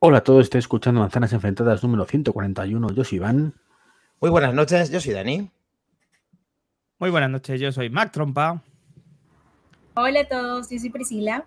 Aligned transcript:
Hola 0.00 0.18
a 0.18 0.24
todos, 0.24 0.44
estoy 0.44 0.58
escuchando 0.60 1.00
Manzanas 1.00 1.32
Enfrentadas 1.32 1.82
número 1.82 2.04
141. 2.04 2.92
Yo 2.92 3.04
soy 3.04 3.16
Iván. 3.16 3.54
Muy 4.20 4.30
buenas 4.30 4.54
noches, 4.54 4.90
yo 4.90 5.00
soy 5.00 5.14
Dani. 5.14 5.50
Muy 6.98 7.10
buenas 7.10 7.30
noches, 7.30 7.60
yo 7.60 7.72
soy 7.72 7.90
Mac 7.90 8.12
Trompa. 8.12 8.62
Hola 9.94 10.20
a 10.20 10.28
todos, 10.28 10.70
yo 10.70 10.78
soy 10.78 10.90
Priscila. 10.90 11.44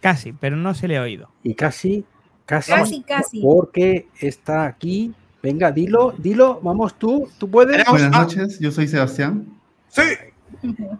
Casi, 0.00 0.32
pero 0.34 0.56
no 0.56 0.74
se 0.74 0.88
le 0.88 0.98
ha 0.98 1.02
oído. 1.02 1.30
Y 1.42 1.54
casi, 1.54 2.04
casi, 2.44 2.72
Casi, 2.72 3.02
casi. 3.02 3.40
porque 3.40 4.08
está 4.20 4.66
aquí. 4.66 5.14
Venga, 5.42 5.72
dilo, 5.72 6.14
dilo, 6.18 6.60
vamos 6.62 6.98
tú, 6.98 7.30
tú 7.38 7.50
puedes. 7.50 7.82
Buenas 7.86 8.12
Ah. 8.14 8.20
noches, 8.22 8.58
yo 8.60 8.70
soy 8.70 8.88
Sebastián. 8.88 9.46
Sí. 9.88 10.02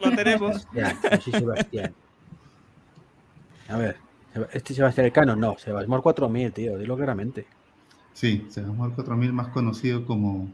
Lo 0.01 0.15
tenemos. 0.17 0.67
Ya, 0.75 0.99
yo 1.11 1.21
soy 1.21 1.33
Sebastián. 1.35 1.95
A 3.69 3.77
ver, 3.77 3.97
¿este 4.53 4.75
Sebastián 4.75 5.07
Elcano? 5.07 5.37
No, 5.37 5.57
Sebastián 5.59 6.01
4000, 6.01 6.53
tío, 6.53 6.79
dilo 6.79 6.97
claramente. 6.97 7.47
Sí, 8.13 8.47
Sebastián 8.49 8.93
4000, 8.95 9.33
más 9.33 9.49
conocido 9.49 10.05
como 10.05 10.49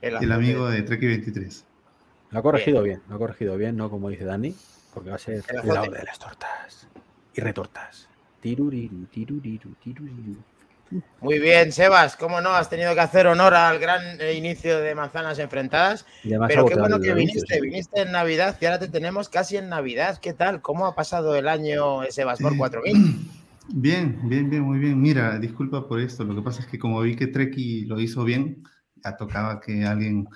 El, 0.00 0.16
el 0.16 0.32
amigo 0.32 0.68
de 0.68 0.82
Trek 0.82 1.00
23. 1.00 1.64
Lo 2.30 2.38
ha 2.38 2.42
corregido 2.42 2.82
bien. 2.82 3.02
lo 3.08 3.16
ha 3.16 3.18
corregido 3.18 3.56
bien, 3.56 3.76
no 3.76 3.90
como 3.90 4.08
dice 4.08 4.24
Dani, 4.24 4.54
porque 4.94 5.10
va 5.10 5.16
a 5.16 5.18
ser 5.18 5.42
El 5.48 5.60
el 5.60 5.68
lado 5.68 5.90
de 5.90 6.02
las 6.04 6.18
tortas 6.18 6.86
y 7.34 7.40
retortas. 7.40 8.08
Tiruriru, 8.40 9.06
tiruriru, 9.06 9.74
tiruriru. 9.82 10.36
Muy 11.20 11.38
bien, 11.38 11.70
Sebas, 11.70 12.16
¿cómo 12.16 12.40
no? 12.40 12.50
Has 12.50 12.68
tenido 12.68 12.94
que 12.94 13.00
hacer 13.00 13.26
honor 13.28 13.54
al 13.54 13.78
gran 13.78 14.20
eh, 14.20 14.34
inicio 14.34 14.80
de 14.80 14.94
Manzanas 14.94 15.38
Enfrentadas. 15.38 16.04
Pero 16.48 16.66
qué 16.66 16.74
bueno 16.74 17.00
que 17.00 17.14
viniste, 17.14 17.60
viniste 17.60 18.02
en 18.02 18.12
Navidad 18.12 18.56
y 18.60 18.64
ahora 18.66 18.78
te 18.80 18.88
tenemos 18.88 19.28
casi 19.28 19.56
en 19.56 19.68
Navidad. 19.68 20.18
¿Qué 20.20 20.32
tal? 20.32 20.60
¿Cómo 20.62 20.86
ha 20.86 20.94
pasado 20.96 21.36
el 21.36 21.46
año 21.48 22.02
Sebas 22.10 22.40
por 22.40 22.56
4000? 22.56 23.28
Bien, 23.72 24.18
bien, 24.28 24.50
bien, 24.50 24.62
muy 24.62 24.80
bien. 24.80 25.00
Mira, 25.00 25.38
disculpa 25.38 25.86
por 25.86 26.00
esto. 26.00 26.24
Lo 26.24 26.34
que 26.34 26.42
pasa 26.42 26.60
es 26.60 26.66
que 26.66 26.76
como 26.76 27.00
vi 27.02 27.14
que 27.14 27.28
Treki 27.28 27.84
lo 27.84 28.00
hizo 28.00 28.24
bien, 28.24 28.64
ya 28.96 29.16
tocaba 29.16 29.60
que 29.60 29.84
alguien. 29.84 30.26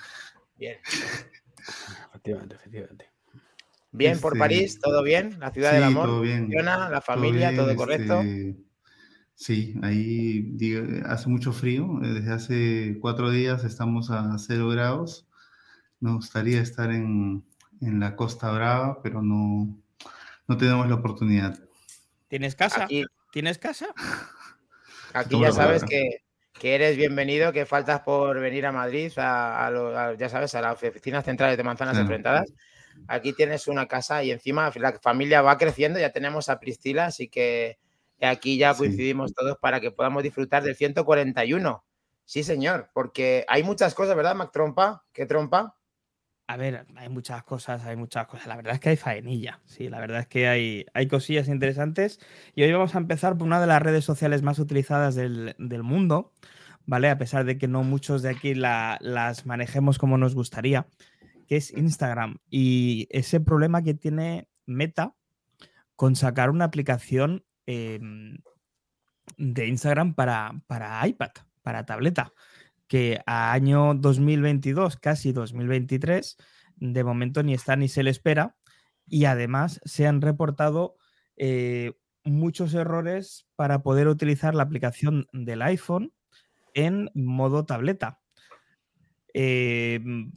Bien. 0.56 0.76
Efectivamente, 2.10 2.54
efectivamente. 2.54 3.10
Bien 3.90 4.20
por 4.20 4.34
Este, 4.34 4.38
París, 4.38 4.78
¿todo 4.80 5.02
bien? 5.02 5.36
La 5.40 5.50
ciudad 5.50 5.70
Sí, 5.70 5.74
del 5.76 5.84
amor. 5.84 6.06
todo 6.06 6.20
bien. 6.20 6.42
funciona, 6.44 6.88
la 6.88 7.00
familia, 7.00 7.50
bien, 7.50 7.60
todo 7.60 7.74
correcto. 7.74 8.20
este, 8.20 8.54
Sí, 9.34 9.74
ahí 9.82 10.56
hace 11.06 11.28
mucho 11.28 11.52
frío. 11.52 12.00
eh, 12.02 12.08
Desde 12.08 12.32
hace 12.32 12.98
cuatro 13.00 13.30
días 13.30 13.64
estamos 13.64 14.10
a 14.10 14.36
cero 14.38 14.68
grados. 14.68 15.26
Nos 16.00 16.16
gustaría 16.16 16.60
estar 16.60 16.90
en, 16.90 17.44
en 17.80 18.00
la 18.00 18.14
Costa 18.16 18.50
Brava, 18.52 19.02
pero 19.02 19.22
no, 19.22 19.76
no 20.46 20.56
tenemos 20.56 20.88
la 20.88 20.94
oportunidad. 20.96 21.58
¿Tienes 22.28 22.54
casa? 22.54 22.84
Aquí, 22.84 23.04
¿Tienes 23.32 23.58
casa? 23.58 23.86
aquí 25.14 25.40
ya 25.40 25.52
sabes 25.52 25.84
que, 25.84 26.18
que 26.52 26.74
eres 26.74 26.96
bienvenido, 26.96 27.52
que 27.52 27.66
faltas 27.66 28.00
por 28.00 28.38
venir 28.40 28.66
a 28.66 28.72
Madrid, 28.72 29.12
a, 29.16 29.66
a 29.66 29.70
lo- 29.70 29.98
a- 29.98 30.14
ya 30.14 30.28
sabes, 30.28 30.54
a 30.54 30.60
las 30.60 30.82
oficinas 30.82 31.24
centrales 31.24 31.56
de 31.56 31.64
Manzanas 31.64 31.92
Claro. 31.94 32.02
Enfrentadas. 32.06 32.52
Aquí 33.08 33.32
tienes 33.32 33.66
una 33.68 33.86
casa 33.86 34.22
y 34.24 34.30
encima 34.30 34.70
la 34.76 34.92
familia 35.00 35.42
va 35.42 35.58
creciendo, 35.58 35.98
ya 35.98 36.10
tenemos 36.10 36.48
a 36.48 36.58
Priscila, 36.60 37.06
así 37.06 37.28
que 37.28 37.78
aquí 38.20 38.56
ya 38.58 38.72
Sí. 38.74 38.78
coincidimos 38.80 39.34
todos 39.34 39.56
para 39.58 39.80
que 39.80 39.90
podamos 39.90 40.22
disfrutar 40.22 40.62
del 40.62 40.76
141. 40.76 41.84
Sí, 42.24 42.42
señor, 42.42 42.90
porque 42.94 43.44
hay 43.48 43.62
muchas 43.62 43.94
cosas, 43.94 44.16
¿verdad, 44.16 44.34
Mac 44.34 44.50
Trompa? 44.52 45.04
¿Qué 45.12 45.26
trompa? 45.26 45.76
A 46.46 46.56
ver, 46.58 46.86
hay 46.96 47.08
muchas 47.08 47.42
cosas, 47.42 47.84
hay 47.84 47.96
muchas 47.96 48.26
cosas. 48.26 48.46
La 48.46 48.56
verdad 48.56 48.74
es 48.74 48.80
que 48.80 48.90
hay 48.90 48.96
faenilla. 48.96 49.60
Sí, 49.64 49.88
la 49.88 49.98
verdad 49.98 50.20
es 50.20 50.26
que 50.26 50.46
hay, 50.48 50.84
hay 50.92 51.06
cosillas 51.08 51.48
interesantes. 51.48 52.20
Y 52.54 52.62
hoy 52.62 52.72
vamos 52.72 52.94
a 52.94 52.98
empezar 52.98 53.36
por 53.36 53.46
una 53.46 53.60
de 53.60 53.66
las 53.66 53.80
redes 53.82 54.04
sociales 54.04 54.42
más 54.42 54.58
utilizadas 54.58 55.14
del, 55.14 55.54
del 55.58 55.82
mundo, 55.82 56.32
¿vale? 56.86 57.08
A 57.08 57.16
pesar 57.16 57.44
de 57.46 57.56
que 57.56 57.66
no 57.66 57.82
muchos 57.82 58.20
de 58.22 58.28
aquí 58.30 58.54
la- 58.54 58.98
las 59.00 59.46
manejemos 59.46 59.98
como 59.98 60.18
nos 60.18 60.34
gustaría, 60.34 60.86
que 61.46 61.56
es 61.56 61.70
Instagram. 61.72 62.36
Y 62.50 63.06
ese 63.10 63.40
problema 63.40 63.82
que 63.82 63.94
tiene 63.94 64.46
Meta 64.66 65.14
con 65.96 66.14
sacar 66.14 66.50
una 66.50 66.66
aplicación 66.66 67.44
em, 67.66 68.38
de 69.36 69.66
Instagram 69.66 70.14
para, 70.14 70.52
para 70.66 71.06
iPad, 71.06 71.30
para 71.62 71.86
tableta 71.86 72.32
que 72.88 73.20
a 73.26 73.52
año 73.52 73.94
2022, 73.94 74.96
casi 74.96 75.32
2023, 75.32 76.36
de 76.76 77.04
momento 77.04 77.42
ni 77.42 77.54
está 77.54 77.76
ni 77.76 77.88
se 77.88 78.02
le 78.02 78.10
espera. 78.10 78.56
Y 79.06 79.26
además 79.26 79.80
se 79.84 80.06
han 80.06 80.22
reportado 80.22 80.96
eh, 81.36 81.92
muchos 82.24 82.72
errores 82.74 83.46
para 83.56 83.82
poder 83.82 84.08
utilizar 84.08 84.54
la 84.54 84.62
aplicación 84.62 85.26
del 85.32 85.62
iPhone 85.62 86.12
en 86.72 87.10
modo 87.14 87.66
tableta. 87.66 88.20
Mm, 89.34 90.30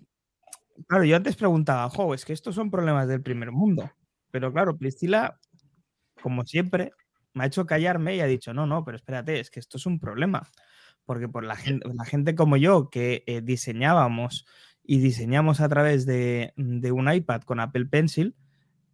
claro, 0.88 1.04
yo 1.06 1.16
antes 1.16 1.36
preguntaba, 1.36 1.90
jo, 1.90 2.14
es 2.14 2.26
que 2.26 2.34
estos 2.34 2.56
son 2.56 2.72
problemas 2.72 3.08
del 3.08 3.22
primer 3.22 3.52
mundo. 3.52 3.90
Pero 4.32 4.52
claro, 4.52 4.78
Priscila, 4.78 5.40
como 6.22 6.44
siempre, 6.44 6.92
me 7.38 7.46
ha 7.46 7.48
hecho 7.48 7.66
callarme 7.66 8.16
y 8.16 8.20
ha 8.20 8.26
dicho, 8.26 8.54
no, 8.54 8.66
no, 8.66 8.84
pero 8.84 8.98
espérate, 8.98 9.40
es 9.40 9.50
que 9.50 9.62
esto 9.62 9.78
es 9.78 9.86
un 9.86 10.00
problema 10.00 10.50
porque 11.08 11.30
por 11.30 11.46
la 11.46 11.56
gente, 11.56 11.88
la 11.92 12.04
gente 12.04 12.36
como 12.36 12.58
yo 12.58 12.90
que 12.92 13.24
eh, 13.26 13.42
diseñábamos 13.42 14.46
y 14.84 15.00
diseñamos 15.00 15.62
a 15.62 15.70
través 15.70 16.06
de, 16.06 16.54
de 16.58 16.92
un 16.92 17.12
iPad 17.12 17.42
con 17.42 17.62
Apple 17.62 17.86
Pencil, 17.86 18.36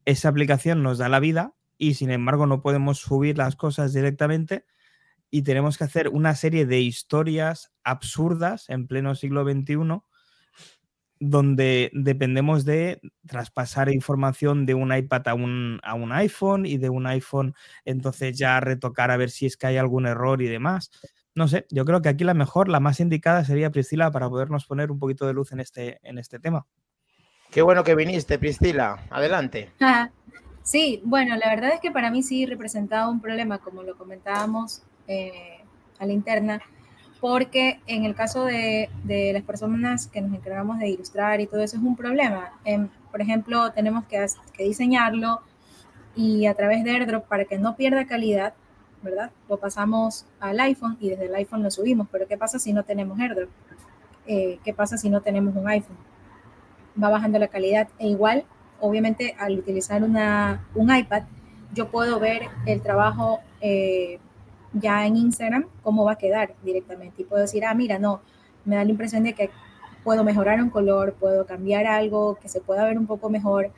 esa 0.06 0.30
aplicación 0.30 0.84
nos 0.84 1.00
da 1.00 1.10
la 1.10 1.20
vida 1.20 1.56
y 1.78 1.96
sin 1.96 2.12
embargo 2.12 2.46
no 2.46 2.62
podemos 2.62 3.00
subir 3.00 3.38
las 3.38 3.56
cosas 3.56 3.94
directamente 3.94 4.66
y 5.32 5.42
tenemos 5.42 5.80
que 5.80 5.86
hacer 5.86 6.10
una 6.10 6.36
serie 6.36 6.68
de 6.68 6.82
historias 6.82 7.74
absurdas 7.84 8.70
en 8.70 8.88
pleno 8.88 9.16
siglo 9.16 9.44
XXI 9.44 10.04
donde 11.30 11.90
dependemos 11.94 12.66
de 12.66 13.00
traspasar 13.26 13.90
información 13.90 14.66
de 14.66 14.74
un 14.74 14.94
iPad 14.94 15.28
a 15.30 15.34
un, 15.34 15.80
a 15.84 15.94
un 15.94 16.12
iPhone 16.12 16.66
y 16.66 16.78
de 16.78 16.90
un 16.90 17.08
iPhone 17.08 17.56
entonces 17.86 18.38
ya 18.38 18.60
retocar 18.60 19.10
a 19.10 19.18
ver 19.18 19.30
si 19.30 19.46
es 19.46 19.56
que 19.56 19.68
hay 19.68 19.78
algún 19.78 20.06
error 20.06 20.42
y 20.42 20.48
demás. 20.48 20.92
No 21.36 21.48
sé, 21.48 21.66
yo 21.70 21.86
creo 21.86 22.02
que 22.02 22.10
aquí 22.10 22.24
la 22.24 22.34
mejor, 22.34 22.68
la 22.68 22.80
más 22.80 23.00
indicada 23.00 23.44
sería 23.46 23.72
Priscila 23.72 24.12
para 24.12 24.30
podernos 24.30 24.66
poner 24.66 24.92
un 24.92 25.00
poquito 25.00 25.26
de 25.26 25.34
luz 25.34 25.52
en 25.52 25.62
este, 25.62 26.00
en 26.04 26.18
este 26.18 26.40
tema. 26.40 26.68
Qué 27.52 27.62
bueno 27.62 27.84
que 27.84 27.96
viniste, 27.96 28.38
Priscila. 28.38 29.08
Adelante. 29.10 29.72
Sí, 30.64 31.02
bueno, 31.04 31.36
la 31.36 31.50
verdad 31.50 31.74
es 31.74 31.82
que 31.82 31.92
para 31.92 32.10
mí 32.10 32.24
sí 32.24 32.46
representaba 32.46 33.10
un 33.10 33.20
problema, 33.20 33.58
como 33.58 33.84
lo 33.84 33.98
comentábamos 33.98 34.82
eh, 35.10 35.60
a 36.00 36.06
la 36.06 36.14
interna, 36.14 36.62
porque 37.24 37.80
en 37.88 38.04
el 38.04 38.16
caso 38.16 38.44
de, 38.44 38.90
las 39.34 39.44
personas 39.44 40.08
que 40.08 40.20
nos 40.20 40.34
encargamos 40.34 40.80
de 40.80 40.90
ilustrar 40.90 41.40
y 41.40 41.48
todo 41.48 41.62
eso 41.62 41.78
es 41.78 41.82
un 41.82 41.96
problema. 41.96 42.52
Em, 42.66 42.90
por 43.12 43.22
ejemplo, 43.22 43.72
tenemos 43.72 44.04
que, 44.08 44.26
que 44.52 44.66
diseñarlo 44.66 45.40
y 46.18 46.48
a 46.48 46.54
través 46.54 46.84
de 46.84 46.92
AirDrop 46.92 47.26
para 47.26 47.46
que 47.46 47.58
no 47.58 47.78
pierda 47.78 48.06
calidad, 48.08 48.56
¿verdad? 49.02 49.32
Lo 49.48 49.56
pasamos 49.56 50.26
al 50.42 50.60
iPhone 50.60 50.98
y 51.00 51.12
desde 51.12 51.28
el 51.28 51.36
iPhone 51.36 51.64
lo 51.64 51.72
subimos, 51.72 52.10
pero 52.12 52.28
¿qué 52.28 52.38
pasa 52.38 52.60
si 52.60 52.74
no 52.74 52.84
tenemos 52.84 53.18
AirDrop? 53.18 53.50
Eh, 54.28 54.60
¿Qué 54.66 54.74
pasa 54.74 54.98
si 54.98 55.10
no 55.10 55.22
tenemos 55.22 55.56
un 55.56 55.66
iPhone? 55.70 55.96
Va 57.02 57.08
bajando 57.08 57.40
la 57.40 57.48
calidad 57.48 57.88
e 58.00 58.10
igual, 58.10 58.44
obviamente, 58.82 59.34
al 59.40 59.58
utilizar 59.58 60.04
una, 60.04 60.68
un 60.76 60.94
iPad, 60.94 61.24
yo 61.74 61.90
puedo 61.90 62.20
ver 62.20 62.50
el 62.66 62.82
trabajo 62.82 63.40
eh, 63.62 64.20
ya 64.74 65.06
en 65.06 65.18
Instagram, 65.18 65.66
cómo 65.82 66.06
va 66.06 66.14
a 66.14 66.18
quedar 66.18 66.54
directamente 66.64 67.22
y 67.22 67.26
puedo 67.26 67.42
decir, 67.42 67.66
ah, 67.66 67.74
mira, 67.74 68.00
no, 68.00 68.22
me 68.66 68.76
da 68.76 68.84
la 68.84 68.92
impresión 68.92 69.24
de 69.24 69.34
que 69.34 69.50
puedo 70.04 70.24
mejorar 70.24 70.62
un 70.62 70.70
color, 70.70 71.14
puedo 71.14 71.46
cambiar 71.46 71.86
algo, 71.88 72.36
que 72.36 72.50
se 72.50 72.62
pueda 72.62 72.86
ver 72.86 72.98
un 72.98 73.08
poco 73.08 73.30
mejor. 73.30 73.72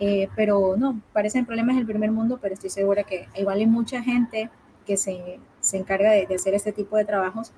Eh, 0.00 0.28
pero 0.34 0.76
no, 0.78 1.00
parecen 1.12 1.44
problemas 1.44 1.76
del 1.76 1.86
primer 1.86 2.10
mundo, 2.10 2.38
pero 2.40 2.54
estoy 2.54 2.70
segura 2.70 3.04
que 3.04 3.28
igual 3.36 3.58
hay 3.58 3.66
mucha 3.66 4.02
gente 4.02 4.48
que 4.86 4.96
se, 4.96 5.38
se 5.60 5.76
encarga 5.76 6.10
de, 6.12 6.26
de, 6.26 6.34
hacer 6.36 6.54
este 6.54 6.72
tipo 6.72 6.96
de 6.96 7.04
trabajos 7.04 7.52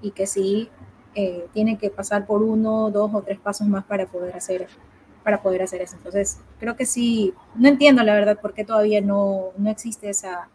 y 0.00 0.12
que 0.12 0.28
sí 0.28 0.70
eh, 1.16 1.48
tiene 1.52 1.76
que 1.76 1.90
pasar 1.90 2.24
por 2.24 2.42
uno, 2.42 2.90
dos 2.92 3.12
o 3.12 3.22
tres 3.22 3.40
pasos 3.40 3.66
más 3.66 3.84
para 3.84 4.06
poder 4.06 4.36
hacer 4.36 4.68
para 5.24 5.42
poder 5.42 5.62
hacer 5.62 5.82
eso. 5.82 5.96
Entonces, 5.96 6.38
creo 6.58 6.76
que 6.76 6.86
sí, 6.86 7.34
no 7.54 7.68
entiendo 7.68 8.02
la 8.02 8.14
verdad 8.14 8.38
por 8.40 8.54
qué 8.54 8.64
todavía 8.64 9.00
no, 9.02 9.50
no 9.58 9.68
existe 9.68 10.08
esa, 10.08 10.48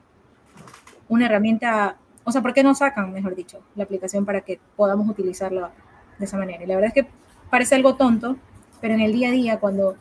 una 1.13 1.27
herramienta, 1.27 1.97
o 2.23 2.31
sea, 2.31 2.41
por 2.41 2.53
qué 2.53 2.63
no 2.63 2.73
sacan, 2.73 3.13
mejor 3.13 3.35
dicho, 3.35 3.61
la 3.75 3.83
aplicación 3.83 4.25
para 4.25 4.41
que 4.41 4.59
podamos 4.75 5.07
utilizarla 5.07 5.71
de 6.17 6.25
esa 6.25 6.37
manera. 6.37 6.63
Y 6.63 6.67
la 6.67 6.75
verdad 6.75 6.91
es 6.95 7.03
que 7.03 7.09
parece 7.49 7.75
algo 7.75 7.95
tonto, 7.95 8.37
pero 8.81 8.95
en 8.95 9.01
el 9.01 9.13
día 9.13 9.29
a 9.29 9.31
día, 9.31 9.59
cuando 9.59 9.95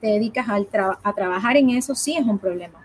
te 0.00 0.08
dedicas 0.08 0.48
al 0.48 0.66
tra 0.66 0.98
a 1.02 1.12
trabajar 1.14 1.56
en 1.56 1.70
eso, 1.70 1.94
sí 1.94 2.16
es 2.16 2.26
un 2.26 2.38
problema. 2.38 2.84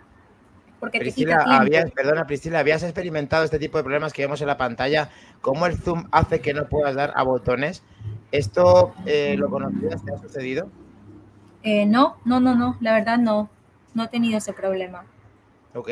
Porque 0.80 1.00
Priscila, 1.00 1.44
habías, 1.47 1.91
perdona 1.91 2.25
Priscila, 2.25 2.59
¿habías 2.59 2.83
experimentado 2.83 3.44
este 3.44 3.59
tipo 3.59 3.77
de 3.77 3.83
problemas 3.83 4.12
que 4.12 4.21
vemos 4.21 4.41
en 4.41 4.47
la 4.47 4.57
pantalla? 4.57 5.09
¿Cómo 5.41 5.65
el 5.65 5.77
zoom 5.77 6.07
hace 6.12 6.41
que 6.41 6.53
no 6.53 6.68
puedas 6.68 6.95
dar 6.95 7.13
a 7.15 7.24
botones? 7.24 7.83
¿Esto 8.31 8.94
eh, 9.06 9.36
lo 9.38 9.50
conocías? 9.50 10.03
¿Te 10.03 10.13
ha 10.13 10.18
sucedido? 10.18 10.69
Eh, 11.63 11.86
no, 11.86 12.18
no, 12.25 12.39
no, 12.39 12.56
no, 12.56 12.77
la 12.81 12.94
verdad 12.94 13.18
no, 13.18 13.50
no 13.94 14.03
he 14.03 14.07
tenido 14.09 14.38
ese 14.38 14.51
problema. 14.51 15.06
Ok. 15.74 15.89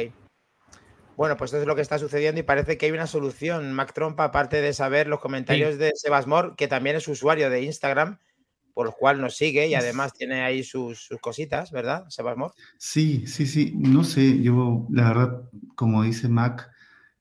Bueno, 1.18 1.38
pues 1.38 1.52
eso 1.52 1.62
es 1.62 1.68
lo 1.68 1.76
que 1.76 1.82
está 1.82 2.00
sucediendo 2.00 2.40
y 2.40 2.44
parece 2.44 2.78
que 2.78 2.88
hay 2.88 2.92
una 2.92 3.08
solución. 3.08 3.74
Mac 3.74 3.94
Trompa, 3.94 4.26
aparte 4.26 4.62
de 4.62 4.74
saber 4.74 5.08
los 5.08 5.20
comentarios 5.20 5.78
de 5.78 5.92
Sebas 5.96 6.28
Mor, 6.28 6.56
que 6.56 6.68
también 6.68 6.96
es 6.96 7.08
usuario 7.08 7.50
de 7.50 7.64
Instagram, 7.64 8.18
por 8.74 8.86
lo 8.86 8.92
cual 8.94 9.22
nos 9.22 9.36
sigue 9.36 9.68
y 9.68 9.76
además 9.76 10.14
tiene 10.14 10.42
ahí 10.42 10.64
sus, 10.64 11.10
cositas, 11.22 11.72
¿verdad, 11.72 12.06
Sebas 12.10 12.38
Mor? 12.38 12.54
Sí, 12.78 13.26
sí, 13.28 13.46
sí. 13.46 13.74
No 13.76 14.04
sé, 14.04 14.42
yo 14.42 14.88
la 14.92 15.10
verdad, 15.10 15.42
como 15.76 16.04
dice 16.04 16.30
Mac, 16.30 16.70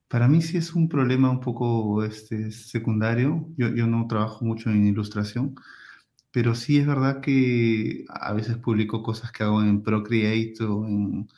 para 0.09 0.29
mí 0.29 0.41
sí 0.43 0.57
es 0.57 0.73
un 0.75 0.89
problema 0.89 1.31
un 1.31 1.41
poco 1.41 2.05
este, 2.05 2.51
secundario. 2.53 3.49
Yo, 3.57 3.69
yo 3.69 3.87
no 3.87 4.07
trabajo 4.09 4.45
mucho 4.45 4.71
en 4.71 4.87
ilustración, 4.87 5.55
pero 6.31 6.55
sí 6.55 6.79
es 6.79 6.87
verdad 6.87 7.21
que 7.21 8.05
a 8.09 8.33
veces 8.33 8.57
publico 8.57 9.03
cosas 9.03 9.33
que 9.33 9.43
hago 9.43 9.63
en 9.63 9.83
Procreate 9.83 10.65
o 10.65 10.87
en 10.87 11.29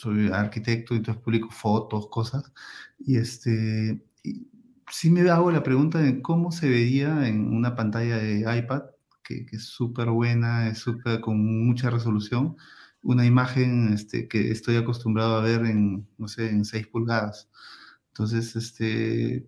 soy 0.00 0.28
arquitecto, 0.32 0.94
entonces 0.94 1.22
publico 1.22 1.50
fotos, 1.50 2.08
cosas, 2.08 2.52
y 2.98 3.16
este, 3.16 4.02
sí 4.90 5.10
me 5.10 5.28
hago 5.30 5.50
la 5.50 5.62
pregunta 5.62 5.98
de 5.98 6.22
cómo 6.22 6.52
se 6.52 6.68
vería 6.68 7.28
en 7.28 7.54
una 7.54 7.74
pantalla 7.76 8.16
de 8.18 8.40
iPad, 8.58 8.82
que, 9.24 9.46
es 9.52 9.64
súper 9.64 10.10
buena, 10.10 10.68
es 10.68 10.78
súper 10.78 11.20
con 11.20 11.66
mucha 11.66 11.90
resolución, 11.90 12.56
una 13.02 13.26
imagen 13.26 13.92
este, 13.94 14.28
que 14.28 14.50
estoy 14.50 14.76
acostumbrado 14.76 15.36
a 15.36 15.42
ver 15.42 15.64
en, 15.66 16.08
no 16.18 16.28
sé, 16.28 16.50
en 16.50 16.64
6 16.64 16.86
pulgadas. 16.88 17.48
Entonces, 18.08 18.56
este, 18.56 19.46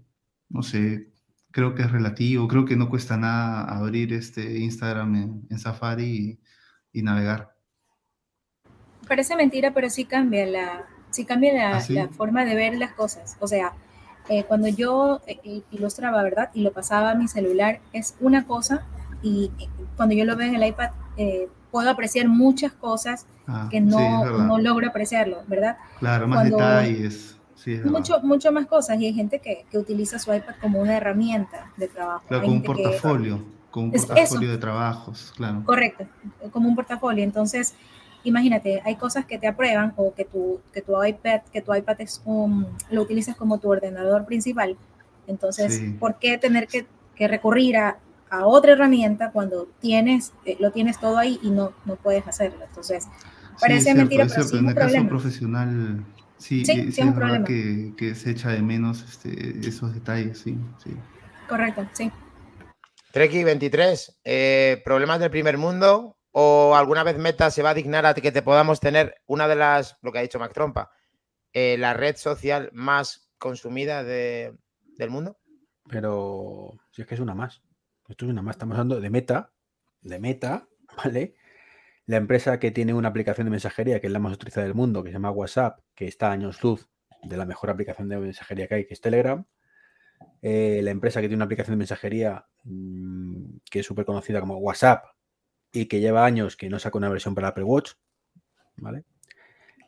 no 0.48 0.62
sé, 0.62 1.12
creo 1.50 1.74
que 1.74 1.82
es 1.82 1.92
relativo, 1.92 2.48
creo 2.48 2.64
que 2.64 2.76
no 2.76 2.88
cuesta 2.90 3.16
nada 3.16 3.64
abrir 3.64 4.12
este 4.14 4.58
Instagram 4.58 5.46
en, 5.50 5.58
Safari 5.58 6.40
y 6.92 7.02
navegar 7.02 7.51
parece 9.12 9.36
mentira, 9.36 9.72
pero 9.74 9.90
sí 9.90 10.06
cambia 10.06 10.46
la, 10.46 10.86
sí 11.10 11.26
cambia 11.26 11.52
la, 11.52 11.76
¿Ah, 11.76 12.08
forma 12.16 12.46
de 12.46 12.54
ver 12.54 12.78
las 12.78 12.92
cosas. 12.92 13.36
O 13.40 13.46
sea, 13.46 13.74
eh, 14.30 14.44
cuando 14.44 14.68
yo 14.68 15.20
eh, 15.26 15.60
ilustraba, 15.70 16.22
¿verdad? 16.22 16.48
Y 16.54 16.62
lo 16.62 16.72
pasaba 16.72 17.10
a 17.10 17.14
mi 17.14 17.28
celular, 17.28 17.80
es 17.92 18.14
una 18.20 18.46
cosa, 18.46 18.86
y 19.22 19.50
eh, 19.58 19.68
cuando 19.98 20.14
yo 20.14 20.24
lo 20.24 20.34
veo 20.34 20.48
en 20.48 20.54
el 20.54 20.66
iPad, 20.66 20.92
puedo 21.70 21.90
apreciar 21.90 22.26
muchas 22.26 22.72
cosas 22.72 23.26
ah, 23.46 23.68
que 23.70 23.82
no, 23.82 24.24
no, 24.24 24.58
logro 24.58 24.88
apreciarlo, 24.88 25.42
¿verdad? 25.46 25.76
Claro, 25.98 26.26
más 26.26 26.44
detalles. 26.44 27.36
Sí, 27.54 27.78
mucho, 27.84 28.18
mucho 28.22 28.50
más 28.50 28.66
cosas, 28.66 28.98
y 28.98 29.04
hay 29.04 29.12
gente 29.12 29.40
que, 29.40 29.66
que, 29.70 29.76
utiliza 29.76 30.18
su 30.18 30.32
iPad 30.32 30.54
como 30.58 30.80
una 30.80 30.96
herramienta 30.96 31.70
de 31.76 31.88
trabajo. 31.88 32.24
Claro, 32.28 32.44
como 32.44 32.56
un 32.56 32.62
portafolio, 32.62 33.44
como 33.70 33.86
un 33.88 33.92
portafolio 33.92 34.50
de 34.50 34.56
trabajos, 34.56 35.34
claro. 35.36 35.62
Correcto, 35.66 36.06
como 36.50 36.70
un 36.70 36.74
portafolio. 36.74 37.22
Entonces, 37.22 37.74
imagínate, 38.24 38.82
hay 38.84 38.96
cosas 38.96 39.24
que 39.26 39.38
te 39.38 39.46
aprueban 39.46 39.92
o 39.96 40.14
que 40.14 40.24
tu, 40.24 40.60
que 40.72 40.82
tu 40.82 41.02
iPad, 41.02 41.42
que 41.52 41.60
tu 41.60 41.74
iPad 41.74 42.00
es 42.00 42.22
un, 42.24 42.66
lo 42.90 43.02
utilizas 43.02 43.36
como 43.36 43.58
tu 43.58 43.70
ordenador 43.70 44.26
principal. 44.26 44.76
Entonces, 45.26 45.80
¿por 45.98 46.18
qué 46.18 46.38
tener 46.38 46.66
que, 46.66 46.86
recurrir 47.28 47.76
a, 47.76 47.98
otra 48.44 48.72
herramienta 48.72 49.30
cuando 49.30 49.68
tienes, 49.80 50.32
eh, 50.46 50.56
lo 50.58 50.72
tienes 50.72 50.98
todo 50.98 51.18
ahí 51.18 51.38
y 51.42 51.50
no, 51.50 51.72
no 51.84 51.96
puedes 51.96 52.26
hacerlo? 52.26 52.64
Entonces, 52.66 53.06
parece 53.60 53.94
mentira, 53.94 54.26
pero 54.26 54.42
sí 54.42 54.56
en 54.56 54.68
el 54.68 54.74
caso 54.74 55.08
profesional, 55.08 56.04
sí, 56.38 56.64
sí, 56.64 56.72
es, 56.72 57.14
verdad 57.14 57.44
que, 57.44 57.92
que, 57.96 58.14
se 58.14 58.30
echa 58.30 58.50
de 58.50 58.62
menos 58.62 59.02
este, 59.02 59.66
esos 59.66 59.92
detalles, 59.94 60.38
sí, 60.38 60.56
sí. 60.82 60.96
Correcto, 61.48 61.86
sí. 61.92 62.10
Treki 63.12 63.44
23, 63.44 64.20
eh, 64.24 64.82
problemas 64.84 65.20
del 65.20 65.30
primer 65.30 65.58
mundo, 65.58 66.16
¿O 66.32 66.74
alguna 66.74 67.04
vez 67.04 67.18
Meta 67.18 67.50
se 67.50 67.62
va 67.62 67.70
a 67.70 67.74
dignar 67.74 68.06
a 68.06 68.14
que 68.14 68.32
te 68.32 68.42
podamos 68.42 68.80
tener 68.80 69.16
una 69.26 69.46
de 69.46 69.54
las, 69.54 69.98
lo 70.00 70.10
que 70.10 70.18
ha 70.18 70.22
dicho 70.22 70.38
Mac 70.38 70.54
Trompa, 70.54 70.90
eh, 71.52 71.76
la 71.78 71.92
red 71.92 72.16
social 72.16 72.70
más 72.72 73.30
consumida 73.38 74.02
del 74.02 74.56
mundo? 75.10 75.38
Pero 75.88 76.72
si 76.90 77.02
es 77.02 77.08
que 77.08 77.14
es 77.14 77.20
una 77.20 77.34
más. 77.34 77.62
Esto 78.08 78.24
es 78.24 78.30
una 78.30 78.40
más. 78.40 78.56
Estamos 78.56 78.74
hablando 78.74 79.00
de 79.00 79.10
Meta, 79.10 79.52
de 80.00 80.18
Meta, 80.18 80.68
¿vale? 81.04 81.34
La 82.06 82.16
empresa 82.16 82.58
que 82.58 82.70
tiene 82.70 82.94
una 82.94 83.08
aplicación 83.08 83.44
de 83.46 83.50
mensajería 83.50 84.00
que 84.00 84.06
es 84.06 84.12
la 84.12 84.18
más 84.18 84.32
utilizada 84.32 84.66
del 84.66 84.74
mundo, 84.74 85.02
que 85.02 85.10
se 85.10 85.14
llama 85.14 85.30
WhatsApp, 85.30 85.80
que 85.94 86.06
está 86.06 86.30
años 86.30 86.62
luz 86.62 86.88
de 87.22 87.36
la 87.36 87.44
mejor 87.44 87.70
aplicación 87.70 88.08
de 88.08 88.16
mensajería 88.16 88.66
que 88.66 88.74
hay, 88.74 88.86
que 88.86 88.94
es 88.94 89.00
Telegram. 89.00 89.44
Eh, 90.40 90.80
la 90.82 90.90
empresa 90.90 91.20
que 91.20 91.28
tiene 91.28 91.36
una 91.36 91.44
aplicación 91.44 91.74
de 91.74 91.78
mensajería 91.78 92.46
mm, 92.64 93.58
que 93.70 93.80
es 93.80 93.86
súper 93.86 94.04
conocida 94.04 94.40
como 94.40 94.56
WhatsApp, 94.56 95.04
y 95.72 95.86
que 95.86 96.00
lleva 96.00 96.24
años 96.24 96.56
que 96.56 96.68
no 96.68 96.78
saca 96.78 96.98
una 96.98 97.08
versión 97.08 97.34
para 97.34 97.48
Apple 97.48 97.64
Watch, 97.64 97.92
¿vale? 98.76 99.04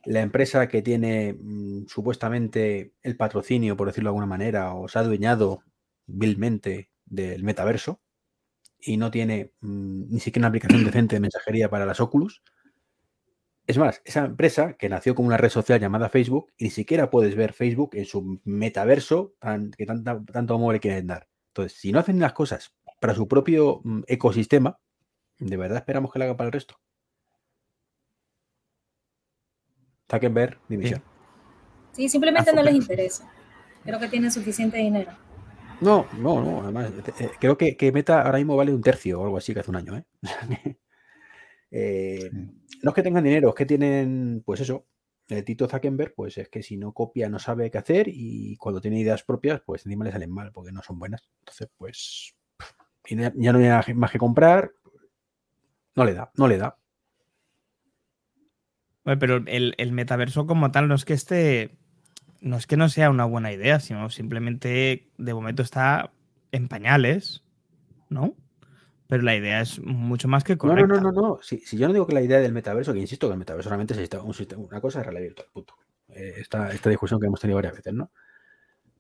La 0.05 0.21
empresa 0.21 0.69
que 0.69 0.83
tiene 0.83 1.35
mm, 1.35 1.87
supuestamente 1.87 2.95
el 3.03 3.17
patrocinio, 3.17 3.77
por 3.77 3.89
decirlo 3.89 4.09
de 4.09 4.11
alguna 4.11 4.27
manera, 4.27 4.75
o 4.75 4.89
se 4.89 4.99
ha 4.99 5.03
adueñado 5.03 5.63
vilmente 6.07 6.91
del 7.07 7.43
metaverso 7.43 8.01
y 8.81 8.97
no 8.97 9.11
tiene 9.11 9.53
mm, 9.61 10.13
ni 10.13 10.21
siquiera 10.21 10.43
una 10.43 10.49
aplicación 10.49 10.85
decente 10.85 11.17
de 11.17 11.21
mensajería 11.21 11.71
para 11.71 11.87
las 11.87 12.01
Oculus. 12.01 12.43
Es 13.67 13.79
más, 13.79 14.03
esa 14.05 14.27
empresa 14.27 14.75
que 14.75 14.91
nació 14.91 15.15
como 15.15 15.29
una 15.29 15.39
red 15.39 15.49
social 15.49 15.81
llamada 15.81 16.11
Facebook, 16.11 16.53
y 16.59 16.65
ni 16.65 16.71
siquiera 16.71 17.11
puedes 17.11 17.35
ver 17.35 17.55
Facebook 17.55 17.91
en 17.95 18.05
su 18.05 18.41
metaverso 18.45 19.35
que 19.77 19.87
tanto 19.87 20.55
amor 20.55 20.75
le 20.75 20.81
quieren 20.81 21.07
dar. 21.07 21.29
Entonces, 21.49 21.79
si 21.79 21.91
no 21.91 21.99
hacen 22.01 22.21
las 22.21 22.35
cosas 22.35 22.75
para 23.01 23.15
su 23.15 23.27
propio 23.27 23.81
mm, 23.85 24.03
ecosistema, 24.07 24.79
¿De 25.39 25.57
verdad 25.57 25.79
esperamos 25.79 26.13
que 26.13 26.19
la 26.19 26.27
haga 26.27 26.37
para 26.37 26.49
el 26.49 26.53
resto? 26.53 26.77
ver 30.31 30.59
dimisión. 30.69 31.03
Sí, 31.93 32.09
simplemente 32.09 32.53
no 32.53 32.63
les 32.63 32.75
interesa. 32.75 33.31
Creo 33.83 33.99
que 33.99 34.09
tienen 34.09 34.31
suficiente 34.31 34.79
dinero. 34.79 35.13
No, 35.81 36.07
no, 36.19 36.43
no. 36.43 36.63
Además, 36.63 36.91
eh, 36.91 37.13
eh, 37.21 37.31
creo 37.39 37.59
que, 37.59 37.93
Meta 37.93 38.23
ahora 38.23 38.39
mismo 38.39 38.57
vale 38.57 38.73
un 38.73 38.81
tercio 38.81 39.21
o 39.21 39.25
algo 39.25 39.37
así 39.37 39.53
que 39.53 39.61
hace 39.61 39.71
un 39.71 39.77
año. 39.77 39.97
¿eh? 39.97 40.05
eh 41.71 42.31
no 42.83 42.91
es 42.91 42.95
que 42.95 43.03
tengan 43.03 43.25
dinero, 43.25 43.49
es 43.49 43.55
que 43.55 43.65
tienen, 43.65 44.43
pues 44.45 44.61
eso, 44.61 44.87
el 45.29 45.43
Tito 45.43 45.67
Zuckerberg, 45.67 46.15
pues 46.15 46.37
es 46.37 46.51
que 46.51 46.63
si 46.63 46.77
no 46.77 46.93
copia 46.93 47.31
no 47.31 47.39
sabe 47.39 47.71
qué 47.71 47.79
hacer 47.79 48.09
y 48.09 48.57
cuando 48.57 48.81
tiene 48.81 49.01
ideas 49.01 49.23
propias, 49.23 49.63
pues 49.65 49.87
encima 49.87 50.05
le 50.05 50.13
salen 50.13 50.31
mal 50.31 50.53
porque 50.53 50.71
no 50.71 50.83
son 50.83 50.99
buenas. 50.99 51.31
Entonces, 51.39 51.71
pues 51.79 52.35
ya 53.09 53.53
no 53.53 53.59
hay 53.59 53.95
más 53.95 54.11
que 54.11 54.19
comprar, 54.19 54.71
no 55.95 56.05
le 56.05 56.15
da, 56.15 56.31
no 56.37 56.49
le 56.49 56.59
da. 56.59 56.77
pero 59.05 59.43
el, 59.47 59.93
metaverso 59.93 60.47
como 60.47 60.71
tal 60.71 60.89
no 60.89 60.95
es 60.95 61.05
que 61.05 61.15
esté. 61.15 61.77
No 62.41 62.57
es 62.57 62.67
que 62.67 62.77
no 62.77 62.89
sea 62.89 63.09
una 63.09 63.25
buena 63.25 63.53
idea, 63.53 63.81
sino 63.81 64.11
simplemente 64.11 65.09
de 65.17 65.35
momento 65.35 65.63
está 65.63 66.13
en 66.53 66.69
pañales, 66.69 67.43
¿no? 68.11 68.37
Pero 69.07 69.23
la 69.23 69.35
idea 69.35 69.61
es 69.61 69.81
mucho 69.81 70.29
más 70.29 70.45
que 70.45 70.59
correcta. 70.59 70.87
No, 70.87 70.95
no, 70.95 71.01
no, 71.01 71.13
no. 71.13 71.29
no. 71.29 71.39
Si, 71.43 71.63
yo 71.77 71.87
no 71.87 71.95
digo 71.95 72.07
que 72.07 72.15
la 72.15 72.23
idea 72.23 72.41
del 72.41 72.53
metaverso, 72.53 72.93
que 72.93 72.99
insisto 72.99 73.29
que 73.29 73.33
el 73.33 73.39
metaverso 73.39 73.69
solamente 73.69 73.95
es 73.95 74.11
una 74.57 74.81
cosa 74.81 74.99
de 74.99 75.05
realidad 75.05 75.25
virtual, 75.25 75.49
punto. 75.53 75.75
Eh, 76.09 76.35
esta, 76.39 76.71
esta 76.71 76.91
discusión 76.91 77.19
que 77.19 77.27
hemos 77.27 77.41
tenido 77.41 77.57
varias 77.57 77.77
veces, 77.77 77.95
¿no? 77.95 78.11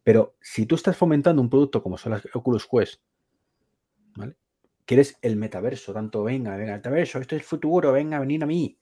Pero 0.02 0.36
si 0.40 0.66
tú 0.66 0.74
estás 0.74 0.96
fomentando 0.96 1.40
un 1.40 1.50
producto 1.50 1.82
como 1.82 1.98
son 1.98 2.12
las 2.12 2.28
Oculus 2.34 2.66
Quest, 2.66 3.00
¿vale? 4.16 4.36
Quieres 4.84 5.16
el 5.22 5.36
metaverso, 5.36 5.92
tanto 5.92 6.24
venga, 6.24 6.56
venga, 6.56 6.72
el 6.72 6.78
metaverso, 6.78 7.18
esto 7.18 7.36
es 7.36 7.42
el 7.42 7.46
futuro, 7.46 7.92
venga, 7.92 8.18
venir 8.18 8.42
a 8.42 8.46
mí. 8.46 8.78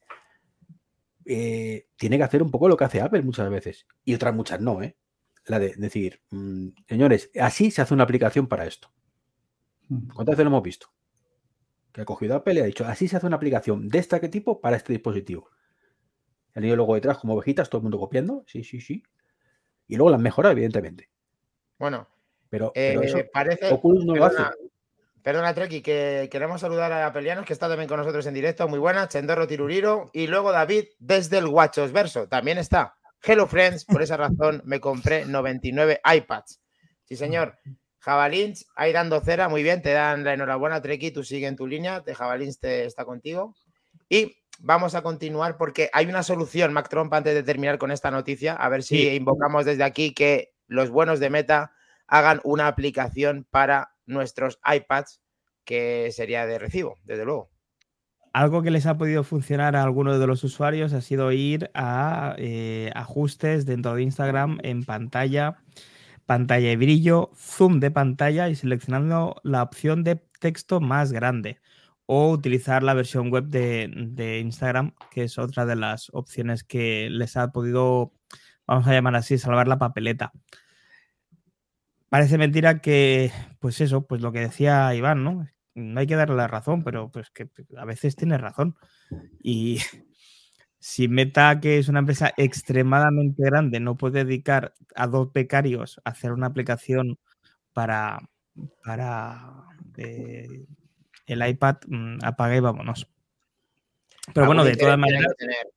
Eh, 1.25 1.87
tiene 1.97 2.17
que 2.17 2.25
hacer 2.25 2.43
un 2.43 2.51
poco 2.51 2.69
lo 2.69 2.77
que 2.77 2.85
hace 2.85 3.01
Apple 3.01 3.23
muchas 3.23 3.49
veces 3.49 3.87
y 4.05 4.15
otras 4.15 4.35
muchas 4.35 4.61
no, 4.61 4.83
¿eh? 4.83 4.97
La 5.47 5.59
de 5.59 5.75
decir, 5.77 6.21
mm, 6.31 6.69
señores, 6.89 7.31
así 7.41 7.71
se 7.71 7.83
hace 7.83 7.95
una 7.95 8.05
aplicación 8.05 8.49
para 8.49 8.67
esto. 8.67 8.93
Mm. 9.89 10.09
¿Cuántas 10.09 10.35
veces 10.35 10.45
lo 10.45 10.51
hemos 10.51 10.63
visto? 10.63 10.89
Que 11.93 12.01
ha 12.01 12.05
cogido 12.05 12.35
Apple 12.35 12.55
y 12.55 12.59
ha 12.61 12.65
dicho, 12.65 12.85
así 12.87 13.07
se 13.07 13.17
hace 13.17 13.27
una 13.27 13.37
aplicación 13.37 13.89
de 13.89 13.99
este 13.99 14.29
tipo 14.29 14.61
para 14.61 14.77
este 14.77 14.93
dispositivo. 14.93 15.51
El 16.55 16.63
niño 16.63 16.77
luego 16.77 16.95
detrás 16.95 17.19
como 17.19 17.35
ovejitas, 17.35 17.71
todo 17.71 17.79
el 17.79 17.85
mundo 17.85 17.99
copiando, 17.99 18.45
sí, 18.47 18.65
sí, 18.65 18.81
sí. 18.81 19.03
Y 19.87 19.97
luego 19.97 20.11
las 20.11 20.21
mejora, 20.21 20.51
evidentemente. 20.51 21.11
Bueno, 21.79 22.09
pero, 22.49 22.73
eso 22.75 23.19
eh, 23.19 23.31
parece, 23.33 23.73
Oculus 23.73 24.05
no 24.05 24.15
lo 24.15 24.27
hace. 24.27 24.43
Perdona, 25.23 25.55
Treki, 25.55 25.83
que 25.83 26.29
queremos 26.33 26.61
saludar 26.61 26.93
a 26.93 27.13
Pelianos, 27.13 27.47
que 27.47 27.53
está 27.53 27.69
también 27.69 27.89
con 27.89 27.99
nosotros 27.99 28.27
en 28.27 28.35
directo. 28.35 28.67
Muy 28.67 28.81
buena, 28.81 29.07
Chendorro 29.07 29.47
Tiruriro. 29.47 30.11
Y 30.13 30.27
luego 30.27 30.51
David, 30.51 30.87
desde 30.99 31.39
el 31.39 31.47
Guachos 31.47 31.93
Verso, 31.93 32.27
también 32.27 32.59
está. 32.59 32.97
Hello, 33.23 33.47
friends. 33.47 33.85
Por 33.85 34.03
esa 34.03 34.17
razón 34.17 34.63
me 34.65 34.81
compré 34.81 35.25
99 35.25 36.01
iPads. 36.05 36.61
Sí, 37.05 37.17
señor. 37.17 37.57
Jabalins, 38.01 38.67
ahí 38.75 38.93
dando 38.93 39.21
cera. 39.21 39.49
Muy 39.49 39.63
bien, 39.63 39.81
te 39.81 39.93
dan 39.93 40.25
la 40.25 40.35
enhorabuena, 40.35 40.83
Treki. 40.83 41.13
Tú 41.13 41.23
sigue 41.23 41.47
en 41.47 41.55
tu 41.55 41.69
línea. 41.69 42.01
De 42.01 42.17
Jabalins 42.17 42.59
te 42.59 42.85
está 42.85 43.05
contigo. 43.05 43.55
Y 44.09 44.39
vamos 44.59 44.97
a 44.97 45.03
continuar 45.03 45.57
porque 45.57 45.89
hay 45.93 46.07
una 46.07 46.25
solución, 46.25 46.73
Mac 46.73 46.89
Trump, 46.89 47.15
antes 47.15 47.35
de 47.35 47.45
terminar 47.45 47.79
con 47.79 47.93
esta 47.93 48.11
noticia. 48.11 48.55
A 48.55 48.69
ver 48.69 48.83
si 48.83 49.15
invocamos 49.15 49.67
desde 49.67 49.85
aquí 49.85 50.15
que 50.15 50.53
los 50.67 50.91
buenos 50.91 51.21
de 51.21 51.31
Meta 51.31 51.73
hagan 52.09 52.41
una 52.43 52.67
aplicación 52.67 53.47
para 53.49 53.93
nuestros 54.13 54.61
iPads, 54.65 55.21
que 55.65 56.11
sería 56.13 56.47
de 56.47 56.59
recibo, 56.59 56.97
desde 57.05 57.25
luego. 57.25 57.51
algo 58.33 58.63
que 58.63 58.71
les 58.71 58.87
ha 58.87 58.97
podido 58.97 59.25
funcionar 59.25 59.77
a 59.77 59.83
algunos 59.83 60.19
de 60.19 60.27
los 60.27 60.43
usuarios 60.45 60.93
ha 60.95 61.01
sido 61.03 61.33
ir 61.33 61.71
a 61.75 62.35
eh, 62.39 62.91
ajustes 62.95 63.67
dentro 63.67 63.95
de 63.95 64.03
Instagram 64.03 64.59
en 64.63 64.85
pantalla, 64.85 65.59
pantalla 66.27 66.69
de 66.69 66.77
brillo, 66.77 67.31
zoom 67.37 67.79
de 67.81 67.91
pantalla 67.91 68.49
y 68.49 68.55
seleccionando 68.55 69.37
la 69.43 69.63
opción 69.63 70.03
de 70.05 70.17
texto 70.41 70.81
más 70.81 71.13
grande 71.13 71.61
o 72.07 72.31
utilizar 72.31 72.83
la 72.83 72.95
versión 72.95 73.31
web 73.31 73.45
de, 73.47 73.91
de 73.95 74.41
Instagram, 74.41 74.95
que 75.11 75.25
es 75.25 75.39
otra 75.39 75.67
de 75.67 75.77
las 75.77 76.09
opciones 76.13 76.65
que 76.65 77.09
les 77.11 77.37
ha 77.37 77.53
podido, 77.53 78.13
vamos 78.67 78.87
a 78.87 78.93
llamar 78.93 79.15
así, 79.17 79.39
salvar 79.39 79.69
la 79.69 79.79
papeleta. 79.79 80.33
Parece 82.13 82.37
mentira 82.37 82.83
que, 82.83 83.33
pues 83.59 83.81
eso, 83.81 84.07
pues 84.07 84.21
lo 84.21 84.33
que 84.33 84.41
decía 84.41 84.95
Iván, 84.95 85.25
¿no? 85.25 85.47
no 85.75 85.99
hay 85.99 86.07
que 86.07 86.15
darle 86.15 86.37
la 86.37 86.47
razón, 86.47 86.85
pero 86.85 87.11
pues 87.11 87.31
que 87.31 87.49
a 87.75 87.87
veces 87.87 88.17
tiene 88.17 88.37
razón. 88.37 88.77
Y 89.43 89.79
si 90.79 91.09
Meta, 91.09 91.59
que 91.59 91.79
es 91.79 91.89
una 91.89 92.01
empresa 92.01 92.35
extremadamente 92.37 93.43
grande, 93.43 93.81
no 93.81 93.97
puede 93.97 94.27
dedicar 94.27 94.75
a 94.95 95.07
dos 95.07 95.33
becarios 95.33 96.03
a 96.05 96.11
hacer 96.11 96.33
una 96.33 96.49
aplicación 96.49 97.19
para, 97.73 98.19
para 98.85 99.65
eh, 99.97 100.67
el 101.25 101.49
iPad, 101.49 101.77
mm, 101.87 102.19
apague 102.23 102.59
y 102.59 102.61
vámonos. 102.61 103.09
Pero 104.35 104.49
bueno, 104.49 104.67
de 104.67 104.77
todas 104.77 104.99
maneras. 104.99 105.33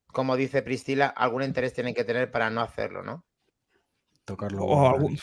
como 0.08 0.36
dice 0.36 0.63
Pristila, 0.63 1.08
algún 1.08 1.44
interés 1.44 1.72
tienen 1.72 1.96
que 1.96 2.04
tener 2.04 2.30
para 2.30 2.50
no 2.50 2.60
hacerlo, 2.60 3.04
¿no? 3.04 3.24
Tocarlo, 4.25 4.60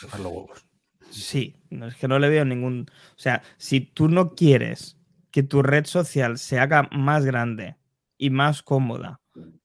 tocar 0.01 0.21
los 0.21 0.33
huevos. 0.33 0.72
Sí, 1.13 1.57
es 1.71 1.95
que 1.97 2.09
no 2.09 2.19
le 2.19 2.29
veo 2.29 2.45
ningún. 2.45 2.87
O 2.91 3.19
sea, 3.19 3.43
si 3.59 3.81
tú 3.81 4.09
no 4.09 4.35
quieres 4.35 4.99
que 5.31 5.43
tu 5.43 5.63
red 5.63 5.85
social 5.85 6.39
se 6.39 6.59
haga 6.59 6.89
más 6.93 7.25
grande 7.25 7.77
y 8.19 8.31
más 8.31 8.63
cómoda 8.63 9.21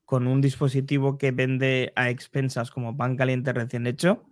con 0.05 0.27
un 0.27 0.41
dispositivo 0.41 1.17
que 1.17 1.31
vende 1.31 1.91
a 1.95 2.09
expensas 2.09 2.71
como 2.71 2.95
pan 2.95 3.17
caliente 3.17 3.53
recién 3.53 3.87
hecho, 3.87 4.25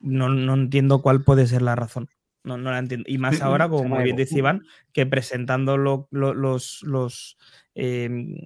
no, 0.00 0.54
entiendo 0.54 1.02
cuál 1.02 1.22
puede 1.22 1.46
ser 1.46 1.62
la 1.62 1.76
razón. 1.76 2.08
No, 2.44 2.56
no 2.56 2.70
la 2.70 2.78
entiendo. 2.78 3.06
Y 3.08 3.18
más 3.18 3.40
ahora, 3.42 3.68
como 3.68 3.88
muy 3.88 4.04
bien 4.04 4.16
dice 4.16 4.38
Iván, 4.38 4.62
que 4.92 5.06
presentando 5.06 5.76
los, 5.76 6.06
los 6.82 7.36
em, 7.74 8.38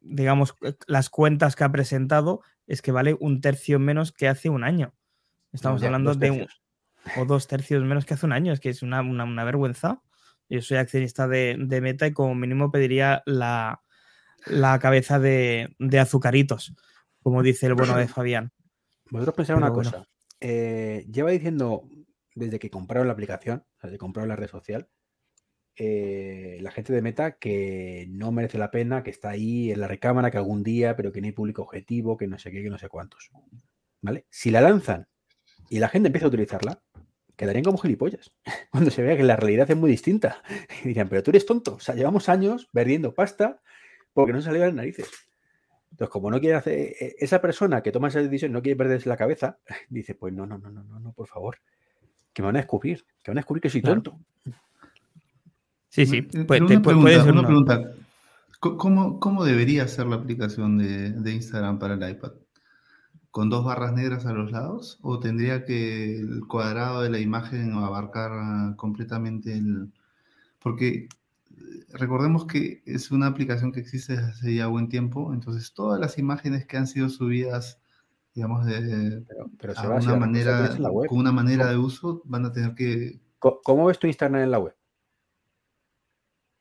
digamos, 0.00 0.54
las 0.86 1.10
cuentas 1.10 1.56
que 1.56 1.64
ha 1.64 1.72
presentado, 1.72 2.42
es 2.66 2.82
que 2.82 2.92
vale 2.92 3.16
un 3.18 3.40
tercio 3.40 3.78
menos 3.80 4.12
que 4.12 4.28
hace 4.28 4.48
un 4.48 4.62
año. 4.62 4.94
Estamos 5.52 5.82
hablando 5.82 6.14
de 6.14 6.30
un, 6.30 6.46
o 7.16 7.24
dos 7.24 7.46
tercios 7.46 7.82
menos 7.84 8.04
que 8.04 8.14
hace 8.14 8.26
un 8.26 8.32
año, 8.32 8.52
es 8.52 8.60
que 8.60 8.70
es 8.70 8.82
una, 8.82 9.02
vergüenza. 9.44 10.02
Yo 10.48 10.60
soy 10.62 10.78
accionista 10.78 11.26
de, 11.28 11.56
Meta 11.82 12.06
y 12.06 12.12
como 12.12 12.34
mínimo 12.34 12.70
pediría 12.70 13.22
la, 13.26 13.80
cabeza 14.80 15.18
de, 15.18 15.74
azucaritos, 16.00 16.74
como 17.22 17.42
dice 17.42 17.66
el 17.66 17.74
bueno 17.74 17.96
de 17.96 18.08
Fabián. 18.08 18.52
Vosotros 19.10 19.34
pensáis 19.36 19.58
una 19.58 19.72
cosa. 19.72 20.06
Eh, 20.40 21.06
lleva 21.10 21.30
diciendo 21.30 21.88
desde 22.34 22.58
que 22.58 22.70
compraron 22.70 23.06
la 23.06 23.12
aplicación, 23.12 23.64
desde 23.82 23.94
que 23.94 23.98
compraron 23.98 24.28
la 24.28 24.36
red 24.36 24.48
social, 24.48 24.88
eh, 25.76 26.58
la 26.60 26.70
gente 26.70 26.92
de 26.92 27.02
Meta 27.02 27.32
que 27.32 28.06
no 28.08 28.30
merece 28.30 28.58
la 28.58 28.70
pena, 28.70 29.02
que 29.02 29.10
está 29.10 29.30
ahí 29.30 29.72
en 29.72 29.80
la 29.80 29.88
recámara, 29.88 30.30
que 30.30 30.38
algún 30.38 30.62
día, 30.62 30.94
pero 30.96 31.10
que 31.10 31.20
no 31.20 31.26
hay 31.26 31.32
público 31.32 31.62
objetivo, 31.62 32.16
que 32.16 32.28
no 32.28 32.38
sé 32.38 32.50
qué, 32.50 32.62
que 32.62 32.70
no 32.70 32.78
sé 32.78 32.88
cuántos. 32.88 33.30
¿Vale? 34.00 34.26
Si 34.30 34.50
la 34.50 34.60
lanzan 34.60 35.08
y 35.68 35.78
la 35.78 35.88
gente 35.88 36.08
empieza 36.08 36.26
a 36.26 36.28
utilizarla, 36.28 36.82
quedarían 37.36 37.64
como 37.64 37.78
gilipollas. 37.78 38.32
Cuando 38.70 38.90
se 38.90 39.02
vea 39.02 39.16
que 39.16 39.22
la 39.22 39.36
realidad 39.36 39.70
es 39.70 39.76
muy 39.76 39.90
distinta. 39.90 40.42
Y 40.84 40.88
dirían, 40.88 41.08
pero 41.08 41.22
tú 41.22 41.30
eres 41.30 41.46
tonto. 41.46 41.74
O 41.74 41.80
sea, 41.80 41.94
llevamos 41.94 42.28
años 42.28 42.68
perdiendo 42.72 43.14
pasta 43.14 43.60
porque 44.12 44.32
no 44.32 44.42
salió 44.42 44.60
de 44.60 44.66
las 44.66 44.74
narices. 44.74 45.10
Entonces, 45.90 46.10
como 46.10 46.30
no 46.30 46.40
quiere 46.40 46.56
hacer, 46.56 46.74
e, 46.74 47.16
esa 47.18 47.40
persona 47.40 47.82
que 47.82 47.92
toma 47.92 48.08
esa 48.08 48.20
decisión 48.20 48.52
no 48.52 48.62
quiere 48.62 48.76
perderse 48.76 49.08
la 49.08 49.16
cabeza, 49.16 49.58
dice, 49.88 50.14
pues 50.14 50.32
no, 50.32 50.46
no, 50.46 50.58
no, 50.58 50.70
no, 50.70 50.82
no, 50.82 51.00
no, 51.00 51.12
por 51.12 51.28
favor, 51.28 51.58
que 52.32 52.42
me 52.42 52.46
van 52.46 52.56
a 52.56 52.60
descubrir, 52.60 53.04
que 53.22 53.30
van 53.30 53.38
a 53.38 53.40
descubrir 53.42 53.62
que 53.62 53.70
soy 53.70 53.82
tonto. 53.82 54.18
Sí, 55.88 56.06
sí. 56.06 56.22
Pues, 56.22 56.60
una, 56.60 56.82
pregunta, 56.82 57.24
una 57.30 57.46
pregunta. 57.46 57.92
¿Cómo, 58.58 59.20
¿Cómo, 59.20 59.44
debería 59.44 59.86
ser 59.86 60.06
la 60.06 60.16
aplicación 60.16 60.78
de, 60.78 61.10
de 61.10 61.32
Instagram 61.32 61.78
para 61.78 61.94
el 61.94 62.10
iPad? 62.10 62.32
Con 63.34 63.50
dos 63.50 63.64
barras 63.64 63.92
negras 63.92 64.26
a 64.26 64.32
los 64.32 64.52
lados? 64.52 65.00
¿O 65.02 65.18
tendría 65.18 65.64
que 65.64 66.20
el 66.20 66.46
cuadrado 66.46 67.02
de 67.02 67.10
la 67.10 67.18
imagen 67.18 67.72
abarcar 67.72 68.30
ah, 68.32 68.74
completamente 68.76 69.52
el... 69.54 69.92
Porque 70.60 71.08
eh, 71.50 71.84
recordemos 71.94 72.46
que 72.46 72.84
es 72.86 73.10
una 73.10 73.26
aplicación 73.26 73.72
que 73.72 73.80
existe 73.80 74.12
desde 74.12 74.30
hace 74.30 74.54
ya 74.54 74.68
buen 74.68 74.88
tiempo, 74.88 75.34
entonces 75.34 75.74
todas 75.74 75.98
las 75.98 76.16
imágenes 76.16 76.64
que 76.64 76.76
han 76.76 76.86
sido 76.86 77.08
subidas, 77.08 77.80
digamos, 78.36 78.66
de 78.66 79.24
pero, 79.58 79.74
una 80.00 80.14
manera, 80.14 80.76
con 81.08 81.18
una 81.18 81.32
manera 81.32 81.66
de 81.66 81.76
uso, 81.76 82.22
van 82.26 82.44
a 82.46 82.52
tener 82.52 82.76
que... 82.76 83.18
¿Cómo 83.40 83.86
ves 83.86 83.98
tu 83.98 84.06
Instagram 84.06 84.42
en 84.42 84.50
la 84.52 84.60
web? 84.60 84.76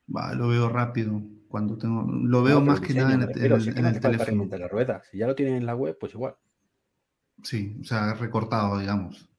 lo 0.07 0.47
veo 0.47 0.69
rápido. 0.69 1.21
Cuando 1.49 1.77
tengo, 1.77 2.01
lo 2.11 2.41
veo 2.41 2.61
más 2.61 2.79
que 2.81 2.95
nada 2.95 3.13
en 3.13 3.21
el, 3.21 3.99
teléfono. 3.99 4.47
La 4.57 4.67
rueda. 4.67 5.03
Si 5.11 5.19
ya 5.19 5.27
lo 5.27 5.35
tienen 5.35 5.53
en 5.53 5.67
la 5.67 5.75
web, 5.75 5.95
pues 5.99 6.15
igual. 6.15 6.35
Sí, 7.43 7.77
o 7.81 7.83
sea, 7.83 8.13
recortado, 8.13 8.79
digamos. 8.79 9.29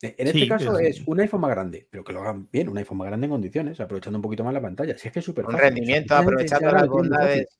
En 0.00 0.26
este 0.26 0.48
caso 0.48 0.78
es 0.78 1.02
un 1.06 1.20
iPhone 1.20 1.40
más 1.40 1.50
grande, 1.50 1.86
pero 1.90 2.04
que 2.04 2.12
lo 2.12 2.20
hagan 2.20 2.48
bien, 2.50 2.68
un 2.68 2.76
iPhone 2.76 2.98
más 2.98 3.06
grande 3.06 3.26
en 3.26 3.30
condiciones, 3.30 3.80
aprovechando 3.80 4.18
un 4.18 4.22
poquito 4.22 4.44
más 4.44 4.52
la 4.52 4.60
pantalla. 4.60 4.98
Si 4.98 5.08
es 5.08 5.12
que 5.12 5.20
es 5.20 5.24
súper 5.24 5.46
Un 5.46 5.56
rendimiento, 5.56 6.14
aprovechando 6.14 6.70
las 6.72 6.86
bondades, 6.86 7.58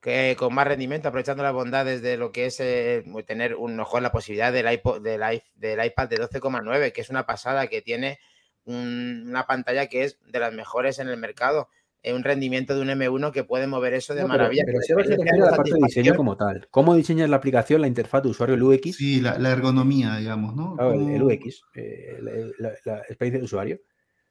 que 0.00 0.36
con 0.38 0.54
más 0.54 0.66
rendimiento, 0.66 1.08
aprovechando 1.08 1.42
las 1.42 1.52
bondades 1.52 2.00
de 2.00 2.16
lo 2.16 2.32
que 2.32 2.46
es 2.46 2.58
eh, 2.60 3.04
tener 3.26 3.54
un 3.54 3.76
mejor 3.76 4.02
la 4.02 4.12
posibilidad 4.12 4.52
del, 4.52 4.70
iPod, 4.72 5.02
del, 5.02 5.42
del 5.56 5.84
iPad 5.84 6.08
de 6.08 6.18
12,9, 6.18 6.92
que 6.92 7.00
es 7.00 7.10
una 7.10 7.26
pasada, 7.26 7.66
que 7.66 7.82
tiene 7.82 8.18
una 8.64 9.46
pantalla 9.46 9.86
que 9.88 10.04
es 10.04 10.18
de 10.26 10.38
las 10.38 10.54
mejores 10.54 10.98
en 10.98 11.08
el 11.08 11.18
mercado 11.18 11.68
un 12.12 12.22
rendimiento 12.22 12.74
de 12.74 12.82
un 12.82 12.88
M1 12.88 13.32
que 13.32 13.44
puede 13.44 13.66
mover 13.66 13.94
eso 13.94 14.14
de 14.14 14.24
maravilla. 14.24 14.62
Pero, 14.66 14.80
se 14.82 14.94
refiere 14.94 15.30
a 15.30 15.50
la 15.50 15.56
parte 15.56 15.72
de 15.72 15.80
diseño 15.82 16.14
como 16.14 16.36
tal. 16.36 16.68
¿Cómo 16.70 16.94
diseñas 16.94 17.30
la 17.30 17.36
aplicación, 17.36 17.80
la 17.80 17.86
interfaz 17.86 18.22
de 18.22 18.28
usuario, 18.28 18.56
el 18.56 18.62
UX? 18.62 18.96
Sí, 18.96 19.20
la, 19.20 19.36
ergonomía, 19.50 20.16
digamos, 20.16 20.54
¿no? 20.54 20.76
el, 20.92 21.22
UX, 21.22 21.62
eh, 21.74 22.18
la, 22.58 22.98
experiencia 22.98 23.38
de 23.38 23.44
usuario. 23.44 23.80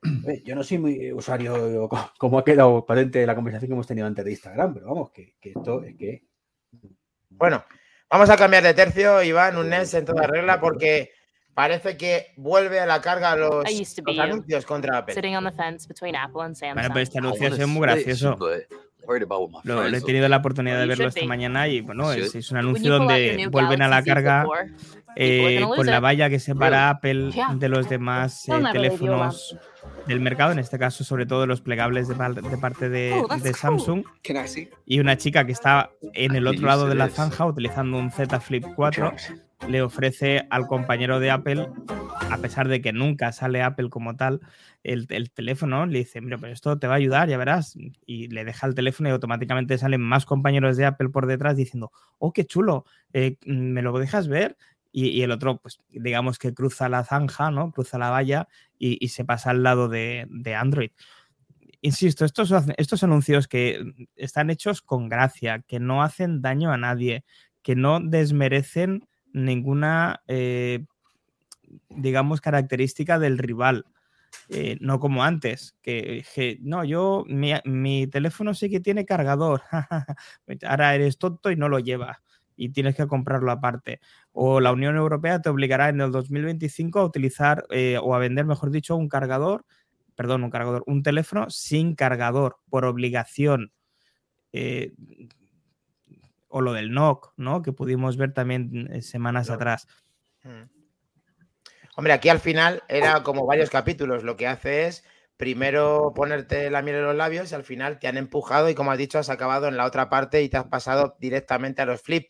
Yo 0.45 0.55
no 0.55 0.63
soy 0.63 0.77
muy 0.77 1.11
usuario, 1.11 1.89
como 2.17 2.37
ha 2.37 2.43
quedado 2.43 2.85
patente 2.85 3.25
la 3.25 3.35
conversación 3.35 3.69
que 3.69 3.73
hemos 3.73 3.87
tenido 3.87 4.05
antes 4.05 4.23
de 4.23 4.31
Instagram, 4.31 4.73
pero 4.73 4.87
vamos, 4.87 5.11
que, 5.11 5.35
esto 5.41 5.83
es 5.83 5.95
que... 5.95 6.23
Bueno, 7.29 7.63
vamos 8.09 8.29
a 8.29 8.37
cambiar 8.37 8.63
de 8.63 8.73
tercio, 8.73 9.23
Iván, 9.23 9.57
un 9.57 9.69
NES 9.69 9.95
en 9.95 10.05
toda 10.05 10.27
regla, 10.27 10.59
porque 10.59 11.11
Parece 11.53 11.97
que 11.97 12.33
vuelve 12.35 12.79
a 12.79 12.85
la 12.85 13.01
carga 13.01 13.35
los, 13.35 13.65
anuncios 14.19 14.65
contra 14.65 14.99
Apple. 14.99 15.13
Bueno, 16.73 16.89
pero 16.89 16.99
este 16.99 17.19
anuncio 17.19 17.47
es 17.47 17.67
muy 17.67 17.81
gracioso. 17.83 18.37
Lo, 19.63 19.85
he 19.85 20.01
tenido 20.01 20.29
la 20.29 20.37
oportunidad 20.37 20.79
de 20.79 20.87
verlo 20.87 21.07
esta 21.07 21.25
mañana 21.25 21.67
y 21.67 21.81
bueno, 21.81 22.11
es, 22.13 22.51
un 22.51 22.57
anuncio 22.57 22.93
donde 22.93 23.47
vuelven 23.51 23.81
a 23.81 23.87
la 23.87 24.01
carga 24.01 24.45
eh, 25.15 25.61
con 25.75 25.85
la 25.85 25.99
valla 25.99 26.29
que 26.29 26.39
separa 26.39 26.89
Apple 26.89 27.31
de 27.55 27.69
los 27.69 27.89
demás 27.89 28.47
eh, 28.47 28.53
teléfonos 28.71 29.57
del 30.07 30.21
mercado, 30.21 30.53
en 30.53 30.59
este 30.59 30.79
caso 30.79 31.03
sobre 31.03 31.25
todo 31.25 31.45
los 31.45 31.61
plegables 31.61 32.07
de, 32.07 32.15
parte 32.15 32.89
de, 32.89 33.13
oh, 33.13 33.37
de 33.37 33.53
Samsung, 33.53 34.03
y 34.85 34.99
una 34.99 35.17
chica 35.17 35.45
que 35.45 35.51
está 35.51 35.91
en 36.13 36.35
el 36.35 36.47
otro 36.47 36.65
lado 36.65 36.87
de 36.87 36.95
la 36.95 37.09
zanja 37.09 37.45
utilizando 37.45 37.97
un 37.97 38.11
Z 38.11 38.39
Flip 38.39 38.65
4 38.75 39.13
le 39.67 39.81
ofrece 39.81 40.45
al 40.49 40.67
compañero 40.67 41.19
de 41.19 41.31
Apple, 41.31 41.67
a 42.29 42.37
pesar 42.37 42.67
de 42.67 42.81
que 42.81 42.93
nunca 42.93 43.31
sale 43.31 43.61
Apple 43.61 43.89
como 43.89 44.15
tal, 44.15 44.41
el, 44.83 45.07
teléfono, 45.31 45.85
le 45.85 45.99
dice, 45.99 46.21
mira, 46.21 46.37
pero 46.37 46.51
esto 46.51 46.77
te 46.77 46.87
va 46.87 46.93
a 46.93 46.97
ayudar, 46.97 47.29
ya 47.29 47.37
verás. 47.37 47.77
Y 48.05 48.27
le 48.27 48.43
deja 48.43 48.67
el 48.67 48.75
teléfono 48.75 49.09
y 49.09 49.11
automáticamente 49.11 49.77
salen 49.77 50.01
más 50.01 50.25
compañeros 50.25 50.77
de 50.77 50.85
Apple 50.85 51.09
por 51.09 51.27
detrás 51.27 51.55
diciendo, 51.55 51.91
oh, 52.19 52.33
qué 52.33 52.45
chulo, 52.45 52.85
eh, 53.13 53.37
¿me 53.45 53.81
lo 53.81 53.97
dejas 53.97 54.27
ver? 54.27 54.57
Y, 54.91 55.23
el 55.23 55.31
otro, 55.31 55.57
pues 55.57 55.79
digamos 55.89 56.37
que 56.37 56.53
cruza 56.53 56.87
la 56.87 57.03
zanja, 57.03 57.49
¿no? 57.49 57.71
Cruza 57.71 57.97
la 57.97 58.09
valla 58.11 58.47
y, 58.77 59.07
se 59.07 59.25
pasa 59.25 59.49
al 59.51 59.63
lado 59.63 59.87
de, 59.89 60.27
Android 60.57 60.91
insisto, 61.81 62.23
estos, 62.23 63.03
anuncios 63.03 63.49
que 63.49 64.07
están 64.15 64.49
hechos 64.49 64.81
con 64.81 65.09
gracia, 65.09 65.59
que 65.67 65.81
no 65.81 66.01
hacen 66.01 66.41
daño 66.41 66.71
a 66.71 66.77
nadie, 66.77 67.25
que 67.61 67.75
no 67.75 67.99
desmerecen 67.99 69.05
ninguna, 69.33 70.23
eh, 70.27 70.85
digamos, 71.89 72.41
característica 72.41 73.19
del 73.19 73.37
rival. 73.37 73.85
Eh, 74.49 74.77
no 74.81 74.99
como 74.99 75.23
antes, 75.23 75.77
que, 75.81 76.23
no, 76.61 76.83
yo, 76.83 77.23
mi, 77.27 78.07
teléfono 78.07 78.53
sí 78.53 78.69
que 78.69 78.79
tiene 78.79 79.05
cargador, 79.05 79.61
ahora 80.67 80.95
eres 80.95 81.17
tonto 81.19 81.51
y 81.51 81.55
no 81.55 81.69
lo 81.69 81.79
llevas 81.79 82.17
y 82.55 82.69
tienes 82.69 82.95
que 82.95 83.07
comprarlo 83.07 83.51
aparte. 83.51 83.99
O 84.31 84.59
la 84.59 84.71
Unión 84.71 84.95
Europea 84.95 85.41
te 85.41 85.49
obligará 85.49 85.89
en 85.89 86.01
el 86.01 86.11
2025 86.11 86.99
a 86.99 87.05
utilizar 87.05 87.65
eh, 87.69 87.99
o 88.01 88.15
a 88.15 88.19
vender, 88.19 88.45
mejor 88.45 88.71
dicho, 88.71 88.95
un 88.95 89.07
cargador 89.07 89.65
perdón, 90.15 90.43
un 90.43 90.49
cargador, 90.49 90.83
un 90.85 91.03
teléfono 91.03 91.49
sin 91.49 91.95
cargador 91.95 92.57
por 92.69 92.85
obligación. 92.85 93.71
O 96.53 96.61
lo 96.61 96.71
del 96.71 96.91
NOC, 96.91 97.33
¿no? 97.35 97.61
Que 97.63 97.71
pudimos 97.73 98.15
ver 98.15 98.31
también 98.31 98.87
eh, 98.93 99.01
semanas 99.01 99.47
Claro. 99.47 99.55
atrás. 99.61 99.87
Mm. 100.43 100.63
Hombre, 101.95 102.13
aquí 102.13 102.29
al 102.29 102.39
final 102.39 102.83
era 102.87 103.23
como 103.23 103.45
varios 103.45 103.69
capítulos. 103.69 104.23
Lo 104.23 104.35
que 104.37 104.47
hace 104.47 104.85
es 104.85 105.03
primero 105.35 106.13
ponerte 106.15 106.69
la 106.69 106.81
miel 106.83 106.97
en 106.97 107.05
los 107.05 107.15
labios 107.15 107.51
y 107.51 107.55
al 107.55 107.63
final 107.63 107.97
te 107.99 108.07
han 108.07 108.17
empujado 108.17 108.69
y 108.69 108.75
como 108.75 108.91
has 108.91 108.97
dicho 108.99 109.17
has 109.17 109.29
acabado 109.29 109.67
en 109.67 109.77
la 109.77 109.85
otra 109.85 110.09
parte 110.09 110.43
y 110.43 110.49
te 110.49 110.57
has 110.57 110.65
pasado 110.67 111.15
directamente 111.19 111.81
a 111.81 111.85
los 111.87 112.01
flip, 112.01 112.27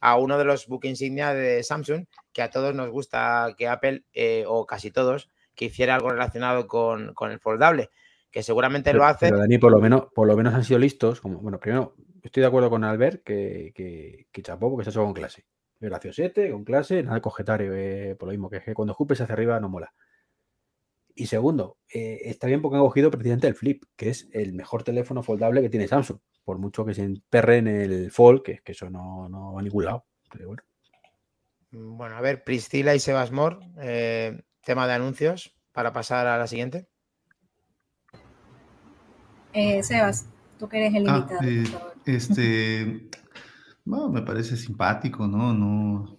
a 0.00 0.16
uno 0.16 0.38
de 0.38 0.44
los 0.44 0.66
book 0.66 0.84
insignia 0.84 1.34
de 1.34 1.62
Samsung, 1.62 2.06
que 2.32 2.40
a 2.42 2.50
todos 2.50 2.74
nos 2.74 2.88
gusta 2.90 3.54
que 3.56 3.68
Apple, 3.68 4.04
eh, 4.14 4.44
o 4.46 4.64
casi 4.66 4.90
todos, 4.90 5.28
que 5.54 5.66
hiciera 5.66 5.94
algo 5.94 6.08
relacionado 6.10 6.66
con, 6.66 7.12
con 7.14 7.30
el 7.32 7.38
foldable, 7.40 7.90
que 8.30 8.42
seguramente 8.42 8.90
Pero, 8.90 9.00
lo 9.00 9.06
hace. 9.06 9.26
pero, 9.26 9.38
Dani, 9.38 9.58
por 9.58 9.72
lo 9.72 9.78
menos, 9.80 10.04
por 10.14 10.26
lo 10.26 10.36
menos 10.36 10.54
han 10.54 10.64
sido 10.64 10.78
listos. 10.78 11.20
Como, 11.20 11.38
bueno, 11.40 11.58
primero, 11.58 11.94
estoy 12.22 12.40
de 12.42 12.46
acuerdo 12.46 12.70
con 12.70 12.84
Albert 12.84 13.22
que, 13.24 13.72
que, 13.74 14.26
que 14.30 14.42
chapó 14.42 14.70
porque 14.70 14.84
se 14.84 14.90
ha 14.90 14.92
hecho 14.92 15.04
con 15.04 15.14
clase. 15.14 15.44
Graciosete, 15.80 16.50
con 16.50 16.64
clase, 16.64 17.02
nada 17.02 17.16
de 17.16 17.20
cogetario, 17.22 17.72
eh, 17.74 18.16
por 18.18 18.26
lo 18.28 18.32
mismo, 18.32 18.50
que 18.50 18.56
es 18.56 18.64
que 18.64 18.74
cuando 18.74 18.92
escupes 18.92 19.20
hacia 19.20 19.32
arriba 19.34 19.60
no 19.60 19.68
mola. 19.68 19.94
Y 21.14 21.26
segundo, 21.26 21.78
eh, 21.92 22.20
está 22.24 22.46
bien 22.46 22.62
porque 22.62 22.76
han 22.76 22.82
cogido 22.82 23.10
precisamente 23.10 23.46
el 23.48 23.54
Flip, 23.54 23.82
que 23.96 24.08
es 24.10 24.28
el 24.32 24.52
mejor 24.54 24.82
teléfono 24.84 25.22
foldable 25.22 25.62
que 25.62 25.68
tiene 25.70 25.88
Samsung. 25.88 26.18
Por 26.44 26.58
mucho 26.58 26.84
que 26.84 26.94
se 26.94 27.02
emperre 27.02 27.58
en 27.58 27.66
el 27.68 28.10
Fold, 28.10 28.42
que 28.42 28.52
es 28.52 28.62
que 28.62 28.72
eso 28.72 28.88
no, 28.88 29.28
no 29.28 29.52
va 29.54 29.60
a 29.60 29.62
ningún 29.62 29.84
lado. 29.84 30.06
Pero 30.32 30.46
bueno. 30.48 30.62
Mm, 31.70 31.96
Bueno, 31.96 32.16
a 32.16 32.20
ver, 32.20 32.42
Priscila 32.44 32.94
y 32.94 33.00
Sebasmor, 33.00 33.60
eh, 33.80 34.42
tema 34.64 34.86
de 34.86 34.94
anuncios 34.94 35.54
para 35.72 35.92
pasar 35.92 36.26
a 36.26 36.38
la 36.38 36.46
siguiente. 36.46 36.88
Eh, 39.52 39.82
Sebas, 39.82 40.26
tú 40.58 40.68
que 40.68 40.78
eres 40.78 40.94
el 40.94 41.08
Ah, 41.08 41.16
invitado. 41.18 41.48
eh, 41.48 41.62
por 41.70 41.80
favor. 41.80 41.97
Este, 42.08 43.08
bueno, 43.84 44.10
me 44.10 44.22
parece 44.22 44.56
simpático, 44.56 45.26
¿no? 45.28 45.54
No, 45.54 46.18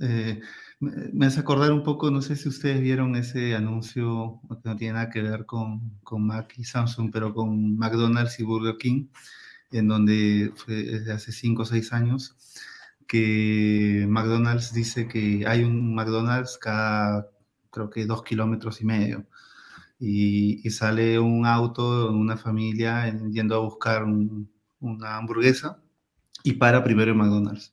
eh, 0.00 0.40
me, 0.80 1.26
hace 1.26 1.40
acordar 1.40 1.72
un 1.72 1.82
poco, 1.82 2.10
no 2.10 2.22
sé 2.22 2.36
si 2.36 2.48
ustedes 2.48 2.80
vieron 2.80 3.16
ese 3.16 3.54
anuncio 3.54 4.40
que 4.62 4.68
no 4.68 4.76
tiene 4.76 4.94
nada 4.94 5.10
que 5.10 5.22
ver 5.22 5.46
con, 5.46 5.98
con 6.02 6.26
Mac 6.26 6.54
y 6.56 6.64
Samsung, 6.64 7.10
pero 7.12 7.34
con 7.34 7.76
McDonald's 7.76 8.38
y 8.40 8.44
Burger 8.44 8.76
King, 8.78 9.06
en 9.72 9.88
donde 9.88 10.52
desde 10.66 11.12
hace 11.12 11.32
5 11.32 11.62
o 11.62 11.66
6 11.66 11.92
años, 11.92 12.36
que 13.08 14.06
McDonald's 14.08 14.72
dice 14.74 15.08
que 15.08 15.44
hay 15.46 15.64
un 15.64 15.94
McDonald's 15.94 16.58
cada, 16.58 17.28
creo 17.70 17.90
que 17.90 18.06
dos 18.06 18.22
kilómetros 18.24 18.80
y 18.82 18.86
medio 18.86 19.26
y, 19.98 20.66
y 20.66 20.70
sale 20.70 21.18
un 21.18 21.46
auto, 21.46 22.10
una 22.12 22.36
familia 22.36 23.08
en- 23.08 23.32
yendo 23.32 23.56
a 23.56 23.60
buscar 23.60 24.04
un- 24.04 24.49
una 24.80 25.16
hamburguesa 25.16 25.80
y 26.42 26.54
para 26.54 26.82
primero 26.82 27.12
en 27.12 27.18
McDonald's. 27.18 27.72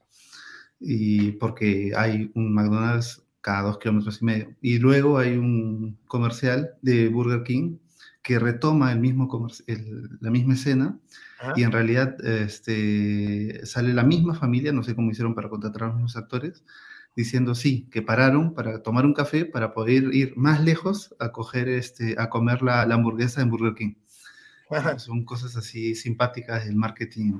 Y 0.79 1.31
porque 1.33 1.93
hay 1.95 2.31
un 2.35 2.53
McDonald's 2.53 3.23
cada 3.41 3.61
dos 3.63 3.77
kilómetros 3.79 4.21
y 4.21 4.25
medio. 4.25 4.55
Y 4.61 4.77
luego 4.79 5.17
hay 5.17 5.37
un 5.37 5.97
comercial 6.05 6.71
de 6.81 7.07
Burger 7.07 7.43
King 7.43 7.77
que 8.21 8.39
retoma 8.39 8.91
el 8.91 8.99
mismo 8.99 9.29
el- 9.67 10.17
la 10.19 10.29
misma 10.29 10.53
escena 10.55 10.99
Ajá. 11.39 11.53
y 11.55 11.63
en 11.63 11.71
realidad 11.71 12.17
este, 12.25 13.65
sale 13.65 13.93
la 13.93 14.03
misma 14.03 14.35
familia, 14.35 14.73
no 14.73 14.83
sé 14.83 14.95
cómo 14.95 15.11
hicieron 15.11 15.33
para 15.33 15.47
contratar 15.49 15.83
a 15.83 15.85
los 15.87 15.95
mismos 15.95 16.17
actores, 16.17 16.65
diciendo 17.15 17.55
sí, 17.55 17.87
que 17.89 18.01
pararon 18.01 18.53
para 18.53 18.83
tomar 18.83 19.05
un 19.05 19.13
café 19.13 19.45
para 19.45 19.73
poder 19.73 20.13
ir 20.13 20.33
más 20.35 20.61
lejos 20.61 21.15
a 21.19 21.31
coger 21.31 21.69
este, 21.69 22.15
a 22.19 22.29
comer 22.29 22.61
la, 22.61 22.85
la 22.85 22.95
hamburguesa 22.95 23.41
en 23.41 23.49
Burger 23.49 23.75
King. 23.75 23.93
Son 24.97 25.23
cosas 25.23 25.55
así 25.55 25.95
simpáticas 25.95 26.65
del 26.65 26.75
marketing. 26.75 27.39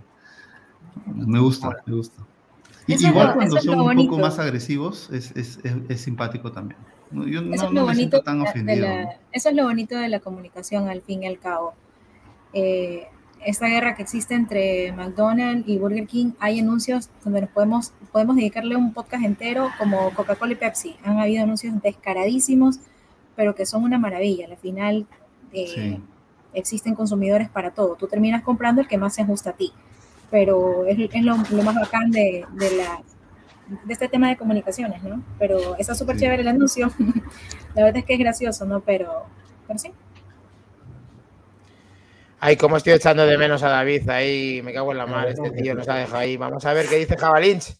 Me 1.06 1.40
gusta, 1.40 1.70
me 1.86 1.96
gusta. 1.96 2.24
Y 2.88 2.94
Eso 2.94 3.08
igual 3.08 3.28
lo- 3.30 3.34
cuando 3.36 3.60
son 3.62 3.80
un 3.82 3.96
poco 4.08 4.18
más 4.20 4.40
agresivos, 4.40 5.10
es, 5.12 5.32
es, 5.36 5.60
es, 5.64 5.76
es 5.90 6.02
simpático 6.02 6.52
también. 6.52 6.80
No, 7.12 7.28
Yo 7.28 7.42
no, 7.42 7.54
Eso 7.54 7.66
es 7.68 7.72
no 7.74 7.82
lo 7.82 7.88
me 7.88 7.96
siento 7.96 8.18
bonito 8.18 8.24
tan 8.24 8.42
ofendido. 8.42 8.88
la- 8.88 9.20
eso 9.32 9.50
es 9.50 9.56
lo 9.56 9.64
bonito 9.64 9.98
de 9.98 10.08
la 10.10 10.20
comunicación 10.20 10.88
al 10.90 11.02
fin 11.02 11.24
y 11.24 11.28
al 11.28 11.38
cabo. 11.40 11.74
Eh, 12.54 13.08
esta 13.46 13.68
guerra 13.68 13.96
que 13.96 14.02
existe 14.04 14.34
entre 14.34 14.92
McDonald's 14.94 15.68
y 15.70 15.78
Burger 15.78 16.08
King, 16.08 16.32
hay 16.40 16.60
anuncios 16.60 17.10
donde 17.24 17.42
nos 17.42 17.50
podemos, 17.52 17.94
podemos 18.12 18.36
dedicarle 18.36 18.76
un 18.76 18.94
podcast 18.94 19.24
entero, 19.24 19.70
como 19.78 20.12
Coca-Cola 20.14 20.54
y 20.54 20.56
Pepsi. 20.56 20.96
Han 21.04 21.20
habido 21.20 21.44
anuncios 21.44 21.74
descaradísimos, 21.82 22.80
pero 23.36 23.54
que 23.54 23.66
son 23.66 23.84
una 23.84 24.00
maravilla. 24.00 24.48
Al 24.50 24.58
final 24.58 25.06
eh, 25.54 25.68
Sí. 25.68 26.02
Existen 26.54 26.96
consumidores 26.96 27.50
para 27.50 27.72
todo. 27.72 27.96
Tú 27.96 28.08
terminas 28.08 28.44
comprando 28.44 28.82
el 28.82 28.88
que 28.88 28.98
más 28.98 29.16
se 29.16 29.22
ajusta 29.22 29.52
a 29.52 29.54
ti. 29.54 29.72
Pero 30.32 30.86
es, 30.86 30.98
es 31.00 31.24
lo, 31.24 31.36
lo 31.52 31.64
más 31.64 31.76
bacán 31.76 32.12
de, 32.12 32.46
de 32.54 32.78
la 32.78 33.00
de 33.86 33.94
este 33.94 34.08
tema 34.08 34.30
de 34.30 34.38
comunicaciones, 34.38 35.04
¿no? 35.04 35.22
Pero 35.40 35.76
está 35.78 35.94
súper 35.94 36.16
Sí. 36.16 36.22
chévere 36.22 36.42
el 36.42 36.48
anuncio. 36.48 36.90
La 37.76 37.84
verdad 37.84 37.98
es 37.98 38.06
que 38.06 38.14
es 38.14 38.20
gracioso, 38.20 38.66
¿no? 38.66 38.80
Pero, 38.82 39.26
pero 39.68 39.78
sí. 39.78 39.92
Ay, 42.40 42.56
cómo 42.56 42.78
estoy 42.78 42.94
echando 42.94 43.26
de 43.26 43.38
menos 43.38 43.64
a 43.64 43.70
David 43.70 44.08
ahí, 44.10 44.62
me 44.64 44.72
cago 44.74 44.92
en 44.92 44.98
la 45.00 45.08
mar, 45.08 45.28
este 45.28 45.50
tío 45.52 45.74
nos 45.76 45.90
ha 45.90 45.96
dejado 45.96 46.18
ahí. 46.18 46.38
Vamos 46.38 46.66
a 46.66 46.74
ver 46.74 46.88
qué 46.88 46.96
dice 46.98 47.18
Jabalinch. 47.18 47.76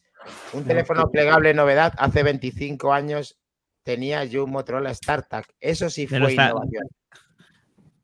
Un 0.54 0.64
teléfono 0.66 1.10
plegable 1.10 1.54
novedad, 1.54 1.94
hace 1.98 2.24
25 2.24 2.92
años 2.92 3.38
tenía 3.84 4.26
yo 4.26 4.44
un 4.44 4.52
Motorola 4.52 4.94
StarTAC. 4.94 5.46
Eso 5.62 5.90
sí 5.90 6.08
fue 6.08 6.18
está- 6.18 6.48
innovación. 6.50 6.84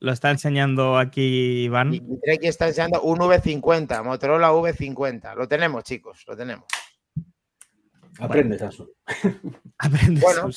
Lo 0.04 0.12
está 0.12 0.32
enseñando 0.32 0.98
aquí 0.98 1.64
Iván. 1.64 1.98
Treki 2.22 2.48
está 2.48 2.68
enseñando 2.68 3.02
un 3.04 3.20
V50, 3.20 4.04
Motorola 4.04 4.52
V50. 4.52 5.34
Lo 5.34 5.48
tenemos, 5.48 5.86
chicos, 5.86 6.26
lo 6.28 6.36
tenemos. 6.36 6.66
Aprende, 8.20 8.60
Samsung. 8.60 8.90
Aprende 9.78 10.20
Bueno. 10.20 10.50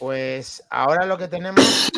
Pues 0.00 0.64
ahora 0.68 1.06
lo 1.06 1.16
que 1.16 1.28
tenemos 1.28 1.92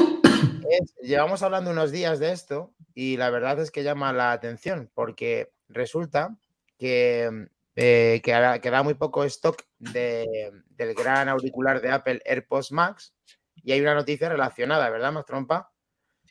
es, 0.69 0.95
llevamos 1.01 1.43
hablando 1.43 1.71
unos 1.71 1.91
días 1.91 2.19
de 2.19 2.33
esto 2.33 2.75
y 2.93 3.17
la 3.17 3.31
verdad 3.31 3.59
es 3.59 3.71
que 3.71 3.83
llama 3.83 4.13
la 4.13 4.33
atención 4.33 4.91
porque 4.93 5.53
resulta 5.71 6.37
que 6.77 7.49
eh, 7.77 8.21
queda, 8.23 8.59
queda 8.59 8.83
muy 8.83 8.93
poco 8.93 9.25
stock 9.25 9.63
de- 9.79 10.53
del 10.69 10.95
gran 10.95 11.31
auricular 11.31 11.81
de 11.81 11.93
Apple 11.93 12.21
AirPods 12.27 12.73
Max 12.73 13.15
y 13.65 13.73
hay 13.73 13.81
una 13.81 13.95
noticia 13.95 14.29
relacionada, 14.29 14.91
¿verdad, 14.91 15.13
Max 15.13 15.25
Trompa? 15.25 15.72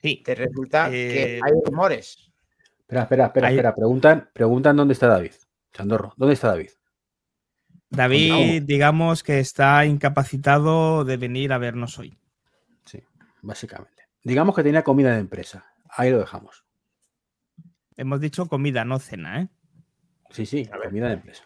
Sí, 0.01 0.23
Que 0.23 0.35
resulta 0.35 0.89
que 0.89 1.37
Eh, 1.37 1.39
hay 1.43 1.51
rumores. 1.65 2.31
Espera, 2.79 3.03
espera, 3.03 3.25
espera, 3.27 3.47
Ahí- 3.47 3.55
espera. 3.55 3.75
Preguntan, 3.75 4.29
preguntan 4.33 4.75
dónde 4.75 4.93
está 4.93 5.07
David. 5.07 5.33
Chandorro, 5.71 6.13
¿dónde 6.17 6.33
está 6.33 6.47
David? 6.49 6.71
David, 7.89 8.63
digamos 8.63 9.21
que 9.23 9.39
está 9.39 9.85
incapacitado 9.85 11.03
de 11.03 11.17
venir 11.17 11.51
a 11.53 11.57
vernos 11.57 11.99
hoy. 11.99 12.17
Sí, 12.85 13.03
básicamente. 13.41 14.03
Digamos 14.23 14.55
que 14.55 14.63
tenía 14.63 14.83
comida 14.83 15.13
de 15.13 15.19
empresa. 15.19 15.65
Ahí 15.89 16.09
lo 16.09 16.19
dejamos. 16.19 16.63
Hemos 17.97 18.21
dicho 18.21 18.45
comida, 18.47 18.85
no 18.85 18.97
cena, 18.99 19.41
¿eh? 19.41 19.49
Sí, 20.29 20.45
sí, 20.45 20.69
A 20.71 20.77
ver. 20.77 20.87
comida 20.89 21.07
de 21.07 21.13
empresa. 21.15 21.43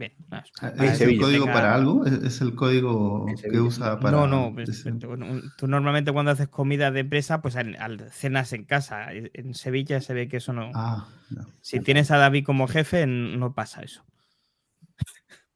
Bien, 0.00 0.14
no, 0.30 0.42
Ah, 0.62 0.72
En 0.78 0.84
¿Es 0.84 1.00
el 1.02 1.18
código 1.18 1.44
para 1.44 1.74
algo? 1.74 2.06
¿Es, 2.06 2.40
el 2.40 2.54
código 2.54 3.26
que 3.42 3.60
usa 3.60 4.00
para...? 4.00 4.16
No, 4.16 4.26
no, 4.26 4.50
pues, 4.54 4.86
un- 4.86 5.52
tú 5.58 5.68
normalmente 5.68 6.10
cuando 6.10 6.30
haces 6.30 6.48
comida 6.48 6.90
de 6.90 7.00
empresa, 7.00 7.42
pues 7.42 7.54
al, 7.56 7.76
al- 7.76 8.10
cenas 8.10 8.54
en 8.54 8.64
casa. 8.64 9.12
E- 9.12 9.30
En 9.34 9.52
Sevilla 9.52 10.00
se 10.00 10.14
ve 10.14 10.26
que 10.26 10.38
eso 10.38 10.54
no. 10.54 10.70
Ah, 10.74 11.06
no. 11.28 11.46
Si 11.60 11.80
tienes 11.80 12.10
a 12.10 12.16
David 12.16 12.44
como 12.46 12.66
jefe, 12.66 13.06
no 13.06 13.52
pasa 13.54 13.82
eso. 13.82 14.02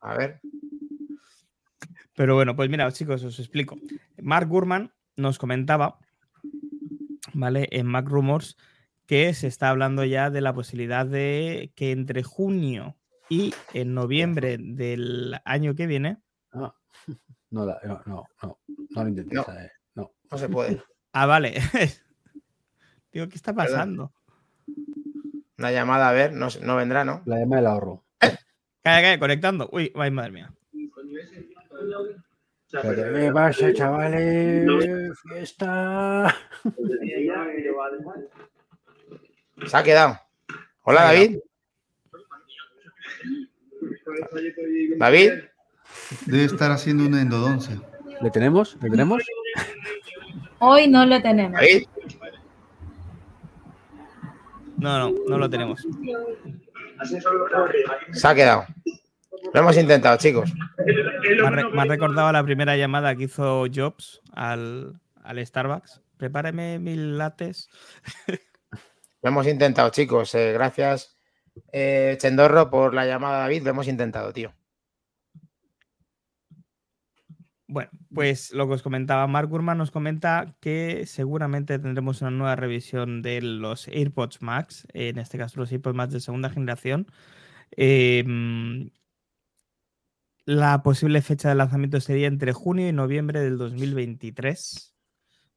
A 0.03 0.15
ver, 0.15 0.41
Pero 2.15 2.35
bueno, 2.35 2.55
pues 2.55 2.69
mira, 2.69 2.93
chicos, 2.93 3.25
os 3.25 3.39
explico. 3.39 3.79
Mark 4.23 4.47
Gurman 4.47 4.93
nos 5.17 5.39
comentaba, 5.39 5.99
¿vale? 7.33 7.67
En 7.73 7.87
Mac 7.87 8.07
Rumors, 8.11 8.59
que 9.07 9.33
se 9.33 9.47
está 9.47 9.71
hablando 9.71 10.05
ya 10.05 10.29
de 10.29 10.43
la 10.43 10.53
posibilidad 10.53 11.07
de 11.07 11.73
que 11.75 11.93
entre 11.93 12.23
junio 12.23 12.99
y 13.29 13.55
en 13.73 13.95
noviembre 13.95 14.57
del 14.59 15.35
año 15.45 15.75
que 15.75 15.87
viene. 15.87 16.19
Ah, 16.53 16.75
no, 17.51 17.67
la- 17.67 17.81
no, 17.85 18.03
no, 18.07 18.25
no, 18.43 18.59
no 18.91 19.03
lo 19.03 19.09
intenté. 19.09 19.35
No. 19.35 19.43
eh, 19.43 19.71
no. 19.95 20.13
no 20.31 20.39
se 20.39 20.49
puede. 20.49 20.83
Ah, 21.17 21.27
vale. 21.27 21.55
Digo, 23.13 23.29
¿qué 23.29 23.37
está 23.37 23.53
pasando? 23.55 24.13
Una 25.57 25.71
llamada, 25.71 26.09
a 26.09 26.13
ver, 26.13 26.33
no, 26.33 26.49
no 26.63 26.75
vendrá, 26.75 27.05
¿no? 27.05 27.23
La 27.25 27.39
llama 27.39 27.55
del 27.59 27.69
ahorro. 27.69 28.05
Calla, 28.19 28.41
calla, 28.83 29.19
conectando. 29.21 29.69
Uy, 29.71 29.93
ay, 29.95 30.11
madre 30.11 30.33
mía. 30.33 30.53
¿Qué 32.69 33.31
pasa, 33.33 33.73
chavales? 33.73 34.69
Fiesta. 35.23 36.35
Se 39.67 39.77
ha 39.77 39.83
quedado. 39.85 40.19
Hola, 40.83 41.05
David. 41.05 41.39
David, 44.99 45.31
Debe 46.27 46.45
estar 46.45 46.71
haciendo 46.71 47.05
una 47.07 47.21
endodoncia. 47.21 47.81
¿Le 48.21 48.31
tenemos? 48.31 48.77
¿Le 48.83 48.91
tenemos? 48.91 49.23
Hoy 50.61 50.89
no 50.89 51.05
lo 51.07 51.21
tenemos. 51.21 51.53
David, 51.61 51.85
No, 54.77 54.99
no, 54.99 55.15
no 55.29 55.39
lo 55.39 55.49
tenemos. 55.49 55.87
se 58.13 58.29
ha 58.29 58.35
quedado. 58.35 58.67
Lo 59.53 59.61
hemos 59.61 59.77
intentado, 59.77 60.17
chicos. 60.19 60.53
Me 60.85 61.47
ha, 61.47 61.51
re- 61.51 61.69
me 61.71 61.83
ha 61.83 61.85
recordado 61.85 62.33
la 62.33 62.43
primera 62.45 62.77
llamada 62.77 63.15
que 63.15 63.25
hizo 63.25 63.67
Jobs 63.73 64.21
al, 64.33 64.99
al 65.23 65.47
Starbucks. 65.47 66.01
Prepáreme 66.17 66.79
mil 66.79 67.19
lates. 67.19 67.69
Lo 68.27 69.29
hemos 69.31 69.47
intentado, 69.47 69.91
chicos. 69.91 70.35
Eh, 70.35 70.53
gracias, 70.53 71.14
eh, 71.73 72.17
Chendorro, 72.21 72.71
por 72.71 72.95
la 72.95 73.07
llamada, 73.07 73.39
David. 73.41 73.63
Lo 73.65 73.71
hemos 73.71 73.89
intentado, 73.89 74.33
tío. 74.33 74.53
Bueno, 77.67 77.91
pues 78.13 78.53
lo 78.53 78.69
que 78.69 78.75
os 78.75 78.83
comentaba, 78.83 79.27
Mark 79.27 79.49
Gurman 79.49 79.79
nos 79.79 79.91
comenta 79.91 80.55
que 80.61 81.07
seguramente 81.07 81.79
tendremos 81.79 82.21
una 82.21 82.31
nueva 82.31 82.57
revisión 82.57 83.23
de 83.23 83.41
los 83.41 83.89
AirPods 83.89 84.43
Max, 84.43 84.87
en 84.93 85.19
este 85.19 85.39
caso 85.39 85.59
los 85.61 85.73
AirPods 85.73 85.97
Max 85.97 86.13
de 86.13 86.21
segunda 86.21 86.51
generación. 86.51 87.07
Em, 87.73 88.91
la 90.45 90.83
posible 90.83 91.23
fecha 91.23 91.49
de 91.49 91.55
lanzamiento 91.55 92.01
sería 92.01 92.27
entre 92.29 92.53
junio 92.53 92.87
y 92.89 92.93
noviembre 92.93 93.41
del 93.41 93.57
2023. 93.57 94.95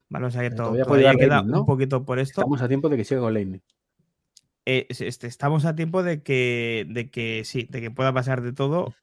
Vale, 0.10 0.26
o 0.28 0.32
sea 0.32 0.42
que 0.44 0.52
Pero 0.52 0.72
to- 0.72 0.84
todavía 0.86 1.12
queda 1.14 1.36
Lightning, 1.36 1.52
¿no? 1.52 1.60
un 1.60 1.66
poquito 1.66 2.06
por 2.06 2.20
esto. 2.20 2.40
Estamos 2.42 2.62
a 2.62 2.68
tiempo 2.70 2.88
de 2.88 2.96
que 2.98 3.04
siga 3.04 3.20
con 3.20 3.34
Lightning. 3.34 3.62
Eh, 4.70 4.86
es- 4.90 5.00
este, 5.00 5.28
estamos 5.28 5.64
a 5.64 5.76
tiempo 5.76 6.04
de 6.04 6.22
que, 6.24 6.86
de 6.90 7.10
que 7.10 7.44
sí, 7.46 7.68
de 7.72 7.80
que 7.80 7.90
pueda 7.90 8.12
pasar 8.14 8.42
de 8.42 8.52
todo, 8.52 8.94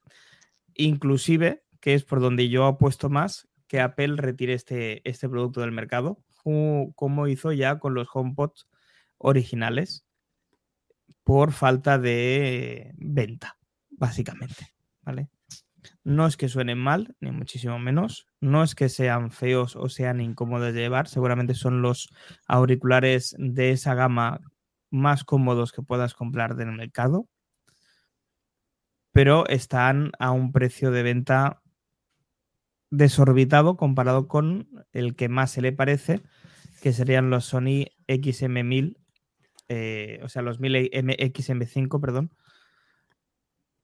inclusive, 0.75 1.65
que 1.81 1.95
es 1.95 2.05
por 2.05 2.21
donde 2.21 2.51
yo 2.51 2.67
apuesto 2.67 3.09
más, 3.09 3.49
que 3.67 3.81
Apple 3.81 4.17
retire 4.17 4.53
este, 4.53 5.09
este 5.09 5.27
producto 5.27 5.63
del 5.63 5.73
mercado, 5.73 6.19
como, 6.43 6.93
como 6.93 7.29
hizo 7.29 7.51
ya 7.51 7.79
con 7.79 7.95
los 7.95 8.09
HomePods 8.13 8.69
originales, 9.17 10.05
por 11.23 11.53
falta 11.53 11.97
de 11.99 12.93
venta, 12.99 13.57
básicamente. 13.89 14.75
¿vale? 15.01 15.31
No 16.03 16.27
es 16.27 16.37
que 16.37 16.51
suenen 16.51 16.77
mal, 16.77 17.17
ni 17.21 17.31
muchísimo 17.31 17.79
menos. 17.79 18.27
No 18.39 18.63
es 18.63 18.75
que 18.75 18.91
sean 18.91 19.31
feos 19.31 19.77
o 19.77 19.89
sean 19.89 20.21
incómodos 20.21 20.75
de 20.75 20.81
llevar. 20.83 21.09
Seguramente 21.09 21.55
son 21.55 21.81
los 21.81 22.11
auriculares 22.47 23.35
de 23.39 23.71
esa 23.71 23.95
gama 23.95 24.43
más 24.95 25.25
cómodos 25.25 25.73
que 25.73 25.83
puedas 25.83 26.15
comprar 26.15 26.55
del 26.55 26.73
mercado. 26.73 27.29
Pero 29.13 29.47
están 29.49 30.13
a 30.19 30.31
un 30.31 30.53
precio 30.53 30.91
de 30.91 31.03
venta 31.03 31.63
desorbitado 32.91 33.77
comparado 33.77 34.29
con 34.29 34.69
el 34.93 35.17
que 35.17 35.29
más 35.29 35.51
se 35.51 35.63
le 35.63 35.73
parece, 35.73 36.23
que 36.81 36.93
serían 36.93 37.31
los 37.31 37.45
Sony 37.45 37.87
XM1000, 38.09 38.97
eh, 39.69 40.21
o 40.23 40.29
sea, 40.29 40.43
los 40.43 40.61
1000 40.61 40.91
XM5, 40.93 42.01
perdón, 42.01 42.31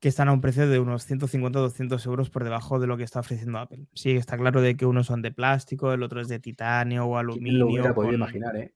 que 0.00 0.08
están 0.08 0.28
a 0.28 0.32
un 0.32 0.40
precio 0.40 0.68
de 0.68 0.78
unos 0.78 1.08
150-200 1.10 2.06
euros 2.06 2.30
por 2.30 2.44
debajo 2.44 2.78
de 2.78 2.86
lo 2.86 2.96
que 2.96 3.04
está 3.04 3.20
ofreciendo 3.20 3.58
Apple. 3.58 3.86
Sí, 3.94 4.12
está 4.12 4.36
claro 4.38 4.62
de 4.62 4.76
que 4.76 4.86
unos 4.86 5.06
son 5.08 5.22
de 5.22 5.32
plástico, 5.32 5.92
el 5.92 6.02
otro 6.02 6.20
es 6.20 6.28
de 6.28 6.38
titanio 6.38 7.04
o 7.04 7.08
¿Quién 7.08 7.18
aluminio. 7.18 7.58
lo 7.58 7.66
hubiera 7.66 7.94
podido 7.94 8.14
imaginar, 8.14 8.56
eh? 8.56 8.74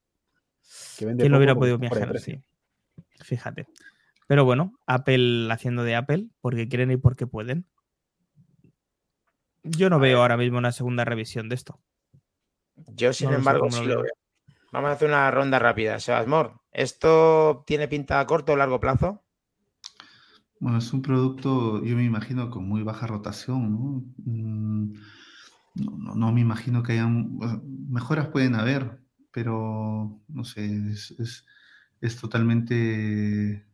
Que 0.99 1.07
vende 1.07 1.23
¿Quién 1.23 1.33
lo 1.33 1.39
hubiera 1.39 1.55
podido 1.55 1.77
imaginar? 1.77 2.09
precio. 2.11 2.43
Sí. 3.19 3.25
Fíjate. 3.25 3.67
Pero 4.27 4.45
bueno, 4.45 4.73
Apple 4.87 5.49
haciendo 5.53 5.85
de 5.85 5.97
Apple 5.97 6.29
porque 6.41 6.69
quieren 6.69 6.91
y 6.91 6.97
porque 6.97 7.27
pueden. 7.27 7.67
Yo 9.63 9.89
no 9.91 9.99
veo 9.99 10.21
ahora 10.21 10.37
mismo 10.37 10.59
una 10.59 10.73
segunda 10.73 11.05
revisión 11.05 11.49
de 11.49 11.55
esto. 11.55 11.81
Yo, 12.89 13.13
sin 13.13 13.31
No 13.31 13.37
embargo, 13.37 13.71
sí 13.71 13.85
lo 13.87 14.03
veo. 14.03 14.13
Vamos 14.73 14.91
a 14.91 14.93
hacer 14.95 15.09
una 15.09 15.31
ronda 15.31 15.59
rápida. 15.59 16.01
Sebasmor, 16.01 16.61
¿esto 16.73 17.63
tiene 17.67 17.89
pinta 17.89 18.21
a 18.21 18.27
corto 18.27 18.53
o 18.53 18.57
largo 18.57 18.81
plazo? 18.81 19.23
Bueno, 20.59 20.79
es 20.79 20.93
un 20.93 21.03
producto, 21.03 21.83
yo 21.85 21.97
me 21.97 22.05
imagino, 22.05 22.51
con 22.51 22.67
muy 22.69 22.83
baja 22.83 23.07
rotación, 23.07 23.73
¿no? 23.73 24.05
Mm, 24.25 24.95
No, 25.77 25.91
no- 25.99 26.15
no 26.15 26.33
me 26.33 26.41
imagino 26.41 26.85
que 26.85 26.93
hayan, 26.93 27.37
mejoras 27.89 28.29
pueden 28.29 28.55
haber, 28.55 29.01
pero 29.35 30.23
no 30.29 30.45
sé, 30.45 30.67
es, 30.93 31.13
es- 31.21 31.47
es 32.03 32.17
totalmente, 32.21 33.67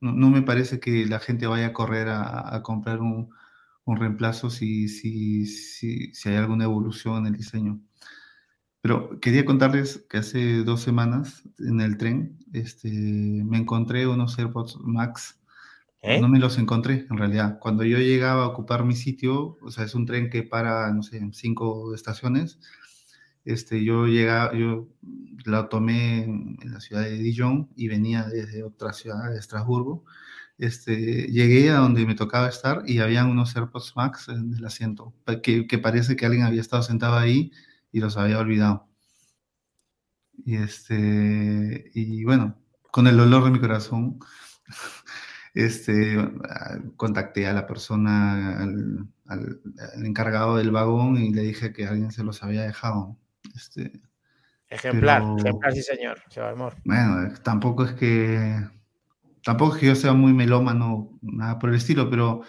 no, 0.00 0.12
no 0.12 0.30
me 0.30 0.42
parece 0.42 0.80
que 0.80 1.06
la 1.06 1.18
gente 1.20 1.46
vaya 1.46 1.68
a 1.68 1.72
correr 1.72 2.08
a, 2.08 2.54
a 2.54 2.62
comprar 2.62 3.00
un, 3.00 3.30
un 3.84 3.96
reemplazo 3.96 4.50
si, 4.50 4.88
si, 4.88 5.46
si, 5.46 6.14
si 6.14 6.28
hay 6.28 6.36
alguna 6.36 6.64
evolución 6.64 7.18
en 7.18 7.26
el 7.26 7.36
diseño. 7.38 7.80
Pero 8.80 9.20
quería 9.20 9.44
contarles 9.44 10.04
que 10.10 10.18
hace 10.18 10.64
dos 10.64 10.80
semanas 10.82 11.42
en 11.58 11.80
el 11.80 11.96
tren 11.98 12.38
este, 12.52 12.90
me 12.90 13.58
encontré 13.58 14.06
unos 14.06 14.38
AirPods 14.38 14.78
Max 14.80 15.38
¿Eh? 16.02 16.20
no 16.20 16.28
me 16.28 16.38
los 16.40 16.58
encontré, 16.58 17.06
en 17.10 17.18
realidad. 17.18 17.58
Cuando 17.60 17.84
yo 17.84 17.98
llegaba 17.98 18.44
a 18.44 18.48
ocupar 18.48 18.84
mi 18.84 18.94
sitio, 18.96 19.58
o 19.62 19.70
sea, 19.70 19.84
es 19.84 19.94
un 19.94 20.06
tren 20.06 20.30
que 20.30 20.42
para, 20.44 20.92
no 20.92 21.02
sé, 21.02 21.18
en 21.18 21.32
cinco 21.34 21.94
estaciones, 21.94 22.60
este, 23.44 23.84
yo 23.84 24.06
llegaba, 24.06 24.54
yo 24.54 24.88
la 25.44 25.68
tomé 25.68 26.24
en, 26.24 26.58
la 26.64 26.80
ciudad 26.80 27.02
de 27.02 27.18
Dijon 27.18 27.70
y 27.76 27.88
venía 27.88 28.24
desde 28.24 28.62
otra 28.62 28.92
ciudad, 28.92 29.30
de 29.30 29.38
Estrasburgo. 29.38 30.04
Este, 30.58 31.26
llegué 31.28 31.70
a 31.70 31.78
donde 31.78 32.06
me 32.06 32.14
tocaba 32.14 32.48
estar 32.48 32.82
y 32.86 33.00
habían 33.00 33.28
unos 33.30 33.56
AirPods 33.56 33.94
Max 33.96 34.28
en 34.28 34.54
el 34.54 34.64
asiento, 34.64 35.14
que, 35.42 35.66
parece 35.82 36.16
que 36.16 36.26
alguien 36.26 36.44
había 36.44 36.60
estado 36.60 36.82
sentado 36.82 37.16
ahí 37.16 37.52
y 37.90 38.00
los 38.00 38.16
había 38.16 38.38
olvidado. 38.38 38.88
Y, 40.44 40.56
este, 40.56 41.90
y 41.94 42.24
bueno, 42.24 42.58
con 42.90 43.06
el 43.06 43.16
dolor 43.16 43.44
de 43.44 43.50
mi 43.50 43.60
corazón, 43.60 44.18
este, 45.54 46.18
ah, 46.48 46.78
contacté 46.96 47.46
a 47.46 47.52
la 47.52 47.66
persona, 47.66 48.58
al 49.26 49.60
encargado 50.04 50.56
del 50.56 50.70
vagón 50.70 51.16
y 51.18 51.32
le 51.32 51.42
dije 51.42 51.72
que 51.72 51.86
alguien 51.86 52.12
se 52.12 52.24
los 52.24 52.42
había 52.42 52.62
dejado. 52.62 53.18
Este, 53.54 53.92
Ejemplar, 54.68 55.20
Pero- 55.22 55.36
ejemplar, 55.38 55.72
sí, 55.74 55.82
señor. 55.82 56.18
Sebasmor. 56.30 56.74
bueno, 56.84 57.24
eh, 57.26 57.32
tampoco 57.42 57.84
es 57.84 57.92
que 57.92 58.56
tampoco 59.44 59.74
es 59.74 59.80
que 59.80 59.86
yo 59.88 59.94
sea 59.94 60.12
muy 60.14 60.32
melómano, 60.32 61.18
nada 61.20 61.58
por 61.58 61.68
el 61.70 61.76
estilo, 61.76 62.08
pero 62.08 62.42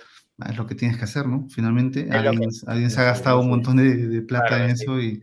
es 0.48 0.56
lo 0.58 0.66
que 0.66 0.76
tienes 0.76 0.98
que 0.98 1.04
hacer, 1.04 1.28
¿no? 1.28 1.48
Finalmente, 1.50 2.08
alguien, 2.12 2.50
alguien 2.68 2.90
se 2.90 3.02
ha 3.02 3.06
gastado 3.06 3.40
un 3.42 3.50
montón 3.50 3.76
de, 3.78 4.08
de 4.08 4.22
plata 4.22 4.48
Claro, 4.48 4.64
en 4.66 4.78
sí. 4.78 4.84
eso 4.84 5.00
y, 5.02 5.22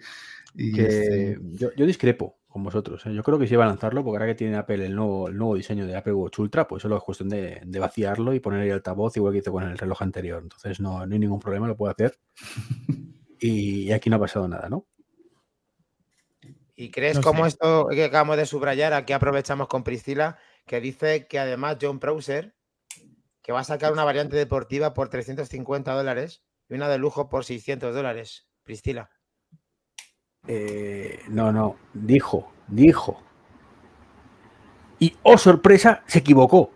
y, 0.55 0.73
Que 0.73 0.83
este, 0.87 1.39
yo, 1.53 1.71
yo 1.75 1.87
discrepo 1.87 2.39
con 2.49 2.65
vosotros. 2.65 3.07
¿eh? 3.07 3.15
Yo 3.15 3.23
creo 3.23 3.39
que 3.39 3.47
sí 3.47 3.55
va 3.57 3.65
a 3.65 3.69
lanzarlo 3.69 4.03
porque 4.05 4.17
ahora 4.19 4.27
que 4.33 4.35
tiene 4.35 4.57
Apple 4.57 4.85
el 4.85 4.95
nuevo, 4.95 5.29
el 5.29 5.37
nuevo 5.39 5.55
diseño 5.55 5.87
de 5.87 5.97
Apple 5.97 6.13
Watch 6.15 6.39
Ultra, 6.41 6.67
pues 6.69 6.83
solo 6.83 6.97
es 6.99 7.03
cuestión 7.03 7.29
de, 7.29 7.63
de 7.65 7.79
vaciarlo 7.79 8.35
y 8.35 8.41
poner 8.41 8.63
el 8.67 8.73
altavoz 8.73 9.17
igual 9.17 9.33
que 9.33 9.39
hizo 9.39 9.53
con 9.53 9.63
el 9.63 9.79
reloj 9.79 10.03
anterior. 10.03 10.43
Entonces 10.43 10.81
no, 10.81 11.07
no 11.07 11.13
hay 11.15 11.19
ningún 11.19 11.39
problema, 11.41 11.67
lo 11.67 11.77
puede 11.77 11.93
hacer. 11.93 12.19
Y, 13.43 13.85
y 13.85 13.93
aquí 13.93 14.11
no 14.11 14.17
ha 14.17 14.21
pasado 14.21 14.47
nada, 14.49 14.69
¿no? 14.69 14.85
¿Y 16.81 16.91
crees 16.91 17.17
No 17.17 17.23
como 17.23 17.43
sé. 17.43 17.51
esto 17.51 17.89
que 17.91 18.05
acabamos 18.05 18.39
de 18.39 18.47
subrayar, 18.47 18.95
aquí 18.95 19.13
aprovechamos 19.13 19.69
con 19.69 19.85
Priscila, 19.85 20.39
que 20.65 20.81
dice 20.81 21.27
que 21.27 21.39
además 21.39 21.77
John 21.79 22.01
Prouser, 22.01 22.57
que 23.43 23.53
va 23.53 23.61
a 23.61 23.65
sacar 23.65 23.93
una 23.93 24.03
variante 24.03 24.35
deportiva 24.35 24.95
por 24.95 25.11
350 25.11 25.93
dólares 25.93 26.43
y 26.71 26.75
una 26.77 26.89
de 26.89 26.97
lujo 26.97 27.29
por 27.29 27.45
600 27.45 27.95
dólares? 27.95 28.49
Priscila. 28.63 29.11
Eh, 30.47 31.21
no, 31.29 31.53
no, 31.53 31.77
dijo, 31.93 32.51
dijo. 32.67 33.23
Y, 34.99 35.15
oh 35.23 35.37
sorpresa, 35.37 36.03
se 36.07 36.21
equivocó. 36.21 36.73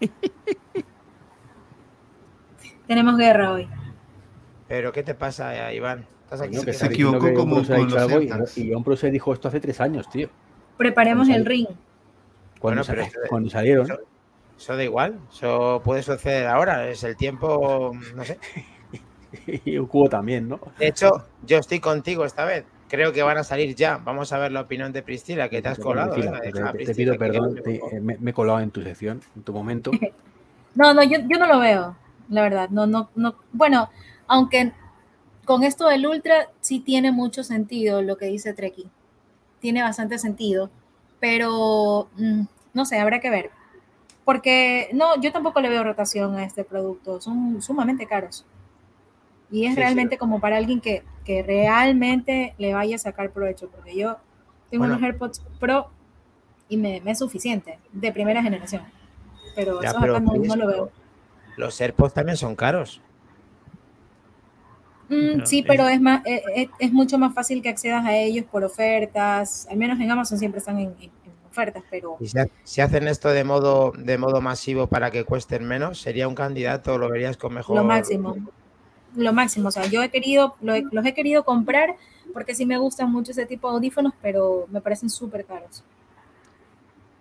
Tenemos 2.88 3.16
guerra 3.16 3.52
hoy. 3.52 3.68
¿Pero 4.66 4.90
qué 4.90 5.04
te 5.04 5.14
pasa, 5.14 5.72
Iván? 5.72 6.08
¿Estás 6.34 6.46
aquí? 6.48 6.56
Coño, 6.56 6.64
que 6.64 6.70
¿Qué 6.72 6.76
se 6.78 6.86
equivocó 6.86 7.26
que 7.26 7.34
como 7.34 7.54
con 7.56 7.64
dicho 7.64 7.94
los 7.94 7.94
algo 7.94 8.20
y-. 8.20 8.60
Y 8.60 8.72
John 8.72 8.84
Prosser 8.84 9.10
dijo 9.10 9.32
esto 9.32 9.48
hace 9.48 9.60
tres 9.60 9.80
años, 9.80 10.08
tío. 10.10 10.28
Preparemos 10.76 11.28
el 11.28 11.44
ring. 11.44 11.66
Cuando, 12.58 12.82
Bueno, 12.82 12.82
pero 12.86 13.02
sa- 13.02 13.08
esto- 13.08 13.20
cuando 13.28 13.50
salieron. 13.50 13.84
Eso, 13.84 13.98
eso 14.58 14.76
da 14.76 14.84
igual, 14.84 15.18
eso 15.32 15.82
puede 15.84 16.02
suceder 16.02 16.46
ahora, 16.46 16.88
es 16.88 17.02
el 17.04 17.16
tiempo, 17.16 17.92
no 18.14 18.24
sé. 18.24 18.38
Y 19.64 19.76
un 19.78 19.86
cubo 19.86 20.08
también, 20.08 20.48
¿no? 20.48 20.60
De 20.78 20.86
hecho, 20.86 21.10
yo 21.44 21.58
estoy 21.58 21.80
contigo 21.80 22.24
esta 22.24 22.44
vez. 22.44 22.64
Creo 22.88 23.12
que 23.12 23.22
van 23.24 23.36
a 23.36 23.42
salir 23.42 23.74
ya. 23.74 23.96
Vamos 23.98 24.32
a 24.32 24.38
ver 24.38 24.52
la 24.52 24.60
opinión 24.60 24.92
de 24.92 25.02
Priscila, 25.02 25.48
que 25.48 25.60
te 25.60 25.68
has 25.68 25.78
colado. 25.80 26.14
Priscila, 26.14 26.72
te- 26.72 26.94
pido 26.94 27.18
perdón, 27.18 27.56
te- 27.56 27.74
eh, 27.76 28.00
me, 28.00 28.16
me 28.18 28.30
he 28.30 28.34
colado 28.34 28.60
en 28.60 28.70
tu 28.70 28.80
sección, 28.82 29.20
en 29.36 29.42
tu 29.42 29.52
momento. 29.52 29.90
No, 30.76 30.92
no, 30.92 31.02
yo, 31.04 31.18
yo 31.28 31.38
no 31.38 31.46
lo 31.46 31.60
veo, 31.60 31.96
la 32.30 32.42
verdad. 32.42 32.68
No, 32.70 32.84
no, 32.86 33.08
no. 33.14 33.36
Bueno, 33.52 33.90
aunque 34.26 34.72
con 35.44 35.62
esto 35.64 35.86
del 35.88 36.06
ultra 36.06 36.48
sí 36.60 36.80
tiene 36.80 37.12
mucho 37.12 37.44
sentido 37.44 38.02
lo 38.02 38.16
que 38.16 38.26
dice 38.26 38.54
Treki. 38.54 38.88
Tiene 39.60 39.82
bastante 39.82 40.18
sentido, 40.18 40.70
pero 41.20 42.08
mm, 42.16 42.42
no 42.74 42.84
sé, 42.84 42.98
habrá 42.98 43.20
que 43.20 43.30
ver. 43.30 43.50
Porque 44.24 44.88
no, 44.92 45.20
yo 45.20 45.32
tampoco 45.32 45.60
le 45.60 45.68
veo 45.68 45.84
rotación 45.84 46.36
a 46.36 46.44
este 46.44 46.64
producto. 46.64 47.20
Son 47.20 47.60
sumamente 47.60 48.06
caros. 48.06 48.44
Y 49.50 49.64
es 49.64 49.70
Sí, 49.70 49.74
sí. 49.76 49.80
realmente 49.80 50.18
como 50.18 50.40
para 50.40 50.56
alguien 50.56 50.80
que, 50.80 51.02
que 51.24 51.42
realmente 51.42 52.54
le 52.58 52.72
vaya 52.74 52.96
a 52.96 52.98
sacar 52.98 53.30
provecho, 53.30 53.68
porque 53.68 53.94
yo 53.96 54.16
tengo 54.70 54.82
Bueno. 54.84 54.94
unos 54.96 55.02
AirPods 55.04 55.42
Pro 55.60 55.90
y 56.68 56.76
me, 56.78 57.00
me 57.02 57.10
es 57.10 57.18
suficiente, 57.18 57.78
de 57.92 58.12
primera 58.12 58.42
generación. 58.42 58.82
Pero 59.54 59.80
Ya, 59.82 59.90
esos 59.90 60.00
pero, 60.00 60.16
acá 60.16 60.24
no, 60.24 60.32
Chris, 60.32 60.48
no 60.48 60.56
lo 60.56 60.66
veo. 60.66 60.90
Los 61.56 61.78
AirPods 61.80 62.14
también 62.14 62.36
son 62.38 62.56
caros. 62.56 63.00
Mm, 65.14 65.44
sí, 65.44 65.58
es- 65.60 65.64
pero 65.66 65.88
es, 65.88 66.00
más, 66.00 66.24
eh, 66.26 66.42
eh, 66.56 66.68
es 66.78 66.92
mucho 66.92 67.18
más 67.18 67.34
fácil 67.34 67.62
que 67.62 67.68
accedas 67.68 68.04
a 68.04 68.16
ellos 68.16 68.44
por 68.50 68.64
ofertas. 68.64 69.66
Al 69.70 69.76
menos 69.76 69.98
en 70.00 70.10
Amazon 70.10 70.38
siempre 70.38 70.58
están 70.58 70.78
en, 70.78 70.88
en- 71.00 71.10
en 71.24 71.32
ofertas, 71.50 71.82
pero 71.90 72.16
Y 72.20 72.26
si, 72.28 72.38
ha- 72.38 72.46
si 72.64 72.80
hacen 72.80 73.06
esto 73.08 73.28
de 73.28 73.44
modo, 73.44 73.92
de 73.96 74.18
modo 74.18 74.40
masivo 74.40 74.88
para 74.88 75.10
que 75.10 75.24
cuesten 75.24 75.64
menos, 75.64 76.00
sería 76.00 76.26
un 76.28 76.34
candidato, 76.34 76.98
lo 76.98 77.08
verías 77.10 77.36
con 77.36 77.54
mejor. 77.54 77.76
lo 77.76 77.84
máximo. 77.84 78.36
Lo 79.16 79.32
máximo. 79.32 79.68
O 79.68 79.70
sea, 79.70 79.86
yo 79.86 80.02
he 80.02 80.10
querido, 80.10 80.56
lo 80.60 80.74
he- 80.74 80.84
los 80.90 81.06
he 81.06 81.14
querido 81.14 81.44
comprar 81.44 81.94
porque 82.32 82.54
sí 82.54 82.66
me 82.66 82.78
gustan 82.78 83.12
mucho 83.12 83.30
ese 83.30 83.46
tipo 83.46 83.68
de 83.70 83.76
audífonos, 83.76 84.12
pero 84.20 84.66
me 84.70 84.80
parecen 84.80 85.08
súper 85.08 85.44
caros. 85.44 85.84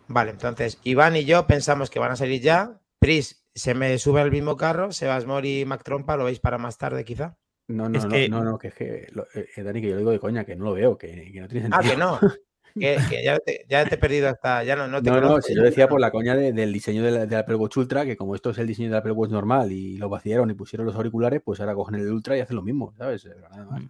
Vale, 0.08 0.32
entonces 0.32 0.80
Iván 0.84 1.16
y 1.16 1.26
yo 1.26 1.48
pensamos 1.48 1.90
que 1.90 2.00
van 2.00 2.12
a 2.12 2.16
salir 2.16 2.42
ya. 2.42 2.80
Pris 3.00 3.46
se 3.56 3.74
me 3.76 3.98
sube 4.00 4.22
al 4.22 4.32
mismo 4.32 4.58
carro, 4.58 4.92
Sebasmor 4.92 5.46
y 5.46 5.66
Mac 5.66 5.84
Trompa, 5.84 6.18
lo 6.18 6.26
veis 6.26 6.40
para 6.40 6.58
más 6.58 6.78
tarde 6.78 7.06
quizá. 7.06 7.36
No, 7.68 7.88
no, 7.90 7.98
Es 7.98 8.04
no, 8.06 8.12
que- 8.12 8.30
no, 8.30 8.44
no, 8.44 8.58
que 8.58 8.68
es 8.70 8.74
que, 8.76 9.08
lo- 9.12 9.28
eh, 9.34 9.48
eh, 9.56 9.64
Dani, 9.64 9.82
que 9.82 9.88
yo 9.88 9.94
lo 9.94 10.00
digo 10.00 10.12
de 10.12 10.20
coña, 10.20 10.44
que 10.46 10.56
no 10.56 10.66
lo 10.66 10.74
veo, 10.74 10.98
que, 10.98 11.32
que 11.32 11.40
no 11.42 11.48
tiene 11.48 11.70
Ah, 11.72 11.82
sentido. 11.82 11.94
que 11.94 11.98
no. 12.00 12.34
Que, 12.76 12.98
que 13.08 13.24
ya, 13.24 13.38
te, 13.38 13.66
ya 13.70 13.86
te 13.86 13.96
he 13.96 13.98
perdido 14.00 14.28
hasta. 14.30 14.64
Ya 14.64 14.76
no, 14.76 14.88
no 14.88 15.00
te 15.02 15.12
No, 15.12 15.40
si 15.42 15.56
yo 15.56 15.62
decía 15.62 15.88
por 15.88 16.02
la 16.02 16.10
coña 16.10 16.36
de- 16.36 16.54
del 16.54 16.74
diseño 16.74 17.04
de 17.04 17.12
la- 17.12 17.26
del 17.28 17.38
Apple 17.40 17.56
Watch 17.56 17.78
Ultra, 17.78 18.04
que 18.04 18.18
como 18.18 18.34
esto 18.34 18.50
es 18.50 18.58
el 18.58 18.66
diseño 18.66 18.90
del 18.90 18.98
Apple 18.98 19.12
Watch 19.12 19.30
normal 19.32 19.72
y 19.72 19.98
lo 19.98 20.10
vaciaron 20.10 20.50
y 20.50 20.56
pusieron 20.56 20.88
los 20.88 20.96
auriculares, 20.96 21.40
pues 21.46 21.60
ahora 21.60 21.76
cogen 21.76 21.96
el 21.96 22.10
Ultra 22.12 22.36
y 22.36 22.42
hacen 22.42 22.56
lo 22.56 22.64
mismo, 22.64 22.92
¿sabes? 22.98 23.24
Pero 23.24 23.48
nada 23.50 23.66
más. 23.66 23.84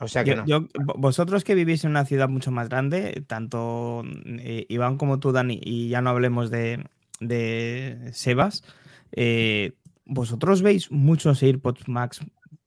O 0.00 0.08
sea 0.08 0.24
que 0.24 0.30
Yo- 0.30 0.36
no. 0.36 0.46
yo- 0.46 0.68
vosotros 0.96 1.44
que 1.44 1.54
vivís 1.54 1.84
en 1.84 1.90
una 1.90 2.04
ciudad 2.06 2.28
mucho 2.28 2.50
más 2.50 2.68
grande, 2.68 3.22
tanto 3.28 4.02
eh, 4.26 4.66
Iván 4.68 4.96
como 4.98 5.20
tú, 5.20 5.30
Dani, 5.30 5.60
y 5.62 5.88
ya 5.90 6.00
no 6.00 6.10
hablemos 6.10 6.50
de, 6.50 6.84
de 7.20 8.08
Sebas, 8.12 8.64
eh, 9.12 9.74
¿vosotros 10.06 10.62
veis 10.62 10.90
muchos 10.90 11.40
AirPods 11.42 11.86
Max 11.86 12.20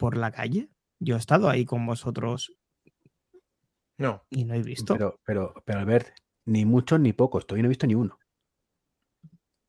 por 0.03 0.17
la 0.17 0.31
calle? 0.33 0.69
Yo 0.99 1.15
he 1.15 1.17
estado 1.17 1.49
ahí 1.49 1.63
con 1.63 1.85
vosotros 1.85 2.51
No. 3.97 4.25
y 4.29 4.43
no 4.43 4.53
he 4.53 4.61
visto. 4.61 4.95
Pero, 4.95 5.21
pero, 5.25 5.53
pero 5.63 5.79
Albert, 5.79 6.09
ni 6.45 6.65
muchos 6.65 6.99
ni 6.99 7.13
pocos, 7.13 7.47
todavía 7.47 7.63
no 7.63 7.67
he 7.67 7.69
visto 7.69 7.87
ni 7.87 7.95
uno. 7.95 8.19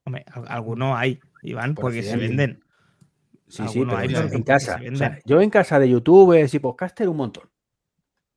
Hombre, 0.05 0.25
al- 0.33 0.49
alguno 0.49 0.97
hay, 0.97 1.20
Iván, 1.42 1.77
Por 1.77 1.85
porque 1.85 2.03
se 2.03 2.16
venden. 2.16 2.64
Sí, 3.47 3.62
sí, 3.68 3.81
pero 3.85 3.97
hay, 3.97 4.09
en- 4.12 4.42
casa. 4.42 4.79
se 4.81 4.90
o 4.90 4.97
sea, 4.97 5.09
venden. 5.11 5.23
yo 5.25 5.40
en 5.40 5.51
casa 5.51 5.79
de 5.79 5.88
youtubers 5.88 6.53
y 6.53 6.59
podcaster 6.59 7.09
un 7.09 7.16
montón. 7.16 7.49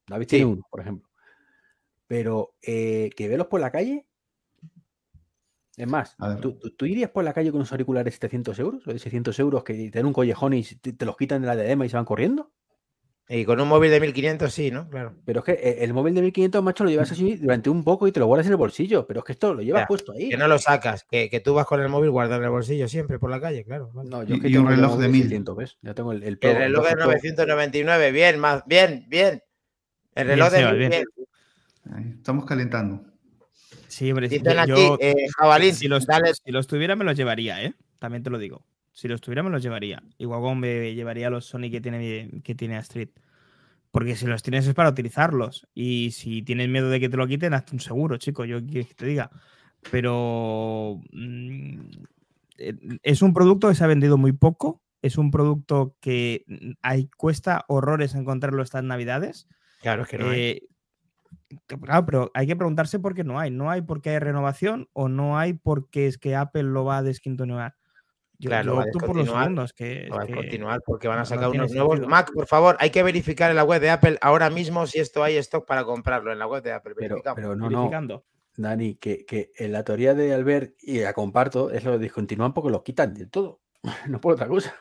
David 0.07 0.27
tiene 0.27 0.45
Sí. 0.45 0.51
uno, 0.51 0.67
por 0.69 0.81
ejemplo. 0.81 1.09
Pero 2.05 2.53
eh, 2.61 3.09
que 3.17 3.27
velos 3.27 3.47
por 3.47 3.59
la 3.59 3.71
calle. 3.71 4.06
Es 5.77 5.87
más. 5.87 6.15
¿tú, 6.41 6.53
tú- 6.59 6.71
tú 6.71 6.85
irías 6.85 7.11
por 7.11 7.23
la 7.23 7.31
calle 7.33 7.51
con 7.51 7.59
unos 7.59 7.71
auriculares 7.71 8.05
de 8.05 8.11
700 8.11 8.59
euros 8.59 8.85
o 8.87 8.91
de 8.91 8.99
600 8.99 9.39
euros 9.39 9.63
que 9.63 9.73
te 9.75 9.99
dan 9.99 10.07
un 10.07 10.13
collejón 10.13 10.53
y 10.53 10.63
te, 10.63 10.91
te 10.91 11.05
los 11.05 11.15
quitan 11.15 11.39
de 11.41 11.47
la 11.47 11.55
diadema 11.55 11.85
y 11.85 11.89
se 11.89 11.95
van 11.95 12.05
corriendo? 12.05 12.51
Y 13.29 13.43
con 13.43 13.59
un 13.59 13.67
móvil 13.67 13.91
de 13.91 13.99
1500 13.99 14.53
sí, 14.53 14.71
¿no? 14.71 14.89
Claro. 14.89 15.13
Pero 15.25 15.39
es 15.41 15.45
que 15.45 15.51
eh, 15.51 15.83
el 15.83 15.93
móvil 15.93 16.15
de 16.15 16.21
1500, 16.21 16.63
macho, 16.63 16.85
lo 16.85 16.89
llevas 16.89 17.11
así 17.11 17.35
durante 17.35 17.69
un 17.69 17.83
poco 17.83 18.07
y 18.07 18.11
te 18.13 18.21
lo 18.21 18.25
guardas 18.25 18.47
en 18.47 18.53
el 18.53 18.57
bolsillo. 18.57 19.05
Pero 19.05 19.19
es 19.19 19.25
que 19.25 19.33
esto 19.33 19.53
lo 19.53 19.61
llevas 19.61 19.85
puesto 19.85 20.13
ahí. 20.13 20.29
Que 20.29 20.37
no 20.37 20.47
lo 20.47 20.57
sacas, 20.57 21.03
que, 21.03 21.29
que 21.29 21.41
tú 21.41 21.53
vas 21.53 21.65
con 21.67 21.81
el 21.81 21.89
móvil 21.89 22.09
guardado 22.09 22.39
en 22.39 22.45
el 22.45 22.51
bolsillo 22.51 22.87
siempre 22.87 23.19
por 23.19 23.29
la 23.29 23.41
calle, 23.41 23.65
claro. 23.65 23.91
vale. 23.93 24.09
No, 24.09 24.23
yo 24.23 24.35
es 24.35 24.41
que 24.41 24.47
y 24.47 24.53
tengo 24.53 24.65
un 24.67 24.71
el 24.71 24.77
reloj 24.79 24.97
de 24.97 25.09
1000. 25.09 25.21
600, 25.23 25.57
¿ves? 25.57 25.77
Ya 25.81 25.93
tengo 25.93 26.13
el, 26.13 26.23
el 26.23 26.39
Pro, 26.39 26.51
El 26.51 26.55
reloj 26.57 26.85
de 26.87 26.95
Pro. 26.95 27.05
999, 27.05 28.11
bien, 28.13 28.39
más, 28.39 28.63
bien, 28.65 29.05
bien. 29.09 29.43
El 30.15 30.27
reloj 30.27 30.49
de 30.49 30.57
Sebas, 30.59 30.71
mil, 30.71 30.79
bien. 30.79 30.89
bien. 30.91 31.05
Ahí, 31.93 32.13
Estamos 32.17 32.45
calentando. 32.45 33.03
Sí, 33.97 34.11
hombre, 34.11 34.29
Dicen 34.29 34.45
yo- 34.53 34.61
aquí, 34.61 34.69
yo- 34.69 34.97
eh, 34.99 35.25
Jabalín, 35.35 35.73
si, 35.73 35.87
los, 35.87 36.05
dale. 36.05 36.31
si 36.35 36.51
los 36.51 36.67
tuviera 36.67 36.95
me 36.95 37.03
los 37.03 37.17
llevaría, 37.17 37.63
¿eh? 37.63 37.73
También 37.97 38.21
te 38.21 38.29
lo 38.29 38.37
digo. 38.37 38.63
Si 38.91 39.07
los 39.07 39.21
tuviera 39.21 39.41
me 39.41 39.49
los 39.49 39.63
llevaría. 39.63 40.03
Igual 40.19 40.41
como 40.41 40.53
me 40.53 40.93
llevaría 40.93 41.31
los 41.31 41.45
Sony 41.45 41.71
que 41.71 41.81
tiene, 41.81 42.29
que 42.43 42.53
tiene 42.53 42.77
Astrid. 42.77 43.09
Porque 43.89 44.15
si 44.15 44.27
los 44.27 44.43
tienes 44.43 44.67
es 44.67 44.75
para 44.75 44.89
utilizarlos. 44.89 45.65
Y 45.73 46.11
si 46.11 46.43
tienes 46.43 46.69
miedo 46.69 46.91
de 46.91 46.99
que 46.99 47.09
te 47.09 47.17
lo 47.17 47.25
quiten, 47.25 47.55
hazte 47.55 47.73
un 47.73 47.79
seguro, 47.79 48.17
chico. 48.17 48.45
Yo 48.45 48.59
qué 48.59 48.67
quieres 48.67 48.87
que 48.89 48.93
te 48.93 49.05
diga. 49.07 49.31
Pero 49.89 51.01
mm, 51.11 51.79
eh, 52.59 52.75
es 53.01 53.23
un 53.23 53.33
producto 53.33 53.67
que 53.67 53.73
se 53.73 53.83
ha 53.83 53.87
vendido 53.87 54.19
muy 54.19 54.31
poco. 54.31 54.83
Es 55.01 55.17
un 55.17 55.31
producto 55.31 55.95
que 56.01 56.43
mm, 56.45 56.71
hay, 56.83 57.07
cuesta 57.17 57.65
horrores 57.67 58.13
encontrarlo 58.13 58.61
estas 58.61 58.83
navidades. 58.83 59.47
Claro, 59.81 60.03
es 60.03 60.07
que 60.09 60.17
no. 60.19 60.31
Eh, 60.31 60.61
claro, 61.65 62.05
pero 62.05 62.31
hay 62.33 62.47
que 62.47 62.55
preguntarse 62.55 62.99
por 62.99 63.13
qué 63.15 63.23
no 63.23 63.39
hay. 63.39 63.51
No 63.51 63.69
hay 63.69 63.81
porque 63.81 64.09
hay 64.11 64.19
renovación 64.19 64.89
o 64.93 65.07
no 65.09 65.37
hay 65.37 65.53
porque 65.53 66.07
es 66.07 66.17
que 66.17 66.35
Apple 66.35 66.63
lo 66.63 66.85
va 66.85 66.97
a 66.97 67.03
descontinuar. 67.03 67.75
Yo, 68.39 68.49
Claro, 68.51 68.75
yo 68.75 68.79
opto 68.81 68.99
por 68.99 69.15
los 69.15 69.27
segundos. 69.27 69.73
Que, 69.73 70.09
Va 70.15 70.21
a 70.21 70.25
que- 70.27 70.35
continuar 70.35 70.81
porque 70.85 71.07
van 71.07 71.17
a 71.17 71.21
no 71.21 71.25
sacar 71.25 71.49
unos 71.49 71.71
nuevos. 71.71 71.93
sentido. 71.95 72.09
Mac, 72.09 72.31
por 72.33 72.45
favor, 72.45 72.77
hay 72.79 72.91
que 72.91 73.01
verificar 73.01 73.49
en 73.49 73.55
la 73.55 73.63
web 73.63 73.81
de 73.81 73.89
Apple 73.89 74.17
ahora 74.21 74.49
mismo 74.51 74.85
si 74.85 74.99
esto 74.99 75.23
hay 75.23 75.37
stock 75.37 75.65
para 75.65 75.83
comprarlo 75.85 76.31
en 76.31 76.37
la 76.37 76.45
web 76.45 76.61
de 76.61 76.71
Apple. 76.73 76.93
Pero, 76.97 77.17
no, 77.25 77.55
no. 77.55 77.69
verificando. 77.69 78.25
Dani, 78.55 78.95
que, 78.95 79.25
que 79.25 79.51
en 79.55 79.71
la 79.71 79.83
teoría 79.83 80.13
de 80.13 80.33
Albert, 80.33 80.75
y 80.81 80.99
la 80.99 81.13
comparto, 81.13 81.71
es 81.71 81.83
lo 81.83 81.91
de 81.93 81.99
descontinúan 81.99 82.53
porque 82.53 82.69
los 82.71 82.83
quitan 82.83 83.13
de 83.13 83.25
todo. 83.27 83.61
No 84.07 84.19
por 84.21 84.33
otra 84.33 84.47
cosa. 84.47 84.75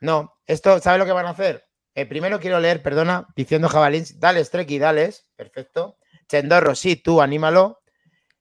No, 0.00 0.32
esto, 0.46 0.78
¿sabe 0.80 0.98
lo 0.98 1.04
que 1.04 1.12
van 1.12 1.26
a 1.26 1.30
hacer? 1.30 1.64
Eh, 1.94 2.06
primero 2.06 2.38
quiero 2.38 2.60
leer, 2.60 2.82
perdona, 2.82 3.26
diciendo 3.34 3.68
Jabalín, 3.68 4.04
dale, 4.16 4.44
Strecky, 4.44 4.78
dales, 4.78 5.28
perfecto. 5.36 5.98
Chendorro, 6.28 6.74
sí, 6.74 6.96
tú, 6.96 7.20
anímalo. 7.20 7.80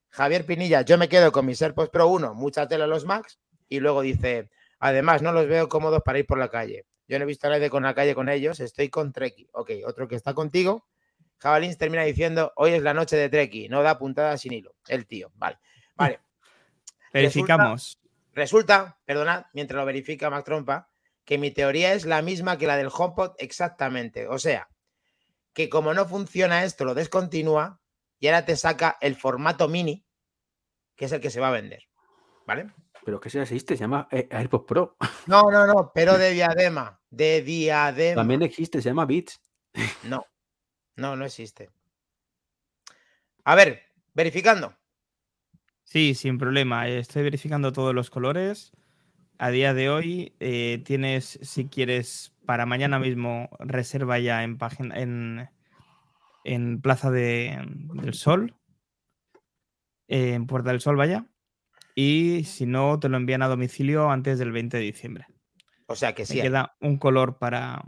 Javier 0.09 0.45
Pinilla, 0.45 0.81
yo 0.81 0.97
me 0.97 1.09
quedo 1.09 1.31
con 1.31 1.45
mis 1.45 1.61
AirPods 1.61 1.89
Pro 1.89 2.07
1, 2.07 2.33
mucha 2.35 2.67
tela 2.67 2.87
los 2.87 3.05
Max. 3.05 3.39
Y 3.67 3.79
luego 3.79 4.01
dice, 4.01 4.49
además, 4.79 5.21
no 5.21 5.31
los 5.31 5.47
veo 5.47 5.69
cómodos 5.69 6.01
para 6.03 6.19
ir 6.19 6.25
por 6.25 6.37
la 6.37 6.49
calle. 6.49 6.85
Yo 7.07 7.17
no 7.17 7.23
he 7.23 7.27
visto 7.27 7.47
a 7.47 7.49
nadie 7.49 7.69
con 7.69 7.83
la 7.83 7.95
calle 7.95 8.13
con 8.13 8.29
ellos, 8.29 8.59
estoy 8.59 8.89
con 8.89 9.11
Treki. 9.11 9.49
Ok, 9.53 9.71
otro 9.85 10.07
que 10.07 10.15
está 10.15 10.33
contigo. 10.33 10.85
Jabalín 11.39 11.75
termina 11.75 12.03
diciendo, 12.03 12.51
hoy 12.55 12.73
es 12.73 12.83
la 12.83 12.93
noche 12.93 13.15
de 13.15 13.29
Treki, 13.29 13.69
no 13.69 13.81
da 13.81 13.97
puntada 13.97 14.37
sin 14.37 14.53
hilo. 14.53 14.75
El 14.87 15.07
tío, 15.07 15.31
vale. 15.35 15.57
Vale. 15.95 16.19
Verificamos. 17.13 17.99
Resulta, 18.33 18.99
perdonad, 19.05 19.45
mientras 19.53 19.77
lo 19.77 19.85
verifica 19.85 20.29
Mac 20.29 20.45
Trompa, 20.45 20.88
que 21.29 21.37
mi 21.37 21.51
teoría 21.51 21.93
es 21.93 22.07
la 22.07 22.23
misma 22.23 22.57
que 22.57 22.65
la 22.65 22.75
del 22.75 22.89
HomePod 22.91 23.35
exactamente. 23.37 24.27
O 24.27 24.39
sea, 24.39 24.67
que 25.53 25.69
como 25.69 25.93
no 25.93 26.07
funciona 26.07 26.63
esto, 26.63 26.85
lo 26.85 26.95
descontinúa 26.95 27.79
y 28.19 28.25
ahora 28.25 28.45
te 28.45 28.55
saca 28.55 28.97
el 28.99 29.15
formato 29.15 29.67
mini, 29.67 30.03
que 30.95 31.05
es 31.05 31.11
el 31.11 31.21
que 31.21 31.29
se 31.29 31.39
va 31.39 31.49
a 31.49 31.51
vender. 31.51 31.83
¿Vale? 32.47 32.73
Pero 33.05 33.19
que 33.19 33.29
se 33.29 33.39
existe, 33.43 33.75
se 33.77 33.81
llama 33.81 34.07
eh, 34.09 34.27
AirPods 34.31 34.65
Pro. 34.65 34.97
No, 35.27 35.51
no, 35.51 35.67
no, 35.67 35.91
pero 35.93 36.17
de 36.17 36.31
diadema. 36.31 36.99
De 37.11 37.43
diadema. 37.43 38.21
También 38.21 38.41
existe, 38.41 38.81
se 38.81 38.89
llama 38.89 39.05
Beats. 39.05 39.39
No, 40.05 40.25
no, 40.95 41.15
no 41.15 41.25
existe. 41.25 41.69
A 43.43 43.53
ver, 43.53 43.83
verificando. 44.15 44.75
Sí, 45.83 46.15
sin 46.15 46.39
problema. 46.39 46.87
Estoy 46.87 47.21
verificando 47.21 47.71
todos 47.71 47.93
los 47.93 48.09
colores. 48.09 48.71
A 49.41 49.51
día 49.51 49.73
de 49.73 49.89
hoy 49.89 50.35
eh, 50.41 50.81
tienes, 50.85 51.39
si 51.41 51.67
quieres, 51.69 52.35
para 52.45 52.65
mañana 52.65 52.99
mismo, 52.99 53.49
reserva 53.59 54.19
ya 54.19 54.43
en 54.43 54.57
página 54.57 54.99
en, 54.99 55.49
en 56.43 56.81
Plaza 56.81 57.09
de- 57.09 57.57
del 57.93 58.13
Sol. 58.13 58.55
eh, 60.09 60.33
en 60.33 60.45
Puerta 60.47 60.71
del 60.71 60.81
Sol, 60.81 60.95
vaya. 60.97 61.25
Y 61.95 62.43
si 62.45 62.65
no, 62.65 62.99
te 62.99 63.07
lo 63.09 63.17
envían 63.17 63.41
a 63.41 63.47
domicilio 63.47 64.09
antes 64.09 64.39
del 64.39 64.51
20 64.51 64.77
de 64.77 64.83
diciembre. 64.83 65.25
O 65.87 65.95
sea 65.95 66.13
que 66.13 66.23
Me 66.23 66.25
sí. 66.27 66.33
hay. 66.39 66.47
queda 66.47 66.75
un 66.81 66.97
color 66.97 67.37
para, 67.37 67.83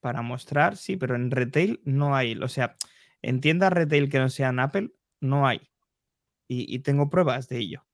para 0.00 0.20
mostrar, 0.22 0.76
sí, 0.76 0.96
pero 0.96 1.14
en 1.16 1.30
retail 1.30 1.80
no 1.84 2.14
hay. 2.14 2.34
O 2.36 2.48
sea, 2.48 2.76
en 3.22 3.40
tiendas 3.40 3.72
retail 3.72 4.08
que 4.10 4.18
no 4.18 4.28
sean 4.28 4.58
Apple, 4.58 4.90
no 5.20 5.46
hay. 5.46 5.60
Y, 6.48 6.74
y 6.74 6.80
tengo 6.80 7.08
pruebas 7.08 7.48
de 7.48 7.58
ello. 7.58 7.86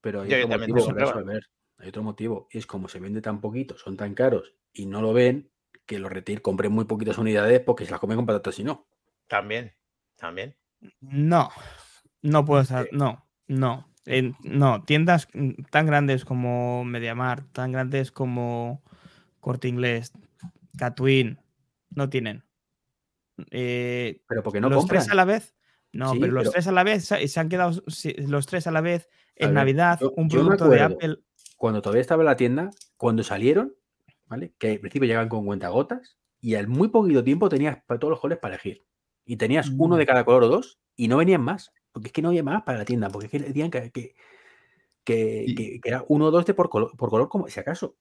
Pero 0.00 0.22
hay 0.22 0.30
Yo- 0.30 0.48
también 0.48 0.72
tengo. 0.74 1.24
Hay 1.78 1.88
otro 1.88 2.02
motivo. 2.02 2.48
Y 2.50 2.58
es 2.58 2.66
como 2.66 2.88
se 2.88 3.00
vende 3.00 3.20
tan 3.20 3.40
poquito, 3.40 3.76
son 3.78 3.96
tan 3.96 4.14
caros 4.14 4.54
y 4.72 4.86
no 4.86 5.00
lo 5.02 5.12
ven, 5.12 5.50
que 5.84 5.98
los 5.98 6.10
retail 6.10 6.42
compren 6.42 6.72
muy 6.72 6.84
poquitas 6.84 7.18
unidades 7.18 7.60
porque 7.60 7.84
se 7.84 7.90
las 7.90 8.00
comen 8.00 8.16
con 8.16 8.26
patatas 8.26 8.58
y 8.58 8.64
no. 8.64 8.86
También, 9.28 9.74
también. 10.16 10.56
No, 11.00 11.50
no 12.22 12.44
puedo 12.44 12.62
estar. 12.62 12.84
Sí. 12.84 12.90
No, 12.92 13.26
no. 13.46 13.88
En- 14.04 14.36
no, 14.42 14.84
tiendas 14.84 15.28
tan 15.70 15.86
grandes 15.86 16.24
como 16.24 16.84
MediaMarkt, 16.84 17.52
tan 17.52 17.72
grandes 17.72 18.12
como 18.12 18.82
Corte 19.40 19.66
Inglés, 19.68 20.12
Catwin, 20.78 21.38
no 21.90 22.08
tienen. 22.08 22.44
Eh, 23.50 24.22
Pero 24.28 24.42
porque 24.42 24.60
no 24.60 24.68
los 24.68 24.78
compran. 24.78 25.00
tres 25.02 25.10
a 25.12 25.14
la 25.14 25.24
vez. 25.24 25.54
No, 25.92 26.12
Sí, 26.12 26.18
pero 26.20 26.32
los 26.32 26.42
pero- 26.44 26.52
tres 26.52 26.66
a 26.68 26.72
la 26.72 26.84
vez 26.84 27.04
se 27.04 27.26
se 27.28 27.40
han 27.40 27.48
quedado 27.48 27.82
los 28.28 28.46
tres 28.46 28.66
a 28.66 28.70
la 28.70 28.80
vez 28.80 29.08
en 29.34 29.48
ver, 29.48 29.54
Navidad, 29.54 29.98
yo- 30.00 30.12
un 30.16 30.28
producto 30.28 30.68
de. 30.68 30.80
Apple. 30.82 31.18
Cuando 31.56 31.82
todavía 31.82 32.02
estaba 32.02 32.22
en 32.22 32.26
la 32.26 32.36
tienda, 32.36 32.70
cuando 32.96 33.22
salieron, 33.22 33.74
¿vale? 34.26 34.52
Que 34.58 34.72
al 34.72 34.80
principio 34.80 35.06
llegaban 35.06 35.28
con 35.28 35.44
cuentagotas 35.46 36.18
y 36.40 36.54
al 36.54 36.68
muy 36.68 36.88
poquito 36.88 37.24
tiempo 37.24 37.48
tenías 37.48 37.78
para 37.86 37.98
todos 37.98 38.10
los 38.12 38.20
colores 38.20 38.40
para 38.40 38.54
elegir. 38.54 38.84
Y 39.24 39.36
tenías 39.36 39.70
uno 39.78 39.96
Mm. 39.96 39.98
de 39.98 40.06
cada 40.06 40.24
color 40.24 40.44
o 40.44 40.48
dos 40.48 40.78
y 40.96 41.08
no 41.08 41.16
venían 41.16 41.42
más. 41.42 41.72
Porque 41.92 42.08
es 42.08 42.12
que 42.12 42.22
no 42.22 42.28
había 42.28 42.42
más 42.42 42.62
para 42.62 42.78
la 42.78 42.84
tienda. 42.84 43.08
Porque 43.08 43.26
es 43.26 43.32
que 43.32 43.38
decían 43.38 43.70
que, 43.70 43.90
que, 43.90 44.14
que- 45.04 45.44
Y- 45.46 45.54
que- 45.54 45.80
que 45.80 45.88
era 45.88 46.04
uno 46.08 46.26
o 46.26 46.30
dos 46.30 46.44
de 46.44 46.52
por 46.54 46.68
color, 46.68 46.94
por 46.96 47.08
color, 47.10 47.28
como 47.28 47.48
si 47.48 47.58
acaso. 47.58 47.96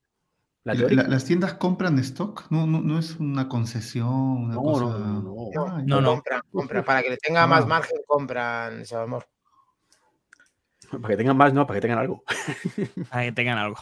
La 0.66 0.74
¿La- 0.74 0.80
teoría. 0.80 1.04
la- 1.04 1.10
¿Las 1.10 1.26
tiendas 1.26 1.54
compran 1.54 1.98
stock? 2.00 2.48
No, 2.50 2.66
no, 2.68 2.82
no 2.82 2.98
es 3.00 3.16
una 3.20 3.48
concesión, 3.48 4.10
una 4.10 4.56
No, 4.56 4.62
cosa. 4.64 4.84
no, 4.86 5.00
no, 5.00 5.22
no, 5.22 5.22
No, 5.54 5.66
Ah, 5.68 5.82
No, 5.86 6.04
compran, 6.16 6.42
compran. 6.52 6.84
Para 6.84 7.04
que 7.04 7.12
le 7.12 7.18
tenga 7.18 7.46
más 7.48 7.64
Ah. 7.64 7.68
margen, 7.68 7.98
compran, 8.08 8.84
amor. 8.96 9.26
Para 10.90 11.14
que 11.14 11.18
tengan 11.18 11.38
más, 11.38 11.54
no, 11.54 11.66
para 11.66 11.78
que 11.78 11.82
tengan 11.82 12.00
algo. 12.00 12.24
Para 13.10 13.24
que 13.24 13.32
tengan 13.32 13.58
algo. 13.58 13.78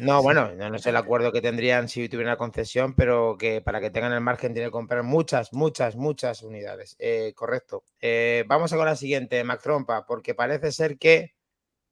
No, 0.00 0.22
bueno, 0.22 0.52
no, 0.54 0.70
no 0.70 0.78
sé 0.78 0.90
el 0.90 0.96
acuerdo 0.96 1.32
que 1.32 1.40
tendrían 1.40 1.88
si 1.88 2.08
tuvieran 2.08 2.32
la 2.32 2.36
concesión, 2.36 2.94
pero 2.94 3.36
que 3.38 3.60
para 3.60 3.80
que 3.80 3.90
tengan 3.90 4.12
el 4.12 4.20
margen 4.20 4.52
tienen 4.52 4.68
que 4.68 4.72
comprar 4.72 5.02
muchas, 5.02 5.52
muchas, 5.52 5.96
muchas 5.96 6.42
unidades. 6.42 6.96
Eh, 6.98 7.32
correcto. 7.34 7.84
Eh, 8.00 8.44
vamos 8.46 8.72
a 8.72 8.76
con 8.76 8.86
la 8.86 8.96
siguiente, 8.96 9.42
Mac 9.42 9.62
Trompa, 9.62 10.06
porque 10.06 10.34
parece 10.34 10.70
ser 10.70 10.98
que 10.98 11.34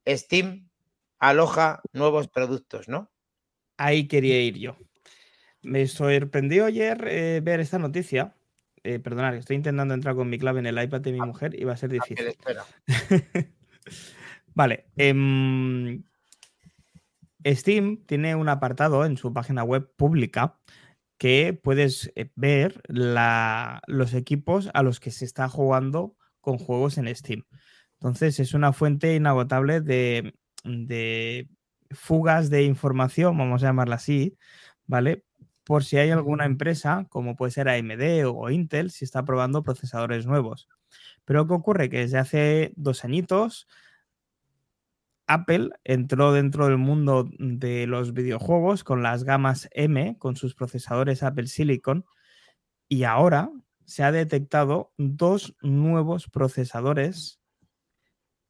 Steam 0.07 0.69
aloja 1.19 1.81
nuevos 1.93 2.27
productos, 2.27 2.87
¿no? 2.87 3.11
Ahí 3.77 4.07
quería 4.07 4.39
ir 4.41 4.57
yo. 4.57 4.77
Me 5.61 5.87
sorprendió 5.87 6.65
ayer 6.65 7.05
eh, 7.07 7.41
ver 7.41 7.59
esta 7.59 7.79
noticia. 7.79 8.35
Eh, 8.83 8.99
perdonad, 8.99 9.35
estoy 9.35 9.55
intentando 9.55 9.93
entrar 9.93 10.15
con 10.15 10.29
mi 10.29 10.37
clave 10.37 10.59
en 10.59 10.65
el 10.65 10.81
iPad 10.81 11.01
de 11.01 11.13
mi 11.13 11.21
mujer 11.21 11.57
y 11.57 11.63
va 11.63 11.73
a 11.73 11.77
ser 11.77 11.87
Apple 11.87 11.99
difícil. 11.99 12.27
espera. 12.27 12.65
Vale. 14.55 14.85
em, 14.95 16.03
Steam 17.45 18.05
tiene 18.05 18.35
un 18.35 18.49
apartado 18.49 19.05
en 19.05 19.17
su 19.17 19.33
página 19.33 19.63
web 19.63 19.91
pública 19.95 20.59
que 21.17 21.53
puedes 21.53 22.11
eh, 22.15 22.31
ver 22.35 22.81
los 22.87 24.13
equipos 24.13 24.69
a 24.73 24.83
los 24.83 24.99
que 24.99 25.11
se 25.11 25.25
está 25.25 25.49
jugando 25.49 26.15
con 26.41 26.57
juegos 26.57 26.97
en 26.97 27.13
Steam. 27.15 27.45
Entonces 27.93 28.39
es 28.39 28.53
una 28.53 28.73
fuente 28.73 29.15
inagotable 29.15 29.81
de, 29.81 30.33
de 30.63 31.49
fugas 31.91 32.49
de 32.49 32.63
información, 32.63 33.37
vamos 33.37 33.63
a 33.63 33.67
llamarla 33.67 33.95
así, 33.95 34.37
¿vale? 34.85 35.23
Por 35.63 35.85
si 35.85 35.97
hay 35.97 36.09
alguna 36.09 36.45
empresa, 36.45 37.05
como 37.09 37.37
puede 37.37 37.51
ser 37.51 37.69
AMD 37.69 38.25
o 38.27 38.49
Intel, 38.49 38.91
si 38.91 39.05
está 39.05 39.23
probando 39.23 39.63
procesadores 39.63 40.25
nuevos. 40.25 40.67
Pero 41.23 41.47
¿qué 41.47 41.53
ocurre? 41.53 41.89
Que 41.89 41.99
desde 41.99 42.17
hace 42.17 42.73
dos 42.75 43.05
añitos 43.05 43.67
Apple 45.27 45.69
entró 45.83 46.33
dentro 46.33 46.67
del 46.67 46.77
mundo 46.77 47.29
de 47.39 47.87
los 47.87 48.13
videojuegos 48.13 48.83
con 48.83 49.03
las 49.03 49.23
gamas 49.23 49.69
M, 49.71 50.17
con 50.17 50.35
sus 50.35 50.55
procesadores 50.55 51.23
Apple 51.23 51.47
Silicon, 51.47 52.05
y 52.87 53.03
ahora 53.03 53.51
se 53.85 54.03
ha 54.03 54.11
detectado 54.11 54.93
dos 54.97 55.55
nuevos 55.61 56.29
procesadores 56.29 57.39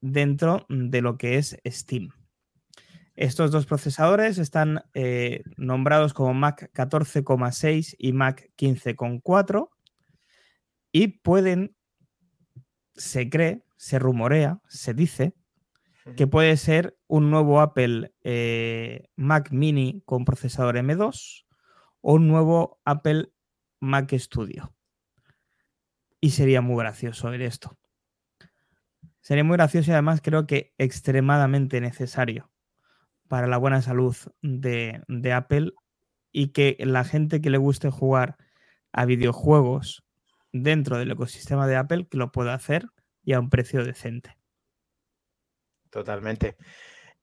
dentro 0.02 0.66
de 0.70 1.02
lo 1.02 1.18
que 1.18 1.38
es 1.38 1.58
Steam. 1.66 2.10
Estos 3.16 3.52
dos 3.52 3.68
procesadores 3.68 4.40
están 4.40 4.82
eh, 4.96 5.44
nombrados 5.56 6.14
como 6.14 6.34
Mac 6.34 6.72
14,6 6.74 7.96
y 8.00 8.12
Mac 8.12 8.50
15,4 8.58 9.70
y 10.92 11.08
pueden, 11.20 11.76
se 12.96 13.30
cree, 13.30 13.64
se 13.78 14.00
rumorea, 14.00 14.62
se 14.68 14.94
dice 14.96 15.36
que 16.16 16.28
puede 16.28 16.58
ser 16.58 16.98
un 17.08 17.32
nuevo 17.32 17.62
Apple 17.62 18.13
eh, 18.24 19.08
Mac 19.16 19.52
Mini 19.52 20.02
con 20.06 20.26
procesador 20.26 20.76
M2 20.76 21.46
o 22.02 22.13
un 22.13 22.28
nuevo 22.28 22.82
Apple 22.86 23.32
Mac 23.80 24.13
Studio. 24.13 24.74
Y 26.20 26.32
sería 26.32 26.62
muy 26.62 26.78
gracioso 26.78 27.30
ver 27.30 27.42
esto. 27.42 27.78
Sería 29.22 29.44
muy 29.44 29.56
gracioso 29.56 29.92
y 29.92 29.94
además 29.94 30.22
creo 30.22 30.46
que 30.46 30.74
extremadamente 30.78 31.80
necesario 31.80 32.52
para 33.30 33.48
la 33.48 33.58
buena 33.58 33.82
salud 33.82 34.16
de, 34.42 35.02
de 35.08 35.34
Apple 35.34 35.72
y 36.32 36.50
que 36.50 36.76
la 36.80 37.06
gente 37.06 37.39
que 37.39 37.50
le 37.50 37.58
guste 37.58 37.89
jugar 37.89 38.38
a 38.92 39.06
videojuegos 39.06 40.04
dentro 40.52 40.98
del 40.98 41.12
ecosistema 41.12 41.68
de 41.68 41.78
Apple 41.78 42.08
que 42.10 42.18
lo 42.18 42.32
pueda 42.32 42.54
hacer 42.54 42.88
y 43.24 43.34
a 43.34 43.39
un 43.39 43.50
precio 43.50 43.86
decente. 43.86 44.38
Totalmente. 45.93 46.58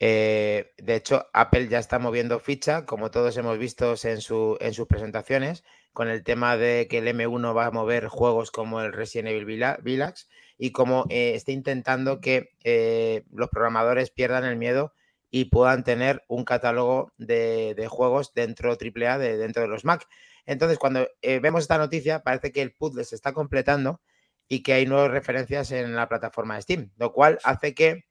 Eh, 0.00 0.72
de 0.78 0.94
hecho, 0.96 1.26
Apple 1.32 1.68
ya 1.68 1.80
está 1.80 1.98
moviendo 1.98 2.40
ficha, 2.40 2.86
como 2.86 3.10
todos 3.10 3.36
hemos 3.36 3.58
visto 3.58 3.94
en, 4.04 4.20
su, 4.20 4.56
en 4.60 4.74
sus 4.74 4.86
presentaciones, 4.86 5.64
con 5.92 6.08
el 6.08 6.22
tema 6.24 6.56
de 6.56 6.86
que 6.88 6.98
el 6.98 7.08
M1 7.08 7.52
va 7.54 7.66
a 7.66 7.70
mover 7.72 8.06
juegos 8.08 8.52
como 8.52 8.80
el 8.80 8.92
Resident 8.92 9.28
Evil 9.30 9.44
Villa- 9.46 9.78
Village 9.82 10.26
y 10.58 10.72
como 10.72 11.06
eh, 11.10 11.34
está 11.34 11.52
intentando 11.52 12.20
que 12.20 12.50
eh, 12.64 13.24
los 13.32 13.50
programadores 13.50 14.10
pierdan 14.10 14.44
el 14.44 14.56
miedo 14.56 14.94
y 15.30 15.46
puedan 15.46 15.84
tener 15.84 16.24
un 16.28 16.44
catálogo 16.44 17.12
de, 17.18 17.86
juegos 17.90 18.34
dentro 18.34 18.76
AAA, 18.76 19.18
de, 19.18 19.36
dentro 19.36 19.62
de 19.62 19.68
los 19.68 19.84
Mac. 19.84 20.06
Entonces, 20.46 20.78
cuando 20.78 21.08
vemos 21.22 21.62
esta 21.62 21.78
noticia, 21.78 22.20
parece 22.22 22.52
que 22.52 22.62
el 22.62 22.72
puzzle 22.74 23.04
se 23.04 23.16
está 23.16 23.32
completando 23.32 24.00
y 24.48 24.62
que 24.62 24.74
hay 24.74 24.86
nuevas 24.86 25.10
referencias 25.10 25.72
en 25.72 25.94
la 25.96 26.08
plataforma 26.08 26.56
de 26.56 26.62
Steam, 26.62 26.92
lo 26.98 27.12
cual 27.12 27.38
hace 27.44 27.74
que 27.74 28.04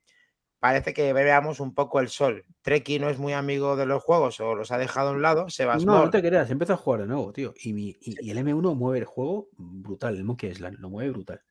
parece 0.60 0.94
que 0.94 1.14
veamos 1.14 1.60
un 1.60 1.74
poco 1.74 2.00
el 2.00 2.10
sol. 2.10 2.46
Treki 2.62 3.00
no 3.00 3.10
es 3.10 3.18
muy 3.18 3.34
amigo 3.34 3.76
de 3.76 3.86
los 3.86 4.04
juegos 4.04 4.40
o 4.40 4.56
los 4.56 4.72
ha 4.72 4.78
dejado 4.78 5.10
a 5.10 5.14
un 5.14 5.22
lado, 5.22 5.44
No, 5.44 5.50
Sebasmore. 5.50 6.06
no 6.06 6.10
te 6.10 6.22
creas, 6.22 6.50
empieza 6.50 6.74
a 6.74 6.78
jugar 6.78 7.02
de 7.02 7.08
nuevo, 7.08 7.32
tío. 7.34 7.54
Y, 7.62 7.74
mi- 7.74 7.96
y- 8.02 8.16
y 8.28 8.32
el 8.32 8.38
M1 8.40 8.76
mueve 8.76 9.00
el 9.00 9.06
juego 9.06 9.48
brutal, 9.58 10.16
el 10.18 10.24
Monkey 10.24 10.50
Island 10.50 10.78
lo 10.80 10.90
mueve 10.90 11.12
brutal. 11.12 11.42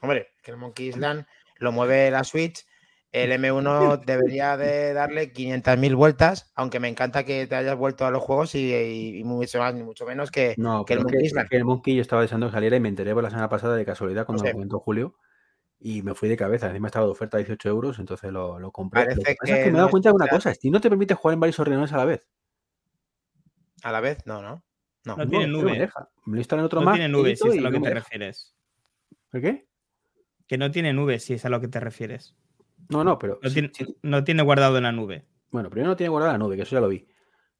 Hombre, 0.00 0.28
que 0.42 0.50
el 0.52 0.56
Monkey 0.56 0.88
Island 0.88 1.26
lo 1.58 1.72
mueve 1.72 2.10
la 2.10 2.22
Switch. 2.24 2.64
El 3.12 3.32
M1 3.32 3.96
debería 4.06 4.56
de 4.58 4.92
darle 4.92 5.32
500.000 5.32 5.94
vueltas, 5.96 6.52
aunque 6.54 6.80
me 6.80 6.88
encanta 6.88 7.24
que 7.24 7.46
te 7.46 7.54
hayas 7.54 7.76
vuelto 7.76 8.04
a 8.04 8.10
los 8.10 8.22
juegos 8.22 8.54
y, 8.54 9.22
mucho 9.24 9.58
más 9.58 9.74
ni 9.74 9.82
mucho 9.82 10.04
menos 10.04 10.30
que, 10.30 10.54
No, 10.58 10.84
que 10.84 10.94
el 10.94 11.00
Monkey 11.00 11.24
Island. 11.24 11.48
que 11.48 11.56
el 11.56 11.64
Monkey 11.64 11.96
yo 11.96 12.02
estaba 12.02 12.20
deseando 12.22 12.48
que 12.48 12.52
saliera 12.52 12.76
y 12.76 12.80
me 12.80 12.90
enteré 12.90 13.14
por 13.14 13.22
la 13.22 13.30
semana 13.30 13.48
pasada 13.48 13.74
de 13.74 13.86
casualidad 13.86 14.26
cuando 14.26 14.42
sé. 14.42 14.48
me 14.48 14.52
comentó 14.52 14.78
Julio 14.80 15.14
y 15.78 16.02
me 16.02 16.14
fui 16.14 16.28
de 16.28 16.36
cabeza. 16.36 16.68
Encima 16.68 16.88
estaba 16.88 17.06
de 17.06 17.12
oferta 17.12 17.36
a 17.36 17.40
18 17.40 17.68
euros, 17.68 17.98
entonces 17.98 18.32
lo, 18.32 18.58
lo 18.58 18.70
compré. 18.72 19.02
Lo 19.02 19.06
Parece 19.08 19.22
que 19.22 19.32
es 19.44 19.50
me 19.50 19.56
he 19.68 19.70
dado 19.72 19.86
no 19.86 19.90
cuenta 19.90 20.08
de 20.10 20.14
una 20.14 20.28
cosa, 20.28 20.52
Steam 20.54 20.72
no 20.72 20.80
te 20.80 20.88
permite 20.88 21.14
jugar 21.14 21.34
en 21.34 21.40
varios 21.40 21.58
ordenadores 21.58 21.92
a 21.92 21.96
la 21.98 22.04
vez. 22.04 22.28
A 23.82 23.92
la 23.92 24.00
vez, 24.00 24.18
no, 24.26 24.42
no. 24.42 24.64
No. 25.04 25.16
No 25.16 25.28
tiene 25.28 25.46
nube. 25.46 25.72
me 25.72 25.78
deja. 25.78 26.08
Me 26.24 26.34
lo 26.34 26.40
instalo 26.40 26.62
en 26.62 26.66
otro 26.66 26.80
No 26.80 26.86
Mac, 26.86 26.94
tiene 26.96 27.08
nube, 27.08 27.36
si 27.36 27.48
es 27.48 27.58
a 27.58 27.60
lo 27.60 27.70
que 27.70 27.78
no 27.78 27.84
te 27.84 27.94
refieres. 27.94 28.56
¿El 29.32 29.40
qué? 29.42 29.68
Que 30.48 30.58
no 30.58 30.70
tiene 30.72 30.92
nube, 30.92 31.20
si 31.20 31.34
es 31.34 31.44
a 31.44 31.48
lo 31.48 31.60
que 31.60 31.68
te 31.68 31.78
refieres. 31.78 32.34
No, 32.88 33.04
no, 33.04 33.18
pero 33.18 33.38
No, 33.42 33.48
sí- 33.48 33.54
tiene, 33.54 33.70
sí- 33.72 33.96
no 34.02 34.24
tiene 34.24 34.42
guardado 34.42 34.76
en 34.78 34.82
la 34.84 34.92
nube. 34.92 35.26
Bueno, 35.50 35.70
primero 35.70 35.90
no 35.90 35.96
tiene 35.96 36.08
guardada 36.10 36.32
la 36.32 36.38
nube, 36.38 36.56
que 36.56 36.62
eso 36.62 36.74
ya 36.74 36.80
lo 36.80 36.88
vi. 36.88 37.06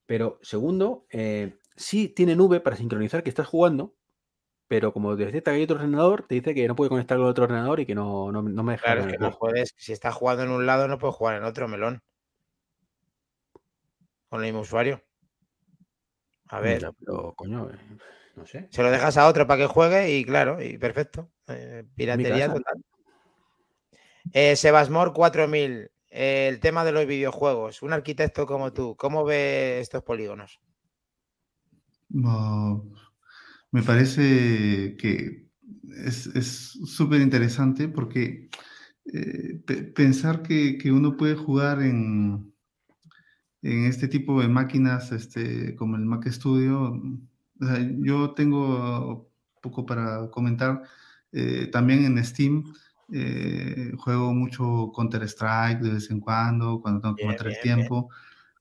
Pero 0.07 0.39
segundo, 0.43 1.07
eh, 1.11 1.57
sí 1.77 2.09
tiene 2.09 2.35
nube 2.35 2.61
para 2.61 2.77
sincronizar 2.77 3.23
que 3.23 3.31
estás 3.31 3.47
jugando, 3.47 3.95
pero 4.69 4.93
como 4.93 5.15
detecta 5.17 5.51
que 5.53 5.59
hay 5.59 5.63
otro 5.65 5.77
ordenador, 5.77 6.25
te 6.27 6.35
dice 6.37 6.55
que 6.55 6.67
no 6.67 6.75
puede 6.75 6.91
conectarlo 6.91 7.25
al 7.25 7.31
otro 7.31 7.45
ordenador 7.45 7.81
y 7.81 7.87
que 7.87 7.95
no, 7.95 8.33
no, 8.33 8.43
no 8.43 8.63
me 8.63 8.73
deja. 8.73 8.85
Claro, 8.85 9.01
es 9.03 9.13
que 9.13 9.19
no 9.19 9.31
puedes, 9.39 9.75
si 9.77 9.93
estás 9.93 10.15
jugando 10.15 10.43
en 10.43 10.51
un 10.51 10.67
lado, 10.67 10.89
no 10.89 10.99
puedes 10.99 11.15
jugar 11.17 11.37
en 11.37 11.45
otro 11.45 11.69
melón. 11.69 12.03
Con 14.29 14.41
el 14.41 14.47
mismo 14.47 14.61
usuario. 14.61 15.03
A 16.49 16.61
ver, 16.61 16.81
Ya, 16.81 16.93
pero 16.93 17.35
coño, 17.35 17.71
eh, 17.71 17.79
no 18.37 18.47
sé. 18.47 18.69
se 18.71 18.83
lo 18.83 18.91
dejas 18.91 19.17
a 19.17 19.29
otro 19.29 19.47
para 19.47 19.63
que 19.63 19.67
juegue 19.67 20.17
y 20.17 20.25
claro, 20.25 20.63
y 20.63 20.79
perfecto. 20.79 21.31
Eh, 21.49 21.85
piratería 21.95 22.53
total. 22.53 22.85
Eh, 24.33 24.57
Sebasmor 24.57 25.13
4000, 25.13 25.91
eh, 26.11 26.49
el 26.49 26.61
tema 26.61 26.85
de 26.85 26.93
los 26.93 27.07
videojuegos. 27.07 27.83
Un 27.83 27.93
arquitecto 27.93 28.47
como 28.47 28.73
tú, 28.73 28.97
¿cómo 28.97 29.25
ve 29.25 29.79
estos 29.81 30.03
polígonos? 30.03 30.61
Ah, 32.25 32.77
me 33.77 33.83
parece 33.83 34.97
que 34.99 35.49
es 36.07 36.31
súper 36.97 37.21
interesante 37.21 37.89
porque 37.89 38.49
eh, 39.13 39.61
pe- 39.67 39.85
pensar 39.85 40.43
que, 40.43 40.79
que 40.79 40.93
uno 40.93 41.17
puede 41.17 41.37
jugar 41.37 41.83
en, 41.83 42.55
en 43.63 43.85
este 43.87 44.09
tipo 44.09 44.41
de 44.41 44.49
máquinas 44.49 45.13
este, 45.13 45.75
como 45.77 45.97
el 45.97 46.05
Mac 46.07 46.27
Studio, 46.29 46.93
o 47.61 47.67
sea, 47.67 47.79
yo 47.99 48.33
tengo 48.35 49.31
poco 49.63 49.87
para 49.87 50.31
comentar, 50.31 50.83
eh, 51.33 51.69
también 51.73 52.05
en 52.05 52.23
Steam 52.25 52.65
eh, 53.13 53.93
juego 53.99 54.33
mucho 54.35 54.93
Counter-Strike 54.95 55.81
de 55.81 55.93
vez 55.95 56.11
en 56.11 56.21
cuando, 56.21 56.81
cuando 56.81 57.01
tengo 57.01 57.19
que 57.19 57.25
Bien, 57.25 57.27
matar 57.27 57.47
el 57.49 57.59
bien, 57.59 57.75
bien. 57.75 57.89
tiempo. 57.89 58.11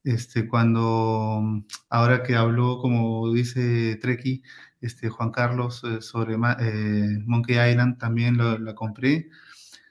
Este, 0.04 0.48
cuando, 0.48 1.42
ahora 1.90 2.24
que 2.24 2.36
habló, 2.36 2.80
como 2.80 3.34
dice 3.34 3.98
Treki, 4.02 4.44
este, 4.86 5.10
Juan 5.10 5.32
Carlos, 5.32 5.84
eh, 5.84 6.02
sobre 6.02 6.36
eh, 6.36 7.20
Monkey 7.26 7.56
Island, 7.56 7.98
también 7.98 8.38
lo, 8.38 8.76
compré. 8.76 9.30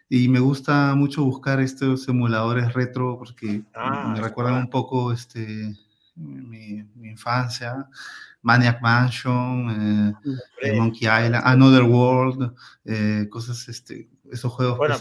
Y 0.09 0.29
me 0.29 0.39
gusta 0.39 0.95
mucho 0.95 1.25
buscar 1.25 1.61
estos 1.61 2.07
emuladores 2.09 2.73
retro 2.73 3.19
porque 3.19 3.63
Ah, 3.75 4.13
me 4.15 4.21
recuerdan 4.21 4.57
un 4.57 4.71
poco 4.71 5.13
este, 5.13 5.75
mi, 6.15 6.85
mi 6.95 7.09
infancia. 7.09 7.89
Maniac 8.45 8.83
Mansion, 8.83 10.15
eh, 10.63 10.73
Monkey 10.77 11.09
Island, 11.09 11.43
Another 11.45 11.83
World, 11.83 12.55
eh, 12.85 13.27
cosas, 13.31 13.67
este, 13.71 14.07
esos 14.35 14.53
juegos. 14.53 14.77
Bueno, 14.79 14.97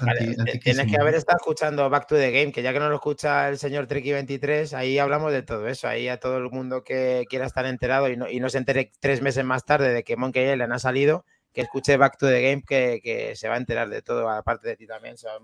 tienes 0.61 0.89
que 0.89 0.97
haber 0.97 1.15
estado 1.15 1.37
escuchando 1.37 1.89
Back 1.89 2.07
to 2.07 2.15
the 2.15 2.31
Game, 2.31 2.51
que 2.51 2.61
ya 2.61 2.73
que 2.73 2.79
no 2.79 2.89
lo 2.89 2.95
escucha 2.95 3.49
el 3.49 3.57
señor 3.57 3.87
Treki23, 3.87 4.73
ahí 4.73 4.97
hablamos 4.99 5.31
de 5.31 5.43
todo 5.43 5.67
eso. 5.67 5.87
Ahí 5.87 6.07
a 6.07 6.19
todo 6.19 6.37
el 6.37 6.49
mundo 6.49 6.83
que 6.83 7.25
quiera 7.29 7.45
estar 7.45 7.65
enterado 7.65 8.09
y 8.09 8.17
no, 8.17 8.29
y 8.29 8.39
no 8.39 8.49
se 8.49 8.57
entere 8.57 8.91
tres 8.99 9.21
meses 9.21 9.43
más 9.43 9.65
tarde 9.65 9.93
de 9.93 10.03
que 10.03 10.15
Monkey 10.15 10.51
Island 10.51 10.73
ha 10.73 10.79
salido, 10.79 11.25
que 11.51 11.61
escuche 11.61 11.97
Back 11.97 12.17
to 12.17 12.27
the 12.27 12.41
Game, 12.41 12.63
que, 12.63 13.01
que 13.03 13.35
se 13.35 13.47
va 13.47 13.55
a 13.55 13.57
enterar 13.57 13.89
de 13.89 14.01
todo, 14.01 14.29
aparte 14.29 14.67
de 14.67 14.77
ti 14.77 14.87
también, 14.87 15.17
Sebas 15.17 15.41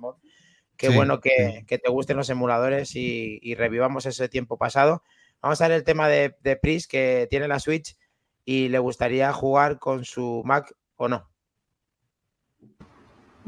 Qué 0.78 0.88
bueno 0.90 1.20
que, 1.20 1.66
que, 1.68 1.78
te 1.78 1.90
gusten 1.90 2.16
los 2.16 2.30
emuladores 2.30 2.96
y, 2.96 3.38
y 3.42 3.56
revivamos 3.56 4.06
ese 4.06 4.30
tiempo 4.30 4.58
pasado. 4.58 5.04
Vamos 5.42 5.60
a 5.60 5.68
ver 5.68 5.76
el 5.76 5.84
tema 5.84 6.08
de, 6.08 6.38
de 6.42 6.56
Pris, 6.56 6.88
que 6.88 7.28
tiene 7.30 7.50
la 7.50 7.60
Switch 7.60 7.98
y 8.46 8.70
le 8.70 8.80
gustaría 8.80 9.32
jugar 9.34 9.78
con 9.78 10.06
su 10.06 10.42
Mac 10.46 10.74
o 10.96 11.10
no. 11.10 11.30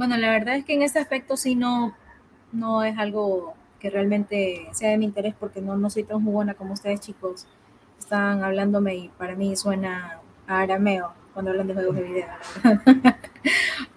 Bueno, 0.02 0.18
la 0.18 0.32
verdad 0.32 0.56
es 0.56 0.66
que 0.66 0.74
en 0.74 0.82
ese 0.82 0.98
aspecto 0.98 1.38
sí 1.38 1.54
no, 1.54 1.94
no 2.52 2.84
es 2.84 2.98
algo 2.98 3.54
que 3.80 3.92
realmente 3.92 4.68
sea 4.72 4.90
de 4.90 4.98
mi 4.98 5.06
interés 5.06 5.36
porque 5.40 5.62
no, 5.62 5.78
no 5.78 5.92
soy 5.92 6.02
tan 6.02 6.24
jugona 6.24 6.56
como 6.56 6.74
ustedes 6.74 7.02
chicos 7.02 7.46
están 8.00 8.44
hablándome 8.44 8.96
y 8.96 9.10
para 9.10 9.36
mí 9.36 9.56
suena 9.56 10.20
arameo 10.48 11.14
cuando 11.36 11.52
hablan 11.52 11.68
de 11.68 11.76
juegos 11.76 11.96
de 11.98 12.02
video. 12.02 12.28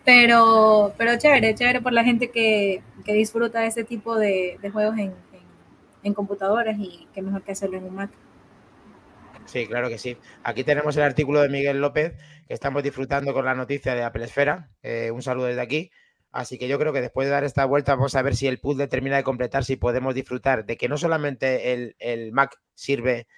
pero, 0.05 0.93
pero 0.99 1.17
chévere, 1.17 1.55
chévere 1.55 1.81
por 1.81 1.95
la 1.95 2.05
gente 2.05 2.31
que, 2.31 2.83
que 3.07 3.15
disfruta 3.15 3.61
de 3.61 3.69
ese 3.69 3.83
tipo 3.83 4.17
de, 4.17 4.59
de 4.61 4.71
juegos 4.71 4.99
en, 4.99 5.15
en 6.03 6.13
computadoras 6.13 6.79
y 6.79 7.09
qué 7.15 7.23
mejor 7.23 7.41
que 7.41 7.53
hacerlo 7.53 7.79
en 7.79 7.85
un 7.85 7.95
Mac. 7.95 8.11
Sí, 9.47 9.67
claro 9.67 9.89
que 9.89 9.99
sí. 9.99 10.17
Aquí 10.43 10.65
tenemos 10.65 10.97
el 10.97 11.03
artículo 11.03 11.41
de 11.41 11.49
Miguel 11.49 11.81
López, 11.81 12.15
que 12.49 12.55
estamos 12.55 12.83
disfrutando 12.83 13.33
con 13.33 13.45
la 13.45 13.55
noticia 13.55 13.95
de 13.95 14.03
Apple 14.03 14.25
Esfera. 14.25 14.71
Eh, 14.83 15.11
un 15.11 15.23
saludo 15.23 15.47
desde 15.47 15.61
aquí. 15.61 15.91
Así 16.33 16.59
que 16.59 16.67
yo 16.67 16.79
creo 16.79 16.93
que 16.93 17.01
después 17.01 17.29
de 17.29 17.33
dar 17.33 17.45
esta 17.45 17.65
vuelta 17.65 17.95
vamos 17.95 18.17
a 18.17 18.23
ver 18.23 18.35
si 18.35 18.49
el 18.49 18.59
puzzle 18.59 18.89
termina 18.89 19.17
de 19.17 19.23
completar, 19.23 19.65
si 19.65 19.77
podemos 19.77 20.15
disfrutar 20.15 20.65
de 20.65 20.77
que 20.77 20.89
no 20.89 20.99
solamente 20.99 21.73
el, 21.73 21.95
el 22.01 22.33
Mac 22.33 22.59
sirve 22.75 23.29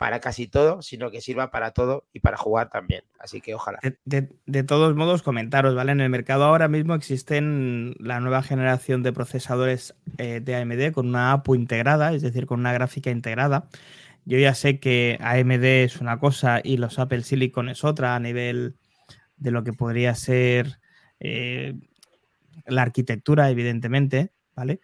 para 0.00 0.18
casi 0.18 0.48
todo, 0.48 0.80
sino 0.80 1.10
que 1.10 1.20
sirva 1.20 1.50
para 1.50 1.72
todo 1.72 2.08
y 2.14 2.20
para 2.20 2.38
jugar 2.38 2.70
también. 2.70 3.02
Así 3.18 3.42
que 3.42 3.54
ojalá. 3.54 3.80
De, 4.06 4.62
todos 4.62 4.96
modos, 4.96 5.22
comentaros, 5.22 5.74
¿vale? 5.74 5.92
En 5.92 6.00
el 6.00 6.08
mercado 6.08 6.44
ahora 6.44 6.68
mismo 6.68 6.94
existen 6.94 7.94
la 8.00 8.18
nueva 8.18 8.42
generación 8.42 9.02
de 9.02 9.12
procesadores 9.12 9.94
eh, 10.16 10.40
de 10.40 10.56
AMD 10.56 10.92
con 10.92 11.06
una 11.06 11.32
APU 11.32 11.54
integrada, 11.54 12.14
es 12.14 12.22
decir, 12.22 12.46
con 12.46 12.60
una 12.60 12.72
gráfica 12.72 13.10
integrada. 13.10 13.68
Yo 14.24 14.38
ya 14.38 14.54
sé 14.54 14.80
que 14.80 15.18
AMD 15.20 15.84
es 15.84 16.00
una 16.00 16.18
cosa 16.18 16.60
y 16.62 16.76
los 16.76 16.98
Apple 16.98 17.22
Silicon 17.22 17.68
es 17.68 17.84
otra 17.84 18.14
a 18.14 18.20
nivel 18.20 18.76
de 19.36 19.50
lo 19.50 19.64
que 19.64 19.72
podría 19.72 20.14
ser 20.14 20.80
eh, 21.18 21.74
la 22.66 22.82
arquitectura, 22.82 23.50
evidentemente, 23.50 24.32
¿vale? 24.54 24.80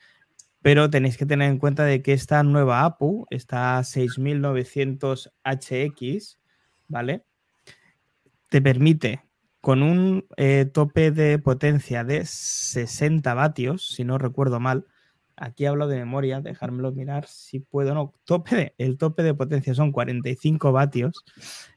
pero 0.67 0.91
tenéis 0.91 1.17
que 1.17 1.27
tener 1.27 1.49
en 1.49 1.59
cuenta 1.59 1.85
de 1.85 2.03
que 2.03 2.13
esta 2.13 2.43
nueva 2.43 2.85
APU, 2.85 3.25
esta 3.31 3.79
6900HX, 3.79 6.39
¿vale? 6.89 7.25
Te 8.51 8.61
permite 8.61 9.23
con 9.61 9.85
un 9.85 10.27
eh, 10.37 10.65
tope 10.65 11.13
de 11.13 11.39
potencia 11.39 12.03
de 12.03 12.27
60 12.27 13.33
vatios, 13.35 13.95
si 13.95 14.03
no 14.03 14.19
recuerdo 14.19 14.59
mal, 14.59 14.87
aquí 15.37 15.67
hablo 15.67 15.87
de 15.87 15.99
memoria, 15.99 16.41
dejármelo 16.41 16.93
mirar 16.93 17.27
si 17.27 17.61
puedo, 17.61 17.95
no, 17.95 18.15
tope 18.25 18.75
el 18.79 18.99
tope 18.99 19.23
de 19.23 19.35
potencia 19.35 19.75
son 19.75 19.93
45 19.93 20.73
vatios, 20.73 21.25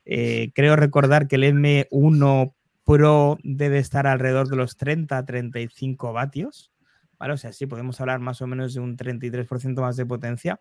eh, 0.06 0.52
creo 0.56 0.76
recordar 0.76 1.28
que 1.28 1.36
el 1.36 1.44
M1 1.44 2.54
Pro 2.90 3.38
debe 3.44 3.78
estar 3.78 4.08
alrededor 4.08 4.48
de 4.48 4.56
los 4.56 4.76
30-35 4.76 6.12
vatios, 6.12 6.72
¿vale? 7.20 7.34
O 7.34 7.38
sea, 7.38 7.54
sí, 7.54 7.68
podemos 7.68 8.02
hablar 8.02 8.20
más 8.20 8.42
o 8.42 8.48
menos 8.48 8.74
de 8.74 8.80
un 8.80 8.98
33% 8.98 9.80
más 9.80 9.96
de 9.96 10.08
potencia. 10.08 10.60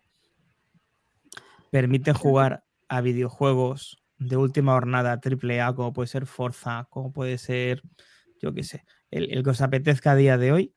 Permite 1.71 2.13
jugar 2.13 2.63
a 2.87 3.01
videojuegos 3.01 4.03
de 4.19 4.37
última 4.37 4.73
jornada 4.73 5.19
AAA, 5.23 5.73
como 5.73 5.91
puede 5.91 6.07
ser 6.07 6.27
Forza, 6.27 6.85
como 6.91 7.11
puede 7.11 7.37
ser, 7.37 7.81
yo 8.39 8.53
qué 8.53 8.63
sé, 8.63 8.83
el, 9.09 9.43
que 9.43 9.49
os 9.49 9.61
apetezca 9.61 10.11
a 10.11 10.15
día 10.15 10.37
de 10.37 10.51
hoy, 10.51 10.73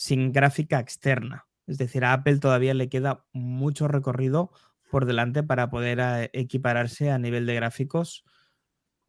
sin 0.00 0.32
gráfica 0.32 0.78
externa. 0.78 1.46
Es 1.66 1.78
decir, 1.78 2.04
a 2.04 2.12
Apple 2.12 2.38
todavía 2.38 2.74
le 2.74 2.88
queda 2.88 3.24
mucho 3.32 3.88
recorrido 3.88 4.50
por 4.90 5.04
delante 5.04 5.42
para 5.42 5.70
poder 5.70 6.00
eh, 6.00 6.30
equipararse 6.32 7.10
a 7.10 7.18
nivel 7.18 7.46
de 7.46 7.54
gráficos 7.54 8.24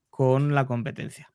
con 0.09 0.53
la 0.53 0.65
competencia 0.65 1.31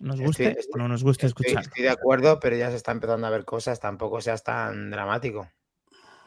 nos 0.00 0.20
guste 0.20 0.56
o 0.72 0.78
no 0.78 0.88
nos 0.88 1.04
guste 1.04 1.26
escuchar. 1.26 1.62
Estoy 1.62 1.84
de 1.84 1.90
acuerdo, 1.90 2.40
pero 2.40 2.56
ya 2.56 2.70
se 2.70 2.76
está 2.76 2.92
empezando 2.92 3.26
a 3.26 3.30
ver 3.30 3.44
cosas, 3.44 3.80
tampoco 3.80 4.20
seas 4.20 4.42
tan 4.42 4.90
dramático. 4.90 5.48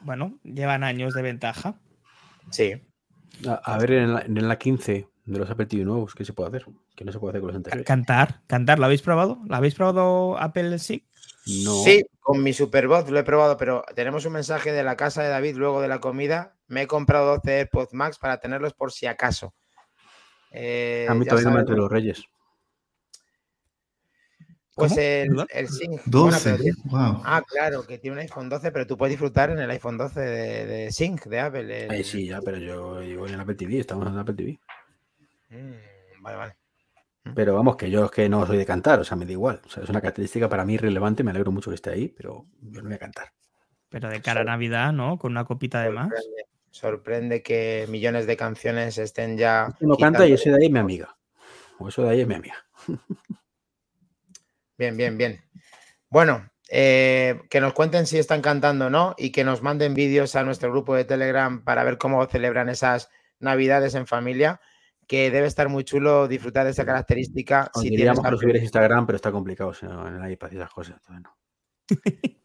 Bueno, 0.02 0.40
llevan 0.44 0.84
años 0.84 1.14
de 1.14 1.22
ventaja. 1.22 1.76
Sí. 2.52 2.82
A, 3.48 3.78
ver, 3.80 3.94
en 3.94 4.48
la, 4.48 4.58
15 4.58 5.08
de 5.26 5.40
los 5.40 5.50
Apple 5.50 5.66
TV 5.66 5.84
nuevos, 5.84 6.14
¿qué 6.14 6.24
se 6.24 6.34
puede 6.34 6.50
hacer? 6.50 6.66
¿Qué 6.96 7.04
no 7.04 7.12
se 7.12 7.20
puede 7.20 7.32
hacer 7.32 7.42
con 7.42 7.48
los 7.48 7.56
anteriores? 7.56 7.88
Cantar, 7.88 8.42
cantar, 8.46 8.78
¿lo 8.78 8.86
habéis 8.86 9.02
probado? 9.02 9.40
¿Lo 9.48 9.56
habéis 9.56 9.74
probado 9.74 10.38
Apple 10.38 10.78
sí? 10.78 11.08
No. 11.46 11.84
Sí, 11.84 12.06
con 12.22 12.42
mi 12.42 12.54
Superbot 12.54 13.10
lo 13.10 13.20
he 13.20 13.24
probado, 13.24 13.58
pero 13.58 13.84
tenemos 13.96 14.26
un 14.26 14.34
mensaje 14.34 14.72
de 14.72 14.84
la 14.84 14.96
casa 14.96 15.24
de 15.24 15.30
David 15.30 15.58
luego 15.58 15.82
de 15.82 15.90
la 15.90 16.00
comida. 16.00 16.56
Me 16.68 16.84
he 16.84 16.88
comprado 16.88 17.36
12 17.36 17.52
AirPods 17.52 17.94
Max 17.94 18.18
para 18.18 18.40
tenerlos 18.40 18.74
por 18.74 18.92
si 18.92 19.08
acaso. 19.08 19.54
Eh, 20.52 21.06
a 21.10 21.14
mí 21.14 21.26
todavía 21.26 21.50
no 21.50 21.64
me 21.64 21.76
los 21.76 21.92
Reyes. 21.92 22.24
Pues 24.76 24.98
el, 24.98 25.46
el 25.50 25.68
Sync. 25.68 26.02
12. 26.06 26.58
Ah, 26.94 27.44
claro, 27.48 27.86
que 27.86 28.00
tiene 28.00 28.16
un 28.16 28.22
iPhone 28.22 28.50
12, 28.50 28.72
pero 28.72 28.88
tú 28.88 28.98
puedes 28.98 29.12
disfrutar 29.12 29.52
en 29.52 29.60
el 29.60 29.70
iPhone 29.70 29.98
12 29.98 30.20
de, 30.20 30.66
de 30.66 30.92
Sync 30.92 31.26
de 31.26 31.40
Apple. 31.40 32.04
sí, 32.04 32.28
ya, 32.28 32.42
pero 32.42 32.58
yo 32.58 33.00
digo 33.02 33.28
en 33.28 33.40
Apple 33.40 33.56
TV, 33.56 33.80
estamos 33.80 34.08
en 34.08 34.18
Apple 34.18 34.34
TV. 34.34 34.60
Mm, 35.50 36.22
vale, 36.24 36.38
vale. 36.38 36.63
Pero 37.36 37.56
vamos, 37.56 37.78
que 37.78 37.90
yo 37.90 38.06
es 38.06 38.12
que 38.12 38.28
no 38.28 38.46
soy 38.46 38.58
de 38.58 38.66
cantar, 38.66 39.00
o 39.00 39.04
sea, 39.04 39.16
me 39.16 39.26
da 39.26 39.32
igual. 39.32 39.62
O 39.66 39.70
sea, 39.70 39.84
es 39.84 39.90
una 39.90 40.02
característica 40.02 40.50
para 40.50 40.66
mí 40.66 40.78
relevante, 40.78 41.24
me 41.24 41.32
alegro 41.32 41.52
mucho 41.52 41.72
que 41.72 41.76
esté 41.76 41.92
ahí, 41.92 42.10
pero 42.10 42.46
yo 42.62 42.82
no 42.82 42.90
voy 42.90 42.96
a 42.96 43.00
cantar. 43.00 43.32
Pero 43.90 44.10
de 44.10 44.22
cara 44.22 44.42
a 44.42 44.44
Navidad, 44.44 44.92
¿no? 44.92 45.18
Con 45.18 45.32
una 45.32 45.46
copita 45.46 45.82
de 45.84 45.92
más. 45.92 46.12
Sorprende 46.70 47.42
que 47.42 47.86
millones 47.90 48.28
de 48.28 48.36
canciones 48.36 48.98
estén 48.98 49.38
ya. 49.38 49.74
no 49.80 49.96
canta 49.96 50.28
y 50.28 50.34
ese 50.34 50.50
de 50.50 50.58
ahí 50.58 50.66
es 50.66 50.72
mi 50.72 50.80
amiga. 50.80 51.16
O 51.80 51.88
eso 51.88 52.04
de 52.04 52.10
ahí 52.10 52.22
es 52.22 52.28
mi 52.28 52.36
amiga. 52.36 52.56
Bien, 54.76 54.98
bien, 54.98 55.18
bien. 55.18 55.40
Bueno, 56.10 56.50
eh, 56.70 57.42
que 57.50 57.62
nos 57.62 57.74
cuenten 57.74 58.08
si 58.08 58.18
están 58.18 58.42
cantando 58.42 58.88
o 58.88 58.90
no 58.90 59.14
y 59.18 59.32
que 59.32 59.44
nos 59.44 59.62
manden 59.62 59.94
vídeos 59.94 60.36
a 60.36 60.44
nuestro 60.44 60.72
grupo 60.72 60.96
de 60.96 61.06
Telegram 61.06 61.64
para 61.64 61.84
ver 61.84 62.00
cómo 62.00 62.26
celebran 62.26 62.70
esas 62.70 63.10
navidades 63.40 63.94
en 63.94 64.08
familia, 64.08 64.60
que 65.14 65.30
debe 65.30 65.46
estar 65.46 65.70
muy 65.70 65.84
chulo 65.84 66.28
disfrutar 66.28 66.66
de 66.66 66.72
esa 66.72 66.86
característica. 66.86 67.70
si 67.80 67.96
tienes 67.96 68.20
que 68.20 68.36
subir 68.36 68.56
Instagram, 68.56 69.06
pero 69.06 69.16
está 69.16 69.32
complicado 69.32 69.72
en 69.84 70.24
el 70.24 70.32
iPad 70.32 70.52
y 70.54 70.56
esas 70.56 70.72
cosas. 70.72 71.00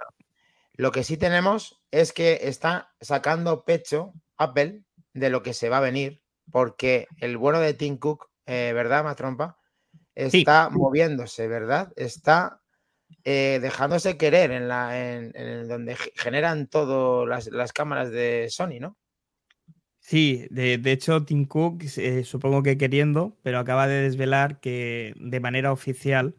Lo 0.75 0.93
que 0.93 1.03
sí 1.03 1.17
tenemos 1.17 1.81
es 1.91 2.13
que 2.13 2.41
está 2.43 2.93
sacando 3.01 3.65
pecho 3.65 4.13
Apple 4.37 4.83
de 5.15 5.31
lo 5.31 5.43
que 5.43 5.55
se 5.55 5.71
va 5.71 5.79
a 5.79 5.81
venir, 5.81 6.21
porque 6.53 7.07
el 7.17 7.39
bueno 7.39 7.59
de 7.59 7.73
Tim 7.73 7.97
Cook, 7.97 8.29
eh, 8.45 8.73
¿verdad, 8.75 9.03
Matrompa? 9.03 9.57
está 10.15 10.69
moviéndose, 10.69 11.49
¿verdad? 11.49 11.91
Está 11.97 12.61
eh, 13.25 13.61
dejándose 13.63 14.19
querer 14.19 14.51
en, 14.51 14.69
la, 14.69 15.17
en, 15.17 15.69
donde 15.69 15.97
generan 16.17 16.67
todas 16.67 17.49
las, 17.51 17.73
cámaras 17.73 18.11
de 18.11 18.49
Sony, 18.51 18.79
¿no? 18.79 18.99
Sí, 20.09 20.47
de, 20.49 20.81
hecho 20.87 21.23
Tim 21.27 21.45
Cook, 21.45 21.85
eh, 21.99 22.25
supongo 22.25 22.63
que 22.63 22.79
queriendo, 22.79 23.37
pero 23.43 23.59
acaba 23.59 23.87
de 23.87 24.01
desvelar 24.01 24.59
que 24.59 25.13
de 25.21 25.39
manera 25.39 25.71
oficial 25.71 26.35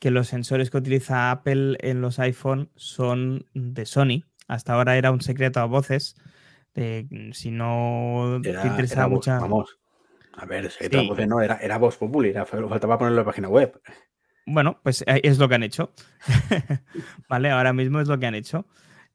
que 0.00 0.10
los 0.10 0.26
sensores 0.26 0.70
que 0.70 0.78
utiliza 0.78 1.30
Apple 1.30 1.76
en 1.82 2.00
los 2.00 2.18
iPhone 2.18 2.68
son 2.74 3.46
de 3.54 3.86
Sony. 3.86 4.24
Hasta 4.48 4.72
ahora 4.72 4.96
era 4.96 5.12
un 5.12 5.20
secreto 5.20 5.60
a 5.60 5.66
voces. 5.66 6.16
si 6.74 7.52
no 7.52 8.40
te 8.42 8.50
interesa 8.50 9.06
mucha... 9.06 9.38
Vamos, 9.38 9.78
a 10.32 10.44
ver, 10.44 10.68
no, 11.28 11.40
era, 11.40 11.58
era 11.58 11.78
Voz 11.78 11.96
Populi, 11.98 12.32
faltaba 12.32 12.98
ponerlo 12.98 13.20
en 13.20 13.24
la 13.24 13.24
página 13.24 13.48
web. 13.48 13.80
Bueno, 14.46 14.80
pues 14.82 15.04
eh, 15.06 15.20
es 15.22 15.38
lo 15.38 15.48
que 15.48 15.54
han 15.54 15.62
hecho. 15.62 15.92
vale, 17.28 17.50
ahora 17.50 17.72
mismo 17.72 18.00
es 18.00 18.08
lo 18.08 18.18
que 18.18 18.26
han 18.26 18.34
hecho. 18.34 18.66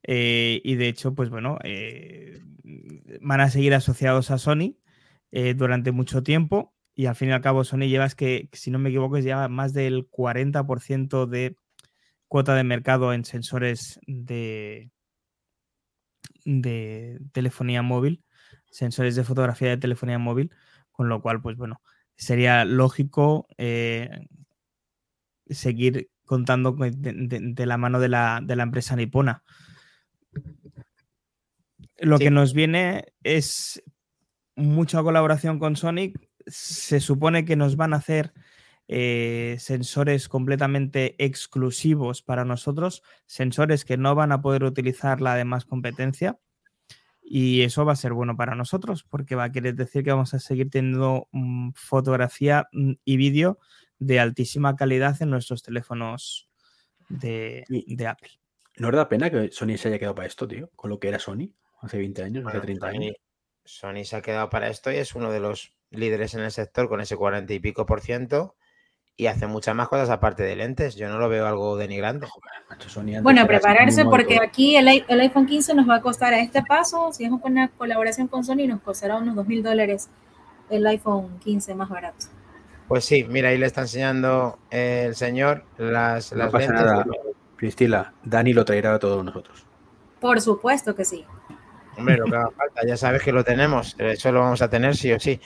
Eh, 0.02 0.60
y 0.64 0.74
de 0.76 0.88
hecho, 0.88 1.14
pues 1.14 1.30
bueno, 1.30 1.58
eh, 1.64 2.40
van 3.20 3.40
a 3.40 3.50
seguir 3.50 3.74
asociados 3.74 4.30
a 4.30 4.38
Sony 4.38 4.76
durante 5.56 5.92
mucho 5.92 6.22
tiempo. 6.22 6.74
Y 6.94 7.06
al 7.06 7.16
fin 7.16 7.30
y 7.30 7.32
al 7.32 7.40
cabo, 7.40 7.64
Sony 7.64 7.88
lleva, 7.88 8.04
es 8.04 8.14
que, 8.14 8.50
si 8.52 8.70
no 8.70 8.78
me 8.78 8.90
equivoco, 8.90 9.18
ya 9.18 9.48
más 9.48 9.72
del 9.72 10.08
40% 10.10 11.26
de 11.26 11.56
cuota 12.28 12.54
de 12.54 12.64
mercado 12.64 13.12
en 13.12 13.24
sensores 13.24 13.98
de, 14.06 14.90
de 16.44 17.20
telefonía 17.32 17.82
móvil. 17.82 18.24
sensores 18.70 19.16
de 19.16 19.24
fotografía 19.24 19.68
de 19.68 19.76
telefonía 19.76 20.18
móvil, 20.18 20.50
con 20.92 21.08
lo 21.08 21.20
cual, 21.22 21.42
pues 21.42 21.56
bueno, 21.56 21.82
sería 22.16 22.64
lógico 22.64 23.46
eh, 23.58 24.26
seguir 25.48 26.10
contando 26.24 26.72
de, 26.72 27.66
la 27.66 27.76
mano 27.76 28.00
de 28.00 28.08
la, 28.08 28.40
de 28.42 28.56
la 28.56 28.62
empresa 28.62 28.96
nipona. 28.96 29.42
Lo 32.02 32.18
que 32.18 32.32
nos 32.32 32.52
viene 32.52 33.04
es 33.22 33.80
mucha 34.56 35.02
colaboración 35.02 35.60
con 35.60 35.76
Sonic. 35.76 36.18
Se 36.46 36.98
supone 36.98 37.44
que 37.44 37.54
nos 37.54 37.76
van 37.76 37.94
a 37.94 37.98
hacer 37.98 38.32
eh, 38.88 39.54
sensores 39.60 40.28
completamente 40.28 41.14
exclusivos 41.24 42.20
para 42.20 42.44
nosotros, 42.44 43.04
sensores 43.26 43.84
que 43.84 43.96
no 43.96 44.16
van 44.16 44.32
a 44.32 44.42
poder 44.42 44.64
utilizar 44.64 45.20
la 45.20 45.36
demás 45.36 45.64
competencia. 45.64 46.40
Y 47.22 47.62
eso 47.62 47.84
va 47.84 47.92
a 47.92 47.96
ser 47.96 48.14
bueno 48.14 48.36
para 48.36 48.56
nosotros 48.56 49.04
porque 49.04 49.36
va 49.36 49.44
a 49.44 49.52
querer 49.52 49.76
decir 49.76 50.02
que 50.02 50.10
vamos 50.10 50.34
a 50.34 50.40
seguir 50.40 50.70
teniendo 50.70 51.28
mm, 51.30 51.70
fotografía 51.76 52.68
mm, 52.72 52.94
y 53.04 53.16
vídeo 53.16 53.60
de 54.00 54.18
altísima 54.18 54.74
calidad 54.74 55.22
en 55.22 55.30
nuestros 55.30 55.62
teléfonos 55.62 56.50
de, 57.08 57.64
Apple. 58.08 58.30
¿No 58.76 58.90
da 58.90 59.08
pena 59.08 59.30
que 59.30 59.52
Sony 59.52 59.76
se 59.76 59.86
haya 59.86 60.00
quedado 60.00 60.16
para 60.16 60.26
esto, 60.26 60.48
tío? 60.48 60.68
Con 60.74 60.90
lo 60.90 60.98
que 60.98 61.06
era 61.06 61.20
Sony 61.20 61.54
hace 61.82 61.98
20 61.98 62.22
años, 62.22 62.46
hace 62.46 62.60
30 62.60 62.86
años. 62.86 63.16
Sony 63.64 64.04
se 64.04 64.16
ha 64.16 64.22
quedado 64.22 64.48
para 64.50 64.68
esto 64.68 64.90
y 64.90 64.96
es 64.96 65.14
uno 65.14 65.30
de 65.30 65.40
los 65.40 65.74
líderes 65.90 66.34
en 66.34 66.40
el 66.40 66.50
sector 66.50 66.88
con 66.88 67.00
ese 67.00 67.16
40 67.16 67.52
y 67.52 67.60
pico 67.60 67.86
por 67.86 68.00
ciento 68.00 68.56
y 69.16 69.26
hace 69.26 69.46
muchas 69.46 69.74
más 69.74 69.88
cosas 69.88 70.10
aparte 70.10 70.42
de 70.42 70.56
lentes. 70.56 70.96
Yo 70.96 71.08
no 71.08 71.18
lo 71.18 71.28
veo 71.28 71.46
algo 71.46 71.76
denigrante. 71.76 72.26
Bueno, 73.22 73.46
prepararse 73.46 74.04
porque 74.04 74.38
aquí 74.42 74.76
el, 74.76 74.88
iPhone 74.88 75.46
15 75.46 75.74
nos 75.74 75.88
va 75.88 75.96
a 75.96 76.00
costar 76.00 76.34
a 76.34 76.40
este 76.40 76.62
paso, 76.62 77.12
si 77.12 77.24
es 77.24 77.30
una 77.30 77.68
colaboración 77.68 78.26
con 78.26 78.44
Sony, 78.44 78.66
nos 78.66 78.80
costará 78.80 79.16
unos 79.16 79.36
2 79.36 79.46
mil 79.46 79.62
dólares 79.62 80.08
el 80.70 80.86
iPhone 80.86 81.38
15 81.40 81.74
más 81.74 81.88
barato. 81.88 82.26
Pues 82.88 83.04
sí, 83.04 83.24
mira, 83.24 83.50
ahí 83.50 83.58
le 83.58 83.66
está 83.66 83.82
enseñando 83.82 84.58
el 84.70 85.14
señor 85.14 85.64
las, 85.78 86.32
no 86.32 86.50
pasa 86.50 86.72
Nada. 86.72 87.06
Cristila, 87.56 88.14
Dani 88.24 88.52
lo 88.52 88.64
traerá 88.64 88.94
a 88.94 88.98
todos 88.98 89.24
nosotros. 89.24 89.64
Por 90.20 90.40
supuesto 90.40 90.94
que 90.94 91.04
sí. 91.04 91.24
Hombre, 91.96 92.16
lo 92.16 92.24
que 92.26 92.36
haga 92.36 92.50
falta, 92.50 92.86
ya 92.86 92.96
sabes 92.96 93.22
que 93.22 93.32
lo 93.32 93.44
tenemos, 93.44 93.96
eso 93.98 94.32
lo 94.32 94.40
vamos 94.40 94.62
a 94.62 94.70
tener 94.70 94.96
sí 94.96 95.12
o 95.12 95.20
sí. 95.20 95.40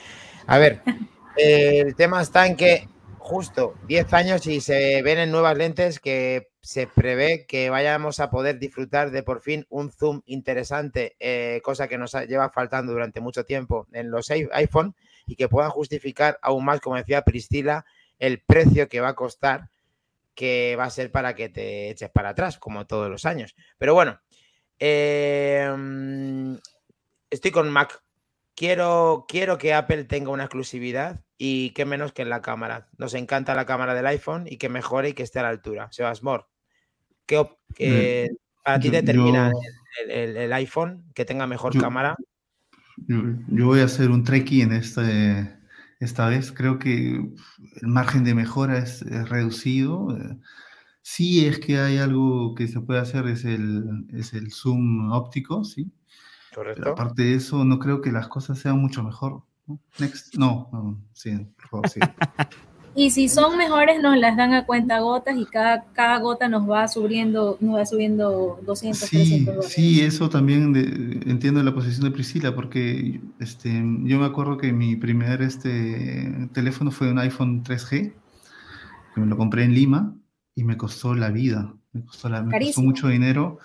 A 0.47 0.57
ver, 0.57 0.81
el 1.37 1.95
tema 1.95 2.21
está 2.21 2.47
en 2.47 2.55
que 2.55 2.87
justo 3.27 3.75
10 3.87 4.13
años 4.13 4.47
y 4.47 4.61
se 4.61 5.01
ven 5.01 5.19
en 5.19 5.31
nuevas 5.31 5.57
lentes 5.57 5.99
que 5.99 6.47
se 6.61 6.87
prevé 6.87 7.45
que 7.45 7.69
vayamos 7.69 8.21
a 8.21 8.29
poder 8.29 8.57
disfrutar 8.57 9.11
de 9.11 9.21
por 9.21 9.41
fin 9.41 9.65
un 9.69 9.91
zoom 9.91 10.21
interesante, 10.25 11.17
eh, 11.19 11.59
cosa 11.61 11.89
que 11.89 11.97
nos 11.97 12.13
lleva 12.13 12.49
faltando 12.49 12.93
durante 12.93 13.19
mucho 13.19 13.43
tiempo 13.43 13.87
en 13.91 14.11
los 14.11 14.29
iPhone 14.31 14.95
y 15.25 15.35
que 15.35 15.49
puedan 15.49 15.71
justificar 15.71 16.39
aún 16.41 16.63
más, 16.63 16.79
como 16.79 16.95
decía 16.95 17.23
Priscila, 17.23 17.85
el 18.17 18.41
precio 18.41 18.87
que 18.87 19.01
va 19.01 19.09
a 19.09 19.15
costar, 19.15 19.69
que 20.33 20.75
va 20.79 20.85
a 20.85 20.89
ser 20.89 21.11
para 21.11 21.35
que 21.35 21.49
te 21.49 21.89
eches 21.89 22.09
para 22.09 22.29
atrás, 22.29 22.57
como 22.57 22.87
todos 22.87 23.09
los 23.09 23.25
años. 23.25 23.55
Pero 23.77 23.93
bueno, 23.93 24.19
em, 24.79 26.57
estoy 27.29 27.51
con 27.51 27.71
Mac. 27.71 28.01
Quiero, 28.55 29.25
quiero 29.27 29.57
que 29.57 29.73
Apple 29.73 30.05
tenga 30.05 30.31
una 30.31 30.43
exclusividad 30.43 31.21
y 31.37 31.71
qué 31.71 31.85
menos 31.85 32.11
que 32.11 32.23
en 32.23 32.29
la 32.29 32.41
cámara. 32.41 32.89
Nos 32.97 33.13
encanta 33.13 33.53
la 33.53 33.65
cámara 33.65 33.93
del 33.93 34.07
iPhone 34.07 34.45
y 34.49 34.57
que 34.57 34.69
mejore 34.69 35.09
y 35.09 35.13
que 35.13 35.23
esté 35.23 35.39
a 35.39 35.43
la 35.43 35.49
altura. 35.49 35.89
Sebas 35.91 36.23
More, 36.23 36.45
¿qué, 37.25 37.39
mm, 37.39 38.35
para 38.63 38.79
ti 38.79 38.89
determina 38.89 39.51
el, 40.09 40.51
iPhone 40.53 41.05
que 41.13 41.25
tenga 41.25 41.45
mejor 41.45 41.79
cámara? 41.79 42.15
Yo, 43.07 43.65
voy 43.65 43.81
a 43.81 43.85
hacer 43.85 44.09
un 44.09 44.23
trekkie 44.23 44.63
en 44.63 44.73
este, 44.73 45.55
esta 45.99 46.27
vez. 46.27 46.51
Creo 46.51 46.79
que 46.79 46.89
el 46.89 47.87
margen 47.87 48.23
de 48.23 48.33
mejora 48.33 48.79
es, 48.79 49.01
reducido. 49.29 50.07
Sí 51.09 51.45
es 51.45 51.59
que 51.59 51.79
hay 51.79 51.99
algo 51.99 52.53
que 52.53 52.67
se 52.67 52.81
puede 52.81 52.99
hacer, 52.99 53.27
es 53.27 53.45
el, 53.45 54.05
es 54.11 54.33
el 54.33 54.51
zoom 54.51 55.09
óptico, 55.13 55.63
sí. 55.63 55.89
Correcto. 56.53 56.89
aparte 56.89 57.23
de 57.23 57.35
eso, 57.35 57.63
no 57.63 57.79
creo 57.79 58.01
que 58.01 58.11
las 58.11 58.27
cosas 58.27 58.59
sean 58.59 58.77
mucho 58.77 59.03
mejor. 59.03 59.41
No, 60.37 60.69
no, 60.73 61.01
sí, 61.13 61.31
por 61.55 61.69
favor, 61.69 61.89
sí. 61.89 62.01
Y 62.93 63.11
si 63.11 63.29
son 63.29 63.57
mejores, 63.57 64.01
nos 64.01 64.17
las 64.17 64.35
dan 64.35 64.53
a 64.53 64.65
cuenta 64.65 64.99
gotas 64.99 65.37
y 65.37 65.45
cada, 65.45 65.85
cada 65.93 66.19
gota 66.19 66.49
nos 66.49 66.69
va 66.69 66.87
subiendo, 66.89 67.57
nos 67.61 67.75
va 67.75 67.85
subiendo 67.85 68.59
200, 68.65 68.99
sí, 68.99 69.15
300 69.17 69.55
dólares. 69.55 69.73
Sí, 69.73 70.01
eso 70.01 70.29
también 70.29 70.75
entiendo 71.25 71.63
la 71.63 71.73
posición 71.73 72.03
de 72.03 72.11
Priscila, 72.11 72.53
porque 72.53 73.21
este, 73.39 73.69
yo 74.03 74.19
me 74.19 74.25
acuerdo 74.25 74.57
que 74.57 74.73
mi 74.73 74.97
primer 74.97 75.41
este, 75.41 76.49
teléfono 76.53 76.91
fue 76.91 77.09
un 77.09 77.19
iPhone 77.19 77.63
3G, 77.63 78.13
que 79.15 79.21
me 79.21 79.27
lo 79.27 79.37
compré 79.37 79.63
en 79.63 79.73
Lima 79.73 80.13
y 80.57 80.63
me 80.63 80.75
costó 80.75 81.13
la 81.13 81.29
vida, 81.29 81.71
me 81.93 82.03
costó, 82.03 82.29
la, 82.29 82.41
me 82.41 82.59
costó 82.59 82.81
mucho 82.81 83.09
dinero 83.09 83.59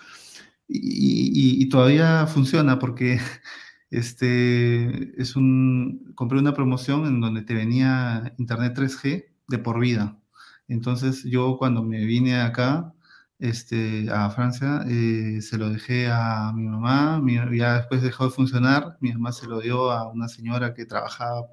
y, 0.67 0.77
y, 0.77 1.63
y 1.63 1.69
todavía 1.69 2.27
funciona 2.27 2.77
porque 2.77 3.19
este, 3.89 5.19
es 5.19 5.35
un, 5.35 6.13
compré 6.13 6.37
una 6.37 6.53
promoción 6.53 7.07
en 7.07 7.19
donde 7.19 7.41
te 7.41 7.55
venía 7.55 8.35
Internet 8.37 8.77
3G 8.77 9.25
de 9.47 9.57
por 9.57 9.79
vida. 9.79 10.19
Entonces 10.67 11.23
yo 11.23 11.57
cuando 11.57 11.81
me 11.83 12.05
vine 12.05 12.39
acá, 12.39 12.93
este, 13.39 14.07
a 14.11 14.29
Francia, 14.29 14.85
eh, 14.87 15.41
se 15.41 15.57
lo 15.57 15.71
dejé 15.71 16.09
a 16.11 16.53
mi 16.53 16.67
mamá, 16.67 17.19
ya 17.53 17.77
después 17.77 18.03
dejó 18.03 18.25
de 18.25 18.31
funcionar, 18.31 18.97
mi 19.01 19.11
mamá 19.13 19.31
se 19.31 19.47
lo 19.47 19.61
dio 19.61 19.89
a 19.91 20.07
una 20.11 20.27
señora 20.27 20.75
que 20.75 20.85
trabajaba 20.85 21.47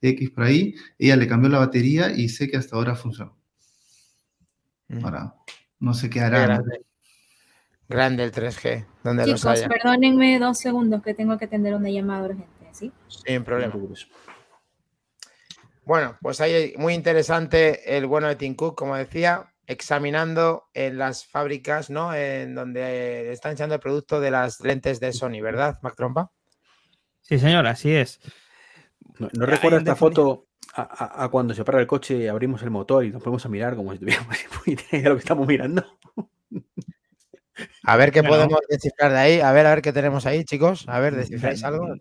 X 0.00 0.30
por 0.30 0.42
ahí, 0.44 0.74
ella 0.98 1.16
le 1.16 1.28
cambió 1.28 1.48
la 1.50 1.60
batería 1.60 2.10
y 2.10 2.28
sé 2.28 2.50
que 2.50 2.56
hasta 2.56 2.74
ahora 2.74 2.96
funciona. 2.96 3.32
Ahora, 5.02 5.34
no 5.78 5.94
sé 5.94 6.10
qué 6.10 6.20
hará. 6.20 6.62
Grande 7.88 8.24
el 8.24 8.32
3G. 8.32 8.86
Donde 9.02 9.24
Chicos, 9.24 9.64
perdónenme 9.68 10.38
dos 10.38 10.58
segundos 10.58 11.02
que 11.02 11.14
tengo 11.14 11.36
que 11.38 11.44
atender 11.44 11.74
una 11.74 11.90
llamada 11.90 12.24
urgente, 12.24 12.68
¿sí? 12.72 12.92
Sin 13.08 13.44
problema. 13.44 13.74
Bueno, 15.84 16.16
pues 16.20 16.40
ahí 16.40 16.74
muy 16.78 16.94
interesante 16.94 17.96
el 17.96 18.06
bueno 18.06 18.28
de 18.28 18.36
Tim 18.36 18.54
Cook, 18.54 18.76
como 18.76 18.96
decía, 18.96 19.52
examinando 19.66 20.68
en 20.74 20.96
las 20.98 21.26
fábricas, 21.26 21.90
¿no? 21.90 22.14
En 22.14 22.54
donde 22.54 23.32
están 23.32 23.52
echando 23.52 23.74
el 23.74 23.80
producto 23.80 24.20
de 24.20 24.30
las 24.30 24.60
lentes 24.60 25.00
de 25.00 25.12
Sony, 25.12 25.40
¿verdad, 25.42 25.78
Mac 25.82 25.94
Trompa? 25.96 26.30
Sí, 27.20 27.38
señor, 27.38 27.66
así 27.66 27.92
es. 27.92 28.20
¿No, 29.18 29.46
recuerda 29.46 29.78
esta 29.78 29.96
foto 29.96 30.46
a, 30.74 31.28
cuando 31.30 31.54
se 31.54 31.64
para 31.64 31.80
el 31.80 31.86
coche, 31.86 32.28
abrimos 32.30 32.62
el 32.62 32.70
motor 32.70 33.04
y 33.04 33.10
nos 33.10 33.22
ponemos 33.22 33.44
a 33.44 33.48
mirar 33.48 33.76
como 33.76 33.92
si 33.92 33.98
tuviéramos 33.98 34.36
idea 34.66 34.84
de 34.90 35.08
lo 35.08 35.14
que 35.16 35.20
estamos 35.20 35.46
mirando? 35.46 35.84
A 37.84 37.96
ver 37.96 38.12
qué 38.12 38.22
podemos 38.22 38.58
descifrar 38.68 39.12
de 39.12 39.18
ahí. 39.18 39.40
A 39.40 39.52
ver, 39.52 39.66
a 39.66 39.70
ver 39.70 39.82
qué 39.82 39.92
tenemos 39.92 40.24
ahí, 40.26 40.44
chicos. 40.44 40.88
A 40.88 40.98
ver, 40.98 41.14
¿descifráis 41.14 41.62
algo? 41.64 41.94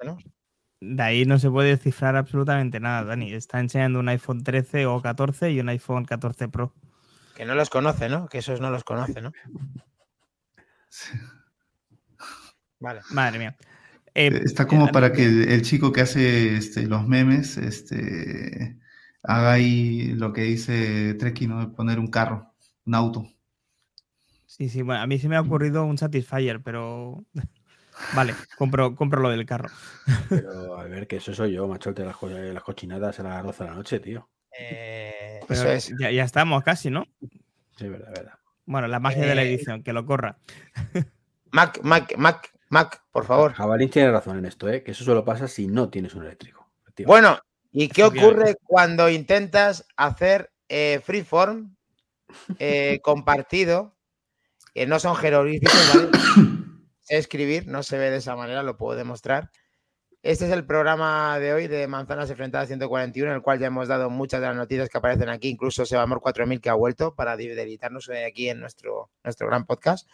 De 0.80 1.04
ahí 1.04 1.26
no 1.26 1.38
se 1.38 1.50
puede 1.50 1.70
descifrar 1.70 2.16
absolutamente 2.16 2.80
nada, 2.80 3.04
Dani. 3.04 3.34
Está 3.34 3.60
enseñando 3.60 4.00
un 4.00 4.10
iPhone 4.10 4.44
13 4.44 4.86
o 4.88 5.02
14 5.02 5.52
y 5.52 5.60
un 5.60 5.70
iPhone 5.70 6.06
14 6.06 6.48
Pro. 6.48 6.74
Que 7.36 7.46
no 7.46 7.56
los 7.56 7.70
conoce, 7.70 8.10
¿no? 8.10 8.28
Que 8.28 8.40
esos 8.40 8.62
no 8.62 8.72
los 8.72 8.84
conoce, 8.84 9.22
¿no? 9.22 9.32
Vale. 12.80 13.02
Madre 13.12 13.38
mía. 13.38 13.56
Eh, 14.14 14.28
eh, 14.28 14.42
Está 14.44 14.68
como 14.68 14.88
eh, 14.88 14.92
para 14.92 15.14
que 15.14 15.26
el, 15.26 15.62
chico 15.62 15.92
que 15.92 16.02
hace 16.02 16.56
este, 16.56 16.88
los 16.88 17.08
memes 17.08 17.58
este, 17.58 18.78
haga 19.24 19.54
ahí 19.54 20.14
lo 20.14 20.34
que 20.34 20.44
dice 20.44 21.14
Treki, 21.14 21.48
¿no? 21.48 21.74
Poner 21.74 22.00
un 22.00 22.08
carro, 22.08 22.54
un 22.86 22.96
auto. 22.96 23.28
Sí, 24.46 24.68
sí, 24.68 24.82
bueno, 24.82 25.02
a 25.02 25.08
mí 25.08 25.18
se 25.18 25.30
me 25.30 25.38
ha 25.38 25.42
ocurrido 25.42 25.86
un 25.86 25.98
Satisfyer, 25.98 26.62
pero 26.62 27.24
vale, 28.16 28.36
compro, 28.58 28.96
compro 28.96 29.22
lo 29.22 29.30
del 29.30 29.46
carro. 29.46 29.70
Pero 30.28 30.78
a 30.78 30.84
ver, 30.84 31.08
que 31.08 31.18
eso 31.18 31.34
soy 31.34 31.54
yo, 31.54 31.68
macho, 31.68 31.94
de 31.94 32.06
las, 32.06 32.22
las 32.22 32.64
cochinadas 32.64 33.20
a 33.20 33.24
las 33.24 33.44
12 33.44 33.64
de 33.64 33.70
la 33.70 33.76
noche, 33.76 34.00
tío. 34.00 34.30
Eh, 34.60 35.40
eso 35.48 35.70
es. 35.70 35.94
Ya, 35.98 36.10
estamos 36.10 36.64
casi, 36.64 36.90
¿no? 36.90 37.08
Sí, 37.78 37.88
verdad, 37.88 38.12
verdad. 38.14 38.34
Bueno, 38.66 38.88
la 38.90 39.00
magia 39.00 39.26
de 39.26 39.36
la 39.36 39.44
edición, 39.44 39.84
que 39.84 39.94
lo 39.94 40.06
corra. 40.06 40.38
Mac, 41.52 41.80
Mac, 41.84 42.14
Mac, 42.18 42.51
Mac, 42.72 43.04
por 43.12 43.26
favor. 43.26 43.54
Jabalín 43.54 43.90
tiene 43.90 44.12
razón 44.12 44.38
en 44.40 44.46
esto, 44.46 44.68
¿eh? 44.70 44.82
que 44.82 44.92
eso 44.92 45.04
solo 45.04 45.24
pasa 45.24 45.48
si 45.48 45.68
no 45.68 45.90
tienes 45.90 46.16
un 46.16 46.24
eléctrico. 46.24 46.72
Bueno, 47.06 47.38
¿y 47.72 47.90
qué 47.90 48.04
ocurre 48.04 48.56
cuando 48.64 49.10
intentas 49.10 49.86
hacer 49.96 50.52
eh, 50.70 51.02
freeform 51.04 51.76
compartido 53.04 53.96
que 54.74 54.88
no 54.88 55.00
son 55.00 55.16
jeroglíficos, 55.16 55.94
¿vale? 55.94 56.10
sé 57.02 57.18
escribir, 57.18 57.68
no 57.68 57.84
se 57.84 57.98
ve 57.98 58.10
de 58.10 58.18
esa 58.18 58.36
manera, 58.36 58.64
lo 58.64 58.78
puedo 58.78 58.98
demostrar. 58.98 59.52
Este 60.24 60.46
es 60.46 60.52
el 60.52 60.66
programa 60.66 61.40
de 61.40 61.52
hoy 61.52 61.68
de 61.68 61.88
Manzanas 61.88 62.30
Enfrentadas 62.30 62.68
141, 62.68 63.32
en 63.32 63.36
el 63.38 63.42
cual 63.42 63.60
ya 63.60 63.68
hemos 63.68 63.88
dado 63.88 64.10
muchas 64.10 64.40
de 64.40 64.48
las 64.48 64.56
noticias 64.56 64.88
que 64.88 64.98
aparecen 65.00 65.30
aquí, 65.30 65.50
incluso 65.50 65.86
Sebamor 65.86 66.22
4000 66.22 66.62
que 66.62 66.70
ha 66.70 66.76
vuelto 66.76 67.16
para 67.16 67.36
debilitarnos 67.36 68.10
aquí 68.10 68.50
en 68.50 68.60
nuestro, 68.60 69.10
nuestro 69.24 69.48
gran 69.48 69.66
podcast. 69.66 70.08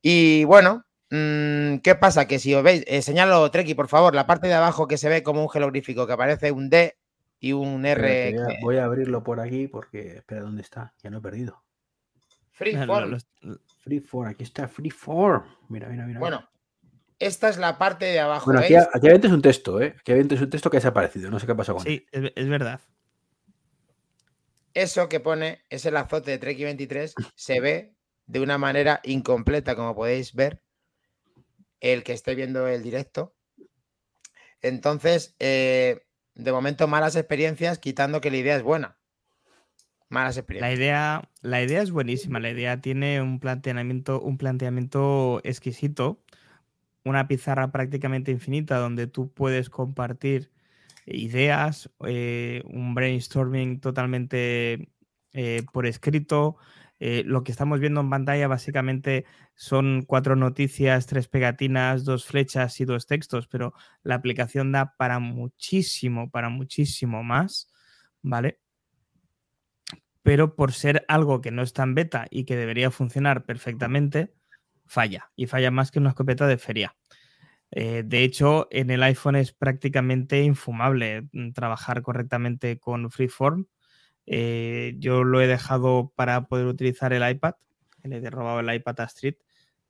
Y 0.00 0.44
bueno, 0.44 0.86
¿qué 1.10 1.96
pasa? 2.00 2.26
Que 2.26 2.38
si 2.38 2.54
os 2.54 2.62
veis, 2.62 2.84
eh, 2.86 3.02
señalo, 3.02 3.50
Treki, 3.50 3.74
por 3.74 3.88
favor, 3.88 4.14
la 4.14 4.26
parte 4.26 4.46
de 4.46 4.54
abajo 4.54 4.86
que 4.88 4.96
se 4.96 5.08
ve 5.08 5.22
como 5.22 5.42
un 5.42 5.48
jeroglífico, 5.50 6.06
que 6.06 6.12
aparece 6.12 6.52
un 6.52 6.70
D 6.70 6.96
y 7.40 7.52
un 7.52 7.84
R. 7.84 8.32
Voy, 8.32 8.42
a, 8.42 8.46
que- 8.46 8.58
voy 8.62 8.76
a 8.78 8.84
abrirlo 8.84 9.22
por 9.24 9.40
aquí 9.40 9.66
porque, 9.68 10.18
espera, 10.18 10.42
¿dónde 10.42 10.62
está? 10.62 10.94
Ya 11.02 11.10
no 11.10 11.18
he 11.18 11.20
perdido. 11.20 11.62
Freeform. 12.52 13.18
Freeform, 13.78 14.28
aquí 14.28 14.44
está 14.44 14.68
Freeform. 14.68 15.44
Mira, 15.68 15.88
mira, 15.88 16.06
mira. 16.06 16.20
Bueno, 16.20 16.48
esta 17.18 17.48
es 17.48 17.56
la 17.56 17.78
parte 17.78 18.04
de 18.04 18.20
abajo. 18.20 18.44
Bueno, 18.46 18.60
aquí, 18.60 18.74
aquí 18.74 19.08
adentro 19.08 19.28
es 19.28 19.34
un 19.34 19.42
texto, 19.42 19.80
¿eh? 19.80 19.94
Aquí 19.98 20.12
adentro 20.12 20.36
es 20.36 20.42
un 20.42 20.50
texto 20.50 20.70
que 20.70 20.76
ha 20.76 20.80
desaparecido. 20.80 21.30
No 21.30 21.38
sé 21.40 21.46
qué 21.46 21.52
ha 21.52 21.56
pasado 21.56 21.78
con 21.78 21.86
él. 21.86 22.00
Sí, 22.00 22.06
es, 22.12 22.32
es 22.36 22.48
verdad. 22.48 22.80
Eso 24.74 25.08
que 25.08 25.18
pone 25.20 25.62
es 25.68 25.84
el 25.86 25.96
azote 25.96 26.30
de 26.30 26.38
Treki 26.38 26.64
23. 26.64 27.14
Se 27.34 27.60
ve 27.60 27.94
de 28.26 28.40
una 28.40 28.58
manera 28.58 29.00
incompleta, 29.04 29.74
como 29.74 29.94
podéis 29.94 30.34
ver, 30.34 30.60
el 31.80 32.04
que 32.04 32.12
esté 32.12 32.34
viendo 32.34 32.66
el 32.68 32.82
directo. 32.82 33.34
Entonces, 34.62 35.34
eh, 35.38 36.02
de 36.34 36.52
momento, 36.52 36.88
malas 36.88 37.16
experiencias, 37.16 37.78
quitando 37.78 38.20
que 38.20 38.30
la 38.30 38.36
idea 38.38 38.56
es 38.56 38.62
buena. 38.62 38.98
Malas 40.08 40.36
La 40.56 40.72
experiencias. 40.72 40.72
idea, 40.72 41.30
la 41.42 41.62
idea 41.62 41.82
es 41.82 41.90
buenísima. 41.90 42.40
La 42.40 42.50
idea 42.50 42.80
tiene 42.80 43.22
un 43.22 43.40
planteamiento, 43.40 44.20
un 44.20 44.36
planteamiento 44.38 45.40
exquisito. 45.44 46.22
Una 47.04 47.28
pizarra 47.28 47.72
prácticamente 47.72 48.30
infinita 48.32 48.78
donde 48.78 49.06
tú 49.08 49.32
puedes 49.32 49.70
compartir 49.70 50.52
ideas, 51.06 51.90
eh, 52.06 52.62
un 52.66 52.94
brainstorming 52.94 53.80
totalmente 53.80 54.90
eh, 55.34 55.64
por 55.72 55.86
escrito. 55.86 56.56
Eh, 57.00 57.22
lo 57.24 57.42
que 57.42 57.50
estamos 57.50 57.80
viendo 57.80 58.02
en 58.02 58.10
pantalla 58.10 58.46
básicamente 58.46 59.24
son 59.54 60.02
cuatro 60.06 60.36
noticias, 60.36 61.06
tres 61.06 61.28
pegatinas, 61.28 62.04
dos 62.04 62.26
flechas 62.26 62.78
y 62.80 62.84
dos 62.84 63.06
textos, 63.06 63.48
pero 63.48 63.72
la 64.02 64.16
aplicación 64.16 64.70
da 64.70 64.94
para 64.96 65.18
muchísimo, 65.18 66.30
para 66.30 66.50
muchísimo 66.50 67.22
más, 67.22 67.72
¿vale? 68.20 68.60
Pero 70.22 70.54
por 70.54 70.72
ser 70.72 71.04
algo 71.08 71.40
que 71.40 71.50
no 71.50 71.62
está 71.62 71.82
en 71.82 71.94
beta 71.94 72.26
y 72.30 72.44
que 72.44 72.56
debería 72.56 72.90
funcionar 72.90 73.44
perfectamente, 73.44 74.34
falla. 74.86 75.30
Y 75.36 75.46
falla 75.46 75.70
más 75.70 75.90
que 75.90 75.98
una 75.98 76.10
escopeta 76.10 76.46
de 76.46 76.58
feria. 76.58 76.96
Eh, 77.70 78.02
de 78.04 78.24
hecho, 78.24 78.68
en 78.70 78.90
el 78.90 79.02
iPhone 79.02 79.36
es 79.36 79.52
prácticamente 79.52 80.42
infumable 80.42 81.28
mm, 81.32 81.52
trabajar 81.52 82.02
correctamente 82.02 82.78
con 82.78 83.10
Freeform. 83.10 83.66
Eh, 84.32 84.94
yo 84.98 85.24
lo 85.24 85.40
he 85.40 85.48
dejado 85.48 86.12
para 86.14 86.42
poder 86.46 86.66
utilizar 86.66 87.12
el 87.12 87.28
iPad. 87.28 87.54
Le 88.04 88.18
he 88.18 88.30
robado 88.30 88.60
el 88.60 88.72
iPad 88.72 89.00
a 89.00 89.04
Street 89.04 89.34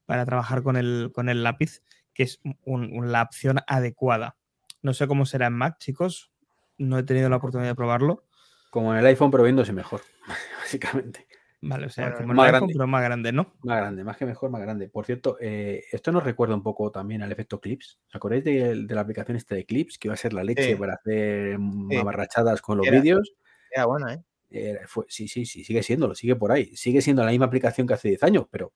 para 0.06 0.24
trabajar 0.24 0.62
con 0.62 0.76
el, 0.76 1.10
con 1.14 1.28
el 1.28 1.42
lápiz, 1.42 1.82
que 2.14 2.22
es 2.22 2.40
un- 2.64 2.90
un- 2.92 3.12
la 3.12 3.22
opción 3.22 3.58
adecuada. 3.66 4.36
No 4.82 4.94
sé 4.94 5.06
cómo 5.06 5.26
será 5.26 5.46
en 5.48 5.52
Mac, 5.52 5.76
chicos. 5.78 6.32
No 6.78 6.98
he 6.98 7.02
tenido 7.02 7.28
la 7.28 7.36
oportunidad 7.36 7.68
de 7.70 7.74
probarlo. 7.74 8.24
Como 8.70 8.92
en 8.94 9.00
el 9.00 9.06
iPhone, 9.06 9.30
pero 9.30 9.44
viéndose 9.44 9.74
mejor, 9.74 10.00
básicamente. 10.58 11.26
Vale, 11.62 11.86
o 11.86 11.90
sea, 11.90 12.04
Bueno, 12.06 12.16
como 12.20 12.32
en 12.32 12.38
el 12.38 12.44
iPhone, 12.46 12.58
grande. 12.60 12.74
pero 12.74 12.86
más 12.86 13.02
grande, 13.04 13.32
¿no? 13.32 13.52
Más 13.62 13.76
grande, 13.76 14.04
más 14.04 14.16
que 14.16 14.24
mejor, 14.24 14.48
más 14.50 14.62
grande. 14.62 14.88
Por 14.88 15.04
cierto, 15.04 15.36
eh, 15.38 15.84
esto 15.92 16.10
nos 16.12 16.24
recuerda 16.24 16.54
un 16.54 16.62
poco 16.62 16.90
también 16.90 17.22
al 17.22 17.30
efecto 17.30 17.60
Clips. 17.60 18.00
¿Os 18.08 18.14
acordáis 18.16 18.42
de, 18.44 18.86
de 18.86 18.94
la 18.94 19.02
aplicación 19.02 19.36
esta 19.36 19.54
de 19.54 19.66
Clips? 19.66 19.98
Que 19.98 20.08
iba 20.08 20.14
a 20.14 20.16
ser 20.16 20.32
la 20.32 20.42
leche 20.42 20.62
Sí. 20.70 20.74
para 20.76 20.94
hacer 20.94 21.56
Sí. 21.58 21.96
mamarrachadas 21.96 22.62
con 22.62 22.78
los 22.78 22.88
vídeos. 22.90 23.34
Era 23.70 23.84
buena, 23.84 24.14
¿eh? 24.14 24.22
Eh, 24.50 24.80
fue- 24.86 25.06
sí, 25.08 25.28
sí, 25.28 25.44
sí, 25.46 25.62
sigue 25.64 25.82
siendo, 25.82 26.08
lo 26.08 26.14
sigue 26.14 26.34
por 26.36 26.50
ahí. 26.52 26.74
Sigue 26.76 27.00
siendo 27.00 27.24
la 27.24 27.30
misma 27.30 27.46
aplicación 27.46 27.86
que 27.86 27.94
hace 27.94 28.08
10 28.08 28.22
años, 28.22 28.46
pero 28.50 28.72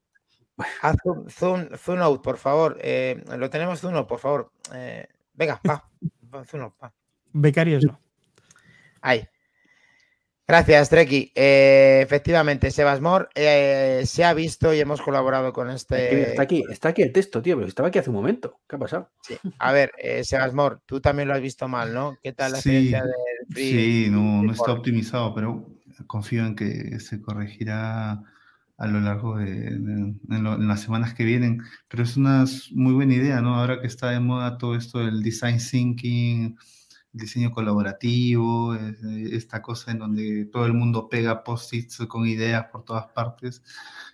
Haz 0.82 0.96
zoom, 1.02 1.28
zoom, 1.28 1.68
zoom 1.76 1.98
out, 1.98 2.22
por 2.22 2.36
favor. 2.38 2.78
Eh, 2.80 3.20
lo 3.36 3.50
tenemos 3.50 3.80
zoom 3.80 3.96
out, 3.96 4.06
por 4.06 4.20
favor. 4.20 4.52
Eh, 4.72 5.08
venga, 5.32 5.60
va. 5.68 5.90
va, 6.32 6.44
zoom 6.44 6.62
out, 6.62 6.74
va. 6.80 6.94
Becarios 7.32 7.84
no. 7.84 8.00
Ahí. 9.00 9.26
Gracias, 10.46 10.90
Treki. 10.90 11.32
Eh, 11.34 12.00
efectivamente, 12.02 12.70
Sebas 12.70 13.00
Mor 13.00 13.30
eh, 13.34 14.02
se 14.04 14.24
ha 14.24 14.34
visto 14.34 14.74
y 14.74 14.80
hemos 14.80 15.00
colaborado 15.00 15.52
con 15.54 15.70
este. 15.70 16.30
está 16.30 16.42
aquí, 16.42 16.62
está 16.68 16.90
aquí 16.90 17.00
el 17.02 17.12
texto, 17.12 17.40
tío, 17.40 17.56
pero 17.56 17.66
estaba 17.66 17.88
aquí 17.88 17.98
hace 17.98 18.10
un 18.10 18.16
momento. 18.16 18.60
¿Qué 18.68 18.76
ha 18.76 18.78
pasado? 18.78 19.10
Sí. 19.22 19.36
A 19.58 19.72
ver, 19.72 19.92
eh, 19.96 20.22
Sebas 20.22 20.52
Mor, 20.52 20.82
tú 20.84 21.00
también 21.00 21.28
lo 21.28 21.34
has 21.34 21.40
visto 21.40 21.66
mal, 21.66 21.94
¿no? 21.94 22.18
¿Qué 22.22 22.32
tal 22.34 22.52
la 22.52 22.58
Sí, 22.58 22.68
experiencia 22.68 23.04
del 23.04 23.14
Free? 23.54 23.70
Sí, 23.70 24.10
no, 24.10 24.42
no 24.42 24.52
está 24.52 24.72
optimizado, 24.72 25.34
pero 25.34 25.66
confío 26.06 26.44
en 26.44 26.56
que 26.56 27.00
se 27.00 27.22
corregirá 27.22 28.20
a 28.76 28.86
lo 28.88 29.00
largo 29.00 29.38
de, 29.38 29.46
de- 29.46 30.14
en, 30.28 30.42
lo- 30.42 30.56
en 30.56 30.68
las 30.68 30.80
semanas 30.82 31.14
que 31.14 31.24
vienen. 31.24 31.62
Pero 31.88 32.02
es 32.02 32.18
una 32.18 32.44
muy 32.72 32.92
buena 32.92 33.14
idea, 33.14 33.40
¿no? 33.40 33.54
Ahora 33.58 33.80
que 33.80 33.86
está 33.86 34.10
de 34.10 34.20
moda 34.20 34.58
todo 34.58 34.76
esto 34.76 34.98
del 34.98 35.22
design 35.22 35.56
thinking, 35.58 36.56
diseño 37.14 37.50
colaborativo, 37.52 38.74
eh, 38.74 38.94
esta 39.32 39.62
cosa 39.62 39.92
en 39.92 40.00
donde 40.00 40.44
todo 40.46 40.66
el 40.66 40.74
mundo 40.74 41.08
pega 41.08 41.42
post-its 41.44 41.98
con 42.08 42.26
ideas 42.26 42.66
por 42.72 42.84
todas 42.84 43.06
partes 43.06 43.62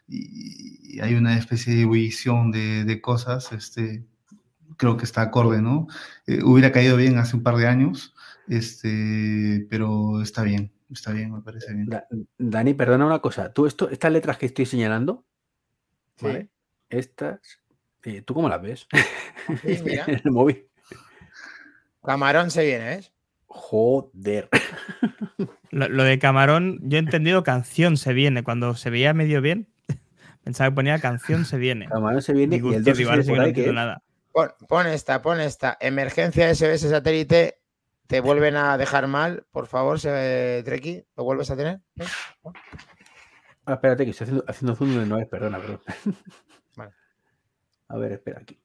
y, 0.07 0.96
y 0.96 1.01
hay 1.01 1.14
una 1.14 1.36
especie 1.36 1.74
de 1.74 1.82
ebullición 1.82 2.53
de, 2.53 2.84
de 2.84 3.01
cosas, 3.01 3.51
este, 3.53 4.05
creo 4.76 4.96
que 4.96 5.05
está 5.05 5.22
acorde, 5.22 5.61
¿no? 5.62 5.86
Eh, 6.26 6.42
hubiera 6.44 6.70
caído 6.72 6.96
bien 6.96 7.18
hace 7.18 7.36
un 7.36 7.42
par 7.42 7.57
de 7.57 7.66
años, 7.66 8.14
este, 8.48 9.66
pero 9.70 10.20
está 10.22 10.42
bien, 10.42 10.70
está 10.90 11.12
bien, 11.12 11.32
me 11.32 11.40
parece 11.40 11.72
bien. 11.72 11.86
Da- 11.86 12.07
Dani, 12.38 12.74
perdona 12.74 13.07
una 13.07 13.20
cosa. 13.20 13.53
Tú, 13.53 13.66
esto, 13.66 13.88
estas 13.90 14.12
letras 14.12 14.38
que 14.38 14.46
estoy 14.46 14.66
señalando, 14.66 15.24
Sí. 16.16 16.26
¿vale? 16.26 16.51
Estas, 16.90 17.40
eh, 18.03 18.20
¿tú 18.22 18.34
cómo 18.34 18.48
las 18.48 18.61
ves? 18.61 18.86
Sí, 19.64 19.82
mira. 19.84 20.05
en 20.09 20.20
el 20.24 20.30
móvil. 20.32 20.66
Camarón 22.05 22.51
se 22.51 22.64
viene, 22.64 22.84
¿ves? 22.84 23.12
Joder. 23.46 24.48
Lo, 25.70 25.88
lo 25.88 26.03
de 26.03 26.18
camarón, 26.18 26.80
yo 26.82 26.96
he 26.96 27.01
entendido 27.01 27.44
canción 27.44 27.96
se 27.96 28.12
viene. 28.12 28.42
Cuando 28.42 28.74
se 28.74 28.90
veía 28.90 29.14
medio 29.14 29.40
bien, 29.40 29.72
pensaba 30.44 30.68
que 30.68 30.74
ponía 30.74 30.98
canción 30.98 31.44
se 31.44 31.59
viene. 31.59 31.86
Camarón 31.86 32.22
se 32.22 32.32
viene 32.32 32.57
y 32.57 32.59
el 32.59 32.64
hostia, 32.64 32.92
2 32.92 32.98
digo, 32.98 33.11
ahora 33.11 33.22
sí 33.22 33.28
que 33.28 33.32
por 33.32 33.38
no 33.38 33.44
ahí, 33.44 33.53
¿qué 33.53 33.61
entiendo 33.61 33.80
es? 33.80 33.86
nada. 33.86 34.03
Pon, 34.32 34.51
pon 34.68 34.86
esta, 34.88 35.22
pon 35.22 35.40
esta. 35.40 35.76
Emergencia 35.80 36.53
SOS 36.55 36.80
satélite. 36.90 37.61
Te 38.09 38.20
vuelven 38.20 38.57
a 38.57 38.76
dejar 38.76 39.07
mal, 39.07 39.46
por 39.53 39.68
favor, 39.68 40.01
se, 40.01 40.62
Treki. 40.64 41.05
¿Lo 41.16 41.22
vuelves 41.22 41.51
a 41.53 41.57
tener? 41.57 41.80
¿Sí? 41.96 42.03
Ah, 43.64 43.74
espérate, 43.74 44.05
que 44.05 44.11
estoy 44.11 44.24
haciendo, 44.24 44.44
haciendo 44.48 44.74
zoom 44.74 44.90
donde 44.90 45.07
no 45.07 45.18
es, 45.18 45.28
perdona, 45.28 45.59
perdón. 45.59 45.80
Vale. 46.76 46.92
A 47.88 47.96
ver, 47.96 48.12
espera 48.12 48.40
aquí. 48.40 48.61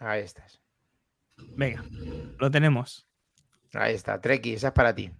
Ahí 0.00 0.22
estás. 0.22 0.61
Venga, 1.56 1.84
lo 2.38 2.50
tenemos. 2.50 3.06
Ahí 3.74 3.94
está, 3.94 4.20
Treki, 4.20 4.54
esa 4.54 4.68
es 4.68 4.72
para 4.74 4.94
ti. 4.94 5.10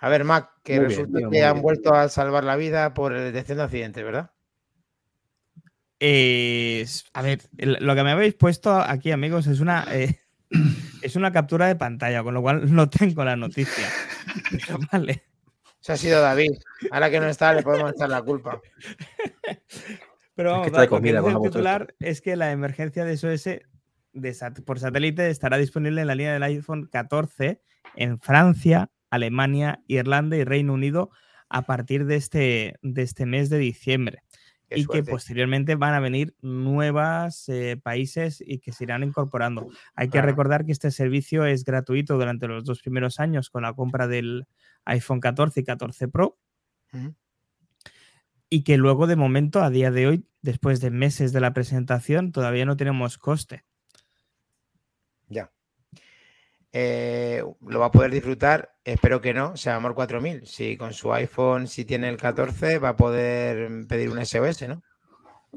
A 0.00 0.08
ver, 0.08 0.24
Mac, 0.24 0.50
que 0.62 0.76
Muy 0.76 0.88
resulta 0.88 1.18
que 1.30 1.44
han 1.44 1.54
bien. 1.54 1.62
vuelto 1.62 1.94
a 1.94 2.08
salvar 2.08 2.44
la 2.44 2.56
vida 2.56 2.94
por 2.94 3.12
el 3.12 3.32
detección 3.32 3.58
de 3.58 3.64
accidentes, 3.64 4.04
¿verdad? 4.04 4.30
Eh, 6.00 6.86
a 7.12 7.22
ver, 7.22 7.40
lo 7.56 7.94
que 7.96 8.04
me 8.04 8.12
habéis 8.12 8.34
puesto 8.34 8.72
aquí, 8.72 9.10
amigos, 9.10 9.48
es 9.48 9.58
una, 9.60 9.84
eh, 9.90 10.20
es 11.02 11.16
una 11.16 11.32
captura 11.32 11.66
de 11.66 11.74
pantalla, 11.74 12.22
con 12.22 12.34
lo 12.34 12.42
cual 12.42 12.72
no 12.74 12.88
tengo 12.88 13.24
la 13.24 13.36
noticia. 13.36 13.88
Pero 14.50 14.78
vale. 14.92 15.24
Eso 15.80 15.92
ha 15.92 15.96
sido 15.96 16.20
David. 16.20 16.52
Ahora 16.90 17.10
que 17.10 17.20
no 17.20 17.26
está, 17.26 17.52
le 17.52 17.62
podemos 17.62 17.92
echar 17.92 18.10
la 18.10 18.22
culpa. 18.22 18.60
Pero 20.38 20.50
Es 20.64 20.70
vamos, 20.70 20.80
que 20.82 20.88
comida 20.88 21.20
con 21.20 21.32
el 21.34 21.42
titular 21.42 21.94
es 21.98 22.20
que 22.20 22.36
la 22.36 22.52
emergencia 22.52 23.04
de 23.04 23.16
SOS 23.16 23.44
de 24.12 24.34
sat- 24.34 24.62
por 24.62 24.78
satélite 24.78 25.30
estará 25.30 25.58
disponible 25.58 26.00
en 26.00 26.06
la 26.06 26.14
línea 26.14 26.32
del 26.32 26.44
iPhone 26.44 26.86
14 26.92 27.60
en 27.96 28.20
Francia, 28.20 28.88
Alemania, 29.10 29.82
Irlanda 29.88 30.36
y 30.36 30.44
Reino 30.44 30.74
Unido 30.74 31.10
a 31.48 31.62
partir 31.62 32.04
de 32.06 32.14
este, 32.14 32.76
de 32.82 33.02
este 33.02 33.26
mes 33.26 33.50
de 33.50 33.58
diciembre. 33.58 34.22
Qué 34.68 34.78
y 34.78 34.84
suerte. 34.84 35.02
que 35.06 35.10
posteriormente 35.10 35.74
van 35.74 35.94
a 35.94 35.98
venir 36.00 36.36
nuevos 36.40 37.50
países 37.82 38.40
y 38.46 38.60
que 38.60 38.70
se 38.70 38.84
irán 38.84 39.02
incorporando. 39.02 39.66
Hay 39.96 40.06
que 40.06 40.12
Claro. 40.12 40.28
recordar 40.28 40.64
que 40.66 40.70
este 40.72 40.92
servicio 40.92 41.46
es 41.46 41.64
gratuito 41.64 42.14
durante 42.14 42.46
los 42.46 42.64
dos 42.64 42.80
primeros 42.82 43.18
años 43.18 43.50
con 43.50 43.62
la 43.62 43.72
compra 43.72 44.06
del 44.06 44.46
iPhone 44.84 45.18
14 45.18 45.58
y 45.60 45.64
14 45.64 46.06
Pro. 46.06 46.38
Y 48.50 48.62
que 48.62 48.76
luego 48.76 49.06
de 49.06 49.16
momento, 49.16 49.62
a 49.62 49.70
día 49.70 49.90
de 49.90 50.06
hoy, 50.06 50.26
después 50.42 50.80
de 50.80 50.90
meses 50.90 51.32
de 51.32 51.40
la 51.40 51.52
presentación, 51.52 52.32
todavía 52.32 52.64
no 52.64 52.76
tenemos 52.76 53.18
coste. 53.18 53.64
Ya. 55.28 55.50
Eh, 56.72 57.42
lo 57.66 57.80
va 57.80 57.86
a 57.86 57.90
poder 57.90 58.10
disfrutar, 58.10 58.74
espero 58.84 59.20
que 59.20 59.34
no, 59.34 59.56
sea 59.56 59.76
Amor 59.76 59.94
4000. 59.94 60.46
Si 60.46 60.76
con 60.76 60.92
su 60.92 61.12
iPhone, 61.12 61.66
si 61.66 61.84
tiene 61.84 62.08
el 62.08 62.16
14, 62.16 62.78
va 62.78 62.90
a 62.90 62.96
poder 62.96 63.86
pedir 63.86 64.10
un 64.10 64.24
SOS, 64.24 64.68
¿no? 64.68 64.82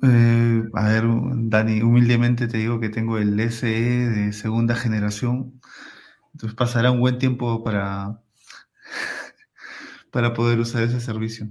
Eh, 0.03 0.63
a 0.73 0.87
ver, 0.87 1.03
Dani, 1.05 1.81
humildemente 1.81 2.47
te 2.47 2.57
digo 2.57 2.79
que 2.79 2.89
tengo 2.89 3.17
el 3.17 3.39
SE 3.51 3.67
de 3.67 4.31
segunda 4.31 4.73
generación, 4.73 5.59
entonces 6.33 6.55
pasará 6.55 6.91
un 6.91 7.01
buen 7.01 7.17
tiempo 7.17 7.61
para, 7.63 8.21
para 10.11 10.33
poder 10.33 10.59
usar 10.59 10.83
ese 10.83 11.01
servicio. 11.01 11.47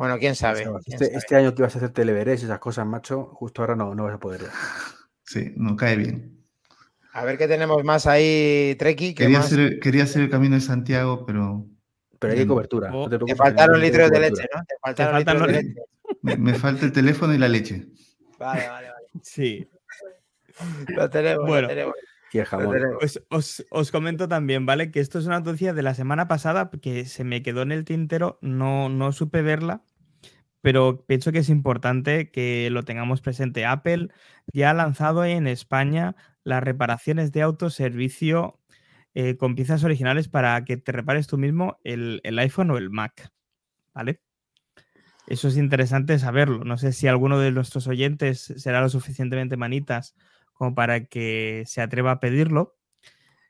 Bueno, 0.00 0.18
quién 0.18 0.34
sabe. 0.34 0.62
Sebas, 0.64 0.82
quién 0.82 0.94
Este, 0.94 1.04
sabe. 1.08 1.18
este 1.18 1.36
año 1.36 1.54
que 1.54 1.60
ibas 1.60 1.74
a 1.74 1.78
hacer 1.78 1.90
televeres, 1.90 2.42
esas 2.42 2.58
cosas, 2.58 2.86
macho, 2.86 3.26
justo 3.34 3.60
ahora 3.60 3.76
no, 3.76 3.94
no 3.94 4.04
vas 4.04 4.14
a 4.14 4.18
poder. 4.18 4.40
ya. 4.40 4.50
Sí, 5.24 5.52
no 5.56 5.76
cae 5.76 5.94
bien. 5.96 6.42
A 7.12 7.22
ver 7.26 7.36
qué 7.36 7.46
tenemos 7.46 7.84
más 7.84 8.06
ahí, 8.06 8.74
Treki. 8.78 9.14
¿qué 9.14 9.24
Quería 9.26 9.42
quería 9.80 10.04
hacer 10.04 10.22
el 10.22 10.30
camino 10.30 10.54
de 10.54 10.62
Santiago, 10.62 11.26
pero 11.26 11.66
Pero 12.18 12.32
hay 12.32 12.46
cobertura. 12.46 12.90
Oh, 12.94 13.06
no 13.08 13.18
te 13.18 13.24
Te 13.26 13.36
faltaron 13.36 13.78
litros 13.78 14.10
de 14.10 14.20
leche, 14.20 14.48
¿no? 14.54 14.62
Te 14.64 14.74
faltaron, 14.80 15.12
faltan 15.16 15.36
litros 15.36 15.52
de 15.52 15.54
los- 15.54 15.64
leche. 15.64 15.80
me, 16.22 16.36
me 16.38 16.54
falta 16.54 16.86
el 16.86 16.92
teléfono 16.92 17.34
y 17.34 17.38
la 17.38 17.48
leche. 17.48 17.86
Vale, 18.38 18.68
vale, 18.68 18.88
vale. 18.88 19.06
Sí. 19.22 19.68
Lo 20.88 21.10
tenemos, 21.10 21.46
Bueno. 21.46 21.68
lo 21.68 21.74
tenemos. 21.74 21.94
Y 22.32 22.38
os, 23.30 23.66
os 23.70 23.90
comento 23.90 24.28
también, 24.28 24.64
¿vale? 24.64 24.90
Que 24.90 25.00
esto 25.00 25.18
es 25.18 25.26
una 25.26 25.40
noticia 25.40 25.74
de 25.74 25.82
la 25.82 25.94
semana 25.94 26.26
pasada 26.28 26.70
que 26.80 27.04
se 27.04 27.24
me 27.24 27.42
quedó 27.42 27.62
en 27.62 27.72
el 27.72 27.84
tintero, 27.84 28.38
no, 28.40 28.88
no 28.88 29.10
supe 29.12 29.42
verla, 29.42 29.82
pero 30.62 31.04
pienso 31.06 31.32
que 31.32 31.38
es 31.38 31.48
importante 31.48 32.30
que 32.30 32.68
lo 32.70 32.82
tengamos 32.84 33.20
presente. 33.20 33.64
Apple 33.64 34.08
ya 34.52 34.70
ha 34.70 34.74
lanzado 34.74 35.24
en 35.24 35.46
España 35.46 36.16
las 36.44 36.62
reparaciones 36.62 37.32
de 37.32 37.42
autoservicio 37.42 38.58
eh, 39.14 39.36
con 39.36 39.54
piezas 39.54 39.84
originales 39.84 40.28
para 40.28 40.64
que 40.64 40.76
te 40.76 40.92
repares 40.92 41.26
tú 41.26 41.38
mismo 41.38 41.78
el, 41.82 42.20
iPhone 42.38 42.70
o 42.70 42.78
el 42.78 42.90
Mac, 42.90 43.32
¿vale? 43.94 44.20
Eso 45.26 45.48
es 45.48 45.56
interesante 45.56 46.18
saberlo. 46.18 46.64
No 46.64 46.76
sé 46.78 46.92
si 46.92 47.08
alguno 47.08 47.38
de 47.38 47.52
nuestros 47.52 47.86
oyentes 47.86 48.52
será 48.56 48.80
lo 48.80 48.88
suficientemente 48.88 49.56
manitas 49.56 50.14
como 50.52 50.74
para 50.74 51.04
que 51.06 51.64
se 51.66 51.80
atreva 51.80 52.12
a 52.12 52.20
pedirlo. 52.20 52.76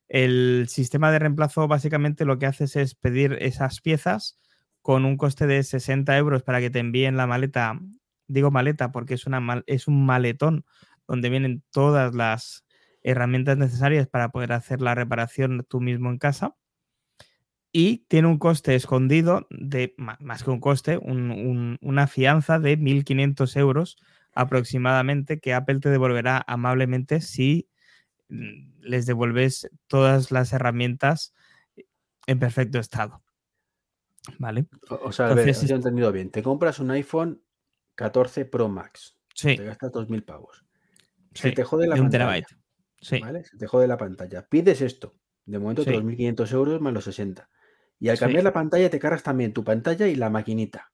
El 0.08 0.66
sistema 0.68 1.10
de 1.12 1.20
reemplazo 1.20 1.68
básicamente 1.68 2.24
lo 2.24 2.38
que 2.38 2.46
haces 2.46 2.76
es 2.76 2.94
pedir 2.94 3.36
esas 3.40 3.80
piezas 3.80 4.40
con 4.90 5.04
un 5.04 5.16
coste 5.16 5.46
de 5.46 5.62
60 5.62 6.16
euros 6.18 6.42
para 6.42 6.60
que 6.60 6.70
te 6.70 6.80
envíen 6.80 7.16
la 7.16 7.26
maleta. 7.26 7.78
Digo 8.28 8.50
maleta 8.50 8.92
porque 8.92 9.14
es, 9.14 9.26
una 9.26 9.62
es 9.66 9.88
un 9.88 10.04
maletón 10.06 10.64
donde 11.08 11.30
vienen 11.30 11.62
todas 11.70 12.14
las 12.14 12.64
herramientas 13.02 13.56
necesarias 13.58 14.08
para 14.08 14.30
poder 14.30 14.52
hacer 14.52 14.80
la 14.82 14.94
reparación 14.94 15.64
tú 15.68 15.80
mismo 15.80 16.10
en 16.10 16.18
casa. 16.18 16.54
Y 17.72 17.98
tiene 18.08 18.26
un 18.28 18.38
coste 18.38 18.74
escondido 18.74 19.46
de, 19.50 19.94
más 20.18 20.42
que 20.42 20.50
un 20.50 20.60
coste, 20.60 20.98
un- 20.98 21.30
un- 21.30 21.78
una 21.80 22.06
fianza 22.08 22.58
de 22.58 22.76
1.500 22.76 23.56
euros 23.56 23.96
aproximadamente 24.34 25.38
que 25.40 25.54
Apple 25.54 25.78
te 25.80 25.88
devolverá 25.90 26.42
amablemente 26.48 27.20
si 27.20 27.68
mm, 28.30 28.80
les 28.82 29.06
devuelves 29.06 29.70
todas 29.88 30.32
las 30.32 30.52
herramientas 30.54 31.34
en 32.26 32.38
perfecto 32.40 32.78
estado. 32.80 33.22
¿Vale? 34.38 34.66
O, 34.88 35.12
sea, 35.12 35.26
a 35.26 35.28
ver, 35.34 35.38
Entonces, 35.40 35.56
a 35.58 35.60
ver 35.60 35.68
si 35.68 35.72
he 35.72 35.76
entendido 35.76 36.12
bien. 36.12 36.30
Te 36.30 36.42
compras 36.42 36.78
un 36.78 36.90
iPhone 36.90 37.42
14 37.94 38.44
Pro 38.44 38.68
Max. 38.68 39.16
Sí, 39.34 39.56
Te 39.56 39.64
gastas 39.64 39.92
2.000 39.92 40.24
pavos. 40.24 40.64
sí, 41.34 41.42
Se 41.42 41.52
te 41.52 41.64
jode 41.64 41.86
la 41.86 41.94
pantalla. 41.96 42.10
terabyte. 42.10 42.46
Sí, 43.00 43.18
¿vale? 43.20 43.44
Se 43.44 43.56
te 43.56 43.66
jode 43.66 43.86
la 43.88 43.96
pantalla. 43.96 44.46
Pides 44.46 44.82
esto. 44.82 45.14
De 45.46 45.58
momento, 45.58 45.82
Sí. 45.84 45.90
2.500 45.90 46.52
euros 46.52 46.80
más 46.80 46.92
los 46.92 47.04
60. 47.04 47.48
Y 47.98 48.08
al 48.08 48.18
cambiar 48.18 48.44
la 48.44 48.52
pantalla, 48.52 48.90
te 48.90 48.98
cargas 48.98 49.22
también 49.22 49.52
tu 49.52 49.64
pantalla 49.64 50.06
y 50.06 50.14
la 50.16 50.28
maquinita. 50.30 50.92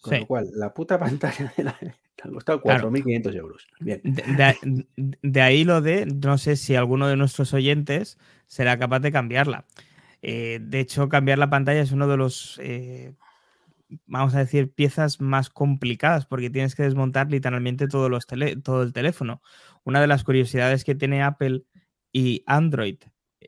Con 0.00 0.20
lo 0.20 0.26
cual, 0.26 0.48
la 0.54 0.72
puta 0.72 0.98
pantalla 1.20 1.52
de 1.56 1.64
la... 1.64 1.76
te 1.78 2.22
ha 2.28 2.30
costado 2.30 2.62
Claro. 2.62 2.90
4.500 2.90 3.34
euros. 3.36 3.66
Bien. 3.80 4.00
De, 4.02 4.56
de- 4.62 5.16
de 5.22 5.40
ahí 5.42 5.64
lo 5.64 5.80
de, 5.82 6.06
no 6.06 6.38
sé 6.38 6.56
si 6.56 6.74
alguno 6.74 7.06
de 7.08 7.16
nuestros 7.16 7.52
oyentes 7.52 8.18
será 8.46 8.78
capaz 8.78 9.00
de 9.00 9.12
cambiarla. 9.12 9.66
Eh, 10.22 10.58
de 10.62 10.80
hecho, 10.80 11.08
cambiar 11.08 11.38
la 11.38 11.50
pantalla 11.50 11.80
es 11.80 11.92
uno 11.92 12.08
de 12.08 12.16
los, 12.16 12.58
eh, 12.62 13.14
vamos 14.06 14.34
a 14.34 14.40
decir, 14.40 14.72
piezas 14.72 15.20
más 15.20 15.50
complicadas 15.50 16.26
porque 16.26 16.50
tienes 16.50 16.74
que 16.74 16.82
desmontar 16.82 17.30
literalmente 17.30 17.88
todo 17.88 18.08
el 18.82 18.92
teléfono. 18.92 19.42
Una 19.84 20.00
de 20.00 20.06
las 20.06 20.24
curiosidades 20.24 20.84
que 20.84 20.94
tiene 20.94 21.22
Apple 21.22 21.64
y 22.12 22.42
Android 22.46 22.98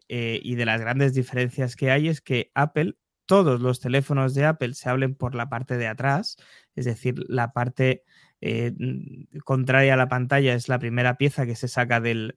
eh, 0.08 0.40
y 0.42 0.54
de 0.54 0.66
las 0.66 0.80
grandes 0.80 1.14
diferencias 1.14 1.76
que 1.76 1.90
hay 1.90 2.08
es 2.08 2.20
que 2.20 2.50
Apple, 2.54 2.96
todos 3.26 3.60
los 3.60 3.80
teléfonos 3.80 4.34
de 4.34 4.44
Apple 4.44 4.74
se 4.74 4.88
hablen 4.88 5.14
por 5.14 5.34
la 5.34 5.48
parte 5.48 5.76
de 5.76 5.88
atrás, 5.88 6.36
es 6.74 6.84
decir, 6.84 7.16
la 7.28 7.52
parte 7.52 8.04
contraria 9.44 9.94
a 9.94 9.96
la 9.96 10.08
pantalla 10.08 10.54
es 10.54 10.68
la 10.68 10.78
primera 10.78 11.16
pieza 11.16 11.44
que 11.44 11.56
se 11.56 11.66
saca 11.66 12.00
del 12.00 12.36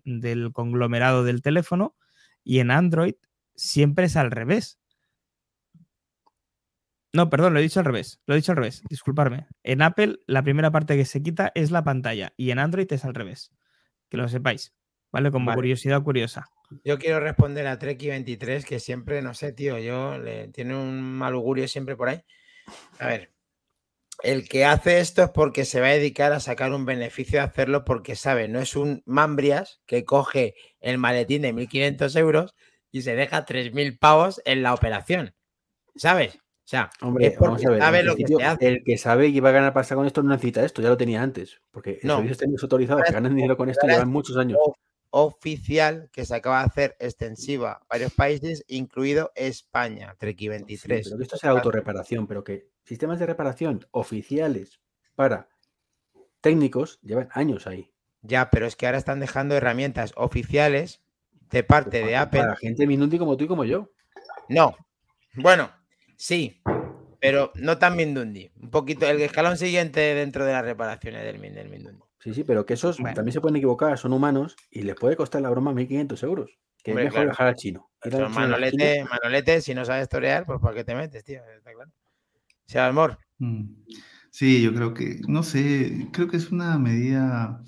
conglomerado 0.51 1.23
del 1.23 1.43
teléfono 1.43 1.95
y 2.43 2.57
en 2.57 2.71
Android 2.71 3.13
siempre 3.62 4.05
es 4.05 4.18
al 4.18 4.32
revés. 4.32 4.80
No, 7.14 7.30
perdón, 7.30 7.53
lo 7.53 7.59
he 7.59 7.64
dicho 7.64 7.80
al 7.80 7.86
revés. 7.86 8.22
Lo 8.26 8.34
he 8.34 8.38
dicho 8.38 8.53
al 8.53 8.57
revés. 8.57 8.82
Disculparme. 8.89 9.47
En 9.64 9.82
Apple 9.82 10.20
la 10.28 10.43
primera 10.43 10.72
parte 10.72 10.97
que 10.97 11.05
se 11.05 11.22
quita 11.22 11.51
es 11.55 11.70
la 11.70 11.84
pantalla 11.84 12.34
y 12.38 12.51
en 12.51 12.59
Android 12.59 12.91
es 12.91 13.05
al 13.05 13.14
revés. 13.14 13.51
Que 14.09 14.18
lo 14.18 14.28
sepáis. 14.28 14.74
¿Vale? 15.12 15.30
Como 15.30 15.47
Vale. 15.47 15.57
curiosidad 15.57 16.01
curiosa. 16.03 16.47
Yo 16.86 16.97
quiero 16.97 17.20
responder 17.20 17.68
a 17.68 17.78
Treki23, 17.78 18.64
que 18.64 18.80
siempre, 18.80 19.22
no 19.22 19.34
sé, 19.34 19.51
tío, 19.51 19.78
yo 19.78 20.18
le 20.18 20.47
tiene 20.47 20.76
un 20.76 21.01
mal 21.01 21.34
augurio 21.34 21.68
siempre 21.68 21.97
por 21.97 22.07
ahí. 22.07 22.24
A 22.97 23.07
ver, 23.07 23.34
el 24.24 24.47
que 24.47 24.64
hace 24.64 25.01
esto 25.01 25.24
es 25.24 25.30
porque 25.32 25.66
se 25.66 25.82
va 25.82 25.88
a 25.88 25.91
dedicar 25.91 26.32
a 26.32 26.39
sacar 26.39 26.72
un 26.72 26.86
beneficio 26.86 27.39
de 27.39 27.45
hacerlo 27.45 27.84
porque 27.84 28.16
sabe, 28.16 28.47
no 28.47 28.62
es 28.62 28.78
un 28.78 29.03
mambrias 29.05 29.82
que 29.86 30.05
coge 30.05 30.55
el 30.80 30.97
maletín 30.97 31.41
de 31.41 31.53
1.500 31.53 32.18
euros 32.18 32.55
y 32.92 33.02
se 33.04 33.16
deja 33.16 33.46
3.000 33.46 33.98
pavos 33.98 34.42
en 34.46 34.64
la 34.64 34.74
operación. 34.74 35.34
¿Sabes? 35.96 36.36
O 36.36 36.68
sea, 36.72 36.89
Hombre, 37.02 37.28
es 37.28 37.34
porque 37.34 37.48
vamos 37.48 37.66
a 37.66 37.70
ver. 37.72 37.80
sabe 37.82 38.04
lo 38.04 38.16
que 38.16 38.28
se 38.28 38.44
hace. 38.44 38.68
El 38.68 38.84
que 38.84 38.98
sabe 38.98 39.24
que 39.32 39.38
iba 39.38 39.50
a 39.50 39.54
ganar 39.54 39.74
pasta 39.74 39.96
con 39.96 40.06
esto 40.06 40.24
no 40.24 40.30
necesita 40.30 40.64
esto, 40.64 40.82
ya 40.82 40.89
lo 40.89 40.98
tenía 40.98 41.22
antes. 41.22 41.62
Porque 41.72 42.00
No. 42.04 42.16
servicios 42.16 42.38
técnicos 42.38 42.64
autorizados 42.64 43.04
que 43.04 43.12
ganan 43.14 43.36
dinero 43.36 43.58
con 43.58 43.70
esto 43.70 43.88
llevan 43.88 44.10
muchos 44.10 44.38
años. 44.38 44.58
oficial 45.14 46.10
que 46.14 46.26
se 46.26 46.34
acaba 46.36 46.60
de 46.62 46.66
hacer 46.68 46.96
extensiva 47.00 47.74
a 47.74 47.86
varios 47.89 48.14
países, 48.14 48.64
incluido 48.70 49.32
España, 49.36 50.16
Treki 50.18 50.46
Sí, 50.46 50.50
23. 50.50 51.04
pero 51.04 51.18
que 51.18 51.24
esto 51.24 51.38
sea 51.38 51.50
autorreparación, 51.50 52.28
pero 52.28 52.46
que 52.46 52.70
sistemas 52.86 53.20
de 53.20 53.26
reparación 53.26 53.86
oficiales 53.92 54.80
para 55.16 55.50
técnicos 56.39 57.00
llevan 57.02 57.28
años 57.34 57.68
ahí. 57.68 57.92
Ya, 58.22 58.50
pero 58.50 58.66
es 58.66 58.78
que 58.78 58.86
ahora 58.86 58.98
están 59.00 59.20
dejando 59.20 59.56
herramientas 59.58 60.14
oficiales 60.16 61.02
de 61.52 61.64
parte 61.64 61.97
de 61.97 62.04
Para- 62.06 62.22
Apple. 62.22 62.39
Para 62.41 62.56
gente 62.56 62.88
minundi 62.88 63.18
como 63.18 63.38
tú 63.38 63.43
y 63.45 63.47
como 63.47 63.64
yo. 63.66 63.89
No. 64.49 64.76
Bueno, 65.36 65.72
sí, 66.16 66.62
pero 67.20 67.52
no 67.56 67.78
tan 67.78 67.95
Mindundi. 67.95 68.52
Un 68.62 68.70
poquito, 68.70 69.08
el 69.08 69.22
escalón 69.22 69.58
siguiente 69.58 69.99
dentro 70.16 70.45
de 70.45 70.54
las 70.54 70.64
reparaciones 70.66 71.24
del, 71.24 71.39
Min- 71.39 71.54
del 71.54 71.70
Mindundi. 71.70 72.02
Sí, 72.20 72.34
sí, 72.34 72.43
pero 72.43 72.66
que 72.66 72.74
esos 72.76 72.99
Bueno. 72.99 73.16
también 73.16 73.34
se 73.34 73.41
pueden 73.41 73.56
equivocar, 73.56 73.97
son 73.97 74.14
humanos 74.14 74.56
y 74.70 74.82
les 74.84 74.95
puede 74.95 75.16
costar 75.16 75.41
la 75.41 75.49
broma 75.49 75.72
1.500 75.74 76.22
euros. 76.24 76.52
Que 76.84 76.91
Hombre, 76.91 77.06
es 77.06 77.10
mejor 77.12 77.16
claro. 77.22 77.30
dejar 77.30 77.47
al 77.47 77.56
chino. 77.56 77.89
Esquina. 78.04 78.30
manolete, 78.30 79.06
manolete, 79.06 79.62
si 79.62 79.74
no 79.76 79.86
sabes 79.86 80.10
torear, 80.10 80.45
pues 80.45 80.60
¿para 80.60 80.74
qué 80.76 80.84
te 80.84 80.95
metes, 80.95 81.24
tío? 81.24 81.41
Está 81.58 81.72
claro. 81.74 81.91
O 81.91 82.72
sea, 82.72 82.88
amor, 82.88 83.18
Mm. 83.39 83.66
Sí, 84.30 84.62
yo 84.62 84.74
creo 84.74 84.93
que, 84.93 85.20
no 85.28 85.43
sé, 85.43 86.08
creo 86.14 86.28
que 86.28 86.38
es 86.38 86.52
una 86.52 86.78
medida 86.80 87.62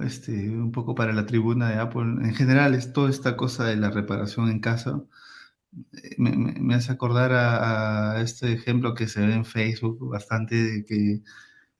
este, 0.00 0.32
un 0.50 0.72
poco 0.72 0.94
para 0.94 1.12
la 1.12 1.26
tribuna 1.26 1.68
de 1.70 1.76
Apple. 1.78 2.02
En 2.22 2.34
general, 2.34 2.74
es 2.74 2.92
toda 2.92 3.10
esta 3.10 3.36
cosa 3.36 3.64
de 3.66 3.76
la 3.76 3.90
reparación 3.90 4.48
en 4.50 4.60
casa. 4.60 5.02
eh, 5.92 6.14
Me, 6.18 6.32
me- 6.36 6.60
me 6.60 6.74
hace 6.74 6.92
acordar 6.92 7.32
a, 7.32 8.12
a 8.12 8.20
este 8.22 8.52
ejemplo 8.52 8.94
que 8.94 9.08
se 9.08 9.26
ve 9.26 9.34
en 9.34 9.44
Facebook 9.44 9.98
bastante, 10.10 10.54
de 10.56 10.84
que 10.84 11.22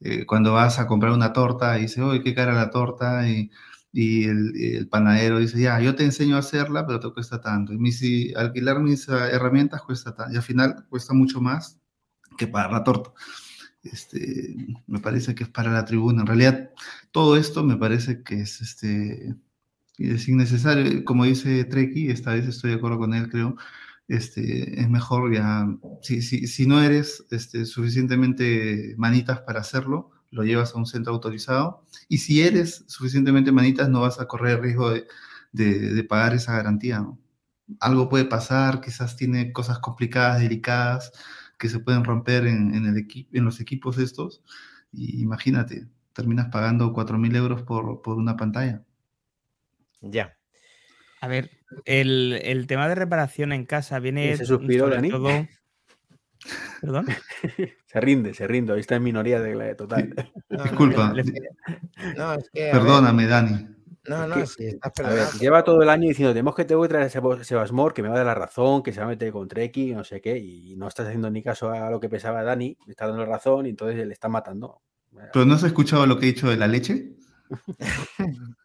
eh, 0.01 0.27
cuando 0.27 0.53
vas 0.55 0.79
a 0.79 0.87
comprar 0.87 1.13
una 1.13 1.33
torta 1.33 1.79
y 1.79 1.83
dice, 1.83 2.03
oye, 2.03 2.23
qué 2.23 2.35
cara 2.35 2.55
la 2.55 2.71
torta, 2.71 3.29
y, 3.29 3.51
y 3.93 4.25
el, 4.27 4.53
el 4.57 4.89
panadero 4.89 5.39
dice, 5.41 5.61
ya, 5.61 5.81
yo 5.81 5.95
te 5.97 6.05
enseño 6.05 6.37
a 6.37 6.41
hacerla, 6.41 6.87
pero 6.87 7.01
te 7.01 7.11
cuesta 7.13 7.41
tanto. 7.41 7.73
Y 7.75 7.79
me 7.79 7.91
dice, 7.91 8.35
alquilar 8.37 8.81
mis 8.81 9.09
ah, 9.11 9.31
herramientas 9.31 9.83
cuesta 9.83 10.15
tanto, 10.15 10.35
y 10.35 10.37
al 10.39 10.43
final 10.45 10.87
cuesta 10.89 11.15
mucho 11.15 11.41
más 11.41 11.79
que 12.39 12.47
pagar 12.49 12.73
la 12.73 12.85
torta. 12.85 13.13
Este, 13.83 14.57
me 14.87 15.01
parece 15.01 15.35
que 15.35 15.45
es 15.45 15.51
para 15.51 15.73
la 15.73 15.85
tribuna. 15.85 16.23
En 16.23 16.27
realidad, 16.27 16.71
todo 17.13 17.37
esto 17.37 17.65
me 17.65 17.77
parece 17.77 18.23
que 18.23 18.41
es, 18.43 18.61
este, 18.61 19.35
es 19.99 20.29
innecesario. 20.29 21.05
Como 21.05 21.25
dice 21.25 21.65
Treki, 21.65 22.11
esta 22.11 22.35
vez 22.35 22.47
estoy 22.47 22.71
de 22.71 22.77
acuerdo 22.77 22.99
con 22.99 23.15
él, 23.15 23.31
creo. 23.31 23.57
Este, 24.09 24.81
es 24.81 24.91
mejor 24.91 25.33
ya, 25.33 25.69
si, 26.03 26.21
si, 26.23 26.47
si 26.49 26.67
no 26.67 26.83
eres 26.83 27.25
este, 27.31 27.65
suficientemente 27.65 28.95
manitas 28.99 29.41
para 29.43 29.61
hacerlo, 29.61 30.11
lo 30.31 30.43
llevas 30.45 30.75
a 30.75 30.79
un 30.79 30.87
centro 30.87 31.13
autorizado. 31.13 31.85
Y 32.09 32.19
si 32.19 32.43
eres 32.43 32.85
suficientemente 32.89 33.53
manitas, 33.53 33.89
no 33.89 34.01
vas 34.01 34.21
a 34.21 34.27
correr 34.27 34.61
riesgo 34.61 34.91
de, 34.91 35.07
de, 35.53 36.05
pagar 36.05 36.35
esa 36.35 36.57
garantía. 36.57 37.07
Algo 37.81 38.09
puede 38.09 38.25
pasar, 38.25 38.81
quizás 38.81 39.17
tiene 39.17 39.53
cosas 39.53 39.79
complicadas, 39.79 40.41
delicadas, 40.41 41.13
que 41.61 41.69
se 41.69 41.79
pueden 41.79 42.03
romper 42.05 42.47
en, 42.47 42.75
en, 42.75 42.87
el 42.87 42.97
equi 42.97 43.29
en 43.33 43.45
los 43.45 43.61
equipos 43.61 43.99
estos. 43.99 44.43
Y 44.93 45.23
imagínate, 45.23 45.87
terminas 46.15 46.49
pagando 46.49 46.93
4.000 46.93 47.37
euros 47.37 47.63
por, 47.63 48.03
por 48.03 48.17
una 48.17 48.37
pantalla. 48.37 48.83
ya. 50.01 50.37
A 51.21 51.29
ver, 51.29 51.51
el, 51.85 52.41
el 52.43 52.67
tema 52.67 52.89
de 52.89 52.95
reparación 52.95 53.53
en 53.53 53.67
casa 53.67 53.99
viene 53.99 54.33
Ese 54.33 54.47
suspiro, 54.47 54.85
sobre 54.87 54.97
Dani. 54.97 55.11
todo. 55.11 55.29
¿Perdón? 56.81 57.07
Se 57.85 58.01
rinde, 58.01 58.33
se 58.33 58.47
rinde. 58.49 58.73
Hoy 58.73 58.81
está 58.81 58.97
en 58.97 59.03
minoría 59.03 59.39
de 59.39 59.55
la 59.55 59.77
total. 59.77 60.15
No, 60.49 60.63
Disculpa. 60.63 61.13
es 61.15 61.31
que- 61.31 62.15
no, 62.17 62.33
es 62.33 62.49
que, 62.51 62.71
a 62.71 62.73
ver, 62.73 62.83
Perdóname, 62.83 63.27
Dani. 63.27 63.67
No, 64.05 64.27
no, 64.27 64.35
que- 64.35 64.47
sí, 64.47 64.67
estás 64.67 64.93
A 64.99 65.03
ver, 65.03 65.17
perdonado. 65.17 65.39
lleva 65.39 65.65
todo 65.65 65.83
el 65.83 65.89
año 65.91 66.09
diciendo, 66.09 66.33
tenemos 66.33 66.55
que 66.55 66.65
tengo 66.65 66.83
que 66.83 66.89
traer 66.89 67.07
a 67.07 67.45
Sebasmor, 67.45 67.93
que 67.93 68.03
me 68.03 68.09
va 68.09 68.15
a 68.15 68.19
dar 68.19 68.27
la 68.27 68.35
razón, 68.35 68.83
que 68.83 68.93
se 68.93 69.01
va 69.01 69.07
a 69.07 69.09
meter 69.11 69.31
con 69.33 69.47
Treki, 69.47 69.93
no 69.95 70.05
sé 70.05 70.21
qué, 70.21 70.39
y 70.39 70.75
no 70.77 70.89
estás 70.89 71.07
haciendo 71.07 71.31
ni 71.31 71.43
caso 71.43 71.71
a 71.71 71.91
lo 71.91 72.01
que 72.01 72.09
pensaba 72.09 72.43
Dani, 72.43 72.77
me 72.87 72.93
está 72.93 73.07
dando 73.07 73.25
la 73.25 73.31
razón 73.33 73.67
y 73.67 73.71
entonces 73.71 74.07
le 74.07 74.13
está 74.13 74.29
matando. 74.29 74.81
¿Pero 75.33 75.45
no 75.45 75.55
has 75.55 75.65
escuchado 75.65 76.07
lo 76.07 76.19
que 76.19 76.27
he 76.29 76.33
dicho 76.33 76.49
de 76.49 76.57
la 76.57 76.67
leche? 76.67 77.13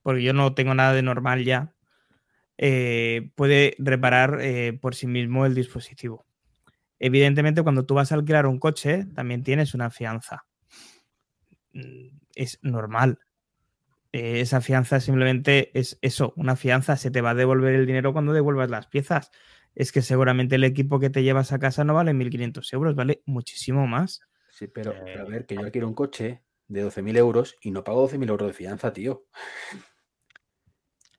porque 0.02 0.24
yo 0.24 0.34
no 0.34 0.54
tengo 0.54 0.74
nada 0.74 0.94
de 0.94 1.02
normal 1.02 1.44
ya, 1.44 1.74
eh, 2.58 3.32
puede 3.36 3.76
reparar 3.80 4.40
por 4.80 4.96
sí 4.96 5.08
mismo 5.08 5.46
el 5.46 5.56
dispositivo. 5.56 6.25
Evidentemente, 7.00 7.64
cuando 7.64 7.86
tú 7.86 7.94
vas 7.96 8.12
a 8.12 8.16
alquilar 8.16 8.48
un 8.48 8.60
coche, 8.60 9.06
también 9.16 9.44
tienes 9.44 9.74
una 9.74 9.90
fianza. 9.92 10.46
Es 12.36 12.60
normal. 12.62 13.20
Eh, 14.14 14.42
esa 14.42 14.62
fianza 14.62 15.00
simplemente 15.00 15.72
es 15.78 15.98
eso, 16.02 16.34
una 16.38 16.56
fianza. 16.56 16.98
Se 16.98 17.12
te 17.12 17.22
va 17.22 17.32
a 17.32 17.36
devolver 17.36 17.76
el 17.76 17.86
dinero 17.86 18.14
cuando 18.14 18.34
devuelvas 18.34 18.70
las 18.70 18.88
piezas. 18.88 19.32
Es 19.76 19.92
que 19.92 20.02
seguramente 20.02 20.56
el 20.56 20.64
equipo 20.64 21.00
que 21.00 21.10
te 21.10 21.24
llevas 21.24 21.52
a 21.54 21.60
casa 21.60 21.84
no 21.84 21.94
vale 21.96 22.14
1.500 22.14 22.72
euros, 22.74 22.96
vale 22.96 23.22
muchísimo 23.26 23.88
más. 23.88 24.22
Sí, 24.50 24.68
pero, 24.68 24.94
pero 25.12 25.24
a 25.26 25.28
Eh, 25.28 25.30
ver, 25.30 25.46
que 25.46 25.58
yo 25.58 25.72
quiero 25.72 25.88
un 25.88 25.94
coche 25.96 26.44
de 26.68 26.82
12.000 26.82 27.16
euros 27.18 27.56
y 27.62 27.72
no 27.72 27.84
pago 27.84 28.02
12.000 28.02 28.30
euros 28.30 28.48
de 28.48 28.54
fianza, 28.54 28.94
tío. 28.94 29.26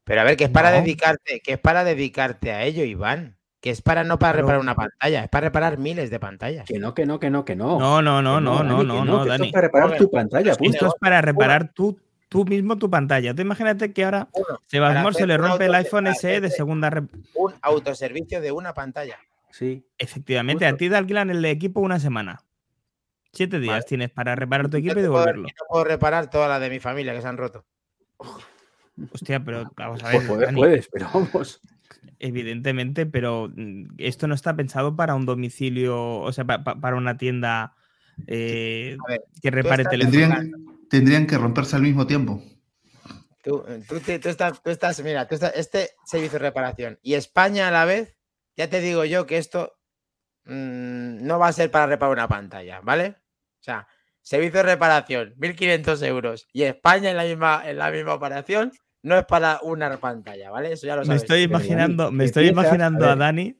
Pero 0.05 0.21
a 0.21 0.25
ver, 0.25 0.37
que 0.37 0.45
es 0.45 0.51
para 0.51 0.71
No. 0.71 0.81
dedicarte, 0.83 1.41
que 1.41 1.53
es 1.55 1.59
para 1.59 1.85
dedicarte 1.85 2.53
a 2.53 2.65
ello, 2.65 2.85
Iván. 2.85 3.36
Que 3.67 3.73
es 3.73 3.83
para 3.83 4.05
no 4.05 4.17
para 4.17 4.35
Pero- 4.35 4.43
reparar 4.45 4.61
una 4.61 4.77
pantalla, 4.77 5.25
es 5.25 5.29
para 5.29 5.49
reparar 5.49 5.77
miles 5.77 6.09
de 6.09 6.21
pantallas. 6.21 6.67
Que 6.69 6.79
no, 6.79 6.95
que 6.95 7.05
no, 7.05 7.19
que 7.19 7.31
no, 7.31 7.45
que 7.45 7.57
no. 7.57 7.81
No, 7.81 8.01
no, 8.01 8.23
no, 8.23 8.41
no, 8.41 8.63
no, 8.63 8.77
Dani, 8.77 8.85
no, 8.87 9.05
no, 9.05 9.15
que 9.17 9.19
esto 9.23 9.29
Dani. 9.33 9.47
es 9.49 9.53
para 9.53 9.67
reparar 9.67 9.97
tu 9.97 10.09
pantalla, 10.09 10.53
esto 10.53 10.63
es 10.63 10.69
punto. 10.71 10.73
Esto 10.77 10.87
es 10.87 10.95
para 11.01 11.21
reparar 11.21 11.73
tú, 11.75 11.99
tú 12.29 12.45
mismo 12.45 12.79
tu 12.79 12.89
pantalla. 12.89 13.35
Tú 13.35 13.43
imagínate 13.43 13.93
que 13.93 14.05
ahora 14.05 14.29
hacer 14.71 15.15
se 15.15 15.27
le 15.27 15.37
rompe 15.37 15.65
el 15.65 15.75
iPhone 15.75 16.07
SE 16.15 16.41
de 16.41 16.49
segunda 16.49 16.93
un 17.35 17.55
autoservicio 17.61 18.41
de 18.41 18.53
una 18.53 18.73
pantalla. 18.73 19.19
Sí. 19.51 19.85
Efectivamente, 19.99 20.65
a 20.65 20.77
ti 20.77 20.89
te 20.89 20.95
alquilan 20.95 21.31
el 21.31 21.45
equipo 21.45 21.81
una 21.81 21.99
semana. 21.99 22.43
Siete 23.33 23.59
días 23.59 23.73
Vale. 23.79 23.83
tienes 23.89 24.11
para 24.11 24.37
reparar 24.37 24.69
tu 24.71 24.77
equipo 24.77 24.97
y 24.97 25.03
devolverlo. 25.03 25.49
yo 25.49 25.67
puedo 25.69 25.83
reparar 25.83 26.31
todas 26.31 26.49
las 26.49 26.61
de 26.61 26.71
mi 26.71 26.79
familia 26.79 27.15
que 27.15 27.21
se 27.21 27.27
han 27.27 27.37
roto. 27.37 27.65
Hostia, 29.13 29.41
pero 29.45 29.73
vamos 29.77 30.05
a 30.05 30.13
Por 30.13 30.39
ver, 30.39 30.47
Dani, 30.47 30.57
puedes, 30.61 30.89
pero 30.89 31.09
vamos. 31.13 31.61
Evidentemente, 32.19 33.07
pero 33.07 33.51
mm, 33.55 33.95
esto 33.99 34.27
no 34.29 34.35
está 34.35 34.55
pensado 34.57 34.97
para 34.97 35.15
un 35.15 35.27
domicilio, 35.27 36.19
o 36.21 36.33
sea, 36.33 36.45
pa- 36.45 36.63
pa- 36.65 36.81
para 36.81 36.97
una 36.97 37.17
tienda 37.17 37.75
eh, 38.27 38.97
ver, 39.09 39.23
que 39.43 39.51
repare 39.51 39.83
estás- 39.83 39.91
teléfonos. 39.91 40.29
Tendrían, 40.39 40.53
tendrían 40.89 41.27
que 41.27 41.39
romperse 41.39 41.77
al 41.77 41.83
mismo 41.83 42.07
tiempo. 42.07 42.43
Tú, 43.43 43.65
tú, 43.89 44.01
te- 44.01 44.19
tú 44.19 44.29
estás, 44.29 44.61
tú 44.63 44.71
estás, 44.71 45.01
mira, 45.03 45.29
tú 45.29 45.35
estás, 45.37 45.53
este 45.55 45.91
servicio 46.05 46.39
de 46.39 46.47
reparación 46.47 46.99
y 47.03 47.15
España 47.15 47.69
a 47.69 47.71
la 47.71 47.85
vez, 47.85 48.17
ya 48.57 48.69
te 48.69 48.81
digo 48.81 49.05
yo 49.05 49.27
que 49.27 49.39
esto 49.39 49.75
mm, 50.47 51.25
no 51.27 51.39
va 51.39 51.49
a 51.49 51.53
ser 51.53 51.71
para 51.71 51.87
reparar 51.87 52.13
una 52.15 52.29
pantalla, 52.29 52.81
¿vale? 52.81 53.17
O 53.61 53.63
sea, 53.63 53.87
servicio 54.21 54.59
de 54.59 54.63
reparación, 54.65 55.35
1.500 55.37 56.03
euros 56.03 56.49
y 56.53 56.63
España 56.63 57.11
en 57.11 57.17
la 57.17 57.25
misma, 57.25 57.63
en 57.65 57.79
la 57.79 57.91
misma 57.91 58.15
operación 58.15 58.73
no 59.07 59.17
es 59.17 59.25
para 59.25 59.61
una 59.63 59.97
pantalla, 59.99 60.51
¿vale? 60.51 60.73
Eso 60.73 60.89
ya 60.89 60.97
lo 60.97 61.03
Me 61.03 61.07
sabes. 61.07 61.23
estoy 61.23 61.47
pero 61.47 61.59
Dani, 61.59 61.67
imaginando, 61.69 62.11
me 62.11 62.25
estoy 62.25 62.49
imaginando 62.49 63.09
a 63.09 63.15
Dani, 63.15 63.57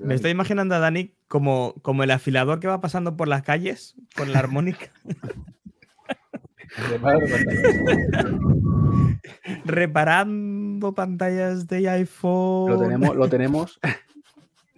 me 0.00 0.14
estoy 0.14 0.30
imaginando 0.30 0.76
a 0.76 0.78
Dani 0.78 1.12
como, 1.26 1.74
como 1.82 2.04
el 2.04 2.12
afilador 2.12 2.60
que 2.60 2.68
va 2.68 2.80
pasando 2.80 3.16
por 3.16 3.26
las 3.26 3.42
calles 3.42 3.96
con 4.14 4.32
la 4.32 4.38
armónica, 4.38 4.92
reparando 9.64 10.94
pantallas 10.94 11.66
de 11.66 11.90
iPhone. 11.90 12.70
Lo 12.70 12.78
tenemos, 12.78 13.16
lo 13.16 13.28
tenemos. 13.28 13.80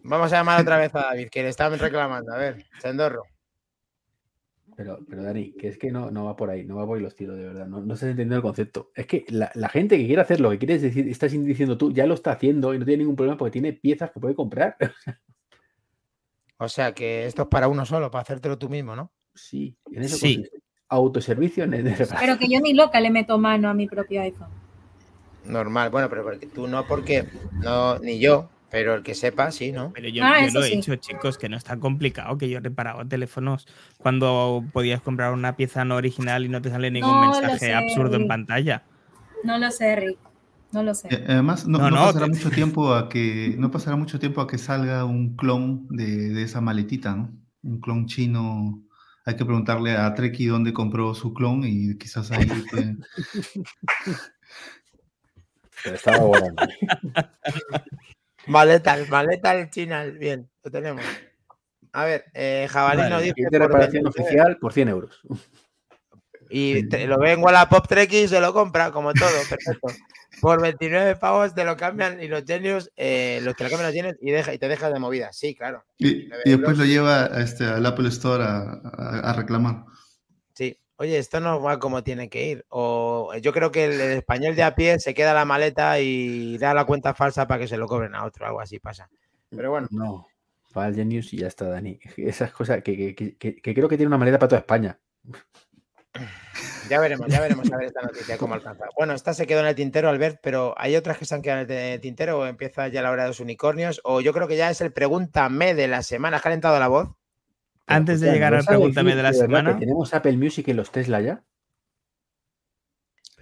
Vamos 0.05 0.33
a 0.33 0.37
llamar 0.37 0.63
otra 0.63 0.79
vez 0.79 0.95
a 0.95 1.01
David, 1.01 1.29
que 1.29 1.43
le 1.43 1.51
estaban 1.51 1.79
reclamando. 1.79 2.33
A 2.33 2.39
ver, 2.39 2.65
Sendorro. 2.81 3.25
Pero, 4.79 5.01
pero 5.11 5.25
Dani, 5.25 5.55
que 5.55 5.67
es 5.67 5.77
que 5.77 5.91
no, 5.91 6.09
no 6.13 6.27
va 6.27 6.37
por 6.37 6.51
ahí, 6.51 6.65
no 6.65 6.77
va 6.77 6.87
por 6.87 6.97
ahí 6.99 7.03
los 7.03 7.17
tiros, 7.17 7.37
de 7.37 7.43
verdad. 7.43 7.67
No, 7.67 7.81
no 7.81 7.95
estás 7.95 8.11
entendiendo 8.11 8.37
el 8.37 8.43
concepto. 8.43 8.93
Es 8.95 9.09
que 9.09 9.25
la, 9.29 9.51
la 9.57 9.69
gente 9.69 9.99
que 9.99 10.07
quiere 10.07 10.23
hacer 10.23 10.39
lo 10.39 10.51
que 10.51 10.59
quieres 10.59 10.81
decir, 10.83 11.09
estás 11.09 11.33
diciendo 11.33 11.77
tú, 11.77 11.93
ya 11.93 12.07
lo 12.07 12.15
está 12.15 12.31
haciendo 12.31 12.73
y 12.73 12.79
no 12.79 12.85
tiene 12.85 12.99
ningún 12.99 13.17
problema 13.17 13.37
porque 13.37 13.51
tiene 13.51 13.73
piezas 13.73 14.13
que 14.13 14.21
puede 14.21 14.37
comprar. 14.37 14.77
O 16.61 16.69
sea 16.69 16.93
que 16.93 17.25
esto 17.27 17.43
es 17.43 17.49
para 17.49 17.69
uno 17.69 17.87
solo, 17.87 18.11
para 18.11 18.23
hacértelo 18.23 18.59
tú 18.59 18.69
mismo, 18.69 18.97
¿no? 18.97 19.13
sí, 19.33 19.77
en 19.93 20.03
eso 20.03 20.17
Sí. 20.17 20.35
consiste. 20.37 20.59
Autoservicio 20.89 21.63
en 21.65 21.75
el. 21.75 21.95
Pero 22.19 22.37
que 22.39 22.49
yo 22.49 22.61
ni 22.61 22.73
loca 22.75 22.99
le 23.01 23.11
meto 23.11 23.39
mano 23.39 23.69
a 23.69 23.75
mi 23.75 23.87
propio 23.87 24.23
iPhone. 24.23 24.49
Normal, 25.45 25.91
bueno, 25.91 26.09
pero 26.11 26.25
porque 26.25 26.47
tú 26.49 26.67
no, 26.67 26.85
porque 26.85 27.27
no, 27.63 27.99
ni 28.01 28.19
yo, 28.19 28.51
pero 28.71 28.95
el 28.95 29.03
que 29.03 29.15
sepa, 29.15 29.51
sí, 29.51 29.73
¿no? 29.73 29.93
Pero 29.95 30.09
yo, 30.09 30.25
Ah, 30.25 30.41
yo 30.45 30.51
lo 30.53 30.65
he 30.65 30.69
sí. 30.69 30.77
dicho, 30.77 30.95
chicos, 30.97 31.39
que 31.39 31.49
no 31.49 31.57
es 31.57 31.65
tan 31.65 31.81
complicado, 31.81 32.37
que 32.39 32.49
yo 32.49 32.59
he 32.59 32.61
reparado 32.61 33.07
teléfonos 33.07 33.67
cuando 33.99 34.65
podías 34.73 35.01
comprar 35.01 35.33
una 35.33 35.57
pieza 35.57 35.85
no 35.85 35.97
original 35.97 36.45
y 36.45 36.49
no 36.49 36.61
te 36.61 36.71
sale 36.71 36.91
ningún 36.91 37.15
No 37.15 37.21
mensaje 37.21 37.59
sé, 37.59 37.75
absurdo 37.75 38.17
en 38.17 38.29
pantalla. 38.29 38.85
No 39.45 39.59
lo 39.59 39.71
sé, 39.71 39.97
Rick. 39.97 40.19
No 40.73 40.83
lo 40.83 40.95
sé. 40.95 41.09
Eh, 41.11 41.25
Además, 41.29 41.67
no, 41.67 41.79
No, 41.79 41.91
no 41.91 41.97
no, 41.97 42.07
pasará 42.07 42.27
te- 42.27 42.33
mucho 42.33 42.51
tiempo 42.51 42.93
a 42.95 43.09
que 43.09 43.55
no 43.59 43.71
pasará 43.71 43.97
mucho 43.97 44.19
tiempo 44.19 44.41
a 44.43 44.47
que 44.47 44.59
salga 44.59 45.05
un 45.05 45.35
clon 45.37 45.87
de, 45.89 46.29
de 46.31 46.43
esa 46.43 46.61
maletita, 46.61 47.15
¿no? 47.15 47.33
Un 47.63 47.81
clon 47.81 48.07
chino. 48.07 48.83
Hay 49.25 49.37
que 49.37 49.45
preguntarle 49.45 49.97
a 49.97 50.15
Treki 50.15 50.47
dónde 50.47 50.73
compró 50.73 51.15
su 51.15 51.33
clon 51.35 51.63
y 51.65 51.97
quizás 51.99 52.31
ahí 52.31 52.47
Pero 55.85 55.97
estaba 55.97 56.23
volando. 56.25 56.63
Maleta, 58.49 58.97
maleta 59.09 59.51
al 59.51 59.71
chinal, 59.71 60.19
bien, 60.19 60.49
lo 60.63 60.71
tenemos. 60.71 61.03
A 61.93 62.05
ver, 62.05 62.25
eh, 62.35 62.67
Jabalí 62.71 62.99
Vale, 63.03 63.11
nos 63.11 63.23
dice. 63.23 63.35
De 63.51 63.59
reparación 63.59 64.03
29, 64.05 64.21
oficial 64.23 64.59
por 64.59 64.73
100 64.73 64.89
euros. 64.89 65.21
Y 66.51 66.89
te- 66.89 67.07
lo 67.07 67.19
ve 67.19 67.33
en 67.33 67.43
Wallapop 67.43 67.87
Trek 67.87 68.11
y 68.13 68.27
se 68.29 68.41
lo 68.41 68.53
compra, 68.55 68.91
como 68.91 69.13
todo, 69.13 69.29
perfecto. 69.49 69.89
Por 70.41 70.63
29 70.63 71.17
pavos 71.17 71.55
te 71.55 71.65
lo 71.65 71.77
cambian 71.77 72.23
y 72.23 72.29
los 72.29 72.45
genios, 72.45 72.91
eh, 72.97 73.41
los 73.43 73.55
te 73.57 73.65
lo 73.65 73.71
cambian 73.71 73.89
los 73.89 73.95
genios 73.95 74.15
y, 74.21 74.31
deja, 74.31 74.55
y 74.55 74.59
te 74.59 74.69
dejas 74.69 74.93
de 74.93 74.99
movida. 74.99 75.33
Sí, 75.33 75.55
claro. 75.55 75.85
y, 75.99 76.27
y 76.27 76.51
después 76.51 76.79
lo 76.79 76.85
lleva 76.85 77.25
a 77.25 77.41
este, 77.43 77.65
al 77.65 77.85
Apple 77.85 78.09
Store 78.09 78.45
a, 78.45 78.61
a- 78.85 79.31
a 79.31 79.33
reclamar. 79.35 79.85
Sí. 80.55 80.79
Oye, 81.01 81.17
esto 81.19 81.39
no 81.41 81.63
va 81.63 81.79
como 81.79 82.03
tiene 82.03 82.29
que 82.29 82.47
ir. 82.49 82.67
O 82.71 83.33
yo 83.41 83.53
creo 83.53 83.71
que 83.71 83.85
el, 83.85 83.93
el 84.01 84.13
español 84.19 84.57
de 84.57 84.65
a 84.65 84.75
pie 84.75 84.99
se 84.99 85.15
queda 85.15 85.33
la 85.33 85.45
maleta 85.45 86.01
y 86.01 86.59
da 86.59 86.75
la 86.75 86.85
cuenta 86.85 87.15
falsa 87.15 87.47
para 87.47 87.61
que 87.61 87.69
se 87.69 87.77
lo 87.77 87.87
cobren 87.87 88.15
a 88.17 88.25
otro, 88.25 88.47
algo 88.47 88.61
así 88.61 88.79
pasa. 88.81 89.09
Pero 89.51 89.71
bueno. 89.71 89.87
No, 89.93 90.27
va 90.77 90.85
al 90.87 90.95
Genius 90.95 91.33
y 91.33 91.39
ya 91.39 91.47
está, 91.47 91.67
Dani. 91.69 92.01
Esas 92.17 92.51
cosas 92.53 92.83
que, 92.83 93.15
que- 93.15 93.37
que- 93.37 93.57
que- 93.57 93.75
creo 93.75 93.89
que 93.89 93.97
tiene 93.97 94.09
una 94.09 94.19
manera 94.19 94.39
para 94.39 94.49
toda 94.49 94.59
España. 94.61 94.99
Ya 96.89 96.99
veremos, 97.01 97.29
ya 97.29 97.41
veremos 97.41 97.71
a 97.71 97.77
ver 97.77 97.87
esta 97.89 98.01
noticia 98.03 98.39
cómo 98.39 98.55
alcanza. 98.55 98.87
Bueno, 98.97 99.13
esta 99.13 99.35
se 99.35 99.47
quedó 99.47 99.61
en 99.61 99.67
el 99.67 99.75
tintero, 99.75 100.09
Albert, 100.09 100.41
pero 100.43 100.75
¿hay 100.79 100.97
otras 100.97 101.19
que 101.19 101.27
se 101.27 101.35
han 101.35 101.43
quedado 101.43 101.61
en 101.63 101.71
el 101.71 102.01
tintero 102.01 102.39
o 102.41 102.47
empieza 102.47 102.89
ya 102.89 103.03
la 103.03 103.11
hora 103.11 103.23
de 103.25 103.29
los 103.29 103.41
unicornios? 103.41 104.01
O 104.05 104.21
yo 104.21 104.33
creo 104.33 104.49
que 104.49 104.57
ya 104.57 104.71
es 104.71 104.81
el 104.81 104.93
pregúntame 104.93 105.75
de 105.75 105.87
la 105.87 106.03
semana. 106.03 106.39
¿Has 106.39 106.43
calentado 106.43 106.79
la 106.79 106.89
voz? 106.89 107.11
Antes 107.89 108.21
de 108.21 108.31
llegar 108.33 108.53
¿no 108.53 108.59
al 108.59 108.63
vas 108.63 108.69
a 108.69 108.71
Pregúntame 108.71 109.11
decir 109.11 109.17
de 109.17 109.23
la 109.23 109.33
semana? 109.33 109.75
que 109.75 109.81
tenemos 109.81 110.13
Apple 110.15 110.37
Music 110.37 110.69
en 110.69 110.77
los 110.77 110.91
Tesla 110.93 111.21
ya. 111.21 111.45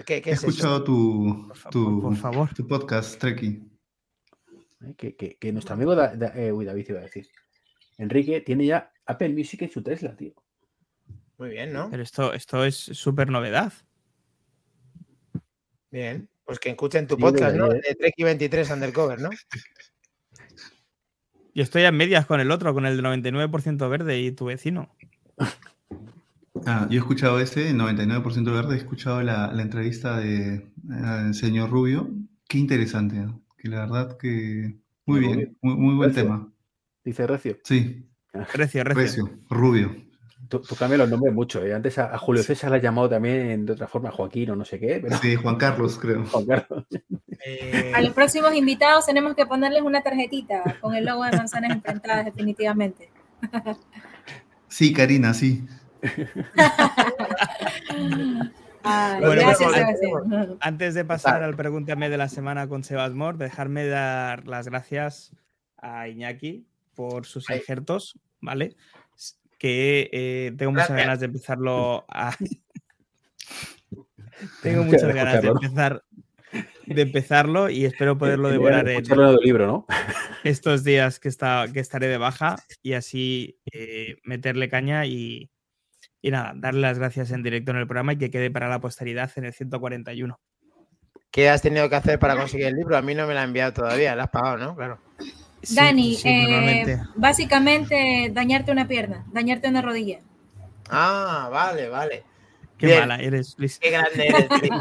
¿Qué, 0.05 0.20
qué 0.22 0.30
He 0.30 0.32
es 0.34 0.38
eso? 0.40 0.49
escuchado 0.49 0.84
tu, 0.84 1.44
Por 1.49 1.57
fa- 1.57 1.70
tu, 1.70 2.03
por 2.03 2.16
favor. 2.16 2.55
tu 2.55 2.66
podcast, 2.66 3.18
Treki. 3.18 3.62
Que, 4.97 5.16
que- 5.16 5.36
que 5.38 5.53
nuestro 5.53 5.74
amigo 5.74 5.94
Da- 5.94 6.14
Da- 6.14 6.32
eh, 6.36 6.53
uy, 6.53 6.64
David 6.64 6.86
iba 6.90 7.01
a 7.01 7.03
decir. 7.05 7.28
Enrique 7.99 8.40
tiene 8.42 8.66
ya 8.66 8.92
Apple 9.07 9.30
Music 9.30 9.62
en 9.62 9.70
su 9.70 9.82
Tesla, 9.82 10.14
tío. 10.14 10.34
Muy 11.38 11.49
bien, 11.51 11.72
¿no? 11.72 11.90
Pero 11.90 12.03
esto, 12.03 12.32
esto 12.34 12.64
es 12.64 12.76
súper 12.76 13.30
novedad. 13.30 13.72
Bien. 15.90 16.28
Pues 16.44 16.59
que 16.61 16.70
escuchen 16.70 17.07
tu 17.07 17.16
Sí, 17.16 17.22
podcast, 17.22 17.57
¿no? 17.57 17.68
debería, 17.68 17.88
De 17.90 17.94
Trek 17.97 18.14
23 18.18 18.70
Undercover, 18.70 19.20
¿no? 19.20 19.30
Yo 21.57 21.63
estoy 21.63 21.85
a 21.85 21.91
medias 21.91 22.27
con 22.27 22.39
el 22.39 22.51
otro, 22.51 22.75
con 22.75 22.85
el 22.85 22.99
de 22.99 23.03
99% 23.03 23.89
verde 23.89 24.21
y 24.21 24.31
tu 24.31 24.45
vecino. 24.45 24.89
Ah, 26.65 26.87
yo 26.89 26.97
he 26.97 27.01
escuchado 27.01 27.39
ese, 27.39 27.69
el 27.69 27.77
99% 27.77 28.45
de 28.45 28.51
verdad, 28.51 28.73
he 28.73 28.79
escuchado 28.79 29.23
la, 29.23 29.53
la 29.53 29.61
entrevista 29.61 30.19
de 30.19 30.55
eh, 30.55 31.35
señor 31.35 31.69
Rubio. 31.69 32.09
Qué 32.49 32.57
interesante, 32.57 33.17
¿no? 33.17 33.43
que 33.59 33.69
la 33.69 33.81
verdad 33.81 34.17
que 34.17 34.75
muy 35.05 35.21
bien, 35.21 35.57
muy, 35.61 35.77
muy 35.77 35.95
buen 35.95 36.09
Recio. 36.09 36.23
tema. 36.23 36.53
Dice 37.05 37.27
Recio. 37.27 37.59
Sí, 37.63 38.09
Recio, 38.33 38.85
recio. 38.85 38.95
Recio, 38.95 39.39
Rubio. 39.51 39.95
Tú, 40.49 40.61
tú 40.61 40.76
cambias 40.76 40.99
los 40.99 41.09
nombres 41.09 41.34
mucho. 41.34 41.64
¿eh? 41.64 41.74
Antes 41.74 41.99
a, 41.99 42.14
a 42.14 42.18
Julio 42.18 42.42
César 42.42 42.70
le 42.70 42.76
has 42.76 42.82
llamado 42.82 43.09
también 43.09 43.66
de 43.66 43.72
otra 43.72 43.86
forma, 43.86 44.11
Joaquín 44.11 44.51
o 44.51 44.57
no 44.57 44.64
sé 44.64 44.78
qué, 44.78 45.01
pero 45.03 45.16
Sí, 45.18 45.34
Juan 45.36 45.57
Carlos, 45.57 45.99
creo. 46.01 46.24
Juan 46.24 46.47
Carlos. 46.47 46.84
Eh, 47.44 47.92
A 47.94 48.01
los 48.01 48.12
próximos 48.12 48.55
invitados 48.55 49.07
tenemos 49.07 49.34
que 49.34 49.47
ponerles 49.47 49.82
una 49.82 50.03
tarjetita 50.03 50.78
con 50.80 50.94
el 50.94 51.05
logo 51.05 51.24
de 51.24 51.36
manzanas 51.36 51.70
enfrentadas 51.70 52.24
definitivamente. 52.24 53.11
Sí, 54.68 54.92
Karina, 54.92 55.34
sí. 55.34 55.66
Bueno, 59.18 59.42
gracias. 59.42 59.72
Antes 60.61 60.94
de 60.94 61.05
pasar 61.05 61.42
al 61.42 61.57
Pregúntame 61.57 62.09
de 62.09 62.18
la 62.18 62.28
semana 62.28 62.68
con 62.68 62.84
Sebas 62.84 63.12
Mor, 63.14 63.36
dejarme 63.36 63.86
dar 63.86 64.47
las 64.47 64.68
gracias 64.68 65.32
a 65.76 66.07
Iñaki 66.09 66.66
por 66.94 67.26
sus 67.26 67.51
injertos, 67.51 68.16
¿vale? 68.40 68.76
Que 69.59 70.09
eh, 70.13 70.53
tengo 70.57 70.73
muchas 70.73 70.89
Gracias. 70.89 71.07
ganas 71.07 71.21
de 71.21 71.27
empezarlo 71.27 72.05
a... 72.09 72.35
tengo 74.63 74.85
Muchas 74.85 75.15
ganas 75.15 75.43
de 75.43 75.49
empezar 75.49 76.03
de 76.87 77.03
empezarlo 77.03 77.69
y 77.69 77.85
espero 77.85 78.17
poderlo 78.17 78.49
devorar 78.49 78.89
en 78.89 78.97
el 78.97 79.37
libro, 79.43 79.67
¿no? 79.67 79.87
estos 80.45 80.85
días 80.85 81.19
que, 81.19 81.29
está, 81.29 81.67
que 81.73 81.81
estaré 81.81 82.07
de 82.07 82.19
baja 82.19 82.57
y 82.83 82.95
así 82.95 83.59
eh, 83.73 84.17
meterle 84.25 84.69
caña 84.69 85.07
y, 85.07 85.51
y 86.23 86.31
nada, 86.31 86.53
darle 86.57 86.83
las 86.83 86.99
gracias 86.99 87.33
en 87.33 87.43
directo 87.43 87.73
en 87.73 87.79
el 87.79 87.87
programa 87.87 88.13
y 88.13 88.19
que 88.19 88.31
quede 88.31 88.51
para 88.51 88.69
la 88.69 88.81
posteridad 88.81 89.31
en 89.37 89.47
el 89.47 89.53
141. 89.53 90.39
¿Qué 91.31 91.51
has 91.51 91.61
tenido 91.61 91.89
que 91.91 91.97
hacer 91.97 92.19
para 92.19 92.37
conseguir 92.37 92.69
el 92.69 92.77
libro? 92.77 92.97
A 92.97 93.03
mí 93.03 93.15
no 93.15 93.27
me 93.27 93.35
lo 93.35 93.41
ha 93.41 93.45
enviado 93.45 93.73
todavía, 93.73 94.15
lo 94.15 94.23
has 94.23 94.31
pagado, 94.31 94.57
¿no? 94.57 94.77
Claro. 94.77 95.01
Sí, 95.63 95.75
Dani, 95.75 96.15
sí, 96.15 96.29
eh, 96.29 96.99
básicamente 97.17 98.31
dañarte 98.33 98.71
una 98.73 98.87
pierna, 98.87 99.25
dañarte 99.33 99.69
una 99.69 99.83
rodilla. 99.83 100.21
Ah, 100.89 101.49
vale, 101.51 101.89
vale. 101.89 102.25
Qué 102.79 102.87
bien. 102.87 103.01
mala 103.01 103.17
eres, 103.17 103.55
Luis. 103.59 103.79
Qué 103.79 103.91
grande 103.91 104.29
eres, 104.29 104.49
Pris. 104.61 104.73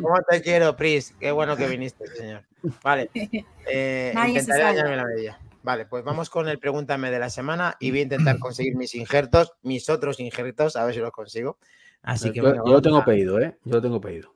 ¿Cómo 0.00 0.16
te 0.28 0.42
quiero, 0.42 0.76
Pris? 0.76 1.14
Qué 1.18 1.30
bueno 1.30 1.56
que 1.56 1.66
viniste, 1.68 2.06
señor. 2.08 2.44
Vale. 2.82 3.10
Eh, 3.68 4.12
Nadie 4.14 4.34
se 4.34 4.38
intentaré 4.38 4.62
dañarme 4.62 4.96
la 4.96 5.02
rodilla. 5.02 5.40
Vale, 5.64 5.86
pues 5.86 6.04
vamos 6.04 6.30
con 6.30 6.48
el 6.48 6.60
pregúntame 6.60 7.10
de 7.10 7.18
la 7.18 7.30
semana 7.30 7.76
y 7.80 7.90
voy 7.90 7.98
a 7.98 8.02
intentar 8.04 8.38
conseguir 8.38 8.76
mis 8.76 8.94
injertos, 8.94 9.54
mis 9.62 9.88
otros 9.90 10.20
injertos, 10.20 10.76
a 10.76 10.84
ver 10.84 10.94
si 10.94 11.00
los 11.00 11.10
consigo. 11.10 11.58
Así 12.00 12.30
que 12.30 12.36
yo, 12.36 12.42
bueno, 12.44 12.62
yo 12.64 12.74
lo 12.74 12.80
tengo 12.82 12.98
a- 12.98 13.04
pedido, 13.04 13.40
¿eh? 13.40 13.58
Yo 13.64 13.74
lo 13.74 13.82
tengo 13.82 14.00
pedido. 14.00 14.32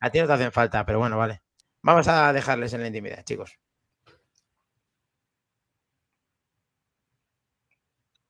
A 0.00 0.08
ti 0.08 0.20
no 0.20 0.26
te 0.26 0.32
hacen 0.32 0.52
falta, 0.52 0.86
pero 0.86 0.98
bueno, 1.00 1.18
vale. 1.18 1.42
Vamos 1.82 2.08
a 2.08 2.32
dejarles 2.32 2.72
en 2.72 2.80
la 2.80 2.86
intimidad, 2.86 3.22
chicos. 3.24 3.58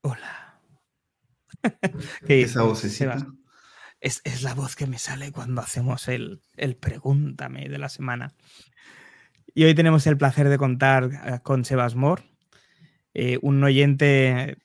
Hola. 0.06 0.60
¿Qué 2.26 2.42
Esa 2.42 2.62
vocecita. 2.62 3.26
Es, 3.98 4.20
es 4.22 4.44
la 4.44 4.54
voz 4.54 4.76
que 4.76 4.86
me 4.86 4.98
sale 4.98 5.32
cuando 5.32 5.60
hacemos 5.60 6.06
el, 6.06 6.42
el 6.56 6.76
Pregúntame 6.76 7.68
de 7.68 7.78
la 7.78 7.88
semana. 7.88 8.36
Y 9.52 9.64
hoy 9.64 9.74
tenemos 9.74 10.06
el 10.06 10.16
placer 10.16 10.48
de 10.48 10.58
contar 10.58 11.10
eh, 11.12 11.40
con 11.42 11.64
Sebas 11.64 11.96
Mor, 11.96 12.22
eh, 13.14 13.40
un 13.42 13.64
oyente 13.64 14.58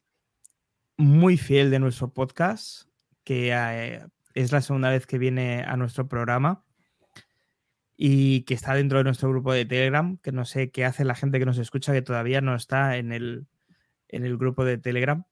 muy 0.95 1.37
fiel 1.37 1.71
de 1.71 1.79
nuestro 1.79 2.13
podcast, 2.13 2.83
que 3.23 3.49
eh, 3.51 4.05
es 4.35 4.51
la 4.51 4.61
segunda 4.61 4.91
vez 4.91 5.07
que 5.07 5.17
viene 5.17 5.63
a 5.63 5.75
nuestro 5.75 6.07
programa 6.07 6.63
y 7.97 8.43
que 8.43 8.53
está 8.53 8.75
dentro 8.75 8.99
de 8.99 9.05
nuestro 9.05 9.29
grupo 9.29 9.53
de 9.53 9.65
Telegram, 9.65 10.17
que 10.17 10.31
no 10.31 10.45
sé 10.45 10.69
qué 10.69 10.85
hace 10.85 11.03
la 11.03 11.15
gente 11.15 11.39
que 11.39 11.47
nos 11.47 11.57
escucha, 11.57 11.93
que 11.93 12.03
todavía 12.03 12.41
no 12.41 12.53
está 12.53 12.97
en 12.97 13.11
el, 13.11 13.47
en 14.07 14.23
el 14.23 14.37
grupo 14.37 14.65
de 14.65 14.77
Telegram 14.77 15.25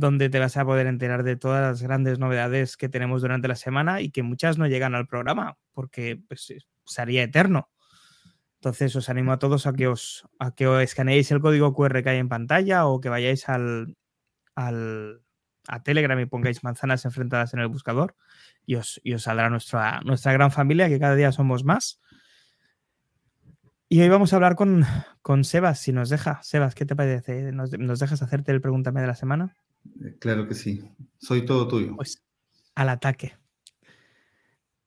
donde 0.00 0.28
te 0.30 0.38
vas 0.40 0.56
a 0.56 0.64
poder 0.64 0.86
enterar 0.88 1.22
de 1.22 1.36
todas 1.36 1.62
las 1.62 1.82
grandes 1.82 2.18
novedades 2.18 2.76
que 2.76 2.88
tenemos 2.88 3.22
durante 3.22 3.46
la 3.48 3.54
semana 3.56 4.00
y 4.00 4.10
que 4.10 4.22
muchas 4.24 4.58
no 4.58 4.66
llegan 4.66 4.94
al 4.94 5.06
programa 5.06 5.56
porque 5.72 6.20
pues, 6.28 6.52
sería 6.84 7.22
eterno. 7.22 7.70
Entonces 8.56 8.94
os 8.96 9.08
animo 9.08 9.32
a 9.32 9.38
todos 9.38 9.66
a 9.66 9.72
que 9.72 9.86
os, 9.88 10.26
a 10.38 10.54
que 10.54 10.66
os 10.66 10.82
escaneéis 10.82 11.30
el 11.30 11.40
código 11.40 11.72
QR 11.74 12.02
que 12.02 12.10
hay 12.10 12.18
en 12.18 12.28
pantalla 12.28 12.86
o 12.86 13.00
que 13.00 13.08
vayáis 13.08 13.48
al, 13.48 13.96
al- 14.54 15.22
a 15.68 15.82
Telegram 15.82 16.18
y 16.20 16.26
pongáis 16.26 16.64
manzanas 16.64 17.04
enfrentadas 17.04 17.54
en 17.54 17.60
el 17.60 17.68
buscador 17.68 18.16
y 18.66 18.74
os, 18.76 19.00
y 19.04 19.14
os 19.14 19.22
saldrá 19.22 19.48
nuestra, 19.50 20.00
nuestra 20.04 20.32
gran 20.32 20.50
familia, 20.50 20.88
que 20.88 20.98
cada 20.98 21.14
día 21.14 21.32
somos 21.32 21.64
más. 21.64 22.00
Y 23.88 24.00
hoy 24.02 24.08
vamos 24.08 24.32
a 24.32 24.36
hablar 24.36 24.54
con, 24.54 24.84
con 25.22 25.42
Sebas, 25.44 25.80
si 25.80 25.92
nos 25.92 26.08
deja. 26.10 26.40
Sebas, 26.42 26.74
¿qué 26.74 26.86
te 26.86 26.94
parece? 26.96 27.52
¿Nos, 27.52 27.72
nos 27.78 27.98
dejas 27.98 28.22
hacerte 28.22 28.52
el 28.52 28.60
pregúntame 28.60 29.00
de 29.00 29.06
la 29.08 29.14
semana? 29.16 29.56
Eh, 30.04 30.16
Claro 30.18 30.46
que 30.48 30.54
sí. 30.54 30.82
Soy 31.18 31.44
todo 31.44 31.68
tuyo. 31.68 31.96
Pues 31.96 32.22
al 32.74 32.88
ataque. 32.88 33.36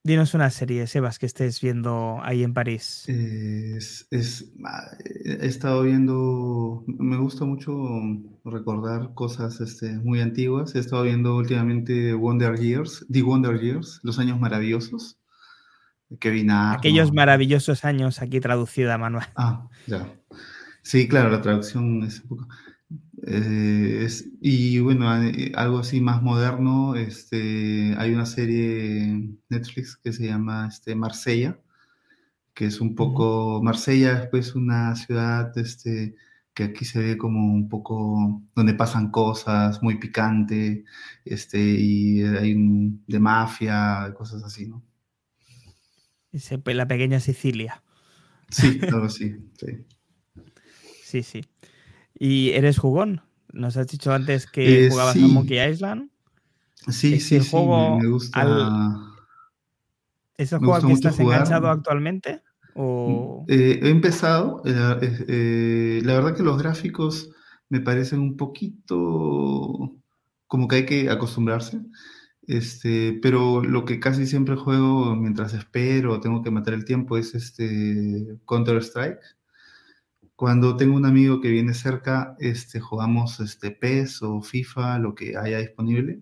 Dinos 0.06 0.34
una 0.34 0.50
serie, 0.50 0.86
Sebas, 0.86 1.18
que 1.18 1.26
estés 1.26 1.62
viendo 1.62 2.20
ahí 2.24 2.44
en 2.44 2.54
París. 2.54 3.06
Es, 3.08 4.06
es- 4.12 4.52
ah, 4.66 4.98
he 5.24 5.46
estado 5.46 5.84
viendo, 5.84 6.84
me 6.88 7.16
gusta 7.16 7.46
mucho 7.46 7.72
recordar 8.44 9.14
cosas 9.14 9.62
este, 9.62 9.94
muy 10.00 10.20
antiguas. 10.20 10.76
He 10.76 10.80
estado 10.80 11.04
viendo 11.04 11.38
últimamente 11.38 12.14
Wonder 12.14 12.60
Years, 12.60 13.06
The 13.10 13.22
Wonder 13.22 13.58
Years, 13.62 14.02
Los 14.04 14.20
Años 14.20 14.40
Maravillosos. 14.42 15.20
Aquellos 16.74 17.14
maravillosos 17.14 17.86
años 17.86 18.22
aquí 18.22 18.40
traducida, 18.42 18.98
Manuel. 18.98 19.26
Ah, 19.36 19.68
ya. 19.88 20.06
Sí, 20.82 21.08
claro, 21.08 21.30
la 21.30 21.42
traducción 21.42 22.04
es 22.04 22.20
un 22.22 22.28
poco. 22.28 22.48
Eh, 23.26 24.02
es- 24.06 24.28
y 24.42 24.80
bueno, 24.80 25.06
eh, 25.24 25.52
algo 25.56 25.80
así 25.80 26.02
más 26.02 26.22
moderno, 26.22 26.96
este, 26.96 27.96
hay 27.98 28.14
una 28.14 28.26
serie 28.26 29.30
Netflix 29.50 29.96
que 29.98 30.14
se 30.14 30.26
llama 30.28 30.68
este, 30.70 30.96
Marsella, 30.96 31.60
que 32.54 32.66
es 32.68 32.82
un 32.82 32.96
poco. 32.96 33.62
Marsella 33.64 34.24
es 34.24 34.30
pues 34.30 34.56
una 34.56 34.96
ciudad 34.96 35.58
este, 35.58 36.16
que 36.54 36.66
aquí 36.66 36.86
se 36.86 37.00
ve 37.00 37.18
como 37.18 37.54
un 37.54 37.68
poco 37.70 38.42
donde 38.56 38.74
pasan 38.76 39.10
cosas, 39.12 39.82
muy 39.82 39.98
picante, 40.00 40.86
este, 41.26 41.60
y 41.60 42.22
hay 42.24 42.54
un- 42.54 43.04
de 43.08 43.20
mafia, 43.20 44.14
cosas 44.18 44.44
así, 44.44 44.68
¿no? 44.68 44.84
Ese- 46.32 46.62
La 46.74 46.88
pequeña 46.88 47.20
Sicilia. 47.20 47.84
Sí, 48.50 48.80
algo 48.92 49.06
así, 49.06 49.36
sí. 49.60 49.86
Sí, 51.04 51.24
sí. 51.24 51.42
¿Y 52.18 52.52
eres 52.52 52.78
jugón? 52.78 53.22
Nos 53.52 53.78
has 53.78 53.88
dicho 53.88 54.12
antes 54.14 54.48
que 54.48 54.86
Eh, 54.86 54.90
jugabas 54.90 55.14
sí. 55.14 55.24
a 55.24 55.28
Monkey 55.28 55.60
Island. 55.72 56.10
Sí, 56.90 57.14
Es 57.16 57.24
sí, 57.26 57.36
el 57.36 57.44
sí, 57.44 57.50
juego 57.52 57.98
me, 58.00 58.08
gusta. 58.08 58.42
al- 58.42 59.14
¿Es 60.38 60.52
el 60.52 60.60
Me 60.60 60.68
juego 60.68 60.76
al 60.76 60.88
que 60.88 60.94
estás 60.94 61.18
jugar. 61.18 61.40
enganchado 61.42 61.70
actualmente? 61.70 62.42
O... 62.76 63.46
Eh, 63.48 63.80
he 63.84 63.90
empezado, 63.90 64.62
eh, 64.66 65.26
eh, 65.28 66.02
la 66.04 66.14
verdad 66.16 66.36
que 66.36 66.44
los 66.44 66.58
gráficos 66.58 67.30
me 67.70 67.80
parecen 67.80 68.20
un 68.20 68.36
poquito 68.38 69.96
como 70.48 70.68
que 70.68 70.76
hay 70.78 70.86
que 70.86 71.10
acostumbrarse, 71.10 71.82
este, 72.48 73.20
pero 73.22 73.64
lo 73.64 73.86
que 73.86 74.00
casi 74.00 74.28
siempre 74.28 74.56
juego 74.56 75.16
mientras 75.16 75.54
espero, 75.54 76.20
tengo 76.20 76.44
que 76.44 76.52
matar 76.52 76.74
el 76.74 76.86
tiempo, 76.86 77.18
es 77.18 77.34
este 77.36 78.38
Counter-Strike. 78.46 79.20
Cuando 80.44 80.76
tengo 80.76 80.98
un 80.98 81.06
amigo 81.06 81.40
que 81.40 81.48
viene 81.50 81.74
cerca, 81.74 82.36
este, 82.38 82.82
jugamos 82.82 83.40
este, 83.40 83.72
PES 83.72 84.24
o 84.24 84.42
FIFA, 84.42 85.00
lo 85.00 85.16
que 85.16 85.38
haya 85.38 85.60
disponible. 85.60 86.20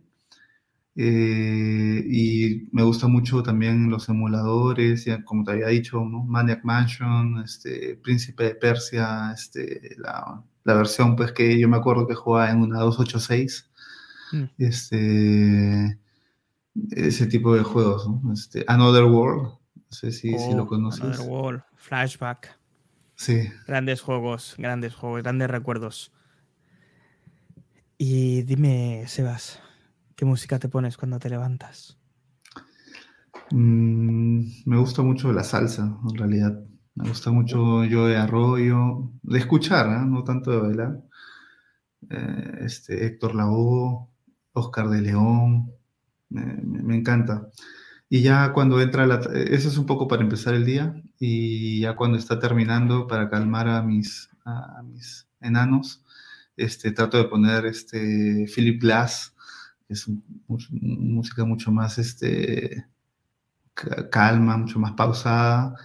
Eh, 0.96 2.04
y 2.08 2.68
me 2.72 2.84
gusta 2.84 3.08
mucho 3.08 3.42
también 3.42 3.90
los 3.90 4.10
emuladores, 4.10 5.06
ya 5.06 5.26
como 5.26 5.44
te 5.44 5.54
había 5.54 5.70
dicho, 5.70 6.06
¿no? 6.06 6.24
Maniac 6.24 6.64
Mansion, 6.64 7.40
este, 7.44 7.96
Príncipe 7.96 8.44
de 8.44 8.54
Persia, 8.54 9.32
este, 9.34 9.96
la, 9.98 10.44
la 10.66 10.74
versión 10.76 11.16
pues 11.16 11.32
que 11.32 11.60
yo 11.60 11.68
me 11.68 11.78
acuerdo 11.78 12.06
que 12.06 12.14
jugaba 12.14 12.52
en 12.52 12.62
una 12.62 12.80
286, 12.82 13.72
Mm. 14.34 14.44
este, 14.60 16.00
ese 16.92 17.26
tipo 17.26 17.56
de 17.56 17.64
juegos, 17.64 18.08
¿no? 18.08 18.32
Este, 18.34 18.64
Another 18.68 19.06
World, 19.06 19.48
no 19.76 19.82
sé 19.90 20.12
si, 20.12 20.38
si 20.38 20.54
lo 20.54 20.62
Oh, 20.64 20.68
conoces. 20.68 21.02
Another 21.02 21.28
World, 21.28 21.64
Flashback. 21.76 22.61
Sí, 23.22 23.52
Grandes 23.68 24.02
juegos, 24.02 24.56
grandes 24.58 24.96
juegos, 24.96 25.22
grandes 25.22 25.48
recuerdos. 25.48 26.12
Y 27.96 28.42
dime, 28.42 29.04
Sebas, 29.06 29.60
¿qué 30.16 30.26
música 30.26 30.58
te 30.58 30.70
pones 30.70 30.98
cuando 30.98 31.20
te 31.20 31.30
levantas? 31.30 32.00
Mm, 33.52 34.42
me 34.66 34.78
gusta 34.78 35.04
mucho 35.04 35.32
la 35.32 35.44
salsa, 35.44 36.00
en 36.10 36.18
realidad. 36.18 36.64
Me 36.96 37.10
gusta 37.10 37.30
mucho 37.30 37.84
yo 37.84 38.08
de 38.08 38.18
arroyo, 38.18 39.12
de 39.22 39.38
escuchar, 39.38 39.88
¿ah? 39.90 40.04
no 40.04 40.24
tanto 40.24 40.50
de 40.50 40.58
bailar. 40.58 41.00
Eh, 42.10 42.62
este, 42.62 43.06
Héctor 43.06 43.36
Lavoe, 43.36 44.08
Oscar 44.54 44.90
de 44.90 45.00
León, 45.00 45.72
me, 46.30 46.96
encanta. 46.96 47.50
Y 48.10 48.24
ya 48.24 48.52
cuando 48.52 48.82
entra 48.82 49.06
la... 49.06 49.18
Eso 49.36 49.68
es 49.70 49.78
un 49.78 49.86
poco 49.86 50.08
para 50.08 50.24
empezar 50.24 50.56
el 50.56 50.66
día 50.66 50.96
y 51.24 51.82
ya 51.82 51.96
cuando 51.96 52.18
está 52.18 52.40
terminando 52.40 53.06
para 53.06 53.30
calmar 53.30 53.68
a 53.68 53.84
mis, 53.84 54.28
a 54.44 54.82
mis 54.82 55.28
enanos, 55.40 56.04
este, 56.58 56.92
trato 56.94 57.18
de 57.18 57.26
poner 57.26 57.68
este, 57.68 58.48
Philip 58.54 58.82
Glass, 58.82 59.36
que 59.88 59.94
es 59.94 60.10
música 60.72 61.46
mucho 61.46 61.72
más 61.72 62.00
este, 62.00 62.88
calma, 64.10 64.58
mucho 64.58 64.80
más 64.80 64.94
pausada, 64.94 65.76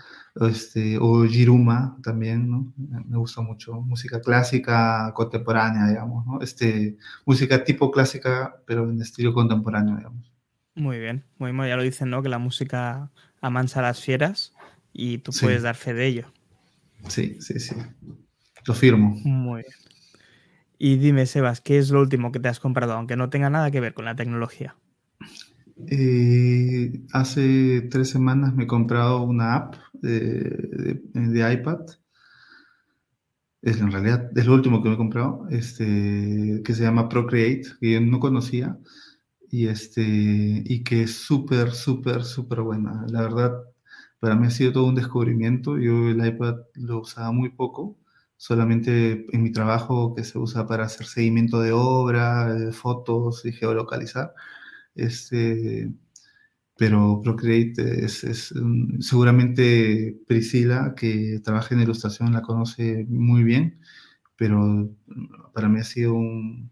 este, 0.40 0.96
o 0.98 1.26
Jiruma 1.26 1.98
también, 2.02 2.50
¿no? 2.50 2.72
Me 2.78 3.18
gusta 3.18 3.42
mucho. 3.42 3.74
Música 3.74 4.22
clásica 4.22 5.12
contemporánea, 5.14 5.86
digamos, 5.86 6.24
¿no? 6.24 6.40
Este, 6.40 6.96
música 7.26 7.62
tipo 7.62 7.90
clásica, 7.90 8.56
pero 8.64 8.88
en 8.88 9.02
estilo 9.02 9.34
contemporáneo, 9.34 9.96
digamos. 9.96 10.32
Muy 10.74 10.98
bien, 10.98 11.26
muy 11.36 11.52
bien. 11.52 11.68
Ya 11.68 11.76
lo 11.76 11.82
dicen, 11.82 12.08
¿no? 12.08 12.22
Que 12.22 12.30
la 12.30 12.38
música 12.38 13.10
amansa 13.42 13.80
a 13.80 13.82
las 13.82 14.00
fieras 14.00 14.55
y 14.96 15.18
tú 15.18 15.30
puedes 15.40 15.62
dar 15.62 15.76
fe 15.76 15.92
de 15.92 16.06
ello. 16.06 16.32
Sí, 17.08 17.36
sí, 17.40 17.60
sí. 17.60 17.74
Lo 18.66 18.74
firmo. 18.74 19.14
Muy 19.24 19.62
bien. 19.62 19.74
Y 20.78 20.96
dime, 20.96 21.26
Sebas, 21.26 21.60
¿qué 21.60 21.78
es 21.78 21.90
lo 21.90 22.00
último 22.00 22.32
que 22.32 22.40
te 22.40 22.48
has 22.48 22.60
comprado, 22.60 22.92
aunque 22.92 23.16
no 23.16 23.30
tenga 23.30 23.50
nada 23.50 23.70
que 23.70 23.80
ver 23.80 23.94
con 23.94 24.06
la 24.06 24.16
tecnología? 24.16 24.76
Eh, 25.88 27.02
hace 27.12 27.82
tres 27.90 28.08
semanas 28.08 28.54
me 28.54 28.64
he 28.64 28.66
comprado 28.66 29.22
una 29.22 29.54
app 29.54 29.74
de, 29.92 31.00
iPad. 31.14 31.80
Es, 33.62 33.80
en 33.80 33.90
realidad 33.90 34.30
es 34.36 34.46
lo 34.46 34.54
último 34.54 34.82
que 34.82 34.88
me 34.88 34.94
he 34.94 34.98
comprado, 34.98 35.46
este, 35.50 36.62
que 36.64 36.74
se 36.74 36.82
llama 36.82 37.08
Procreate, 37.08 37.68
que 37.80 37.92
yo 37.92 38.00
no 38.00 38.20
conocía, 38.20 38.78
y, 39.50 39.68
este, 39.68 40.02
y 40.02 40.82
que 40.82 41.02
es 41.02 41.14
súper, 41.14 41.72
súper, 41.72 42.24
súper 42.24 42.60
buena. 42.60 43.04
La 43.08 43.22
verdad, 43.22 43.52
para 44.20 44.36
mí 44.36 44.46
ha 44.46 44.50
sido 44.50 44.72
todo 44.72 44.86
un 44.86 44.94
descubrimiento. 44.94 45.78
Yo 45.78 46.08
el 46.10 46.24
iPad 46.26 46.56
lo 46.74 47.00
usaba 47.00 47.32
muy 47.32 47.50
poco, 47.50 47.98
solamente 48.36 49.26
en 49.34 49.42
mi 49.42 49.52
trabajo 49.52 50.14
que 50.14 50.24
se 50.24 50.38
usa 50.38 50.66
para 50.66 50.84
hacer 50.84 51.06
seguimiento 51.06 51.60
de 51.60 51.72
obra, 51.72 52.54
de 52.54 52.72
fotos 52.72 53.44
y 53.44 53.52
geolocalizar. 53.52 54.34
Este, 54.94 55.92
pero 56.76 57.20
Procreate 57.22 58.04
es, 58.04 58.52
seguramente 59.00 60.18
Priscila, 60.26 60.94
que 60.96 61.40
trabaja 61.42 61.74
en 61.74 61.82
ilustración, 61.82 62.32
la 62.32 62.42
conoce 62.42 63.06
muy 63.08 63.44
bien, 63.44 63.80
pero 64.36 64.90
para 65.54 65.68
mí 65.68 65.80
ha 65.80 65.84
sido 65.84 66.14
un, 66.14 66.70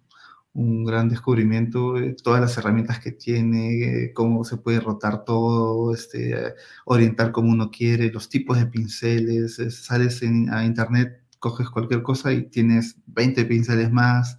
gran 0.55 1.09
descubrimiento, 1.09 1.99
eh, 1.99 2.15
todas 2.23 2.41
las 2.41 2.57
herramientas 2.57 3.01
que 3.01 3.13
tiene, 3.13 4.13
cómo 4.15 4.45
se 4.45 4.57
puede 4.57 4.81
rotar 4.81 5.25
todo, 5.25 5.93
este, 5.93 6.55
orientar 6.85 7.33
como 7.33 7.51
uno 7.51 7.71
quiere, 7.71 8.13
los 8.13 8.29
tipos 8.29 8.59
de 8.59 8.67
pinceles, 8.67 9.57
sales 9.71 10.23
a 10.23 10.65
internet, 10.65 11.23
coges 11.41 11.69
cualquier 11.69 12.03
cosa 12.03 12.33
y 12.33 12.49
tienes 12.49 12.97
20 13.07 13.45
pinceles 13.47 13.91
más, 13.91 14.39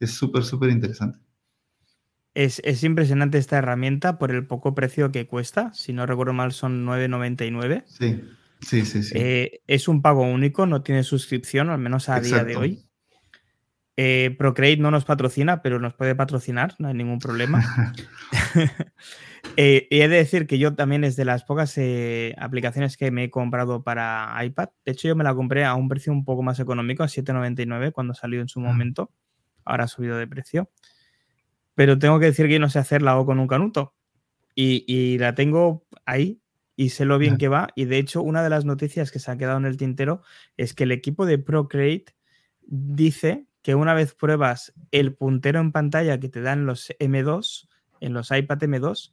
es 0.00 0.12
súper, 0.12 0.44
súper 0.44 0.70
interesante. 0.70 1.18
Es, 2.32 2.82
impresionante 2.84 3.38
esta 3.38 3.58
herramienta 3.58 4.18
por 4.18 4.30
el 4.30 4.46
poco 4.46 4.74
precio 4.74 5.12
que 5.12 5.26
cuesta. 5.26 5.74
Si 5.74 5.92
no 5.92 6.06
recuerdo 6.06 6.32
mal, 6.32 6.52
son 6.52 6.86
9,99. 6.86 7.82
Sí, 7.86 8.22
sí, 8.60 8.86
sí. 8.86 9.02
sí. 9.02 9.12
Eh, 9.14 9.60
es 9.66 9.88
un 9.88 10.00
pago 10.00 10.22
único, 10.22 10.64
no 10.64 10.82
tiene 10.82 11.02
suscripción, 11.02 11.68
al 11.70 11.78
menos 11.78 12.08
a 12.08 12.20
día 12.20 12.44
de 12.44 12.56
hoy. 12.56 12.89
Eh, 14.02 14.34
Procreate 14.38 14.78
no 14.78 14.90
nos 14.90 15.04
patrocina, 15.04 15.60
pero 15.60 15.78
nos 15.78 15.92
puede 15.92 16.14
patrocinar, 16.14 16.74
no 16.78 16.88
hay 16.88 16.94
ningún 16.94 17.18
problema. 17.18 17.62
Eh, 19.56 19.88
y 19.90 20.02
he 20.02 20.08
de 20.08 20.16
decir 20.16 20.46
que 20.46 20.58
yo 20.58 20.74
también 20.74 21.02
es 21.02 21.16
de 21.16 21.24
las 21.24 21.44
pocas 21.44 21.76
aplicaciones 22.36 22.98
que 22.98 23.10
me 23.10 23.24
he 23.24 23.30
comprado 23.30 23.82
para 23.82 24.36
iPad. 24.44 24.68
De 24.84 24.92
hecho, 24.92 25.08
yo 25.08 25.16
me 25.16 25.24
la 25.24 25.34
compré 25.34 25.64
a 25.64 25.74
un 25.74 25.88
precio 25.88 26.12
un 26.12 26.26
poco 26.26 26.42
más 26.42 26.60
económico, 26.60 27.02
a 27.02 27.08
7,99 27.08 27.90
cuando 27.90 28.12
salió 28.12 28.42
en 28.42 28.48
su 28.48 28.60
ah. 28.60 28.64
momento. 28.64 29.10
Ahora 29.64 29.84
ha 29.84 29.88
subido 29.88 30.18
de 30.18 30.26
precio 30.26 30.70
pero 31.80 31.98
tengo 31.98 32.18
que 32.18 32.26
decir 32.26 32.46
que 32.46 32.58
no 32.58 32.68
sé 32.68 32.78
hacerla 32.78 33.18
o 33.18 33.24
con 33.24 33.38
un 33.38 33.46
canuto. 33.46 33.94
Y, 34.54 35.16
la 35.16 35.34
tengo 35.34 35.86
ahí 36.04 36.42
y 36.76 36.90
sé 36.90 37.06
lo 37.06 37.16
bien 37.16 37.38
que 37.38 37.48
va. 37.48 37.68
Y 37.74 37.86
de 37.86 37.96
hecho, 37.96 38.20
una 38.20 38.42
de 38.42 38.50
las 38.50 38.66
noticias 38.66 39.10
que 39.10 39.18
se 39.18 39.30
ha 39.30 39.38
quedado 39.38 39.56
en 39.56 39.64
el 39.64 39.78
tintero 39.78 40.20
es 40.58 40.74
que 40.74 40.84
el 40.84 40.92
equipo 40.92 41.24
de 41.24 41.38
Procreate 41.38 42.14
dice 42.66 43.46
que 43.62 43.74
una 43.74 43.94
vez 43.94 44.14
pruebas 44.14 44.72
el 44.90 45.14
puntero 45.14 45.60
en 45.60 45.72
pantalla 45.72 46.18
que 46.18 46.28
te 46.28 46.40
dan 46.40 46.66
los 46.66 46.92
M2, 46.98 47.68
en 48.00 48.14
los 48.14 48.30
iPad 48.30 48.58
M2, 48.58 49.12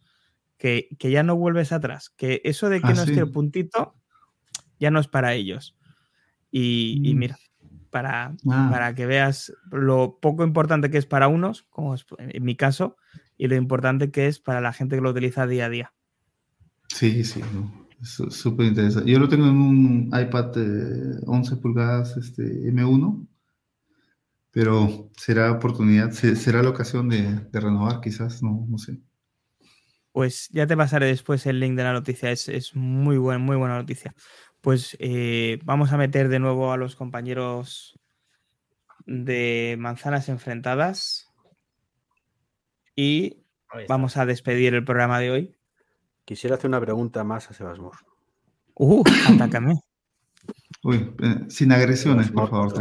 que, 0.58 0.90
ya 1.00 1.24
no 1.24 1.36
vuelves 1.36 1.72
atrás. 1.72 2.10
Que 2.10 2.42
eso 2.44 2.70
de 2.70 2.82
que 2.82 2.88
ah, 2.88 2.94
no 2.94 3.04
esté 3.04 3.20
el 3.20 3.32
puntito 3.32 3.96
ya 4.80 4.92
no 4.92 5.00
es 5.00 5.08
para 5.08 5.34
ellos. 5.34 5.76
Y, 6.52 7.02
y 7.04 7.16
mm. 7.16 7.18
mira, 7.18 7.38
para, 7.90 8.36
ah. 8.50 8.70
para 8.72 8.96
que 8.96 9.06
veas 9.06 9.54
lo 9.72 10.20
poco 10.20 10.44
importante 10.44 10.90
que 10.90 10.98
es 10.98 11.06
para 11.06 11.28
unos, 11.28 11.64
como 11.70 11.96
es 11.96 12.06
en 12.20 12.44
mi 12.44 12.56
caso, 12.56 12.98
y 13.38 13.48
lo 13.48 13.56
importante 13.56 14.12
que 14.12 14.28
es 14.28 14.40
para 14.40 14.62
la 14.62 14.74
gente 14.74 14.96
que 14.96 15.02
lo 15.02 15.12
utiliza 15.12 15.48
día 15.48 15.66
a 15.66 15.70
día. 15.70 15.94
Sí, 16.90 17.24
sí, 17.24 17.42
súper 18.02 18.68
interesante. 18.68 19.12
Yo 19.12 19.20
lo 19.20 19.28
tengo 19.28 19.48
en 19.48 19.56
un 19.56 20.12
iPad 20.14 20.54
de 20.54 21.20
11 21.26 21.56
pulgadas 21.58 22.16
este, 22.18 22.44
M1, 22.72 23.28
pero 24.58 25.12
será 25.16 25.52
oportunidad, 25.52 26.10
será 26.12 26.64
la 26.64 26.72
ocasión 26.72 27.10
de, 27.10 27.48
renovar 27.54 28.02
quizás, 28.02 28.42
no, 28.42 28.66
no 28.68 28.80
sé. 28.80 29.00
Pues 30.12 30.50
ya 30.52 30.66
te 30.66 30.76
pasaré 30.76 31.06
después 31.06 31.46
el 31.46 31.60
link 31.60 31.76
de 31.76 31.84
la 31.84 31.94
noticia, 31.94 32.32
es, 32.32 32.50
es 32.50 32.76
muy, 32.76 33.18
buena, 33.18 33.38
muy 33.38 33.56
buena 33.56 33.76
noticia 33.76 34.16
pues 34.62 34.98
eh, 35.00 35.60
vamos 35.64 35.94
a 35.94 35.98
meter 35.98 36.28
de 36.28 36.40
nuevo 36.40 36.72
a 36.72 36.78
los 36.78 36.96
compañeros 36.96 37.98
de 39.06 39.78
manzanas 39.80 40.28
enfrentadas 40.28 41.30
y 42.96 43.46
vamos 43.88 44.18
a 44.18 44.26
despedir 44.26 44.74
el 44.74 44.84
programa 44.84 45.20
de 45.20 45.32
hoy. 45.32 45.56
Quisiera 46.26 46.56
hacer 46.56 46.68
una 46.68 46.82
pregunta 46.82 47.24
más 47.24 47.50
a 47.50 47.54
Sebasmur. 47.54 47.94
Uh, 48.74 49.04
atácame. 49.34 49.80
Uy, 50.84 51.16
eh, 51.22 51.46
sin 51.48 51.72
agresiones, 51.72 52.30
por 52.32 52.50
favor, 52.50 52.74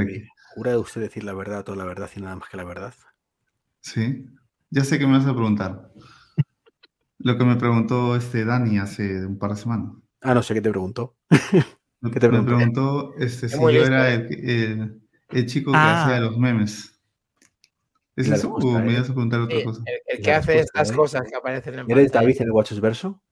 ¿Jura 0.56 0.70
de 0.70 0.78
usted 0.78 1.02
decir 1.02 1.22
la 1.22 1.34
verdad, 1.34 1.64
toda 1.64 1.76
la 1.76 1.84
verdad 1.84 2.08
y 2.16 2.20
nada 2.22 2.34
más 2.34 2.48
que 2.48 2.56
la 2.56 2.64
verdad? 2.64 2.94
Sí, 3.80 4.24
ya 4.70 4.84
sé 4.84 4.98
que 4.98 5.06
me 5.06 5.18
vas 5.18 5.26
a 5.26 5.34
preguntar. 5.34 5.92
Lo 7.18 7.36
que 7.36 7.44
me 7.44 7.56
preguntó 7.56 8.16
este 8.16 8.46
Dani 8.46 8.78
hace 8.78 9.26
un 9.26 9.38
par 9.38 9.50
de 9.50 9.56
semanas. 9.56 9.92
Ah, 10.22 10.32
no 10.32 10.42
sé 10.42 10.54
qué 10.54 10.62
te 10.62 10.70
preguntó. 10.70 11.14
¿Qué 11.30 12.20
te 12.20 12.26
preguntó? 12.26 12.42
Me 12.42 12.56
preguntó 12.56 13.14
este, 13.18 13.50
si 13.50 13.58
yo 13.58 13.68
era 13.68 14.14
el, 14.14 14.98
el, 15.28 15.46
chico 15.46 15.72
que 15.72 15.76
ah. 15.76 16.04
hacía 16.04 16.20
los 16.20 16.38
memes. 16.38 16.98
¿Es 18.16 18.30
eso 18.30 18.54
o 18.54 18.78
me 18.80 18.94
ibas 18.94 19.10
a 19.10 19.12
preguntar 19.12 19.40
otra 19.42 19.62
cosa? 19.62 19.82
El, 20.06 20.22
que 20.22 20.32
hace 20.32 20.60
estas 20.60 20.90
cosas 20.90 21.20
que 21.28 21.36
aparecen 21.36 21.74
en 21.74 21.80
el 21.80 21.90
¿Eres 21.90 22.12
David 22.12 22.36
en 22.40 22.46
el 22.46 22.52
Watches 22.52 22.80
Verso? 22.80 23.22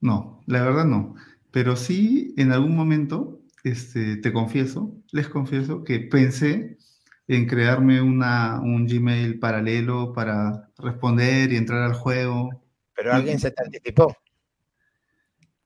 No, 0.00 0.44
la 0.46 0.62
verdad 0.62 0.84
no. 0.84 1.16
Pero 1.50 1.74
sí, 1.74 2.34
en 2.36 2.52
algún 2.52 2.76
momento, 2.76 3.35
este, 3.66 4.18
te 4.18 4.32
confieso, 4.32 4.96
les 5.10 5.28
confieso 5.28 5.82
que 5.82 5.98
pensé 5.98 6.78
en 7.26 7.48
crearme 7.48 8.00
una, 8.00 8.60
un 8.60 8.86
Gmail 8.86 9.40
paralelo 9.40 10.12
para 10.12 10.70
responder 10.78 11.52
y 11.52 11.56
entrar 11.56 11.82
al 11.82 11.94
juego. 11.94 12.62
Pero 12.94 13.12
alguien 13.12 13.40
se 13.40 13.50
te 13.50 13.64
anticipó. 13.64 14.14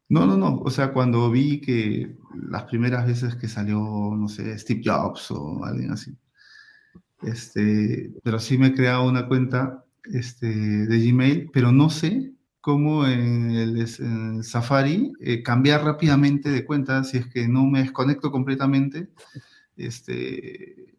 No, 0.08 0.26
no, 0.26 0.38
no. 0.38 0.60
O 0.60 0.70
sea, 0.70 0.94
cuando 0.94 1.30
vi 1.30 1.60
que 1.60 2.16
las 2.48 2.62
primeras 2.64 3.06
veces 3.06 3.34
que 3.34 3.48
salió, 3.48 3.78
no 3.78 4.28
sé, 4.28 4.58
Steve 4.58 4.80
Jobs 4.82 5.30
o 5.30 5.62
alguien 5.62 5.92
así. 5.92 6.16
Este, 7.22 8.14
pero 8.24 8.38
sí 8.38 8.56
me 8.56 8.68
he 8.68 8.74
creado 8.74 9.06
una 9.06 9.28
cuenta 9.28 9.84
este, 10.04 10.46
de 10.46 10.98
Gmail, 11.06 11.50
pero 11.52 11.70
no 11.70 11.90
sé 11.90 12.32
cómo 12.60 13.06
en 13.06 13.50
el, 13.50 14.44
Safari 14.44 15.12
eh, 15.20 15.42
cambiar 15.42 15.84
rápidamente 15.84 16.50
de 16.50 16.64
cuenta 16.64 17.04
si 17.04 17.18
es 17.18 17.26
que 17.26 17.48
no 17.48 17.64
me 17.64 17.82
desconecto 17.82 18.30
completamente. 18.30 19.08
Este, 19.76 20.94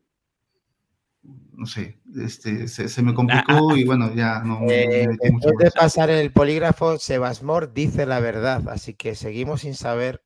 no 1.54 1.68
sé, 1.68 2.00
este, 2.16 2.68
se, 2.68 3.02
me 3.04 3.14
complicó 3.14 3.76
y 3.76 3.84
bueno, 3.84 4.14
ya 4.16 4.42
no. 4.44 4.62
Eh, 4.68 5.08
después 5.22 5.54
de 5.60 5.72
pasar 5.72 6.10
el 6.10 6.32
polígrafo, 6.32 6.98
Sebasmor 6.98 7.74
dice 7.74 8.06
la 8.06 8.20
verdad, 8.20 8.68
así 8.70 8.96
que 8.96 9.14
seguimos 9.14 9.62
sin 9.62 9.76
saber 9.76 10.24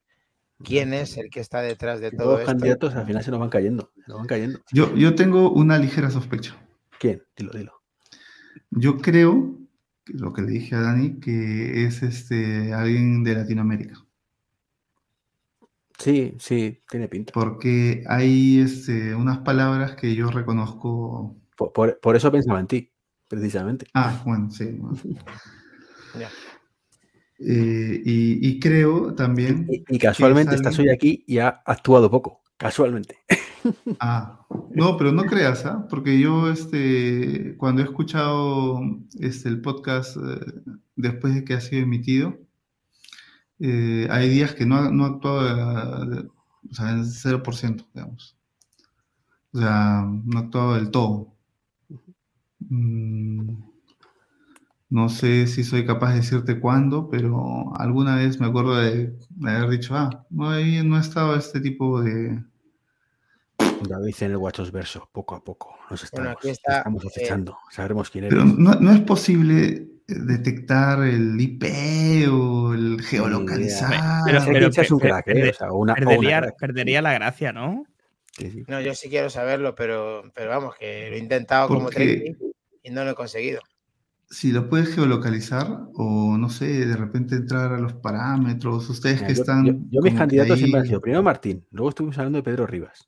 quién 0.63 0.93
es 0.93 1.17
el 1.17 1.29
que 1.29 1.41
está 1.41 1.61
detrás 1.61 1.99
de 1.99 2.11
todo 2.11 2.39
esto. 2.39 2.51
Los 2.51 2.61
candidatos 2.61 2.95
al 2.95 3.05
final 3.05 3.23
se 3.23 3.31
nos 3.31 3.41
van 3.41 3.49
cayendo, 3.49 3.91
van 4.07 4.27
cayendo. 4.27 4.59
Yo, 4.71 4.95
yo 4.95 5.15
tengo 5.15 5.51
una 5.51 5.77
ligera 5.77 6.09
sospecha. 6.09 6.55
¿Quién? 6.99 7.21
Dilo, 7.35 7.51
dilo. 7.51 7.73
Yo 8.71 8.99
creo, 8.99 9.57
lo 10.07 10.33
que 10.33 10.41
le 10.41 10.51
dije 10.51 10.75
a 10.75 10.81
Dani, 10.81 11.19
que 11.19 11.85
es 11.85 12.03
este 12.03 12.73
alguien 12.73 13.23
de 13.23 13.35
Latinoamérica. 13.35 14.05
Sí, 15.97 16.35
sí, 16.39 16.83
tiene 16.89 17.07
pinta. 17.07 17.31
Porque 17.33 18.03
hay 18.07 18.59
este, 18.59 19.15
unas 19.15 19.39
palabras 19.39 19.95
que 19.95 20.13
yo 20.13 20.29
reconozco. 20.29 21.35
Por, 21.57 22.15
eso 22.15 22.31
pensaba 22.31 22.59
en 22.59 22.67
ti. 22.67 22.91
precisamente. 23.27 23.87
Ah, 23.93 24.21
bueno, 24.25 24.51
sí. 24.51 24.65
bueno. 26.13 26.29
Eh, 27.39 28.01
y, 28.05 28.47
y 28.49 28.59
creo 28.59 29.13
también. 29.13 29.67
Y, 29.69 29.83
y 29.87 29.99
casualmente 29.99 30.51
que 30.51 30.55
es 30.55 30.61
estás 30.61 30.77
alguien- 30.77 30.89
hoy 30.89 30.95
aquí 30.95 31.23
y 31.27 31.39
ha 31.39 31.47
actuado 31.65 32.09
poco. 32.11 32.44
Casualmente. 32.57 33.17
Ah, 33.99 34.45
no, 34.75 34.95
pero 34.95 35.11
no 35.11 35.23
creas, 35.23 35.65
¿ah? 35.65 35.87
Porque 35.89 36.19
yo, 36.19 36.51
este, 36.51 37.57
cuando 37.57 37.81
he 37.81 37.85
escuchado 37.85 38.79
este, 39.19 39.49
el 39.49 39.59
podcast 39.59 40.17
eh, 40.17 40.61
después 40.95 41.33
de 41.33 41.43
que 41.43 41.55
ha 41.55 41.61
sido 41.61 41.81
emitido, 41.81 42.37
eh, 43.59 44.07
hay 44.11 44.29
días 44.29 44.53
que 44.53 44.67
no, 44.67 44.75
ha- 44.75 44.91
no 44.91 45.07
he 45.07 45.09
actuado, 45.09 46.13
eh, 46.13 46.27
o 46.69 46.73
sea, 46.75 46.91
en 46.91 47.05
0%, 47.05 47.87
digamos. 47.95 48.37
O 49.51 49.57
sea, 49.57 50.05
no 50.05 50.39
he 50.39 50.43
actuado 50.43 50.75
del 50.75 50.91
todo. 50.91 51.33
Mm, 52.59 53.49
no 54.89 55.09
sé 55.09 55.47
si 55.47 55.63
soy 55.63 55.85
capaz 55.85 56.11
de 56.11 56.17
decirte 56.17 56.59
cuándo, 56.59 57.09
pero 57.09 57.73
alguna 57.77 58.15
vez 58.17 58.39
me 58.39 58.47
acuerdo 58.47 58.75
de, 58.77 59.17
de 59.29 59.51
haber 59.51 59.69
dicho, 59.69 59.95
ah, 59.95 60.25
no, 60.29 60.49
ahí 60.49 60.81
no 60.83 60.95
ha 60.97 61.01
estado 61.01 61.35
este 61.35 61.59
tipo 61.59 62.01
de... 62.01 62.39
Ya 63.87 63.97
lo 63.99 64.05
dice 64.05 64.25
en 64.25 64.31
el 64.31 64.37
Guachos 64.37 64.71
Verso, 64.71 65.09
poco 65.11 65.35
a 65.35 65.43
poco. 65.43 65.75
Nos 65.89 66.03
estamos, 66.03 66.43
está, 66.45 66.77
estamos 66.79 67.03
eh, 67.03 67.07
acechando. 67.07 67.57
Sabremos 67.71 68.09
quién 68.09 68.25
eres. 68.25 68.33
Pero 68.39 68.45
no, 68.45 68.73
no 68.75 68.91
es 68.91 69.01
posible 69.01 69.67
eh, 69.67 69.87
detectar 70.07 71.03
el 71.03 71.39
IP 71.39 71.63
o 72.31 72.73
el 72.73 73.01
geolocalizar. 73.01 74.23
Pero- 74.25 74.41
pero 74.45 74.69
Kitsch 74.69 74.79
es 74.79 74.91
un 74.91 74.99
per- 74.99 75.09
crack, 75.09 75.27
¿eh? 75.27 75.49
O 75.49 75.53
sea, 75.53 75.71
una, 75.71 75.93
o 75.93 75.95
una 76.19 76.41
Perdería, 76.57 77.01
la 77.01 77.13
gracia, 77.13 77.51
¿no? 77.51 77.85
Sí, 78.31 78.49
sí. 78.51 78.63
No, 78.67 78.81
yo 78.81 78.93
sí 78.93 79.09
quiero 79.09 79.29
saberlo, 79.29 79.75
pero, 79.75 80.23
pero 80.33 80.49
vamos, 80.49 80.75
que 80.75 81.09
lo 81.09 81.15
he 81.15 81.19
intentado 81.19 81.67
como 81.67 81.89
Treki 81.89 82.35
y 82.83 82.89
no 82.91 83.03
lo 83.03 83.11
he 83.11 83.15
conseguido. 83.15 83.61
Si 84.35 84.51
lo 84.51 84.67
puedes 84.67 84.93
geolocalizar 84.93 85.65
o 85.93 86.35
no 86.37 86.49
sé, 86.49 86.85
de 86.85 86.97
repente 86.97 87.35
entrar 87.37 87.71
a 87.71 87.79
los 87.79 87.93
parámetros, 87.93 88.89
ustedes 88.89 89.21
Mira, 89.21 89.27
que 89.27 89.33
yo, 89.33 89.39
están. 89.39 89.65
yo- 89.65 89.73
yo 89.91 90.01
mis 90.01 90.13
candidatos 90.13 90.59
siempre 90.59 90.81
han 90.81 90.85
sido 90.87 90.99
primero 90.99 91.23
Martín, 91.23 91.65
luego 91.71 91.87
estuvimos 91.87 92.17
hablando 92.17 92.39
de 92.39 92.43
Pedro 92.43 92.67
Rivas. 92.67 93.07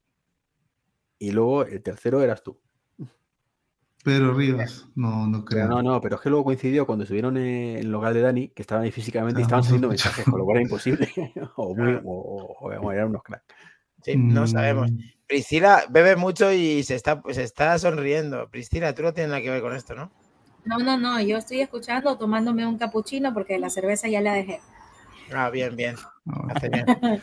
Y 1.20 1.32
luego 1.32 1.66
el 1.66 1.84
tercero 1.84 2.22
eras 2.22 2.42
tú. 2.44 2.58
Pedro 4.06 4.36
Rivas, 4.36 4.88
no, 4.96 5.28
no 5.28 5.44
Pero 5.44 5.68
creo. 5.68 5.68
no, 5.68 5.84
no, 5.84 6.00
pero 6.00 6.16
es 6.16 6.22
que 6.22 6.30
luego 6.30 6.46
coincidió 6.46 6.86
cuando 6.86 7.04
estuvieron 7.04 7.36
en 7.36 7.76
el 7.80 7.92
local 7.92 8.14
de 8.14 8.22
Dani, 8.22 8.48
que 8.48 8.62
estaban 8.62 8.86
ahí 8.86 8.92
físicamente 8.92 9.42
y 9.42 9.44
estaban 9.44 9.64
Claro, 9.64 9.78
subiendo 9.78 9.88
hemos 9.88 10.06
mensajes, 10.06 10.24
con 10.24 10.40
lo 10.40 10.46
cual 10.46 10.58
era 10.60 10.64
imposible. 10.64 11.10
o, 11.58 11.76
muy, 11.76 12.00
o- 12.06 12.56
o 12.62 12.92
eran 12.94 13.10
unos 13.10 13.24
cracks. 13.24 13.44
Sí, 14.02 14.16
no 14.16 14.44
Mm, 14.44 14.48
sabemos. 14.48 14.90
Priscila 15.28 15.84
bebe 15.90 16.16
mucho 16.16 16.54
y 16.54 16.84
se 16.84 16.96
está, 16.96 17.22
se 17.32 17.44
está 17.44 17.78
sonriendo. 17.80 18.48
Priscila, 18.50 18.96
tú 18.96 19.02
no 19.02 19.14
tienes 19.14 19.32
nada 19.32 19.42
que 19.42 19.50
ver 19.50 19.62
con 19.62 19.76
esto, 19.76 19.94
¿no? 19.94 20.10
No, 20.68 20.78
no, 20.80 20.98
no, 20.98 21.22
yo 21.22 21.38
estoy 21.38 21.62
escuchando, 21.62 22.18
tomándome 22.18 22.66
un 22.66 22.78
capuchino 22.78 23.34
porque 23.34 23.58
la 23.58 23.70
cerveza 23.70 24.08
ya 24.08 24.22
la 24.22 24.34
dejé. 24.34 24.60
Ah, 25.34 25.50
bien, 25.50 25.76
bien. 25.76 25.96
ah, 26.28 26.48
Hace 26.56 26.70
bien. 26.70 26.86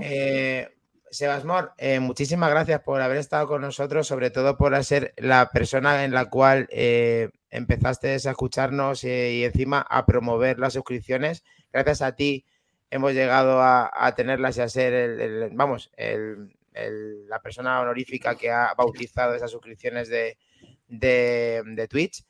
Eh, 0.00 0.68
Sebas 1.10 1.44
Mor, 1.44 1.72
eh, 1.78 1.98
muchísimas 2.00 2.48
gracias 2.50 2.80
por 2.82 3.00
haber 3.00 3.18
estado 3.18 3.46
con 3.48 3.60
nosotros, 3.60 4.06
sobre 4.06 4.30
todo 4.30 4.56
por 4.56 4.82
ser 4.84 5.14
la 5.16 5.50
persona 5.50 6.04
en 6.04 6.12
la 6.12 6.26
cual 6.30 6.68
eh, 6.70 7.30
empezaste 7.50 8.10
a 8.10 8.14
escucharnos 8.14 9.02
y 9.04 9.44
encima 9.44 9.80
a 9.88 10.06
promover 10.06 10.58
las 10.60 10.74
suscripciones. 10.74 11.44
Gracias 11.72 12.02
a 12.02 12.14
ti 12.14 12.44
hemos 12.90 13.14
llegado 13.14 13.60
a, 13.60 13.90
a 13.92 14.14
tenerlas 14.14 14.56
y 14.58 14.60
a 14.60 14.68
ser, 14.68 14.92
el, 14.92 15.20
el- 15.20 15.50
vamos, 15.54 15.90
el- 15.96 16.56
el- 16.72 17.28
la 17.28 17.40
persona 17.40 17.80
honorífica 17.80 18.36
que 18.36 18.50
ha 18.52 18.74
bautizado 18.76 19.34
esas 19.34 19.50
suscripciones 19.50 20.08
de, 20.08 20.38
de, 20.88 21.62
de 21.64 21.88
Twitch, 21.88 22.24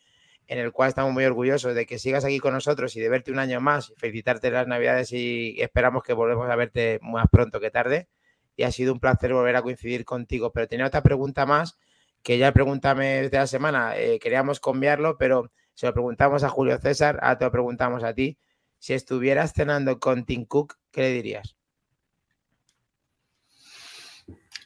en 0.46 0.58
el 0.58 0.72
cual 0.72 0.88
estamos 0.88 1.12
muy 1.12 1.24
orgullosos 1.24 1.74
de 1.74 1.86
que 1.86 1.98
sigas 1.98 2.24
aquí 2.24 2.38
con 2.38 2.54
nosotros 2.54 2.94
y 2.96 3.00
de 3.00 3.08
verte 3.08 3.32
un 3.32 3.38
año 3.38 3.60
más, 3.60 3.92
felicitarte 3.96 4.50
las 4.50 4.66
navidades 4.66 5.12
y 5.12 5.60
esperamos 5.60 6.02
que 6.02 6.12
volvemos 6.12 6.50
a 6.50 6.56
verte 6.56 6.98
más 7.02 7.26
pronto 7.30 7.60
que 7.60 7.70
tarde. 7.70 8.08
Y 8.56 8.62
ha 8.62 8.70
sido 8.70 8.92
un 8.92 9.00
placer 9.00 9.32
volver 9.32 9.56
a 9.56 9.62
coincidir 9.62 10.04
contigo. 10.04 10.52
Pero 10.52 10.68
tenía 10.68 10.86
otra 10.86 11.02
pregunta 11.02 11.44
más, 11.46 11.78
que 12.22 12.38
ya 12.38 12.52
pregúntame 12.52 13.28
de 13.28 13.36
la 13.36 13.46
semana, 13.46 13.96
eh, 13.96 14.18
queríamos 14.20 14.60
cambiarlo, 14.60 15.18
pero 15.18 15.50
se 15.74 15.86
lo 15.86 15.92
preguntamos 15.92 16.44
a 16.44 16.48
Julio 16.48 16.78
César, 16.78 17.18
ahora 17.20 17.38
te 17.38 17.44
lo 17.46 17.50
preguntamos 17.50 18.04
a 18.04 18.14
ti. 18.14 18.38
Si 18.78 18.94
estuvieras 18.94 19.52
cenando 19.52 19.98
con 19.98 20.24
Tim 20.24 20.44
Cook, 20.44 20.76
¿qué 20.92 21.00
le 21.02 21.10
dirías? 21.10 21.56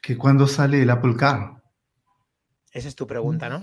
que 0.08 0.16
cuando 0.16 0.46
sale 0.46 0.80
el 0.80 0.88
Apple 0.88 1.16
Car. 1.16 1.62
Esa 2.72 2.88
es 2.88 2.96
tu 2.96 3.06
pregunta, 3.06 3.50
¿no? 3.50 3.62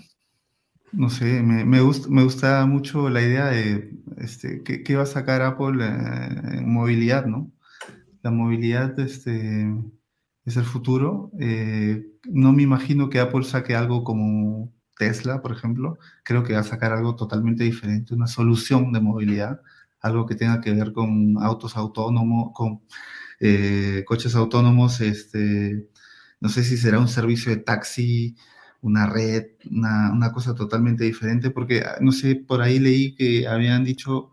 No 0.96 1.10
sé, 1.10 1.44
me, 1.44 1.66
me, 1.66 1.82
gusta, 1.82 2.08
me 2.10 2.24
gusta 2.24 2.66
mucho 2.66 3.10
la 3.10 3.22
idea 3.22 3.48
de 3.48 3.92
este, 4.18 4.64
¿qué, 4.64 4.82
qué 4.82 4.96
va 4.96 5.04
a 5.04 5.06
sacar 5.06 5.42
Apple 5.42 5.84
eh, 5.86 6.58
en 6.60 6.72
movilidad, 6.72 7.26
¿no? 7.26 7.52
La 8.22 8.32
movilidad 8.32 8.98
este, 9.00 9.68
es 10.46 10.58
el 10.58 10.64
futuro. 10.64 11.32
Eh, 11.40 12.06
no 12.26 12.54
me 12.54 12.64
imagino 12.64 13.10
que 13.10 13.20
Apple 13.20 13.44
saque 13.44 13.76
algo 13.76 14.04
como 14.06 14.74
Tesla, 14.98 15.42
por 15.42 15.52
ejemplo. 15.52 15.98
Creo 16.24 16.44
que 16.44 16.54
va 16.54 16.60
a 16.62 16.64
sacar 16.64 16.94
algo 16.94 17.16
totalmente 17.16 17.66
diferente, 17.66 18.14
una 18.14 18.28
solución 18.28 18.94
de 18.94 19.02
movilidad, 19.02 19.62
algo 20.02 20.26
que 20.26 20.36
tenga 20.36 20.62
que 20.62 20.74
ver 20.74 20.94
con 20.94 21.38
autos 21.40 21.76
autónomos, 21.76 22.52
con 22.54 22.82
eh, 23.42 24.04
coches 24.08 24.34
autónomos, 24.36 25.02
este, 25.02 25.90
no 26.40 26.50
sé 26.50 26.64
si 26.64 26.78
será 26.78 27.00
un 27.00 27.10
servicio 27.10 27.52
de 27.52 27.58
taxi, 27.58 28.38
una 28.86 29.08
red, 29.08 29.48
una, 29.72 30.12
una, 30.12 30.32
cosa 30.32 30.54
totalmente 30.54 31.04
diferente, 31.04 31.50
porque, 31.50 31.82
ah, 31.82 31.98
no 32.02 32.12
sé, 32.12 32.36
por 32.36 32.62
ahí 32.62 32.80
leí 32.80 33.16
que 33.16 33.48
habían 33.48 33.84
dicho 33.84 34.32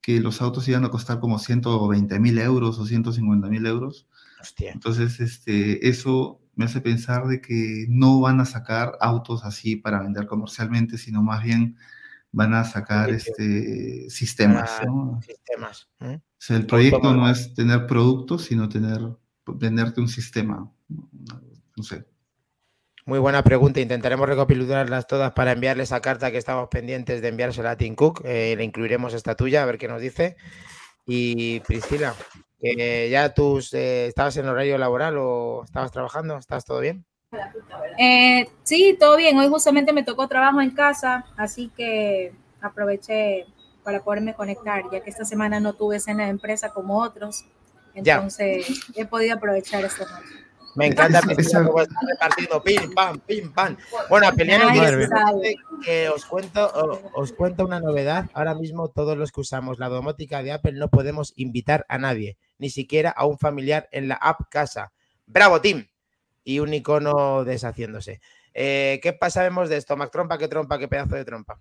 que 0.00 0.20
los 0.20 0.42
autos 0.42 0.66
iban 0.68 0.84
a 0.84 0.90
costar 0.90 1.20
como 1.20 1.38
120 1.38 2.18
mil 2.18 2.38
euros 2.38 2.78
o 2.80 2.84
150 2.84 3.48
mil 3.48 3.64
euros. 3.64 4.08
Hostia. 4.40 4.72
Entonces, 4.72 5.20
este, 5.20 5.88
eso 5.88 6.40
me 6.56 6.64
hace 6.64 6.80
pensar 6.80 7.28
de 7.28 7.40
que 7.40 7.86
no 7.88 8.20
van 8.20 8.40
a 8.40 8.44
sacar 8.44 8.98
autos 9.00 9.44
así 9.44 9.76
para 9.76 10.02
vender 10.02 10.26
comercialmente, 10.26 10.98
sino 10.98 11.22
más 11.22 11.44
bien 11.44 11.76
van 12.32 12.54
a 12.54 12.64
sacar 12.64 13.08
Sí, 13.08 13.30
este, 13.30 14.10
sistemas. 14.10 14.70
Ah, 14.80 14.84
¿no? 14.86 15.20
Sistemas. 15.22 15.88
¿eh? 16.00 16.20
O 16.20 16.34
sea, 16.38 16.56
el 16.56 16.66
proyecto 16.66 17.14
no 17.14 17.30
es 17.30 17.54
tener 17.54 17.86
productos, 17.86 18.46
sino 18.46 18.68
tener, 18.68 19.00
venderte 19.46 20.00
un 20.00 20.08
sistema. 20.08 20.68
No 21.76 21.82
sé. 21.84 22.04
Muy 23.04 23.18
buena 23.18 23.42
pregunta. 23.42 23.80
Intentaremos 23.80 24.28
recopilarlas 24.28 25.08
todas 25.08 25.32
para 25.32 25.52
enviarle 25.52 25.82
esa 25.82 26.00
carta 26.00 26.30
que 26.30 26.38
estamos 26.38 26.68
pendientes 26.68 27.20
de 27.20 27.28
enviársela 27.28 27.72
a 27.72 27.76
Tim 27.76 27.96
Cook. 27.96 28.22
Eh, 28.24 28.54
le 28.56 28.62
incluiremos 28.62 29.12
esta 29.12 29.34
tuya, 29.34 29.62
a 29.62 29.66
ver 29.66 29.76
qué 29.76 29.88
nos 29.88 30.00
dice. 30.00 30.36
Y 31.04 31.58
Priscila, 31.60 32.14
que 32.60 33.10
ya 33.10 33.34
tú 33.34 33.60
eh, 33.72 34.06
estabas 34.06 34.36
en 34.36 34.46
horario 34.46 34.78
laboral 34.78 35.16
o 35.18 35.64
estabas 35.64 35.90
trabajando, 35.90 36.36
¿estás 36.36 36.64
todo 36.64 36.78
bien? 36.78 37.04
Eh, 37.98 38.48
sí, 38.62 38.96
todo 38.98 39.16
bien. 39.16 39.36
Hoy 39.36 39.48
justamente 39.48 39.92
me 39.92 40.04
tocó 40.04 40.28
trabajo 40.28 40.60
en 40.60 40.70
casa, 40.70 41.24
así 41.36 41.72
que 41.76 42.32
aproveché 42.60 43.46
para 43.82 44.04
poderme 44.04 44.34
conectar, 44.34 44.84
ya 44.92 45.00
que 45.00 45.10
esta 45.10 45.24
semana 45.24 45.58
no 45.58 45.72
tuve 45.72 45.98
cena 45.98 46.24
de 46.24 46.30
empresa 46.30 46.68
como 46.68 47.00
otros. 47.00 47.44
Ya. 47.96 48.14
Entonces 48.14 48.80
he 48.94 49.06
podido 49.06 49.34
aprovechar 49.34 49.84
esta 49.84 50.04
noche. 50.04 50.41
Me 50.74 50.86
encanta 50.86 51.20
Priscila, 51.20 51.60
esa- 51.60 51.66
cómo 51.66 51.82
está 51.82 51.94
repartiendo 52.08 52.62
pim, 52.62 52.94
pam, 52.94 53.18
pim, 53.20 53.52
pam. 53.52 53.76
Bueno, 54.08 54.26
sabe. 54.28 55.56
que 55.84 56.08
os 56.08 56.24
cuento, 56.24 56.70
os 57.14 57.32
cuento 57.32 57.64
una 57.64 57.80
novedad. 57.80 58.30
Ahora 58.32 58.54
mismo 58.54 58.88
todos 58.88 59.16
los 59.16 59.32
que 59.32 59.40
usamos 59.40 59.78
la 59.78 59.88
domótica 59.88 60.42
de 60.42 60.52
Apple 60.52 60.72
no 60.72 60.88
podemos 60.88 61.32
invitar 61.36 61.84
a 61.88 61.98
nadie, 61.98 62.38
ni 62.58 62.70
siquiera 62.70 63.10
a 63.10 63.26
un 63.26 63.38
familiar 63.38 63.88
en 63.92 64.08
la 64.08 64.14
app 64.14 64.48
casa. 64.50 64.92
¡Bravo, 65.26 65.60
Tim! 65.60 65.86
Y 66.44 66.58
un 66.60 66.72
icono 66.74 67.44
deshaciéndose. 67.44 68.20
Eh, 68.54 69.00
¿Qué 69.02 69.16
sabemos 69.30 69.68
de 69.68 69.76
esto? 69.76 69.96
Mac 69.96 70.10
Trompa, 70.10 70.38
qué 70.38 70.48
trompa, 70.48 70.78
qué 70.78 70.88
pedazo 70.88 71.16
de 71.16 71.24
trompa. 71.24 71.60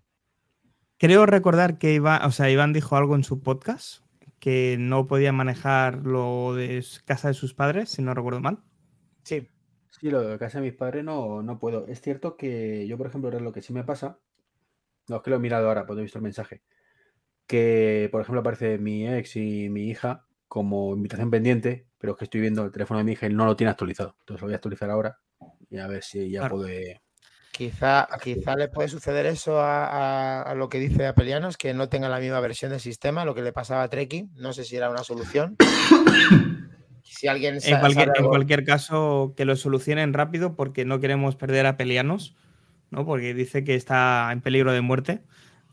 Creo 0.97 1.25
recordar 1.25 1.77
que 1.77 1.93
Iván, 1.93 2.23
o 2.25 2.31
sea, 2.31 2.49
Iván 2.49 2.73
dijo 2.73 2.95
algo 2.95 3.15
en 3.15 3.23
su 3.23 3.41
podcast 3.41 4.03
que 4.39 4.75
no 4.79 5.05
podía 5.07 5.31
manejar 5.31 5.97
lo 6.05 6.53
de 6.55 6.83
casa 7.05 7.27
de 7.27 7.33
sus 7.33 7.53
padres, 7.53 7.89
si 7.89 8.01
no 8.01 8.13
recuerdo 8.13 8.39
mal. 8.39 8.59
Sí, 9.23 9.47
Sí, 9.99 10.09
lo 10.09 10.21
de 10.21 10.39
casa 10.39 10.59
de 10.59 10.65
mis 10.65 10.73
padres 10.73 11.03
no, 11.03 11.43
no 11.43 11.59
puedo. 11.59 11.85
Es 11.87 12.01
cierto 12.01 12.37
que 12.37 12.87
yo, 12.87 12.97
por 12.97 13.07
ejemplo, 13.07 13.29
ahora 13.29 13.39
lo 13.43 13.51
que 13.51 13.61
sí 13.61 13.73
me 13.73 13.83
pasa, 13.83 14.19
no 15.09 15.17
es 15.17 15.21
que 15.23 15.29
lo 15.31 15.37
he 15.37 15.39
mirado 15.39 15.67
ahora, 15.69 15.85
pues 15.85 15.99
he 15.99 16.03
visto 16.03 16.19
el 16.19 16.23
mensaje, 16.23 16.63
que, 17.47 18.09
por 18.11 18.21
ejemplo, 18.21 18.41
aparece 18.41 18.77
mi 18.79 19.07
ex 19.07 19.35
y 19.37 19.69
mi 19.69 19.89
hija 19.89 20.25
como 20.47 20.95
invitación 20.95 21.31
pendiente, 21.31 21.87
pero 21.99 22.13
es 22.13 22.19
que 22.19 22.25
estoy 22.25 22.41
viendo 22.41 22.65
el 22.65 22.71
teléfono 22.71 22.99
de 22.99 23.05
mi 23.05 23.13
hija 23.13 23.27
y 23.27 23.33
no 23.33 23.45
lo 23.45 23.55
tiene 23.57 23.71
actualizado. 23.71 24.15
Entonces 24.21 24.41
lo 24.41 24.47
voy 24.47 24.53
a 24.53 24.57
actualizar 24.57 24.89
ahora 24.91 25.19
y 25.69 25.77
a 25.79 25.87
ver 25.87 26.03
si 26.03 26.31
ya 26.31 26.39
Claro. 26.41 26.57
puede... 26.57 27.01
quizá, 27.51 28.07
quizá 28.23 28.55
le 28.55 28.69
puede 28.69 28.89
suceder 28.89 29.25
eso 29.27 29.59
a, 29.61 29.85
a- 29.87 30.43
a 30.43 30.55
lo 30.55 30.69
que 30.69 30.79
dice 30.79 31.07
Apelianos, 31.07 31.57
que 31.57 31.73
no 31.73 31.89
tenga 31.89 32.09
la 32.09 32.19
misma 32.19 32.39
versión 32.41 32.71
del 32.71 32.79
sistema, 32.81 33.25
lo 33.25 33.35
que 33.35 33.41
le 33.43 33.53
pasaba 33.53 33.83
a 33.83 33.89
Treki. 33.89 34.29
No 34.35 34.53
sé 34.53 34.63
si 34.65 34.75
era 34.77 34.89
una 34.89 35.03
solución. 35.03 35.57
Si 37.21 37.27
alguien 37.27 37.59
En 37.63 37.79
cualquier, 37.79 37.93
sabe 38.07 38.17
en 38.17 38.17
algo- 38.17 38.29
cualquier 38.29 38.63
caso, 38.65 39.33
que 39.37 39.45
lo 39.45 39.55
solucionen 39.55 40.11
rápido 40.13 40.55
porque 40.55 40.85
no 40.85 40.99
queremos 40.99 41.35
perder 41.35 41.67
a 41.67 41.77
pelianos. 41.77 42.35
¿no? 42.89 43.05
Porque 43.05 43.33
dice 43.35 43.63
que 43.63 43.75
está 43.75 44.29
en 44.31 44.41
peligro 44.41 44.73
de 44.73 44.81
muerte. 44.81 45.21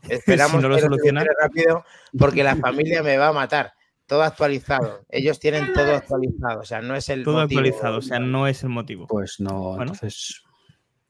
Esperamos 0.47 0.51
si 0.51 0.61
no 0.61 0.69
lo 0.69 0.75
que 0.75 0.81
solucionan. 0.81 1.23
solucione 1.25 1.29
rápido 1.41 1.83
porque 2.17 2.43
la 2.43 2.55
familia 2.55 3.01
me 3.01 3.17
va 3.17 3.29
a 3.29 3.33
matar. 3.33 3.73
Todo 4.05 4.21
actualizado. 4.23 5.05
Ellos 5.09 5.39
tienen 5.39 5.73
todo 5.73 5.95
actualizado. 5.95 6.59
O 6.61 6.63
sea, 6.65 6.81
no 6.81 6.95
es 6.95 7.09
el 7.09 7.23
Todo 7.23 7.41
motivo. 7.41 7.59
actualizado, 7.61 7.97
o 7.97 8.01
sea, 8.01 8.19
no 8.19 8.47
es 8.47 8.61
el 8.63 8.69
motivo. 8.69 9.07
Pues 9.07 9.39
no, 9.39 9.69
Bueno. 9.75 9.81
entonces. 9.91 10.43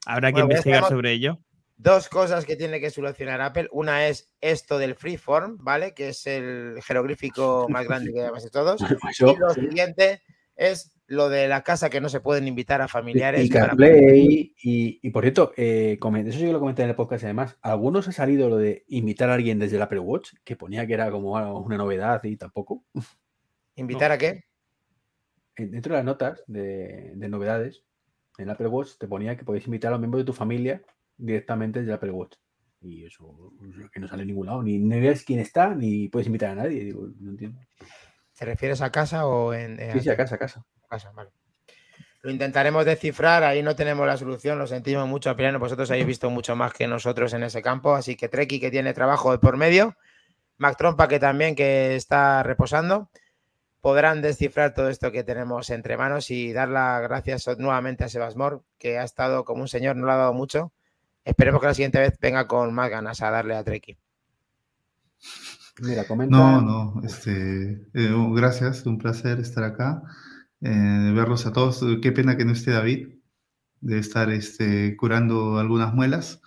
Habrá 0.06 0.28
que 0.30 0.32
Bueno, 0.40 0.46
investigar 0.46 0.78
estamos- 0.78 0.98
sobre 0.98 1.12
ello. 1.12 1.38
Dos 1.82 2.08
cosas 2.10 2.44
que 2.44 2.56
tiene 2.56 2.78
que 2.78 2.90
solucionar 2.90 3.40
Apple. 3.40 3.68
Una 3.72 4.06
es 4.06 4.30
esto 4.42 4.76
del 4.76 4.94
freeform, 4.94 5.56
¿vale? 5.62 5.94
Que 5.94 6.10
es 6.10 6.26
el 6.26 6.78
jeroglífico 6.82 7.66
más 7.70 7.86
grande 7.86 8.12
que 8.12 8.20
llamáis 8.20 8.50
todos. 8.50 8.80
Eso, 9.10 9.28
Y 9.32 9.36
lo 9.36 9.50
siguiente 9.50 10.20
es 10.56 10.92
lo 11.06 11.30
de 11.30 11.48
la 11.48 11.62
casa 11.62 11.88
que 11.88 12.00
no 12.02 12.10
se 12.10 12.20
pueden 12.20 12.46
invitar 12.46 12.82
a 12.82 12.86
familiares. 12.88 13.44
y 13.46 13.48
CarPlay, 13.48 14.54
y, 14.62 15.00
y 15.02 15.10
por 15.10 15.24
cierto, 15.24 15.52
eh, 15.56 15.98
eso 15.98 16.38
sí 16.38 16.44
que 16.44 16.52
lo 16.52 16.60
comenté 16.60 16.82
en 16.82 16.90
el 16.90 16.94
podcast 16.94 17.24
además, 17.24 17.56
algunos 17.62 18.06
ha 18.08 18.12
salido 18.12 18.48
lo 18.50 18.58
de 18.58 18.84
invitar 18.88 19.30
a 19.30 19.34
alguien 19.34 19.58
desde 19.58 19.76
el 19.76 19.82
Apple 19.82 20.00
Watch, 20.00 20.34
que 20.44 20.56
ponía 20.56 20.86
que 20.86 20.92
era 20.94 21.10
como 21.10 21.32
una 21.32 21.76
novedad 21.78 22.22
y 22.24 22.36
tampoco. 22.36 22.84
¿Invitar 23.74 24.12
a 24.12 24.18
qué? 24.18 24.44
En- 25.56 25.70
Dentro 25.70 25.94
de 25.94 25.98
las 25.98 26.04
notas 26.04 26.44
de, 26.46 27.12
de 27.14 27.28
novedades, 27.28 27.82
en 28.38 28.44
el 28.44 28.50
Apple 28.50 28.68
Watch 28.68 28.90
te 28.98 29.08
ponía 29.08 29.36
que 29.36 29.44
podéis 29.44 29.64
invitar 29.66 29.88
a 29.88 29.92
los 29.92 30.00
miembros 30.00 30.20
de 30.20 30.26
tu 30.26 30.32
familia 30.34 30.82
directamente 31.20 31.80
desde 31.80 31.92
Apple 31.92 32.10
Watch. 32.10 32.36
Y 32.82 33.04
eso 33.04 33.52
que 33.92 34.00
no 34.00 34.08
sale 34.08 34.22
en 34.22 34.28
ningún 34.28 34.46
lado, 34.46 34.62
ni, 34.62 34.78
ni 34.78 35.00
ves 35.00 35.22
quién 35.24 35.38
está, 35.40 35.74
ni 35.74 36.08
puedes 36.08 36.26
invitar 36.26 36.50
a 36.50 36.54
nadie. 36.62 36.82
Digo, 36.84 37.08
no 37.18 37.30
entiendo. 37.32 37.60
¿Te 38.38 38.44
refieres 38.46 38.80
a 38.80 38.90
casa 38.90 39.26
o 39.26 39.52
en, 39.52 39.78
en- 39.78 39.92
Sí, 39.92 40.00
sí, 40.00 40.08
a 40.08 40.16
casa, 40.16 40.36
a 40.36 40.38
casa. 40.38 40.64
casa, 40.88 41.12
vale. 41.12 41.30
Lo 42.22 42.30
intentaremos 42.30 42.84
descifrar, 42.84 43.44
ahí 43.44 43.62
no 43.62 43.74
tenemos 43.76 44.06
la 44.06 44.16
solución, 44.16 44.58
lo 44.58 44.66
sentimos 44.66 45.06
mucho, 45.08 45.30
Apeliano, 45.30 45.58
vosotros 45.58 45.90
habéis 45.90 46.06
visto 46.06 46.28
mucho 46.30 46.54
más 46.56 46.72
que 46.74 46.86
nosotros 46.86 47.32
en 47.32 47.42
ese 47.42 47.62
campo, 47.62 47.94
así 47.94 48.14
que 48.16 48.28
Treki 48.28 48.60
que 48.60 48.70
tiene 48.70 48.92
trabajo 48.92 49.32
de 49.32 49.38
por 49.38 49.56
medio, 49.56 49.96
Mac 50.58 50.76
Trompa 50.76 51.08
que 51.08 51.18
también 51.18 51.54
que 51.54 51.96
está 51.96 52.42
reposando, 52.42 53.10
podrán 53.80 54.20
descifrar 54.20 54.74
todo 54.74 54.90
esto 54.90 55.10
que 55.12 55.24
tenemos 55.24 55.70
entre 55.70 55.96
manos 55.96 56.30
y 56.30 56.52
dar 56.52 56.68
las 56.68 57.00
gracias 57.00 57.46
nuevamente 57.58 58.04
a 58.04 58.08
Sebasmor, 58.10 58.62
que 58.78 58.98
ha 58.98 59.04
estado 59.04 59.46
como 59.46 59.62
un 59.62 59.68
señor, 59.68 59.96
no 59.96 60.04
lo 60.04 60.12
ha 60.12 60.16
dado 60.16 60.34
mucho. 60.34 60.72
Esperemos 61.24 61.62
que 61.62 61.66
la 61.68 61.72
siguiente 61.74 61.98
vez 61.98 62.18
venga 62.20 62.46
con 62.46 62.74
más 62.74 62.90
ganas 62.90 63.22
a 63.22 63.30
darle 63.30 63.56
a 63.56 63.64
Treki. 63.64 63.96
Mira, 65.80 66.06
comenta. 66.06 66.36
No, 66.36 66.60
no, 66.62 67.00
este, 67.04 67.72
eh, 67.94 68.14
gracias, 68.34 68.86
un 68.86 68.98
placer 68.98 69.40
estar 69.40 69.64
acá, 69.64 70.02
eh, 70.60 71.12
verlos 71.14 71.46
a 71.46 71.52
todos. 71.52 71.84
Qué 72.02 72.12
pena 72.12 72.36
que 72.36 72.44
no 72.44 72.52
esté 72.52 72.70
David, 72.72 73.08
de 73.80 73.98
estar 73.98 74.30
este, 74.32 74.96
curando 74.96 75.58
algunas 75.58 75.94
muelas, 75.94 76.42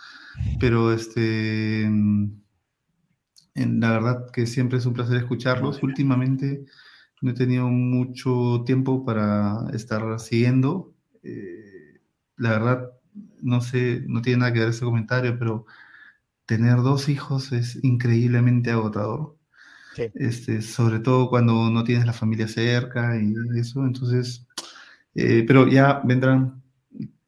pero 0.60 0.94
este, 0.94 1.88
mm, 1.90 2.32
en- 3.56 3.80
la 3.80 3.92
verdad 3.92 4.32
que 4.32 4.46
siempre 4.48 4.78
es 4.78 4.86
un 4.86 4.94
placer 4.94 5.18
escucharlos. 5.18 5.84
Últimamente 5.84 6.66
no 7.22 7.32
he 7.32 7.36
tenido 7.36 7.68
mucho 7.70 8.64
tiempo 8.66 9.06
para 9.06 9.68
estar 9.74 10.20
siguiendo. 10.22 10.96
eh, 11.24 12.02
la 12.38 12.52
verdad, 12.52 12.93
no 13.42 13.62
sé, 13.62 14.04
no 14.08 14.22
tiene 14.22 14.40
nada 14.40 14.54
que 14.54 14.60
ver 14.60 14.70
ese 14.70 14.86
comentario, 14.86 15.38
pero 15.38 15.66
tener 16.46 16.78
dos 16.78 17.10
hijos 17.10 17.52
es 17.52 17.84
increíblemente 17.84 18.72
agotador. 18.72 19.38
Sí. 19.96 20.04
Este, 20.16 20.62
sobre 20.62 21.00
todo 21.00 21.30
cuando 21.30 21.70
no 21.70 21.84
tienes 21.84 22.06
la 22.06 22.14
familia 22.14 22.48
cerca 22.48 23.16
y 23.22 23.34
eso, 23.60 23.86
entonces, 23.86 24.48
eh, 25.14 25.44
pero 25.48 25.68
ya 25.68 26.02
vendrán 26.04 26.64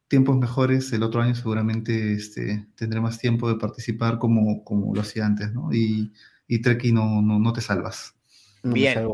tiempos 0.08 0.38
mejores, 0.38 0.92
el 0.94 1.04
otro 1.04 1.22
año 1.22 1.36
seguramente 1.36 2.14
este, 2.14 2.68
tendré 2.76 3.02
más 3.02 3.20
tiempo 3.20 3.50
de 3.50 3.56
participar 3.56 4.18
como, 4.18 4.64
como 4.64 4.96
lo 4.96 5.02
hacía 5.02 5.26
antes, 5.26 5.54
¿no? 5.54 5.72
Y, 5.74 6.12
y 6.48 6.62
Treki 6.62 6.92
no, 6.92 7.22
no, 7.22 7.40
no 7.40 7.54
te 7.54 7.62
salvas. 7.62 8.16
Bien. 8.64 9.08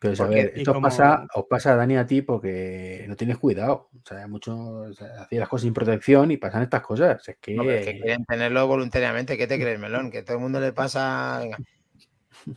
Pero 0.00 0.14
a 0.14 0.16
Porque- 0.16 0.34
ver, 0.34 0.52
y 0.56 0.58
esto 0.60 0.72
como- 0.72 0.86
pasa, 0.86 1.26
os 1.34 1.44
pasa, 1.46 1.76
Dani, 1.76 1.96
a 1.96 2.06
ti 2.06 2.22
porque 2.22 3.04
no 3.06 3.16
tienes 3.16 3.36
cuidado. 3.36 3.90
O 3.94 4.08
sea, 4.08 4.26
muchos 4.26 4.58
o 4.58 4.92
sea, 4.94 5.28
las 5.30 5.48
cosas 5.48 5.64
sin 5.64 5.74
protección 5.74 6.30
y 6.30 6.38
pasan 6.38 6.62
estas 6.62 6.80
cosas. 6.82 7.28
Es 7.28 7.36
que, 7.40 7.54
No, 7.54 7.64
pero 7.64 7.76
es 7.78 7.86
que 7.86 8.00
quieren 8.00 8.24
tenerlo 8.24 8.66
voluntariamente, 8.66 9.36
¿qué 9.36 9.46
te 9.46 9.60
crees, 9.60 9.78
Melón? 9.78 10.10
Que 10.10 10.22
todo 10.22 10.36
el 10.38 10.42
mundo 10.42 10.58
le 10.60 10.72
pasa... 10.72 11.38
venga. 11.40 11.58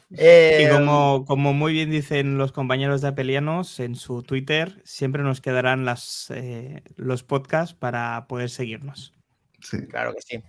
Y 0.10 0.15
Eh, 0.18 0.70
como, 0.72 1.26
como 1.26 1.52
muy 1.53 1.74
bien 1.74 1.91
dicen 1.91 2.38
los 2.38 2.53
compañeros 2.53 3.02
de 3.02 3.10
Apelianos 3.10 3.82
en 3.82 3.95
su 3.95 4.24
Twitter, 4.24 4.82
siempre 4.86 5.24
nos 5.24 5.41
quedarán 5.41 5.84
las, 5.84 6.32
eh, 6.34 6.84
los 6.95 7.24
podcasts 7.24 7.76
para 7.76 8.26
poder 8.30 8.49
seguirnos. 8.49 9.14
Sí. 9.60 9.86
Claro 9.88 10.14
que 10.14 10.22
sí. 10.22 10.44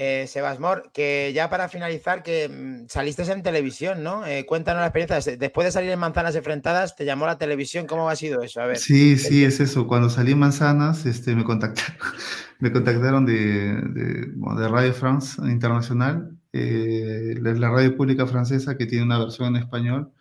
Eh, 0.00 0.28
Sebasmor, 0.28 0.92
que 0.94 1.32
ya 1.34 1.50
para 1.50 1.68
finalizar, 1.68 2.22
que 2.22 2.48
mm, 2.48 2.86
saliste 2.88 3.24
en 3.32 3.42
televisión, 3.42 4.04
¿no? 4.04 4.24
Eh, 4.24 4.46
cuéntanos 4.46 4.80
la 4.80 4.86
experiencia. 4.86 5.36
Después 5.36 5.64
de 5.64 5.72
salir 5.72 5.90
en 5.90 5.98
Manzanas 5.98 6.36
Enfrentadas, 6.36 6.94
¿te 6.94 7.04
llamó 7.04 7.26
la 7.26 7.36
televisión? 7.36 7.84
¿Cómo 7.88 8.08
ha 8.08 8.14
sido 8.14 8.40
eso? 8.40 8.60
Sí, 8.76 9.18
sí, 9.18 9.44
es 9.44 9.58
eso. 9.58 9.88
Cuando 9.88 10.08
salí 10.08 10.30
en 10.30 10.38
Manzanas, 10.38 11.04
este, 11.04 11.34
me 11.34 11.42
contactaron, 11.42 11.96
me 12.60 12.70
contactaron 12.70 13.26
de, 13.26 13.74
de, 13.74 14.68
Radio 14.68 14.94
France 14.94 15.42
Internacional, 15.42 16.30
eh, 16.52 17.34
la, 17.40 17.68
radio 17.68 17.96
pública 17.96 18.24
francesa 18.24 18.76
que 18.76 18.86
tiene 18.86 19.04
una 19.04 19.18
versión 19.18 19.56
en 19.56 19.62
español. 19.62 20.12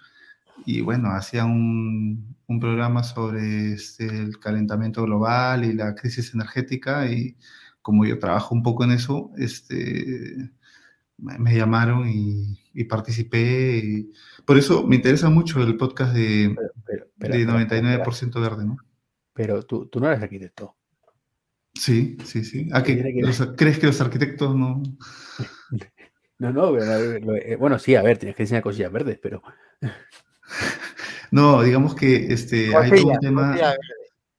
Y 0.65 0.81
bueno, 0.81 1.11
hacía 1.11 1.45
un, 1.45 2.35
un 2.47 2.59
programa 2.59 3.03
sobre 3.03 3.73
este, 3.73 4.07
el 4.07 4.39
calentamiento 4.39 5.03
global 5.03 5.65
y 5.65 5.73
la 5.73 5.93
crisis 5.93 6.33
energética. 6.33 7.05
Y 7.11 7.37
como 7.88 8.03
yo 8.05 8.19
trabajo 8.19 8.53
un 8.53 8.64
poco 8.64 8.84
en 8.84 8.91
eso, 8.91 9.31
este, 9.38 10.51
me, 11.18 11.55
llamaron 11.55 12.05
y, 12.09 12.59
y 12.73 12.84
participé. 12.84 13.77
y 13.77 14.11
por 14.43 14.57
eso 14.57 14.85
me 14.85 14.97
interesa 14.97 15.30
mucho 15.30 15.64
el 15.64 15.77
podcast 15.77 16.14
de, 16.14 16.53
Pero, 16.53 16.73
pero, 16.85 17.05
espera, 17.05 17.35
de 17.35 17.41
espera, 17.43 17.64
espera, 17.64 18.05
99% 18.05 18.41
verde, 18.41 18.65
¿no? 18.65 18.76
Pero 19.34 19.64
tú, 19.64 19.85
tú 19.85 20.01
no 20.01 20.07
eres 20.07 20.22
arquitecto. 20.22 20.76
Sí, 21.73 22.18
sí, 22.26 22.43
sí. 22.43 22.68
¿A 22.73 22.84
que 22.84 22.95
Tiene 22.95 23.14
que- 23.14 23.22
los- 23.22 23.53
¿Crees 23.55 23.80
que 23.80 23.88
los 23.88 24.01
arquitectos 24.01 24.53
no? 24.53 24.84
No, 26.39 26.51
no, 26.51 26.72
pero, 26.73 27.35
eh, 27.38 27.55
bueno, 27.55 27.80
sí, 27.80 27.95
a 27.95 28.03
ver, 28.03 28.18
tienes 28.18 28.35
que 28.35 28.43
diseñar 28.43 28.61
cosillas 28.61 28.91
verdes, 28.91 29.18
pero 29.19 29.41
No, 31.31 31.64
digamos 31.64 31.95
que 31.95 32.31
este, 32.34 32.76
hay 32.76 32.91
todo 32.91 33.07
un 33.14 33.19
tema, 33.19 33.55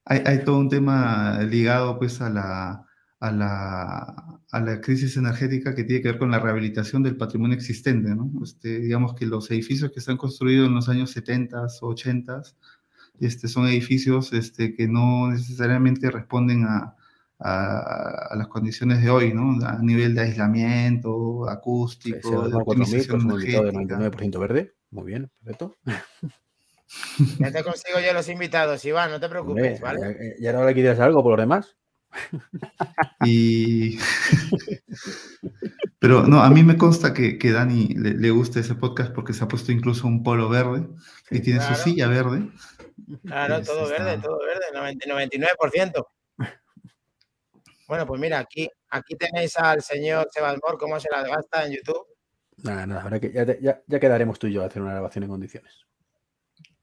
hay, 0.05 0.23
hay 0.25 0.45
todo 0.45 0.59
un 0.59 0.69
tema 0.69 1.41
ligado 1.43 1.99
pues 1.99 2.21
a 2.21 2.31
la, 2.31 2.88
a 3.21 3.33
la, 3.33 4.41
a 4.51 4.61
la 4.61 4.81
crisis 4.81 5.17
energética 5.17 5.75
que 5.75 5.85
tiene 5.85 6.03
que 6.03 6.09
ver 6.11 6.19
con 6.19 6.31
la 6.31 6.39
rehabilitación 6.39 7.03
del 7.03 7.17
patrimonio 7.17 7.57
existente, 7.57 8.15
¿no? 8.15 8.31
Este, 8.45 8.79
digamos 8.79 9.15
que 9.15 9.27
los 9.27 9.51
edificios 9.51 9.91
que 9.93 9.99
están 10.01 10.17
construidos 10.17 10.69
en 10.69 10.75
los 10.75 10.89
años 10.89 11.11
70 11.11 11.67
o 11.81 11.89
80 11.89 12.43
este, 13.21 13.49
son 13.49 13.67
edificios 13.67 14.33
este, 14.33 14.75
que 14.75 14.87
no 14.87 15.29
necesariamente 15.31 16.11
responden 16.11 16.65
a, 16.65 16.95
a, 17.41 18.29
a 18.31 18.37
las 18.37 18.47
condiciones 18.49 19.03
de 19.03 19.11
hoy, 19.11 19.35
¿no? 19.35 19.59
A 19.67 19.79
nivel 19.83 20.15
de 20.15 20.21
aislamiento, 20.23 21.49
acústico, 21.51 22.45
de 22.47 22.53
con 22.53 22.63
4.000, 22.65 22.83
optimización 22.83 23.21
invitado 23.23 23.65
de 23.65 23.71
energética. 23.71 23.99
99% 24.39 24.39
verde. 24.41 24.75
Muy 24.91 25.05
bien, 25.07 25.31
perfecto. 25.43 25.77
Ya 27.39 27.53
te 27.53 27.63
consigo 27.63 27.99
yo 28.05 28.13
los 28.15 28.29
invitados, 28.29 28.85
Iván, 28.85 29.11
no 29.11 29.21
te 29.21 29.29
preocupes, 29.29 29.81
Hombre, 29.83 30.01
¿vale? 30.01 30.17
ya- 30.39 30.45
¿Y 30.45 30.47
ahora 30.47 30.67
le 30.69 30.75
quieres 30.75 30.99
algo 31.01 31.23
por 31.23 31.33
los 31.33 31.41
demás? 31.41 31.77
Y... 33.25 33.99
Pero 35.99 36.23
no, 36.27 36.43
a 36.43 36.51
mí 36.51 36.63
me 36.63 36.77
consta 36.77 37.13
que, 37.13 37.39
que 37.39 37.51
Dani 37.51 37.89
le, 37.89 38.15
le 38.15 38.31
gusta 38.31 38.61
ese 38.61 38.75
podcast 38.77 39.13
porque 39.13 39.33
se 39.33 39.43
ha 39.45 39.49
puesto 39.49 39.73
incluso 39.73 40.07
un 40.07 40.23
polo 40.23 40.49
verde 40.49 40.87
y 41.31 41.41
tiene 41.41 41.59
claro. 41.59 41.75
su 41.75 41.83
silla 41.83 42.07
verde. 42.07 42.49
Claro, 43.25 43.57
Es- 43.57 43.67
todo 43.67 43.91
está- 43.91 44.05
verde, 44.05 44.23
todo 44.23 44.39
verde, 44.39 44.65
90 44.73 45.07
99%. 45.09 46.07
Bueno, 47.89 48.07
pues 48.07 48.21
mira, 48.21 48.39
aquí, 48.39 48.69
aquí 48.91 49.17
tenéis 49.17 49.57
al 49.57 49.83
señor 49.83 50.29
Sebasmor, 50.31 50.79
cómo 50.79 51.01
se 51.01 51.09
las 51.11 51.27
gasta 51.27 51.65
en 51.67 51.73
YouTube. 51.73 52.07
Nada, 52.59 52.87
nada, 52.87 53.03
ahora 53.03 53.19
que 53.19 53.33
ya, 53.33 53.47
te- 53.47 53.59
ya, 53.61 53.81
ya 53.87 53.99
quedaremos 54.01 54.39
tú 54.39 54.47
y 54.47 54.53
yo 54.53 54.63
a 54.63 54.67
hacer 54.67 54.83
una 54.83 54.93
grabación 54.93 55.25
en 55.25 55.31
condiciones. 55.31 55.87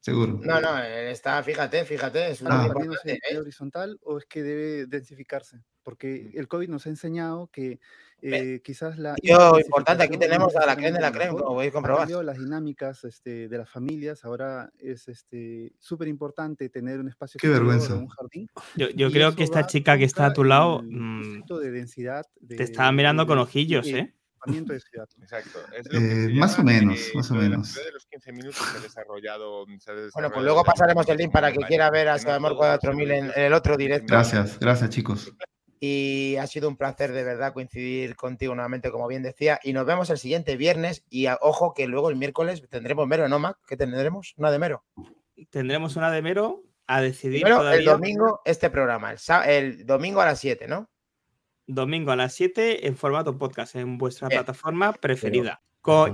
Seguro. 0.06 0.40
No, 0.44 0.62
no, 0.62 0.78
él 0.78 1.08
está, 1.08 1.42
fíjate, 1.42 1.84
fíjate, 1.84 2.30
es 2.30 2.40
un 2.42 2.48
Ah. 2.52 2.62
tipo 2.62 2.74
¿También 2.74 2.92
importante, 2.92 3.20
en 3.32 3.38
¿eh? 3.38 3.40
horizontal 3.40 4.00
o 4.04 4.20
es 4.20 4.26
que 4.26 4.44
debe 4.44 4.86
densificarse? 4.86 5.64
Porque 5.82 6.30
el 6.36 6.48
COVID 6.48 6.70
nos 6.70 6.86
ha 6.86 6.90
enseñado 6.90 7.48
que 7.52 7.80
eh, 8.22 8.62
quizás 8.64 9.00
la... 9.00 9.16
Yo, 9.24 9.58
importante, 9.60 10.04
aquí 10.04 10.18
tenemos 10.18 10.56
a 10.56 10.64
la 10.68 10.76
crema 10.76 10.98
de 10.98 11.02
la 11.02 11.12
crema, 11.12 11.32
como 11.34 11.56
podéis 11.56 11.72
Ha 11.72 11.74
comprobar. 11.74 12.08
las 12.24 12.38
dinámicas 12.38 13.04
este, 13.04 13.48
de 13.48 13.58
las 13.58 13.68
familias. 13.70 14.24
Ahora 14.26 14.72
es 14.78 15.08
este, 15.08 15.74
súper 15.80 16.08
importante 16.08 16.70
tener 16.70 17.00
un 17.00 17.08
espacio 17.08 17.40
Qué 17.40 17.48
vergüenza. 17.50 17.96
un 17.96 18.08
jardín. 18.08 18.48
Yo, 18.76 18.90
yo 18.90 19.10
creo 19.12 19.36
que 19.36 19.44
esta 19.44 19.66
chica 19.66 19.98
que 19.98 20.04
está 20.06 20.28
a 20.28 20.34
tu 20.34 20.44
lado 20.44 20.84
mm, 20.84 21.46
de 21.48 21.72
densidad. 21.72 22.26
te 22.48 22.62
estaba 22.62 22.90
de- 22.90 22.96
mirando 22.96 23.24
de- 23.24 23.28
con 23.28 23.38
de- 23.38 23.44
ojillos, 23.44 23.86
de 23.88 24.00
¿eh? 24.00 24.14
Equipamiento 24.46 24.74
de 24.74 24.80
ciudad. 24.92 25.08
Exacto. 25.22 25.60
Es 25.78 25.86
lo 25.92 26.00
que 26.00 26.26
Eh, 26.26 26.30
más 26.36 26.58
o 26.60 26.64
menos, 26.64 27.00
eh, 27.00 27.12
más 27.16 27.32
o 27.32 27.36
menos. 27.36 27.68
ciudad 27.70 27.86
de 27.88 27.92
los 27.94 28.06
15 28.06 28.32
minutos 28.32 28.56
se 28.72 28.78
ha 28.78 28.82
desarrollado. 28.82 29.66
se 29.80 29.92
ha 29.92 29.96
Bueno, 30.14 30.32
pues 30.32 30.44
luego 30.46 30.64
pasaremos 30.64 31.08
el 31.10 31.18
link 31.18 31.32
para 31.32 31.52
que 31.52 31.60
quiera 31.60 31.90
ver 31.90 32.08
a 32.10 32.14
los 32.14 32.26
4000 32.26 33.12
en, 33.12 33.26
en 33.36 33.44
el 33.44 33.54
otro 33.54 33.76
directo. 33.78 34.08
Gracias, 34.14 34.60
gracias 34.60 34.90
chicos. 34.90 35.32
Y 35.80 36.38
ha 36.38 36.48
sido 36.48 36.70
un 36.70 36.78
placer 36.78 37.12
de 37.12 37.24
verdad 37.24 37.54
coincidir 37.54 38.16
contigo 38.16 38.56
nuevamente, 38.56 38.90
como 38.92 39.08
bien 39.08 39.22
decía. 39.24 39.60
Y 39.62 39.74
nos 39.74 39.86
vemos 39.86 40.10
el 40.10 40.18
siguiente 40.18 40.56
viernes. 40.56 41.04
Y 41.10 41.26
a- 41.28 41.38
ojo 41.42 41.74
que 41.74 41.86
luego 41.88 42.10
el 42.10 42.16
miércoles 42.16 42.64
tendremos 42.70 43.06
mero, 43.08 43.28
¿no, 43.28 43.40
Mac? 43.40 43.58
¿Qué 43.68 43.76
tendremos? 43.78 44.34
Una 44.38 44.52
de 44.52 44.58
mero. 44.60 44.84
Tendremos 45.52 45.96
una 45.98 46.12
de 46.12 46.22
mero 46.22 46.64
a 46.88 47.02
decidir 47.02 47.44
todavía. 47.44 47.80
el 47.80 47.86
domingo, 47.86 48.42
este 48.46 48.70
programa. 48.70 49.12
El, 49.14 49.18
el 49.48 49.86
domingo 49.86 50.22
a 50.22 50.26
las 50.26 50.40
7, 50.40 50.68
¿no? 50.68 50.90
Domingo 51.68 52.12
a 52.12 52.16
las 52.16 52.34
7 52.34 52.88
en 52.88 52.96
formato 52.96 53.38
podcast 53.38 53.76
en 53.76 53.98
vuestra 53.98 54.28
Bien. 54.28 54.40
plataforma 54.42 54.94
preferida. 54.94 55.62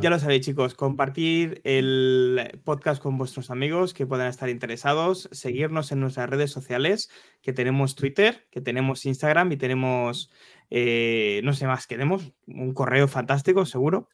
Ya 0.02 0.10
lo 0.10 0.20
sabéis, 0.20 0.46
chicos, 0.46 0.76
compartir 0.76 1.62
el 1.64 2.60
podcast 2.66 3.02
con 3.02 3.18
vuestros 3.18 3.52
amigos 3.52 3.94
que 3.94 4.06
puedan 4.06 4.28
estar 4.28 4.50
interesados, 4.50 5.30
seguirnos 5.32 5.94
en 5.94 6.02
nuestras 6.02 6.30
redes 6.30 6.52
sociales, 6.52 7.10
que 7.42 7.54
tenemos 7.54 7.96
Twitter, 7.96 8.48
que 8.52 8.60
tenemos 8.60 9.06
Instagram 9.06 9.50
y 9.54 9.58
tenemos, 9.58 10.30
eh, 10.70 11.40
no 11.46 11.54
sé 11.54 11.68
más, 11.68 11.88
que 11.88 11.96
tenemos 11.96 12.34
un 12.48 12.74
correo 12.74 13.08
fantástico, 13.08 13.66
seguro. 13.66 14.10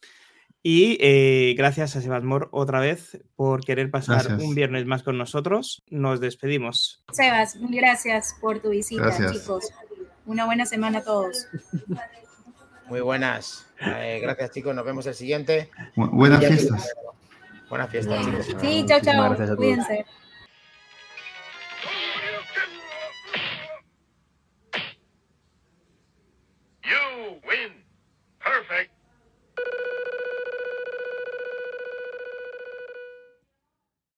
Y 0.61 0.97
eh, 0.99 1.55
gracias 1.57 1.95
a 1.95 2.01
Sebasmor 2.01 2.49
otra 2.51 2.79
vez 2.79 3.17
por 3.35 3.63
querer 3.63 3.89
pasar 3.89 4.25
Gracias. 4.25 4.43
un 4.43 4.53
viernes 4.53 4.85
más 4.85 5.01
con 5.01 5.17
nosotros. 5.17 5.81
Nos 5.89 6.19
despedimos. 6.19 7.03
Sebas, 7.11 7.57
gracias 7.59 8.35
por 8.39 8.59
tu 8.59 8.69
visita, 8.69 9.03
Gracias. 9.03 9.33
chicos. 9.33 9.71
Una 10.27 10.45
buena 10.45 10.65
semana 10.65 10.99
a 10.99 11.03
todos. 11.03 11.47
Muy 12.87 13.01
buenas. 13.01 13.65
Eh, 13.81 14.19
gracias, 14.21 14.51
chicos. 14.51 14.75
Nos 14.75 14.85
vemos 14.85 15.05
el 15.07 15.13
siguiente. 15.15 15.69
Bu- 15.95 16.09
buenas 16.11 16.45
fiestas. 16.45 16.89
Buenas 17.69 17.89
fiestas, 17.89 18.25
chicos. 18.25 18.45
Sí, 18.61 18.85
chao, 18.87 18.99
chao. 19.01 19.23
gracias 19.23 19.49
a 19.49 19.55
todos. 19.55 19.57
Cuídense. 19.57 20.05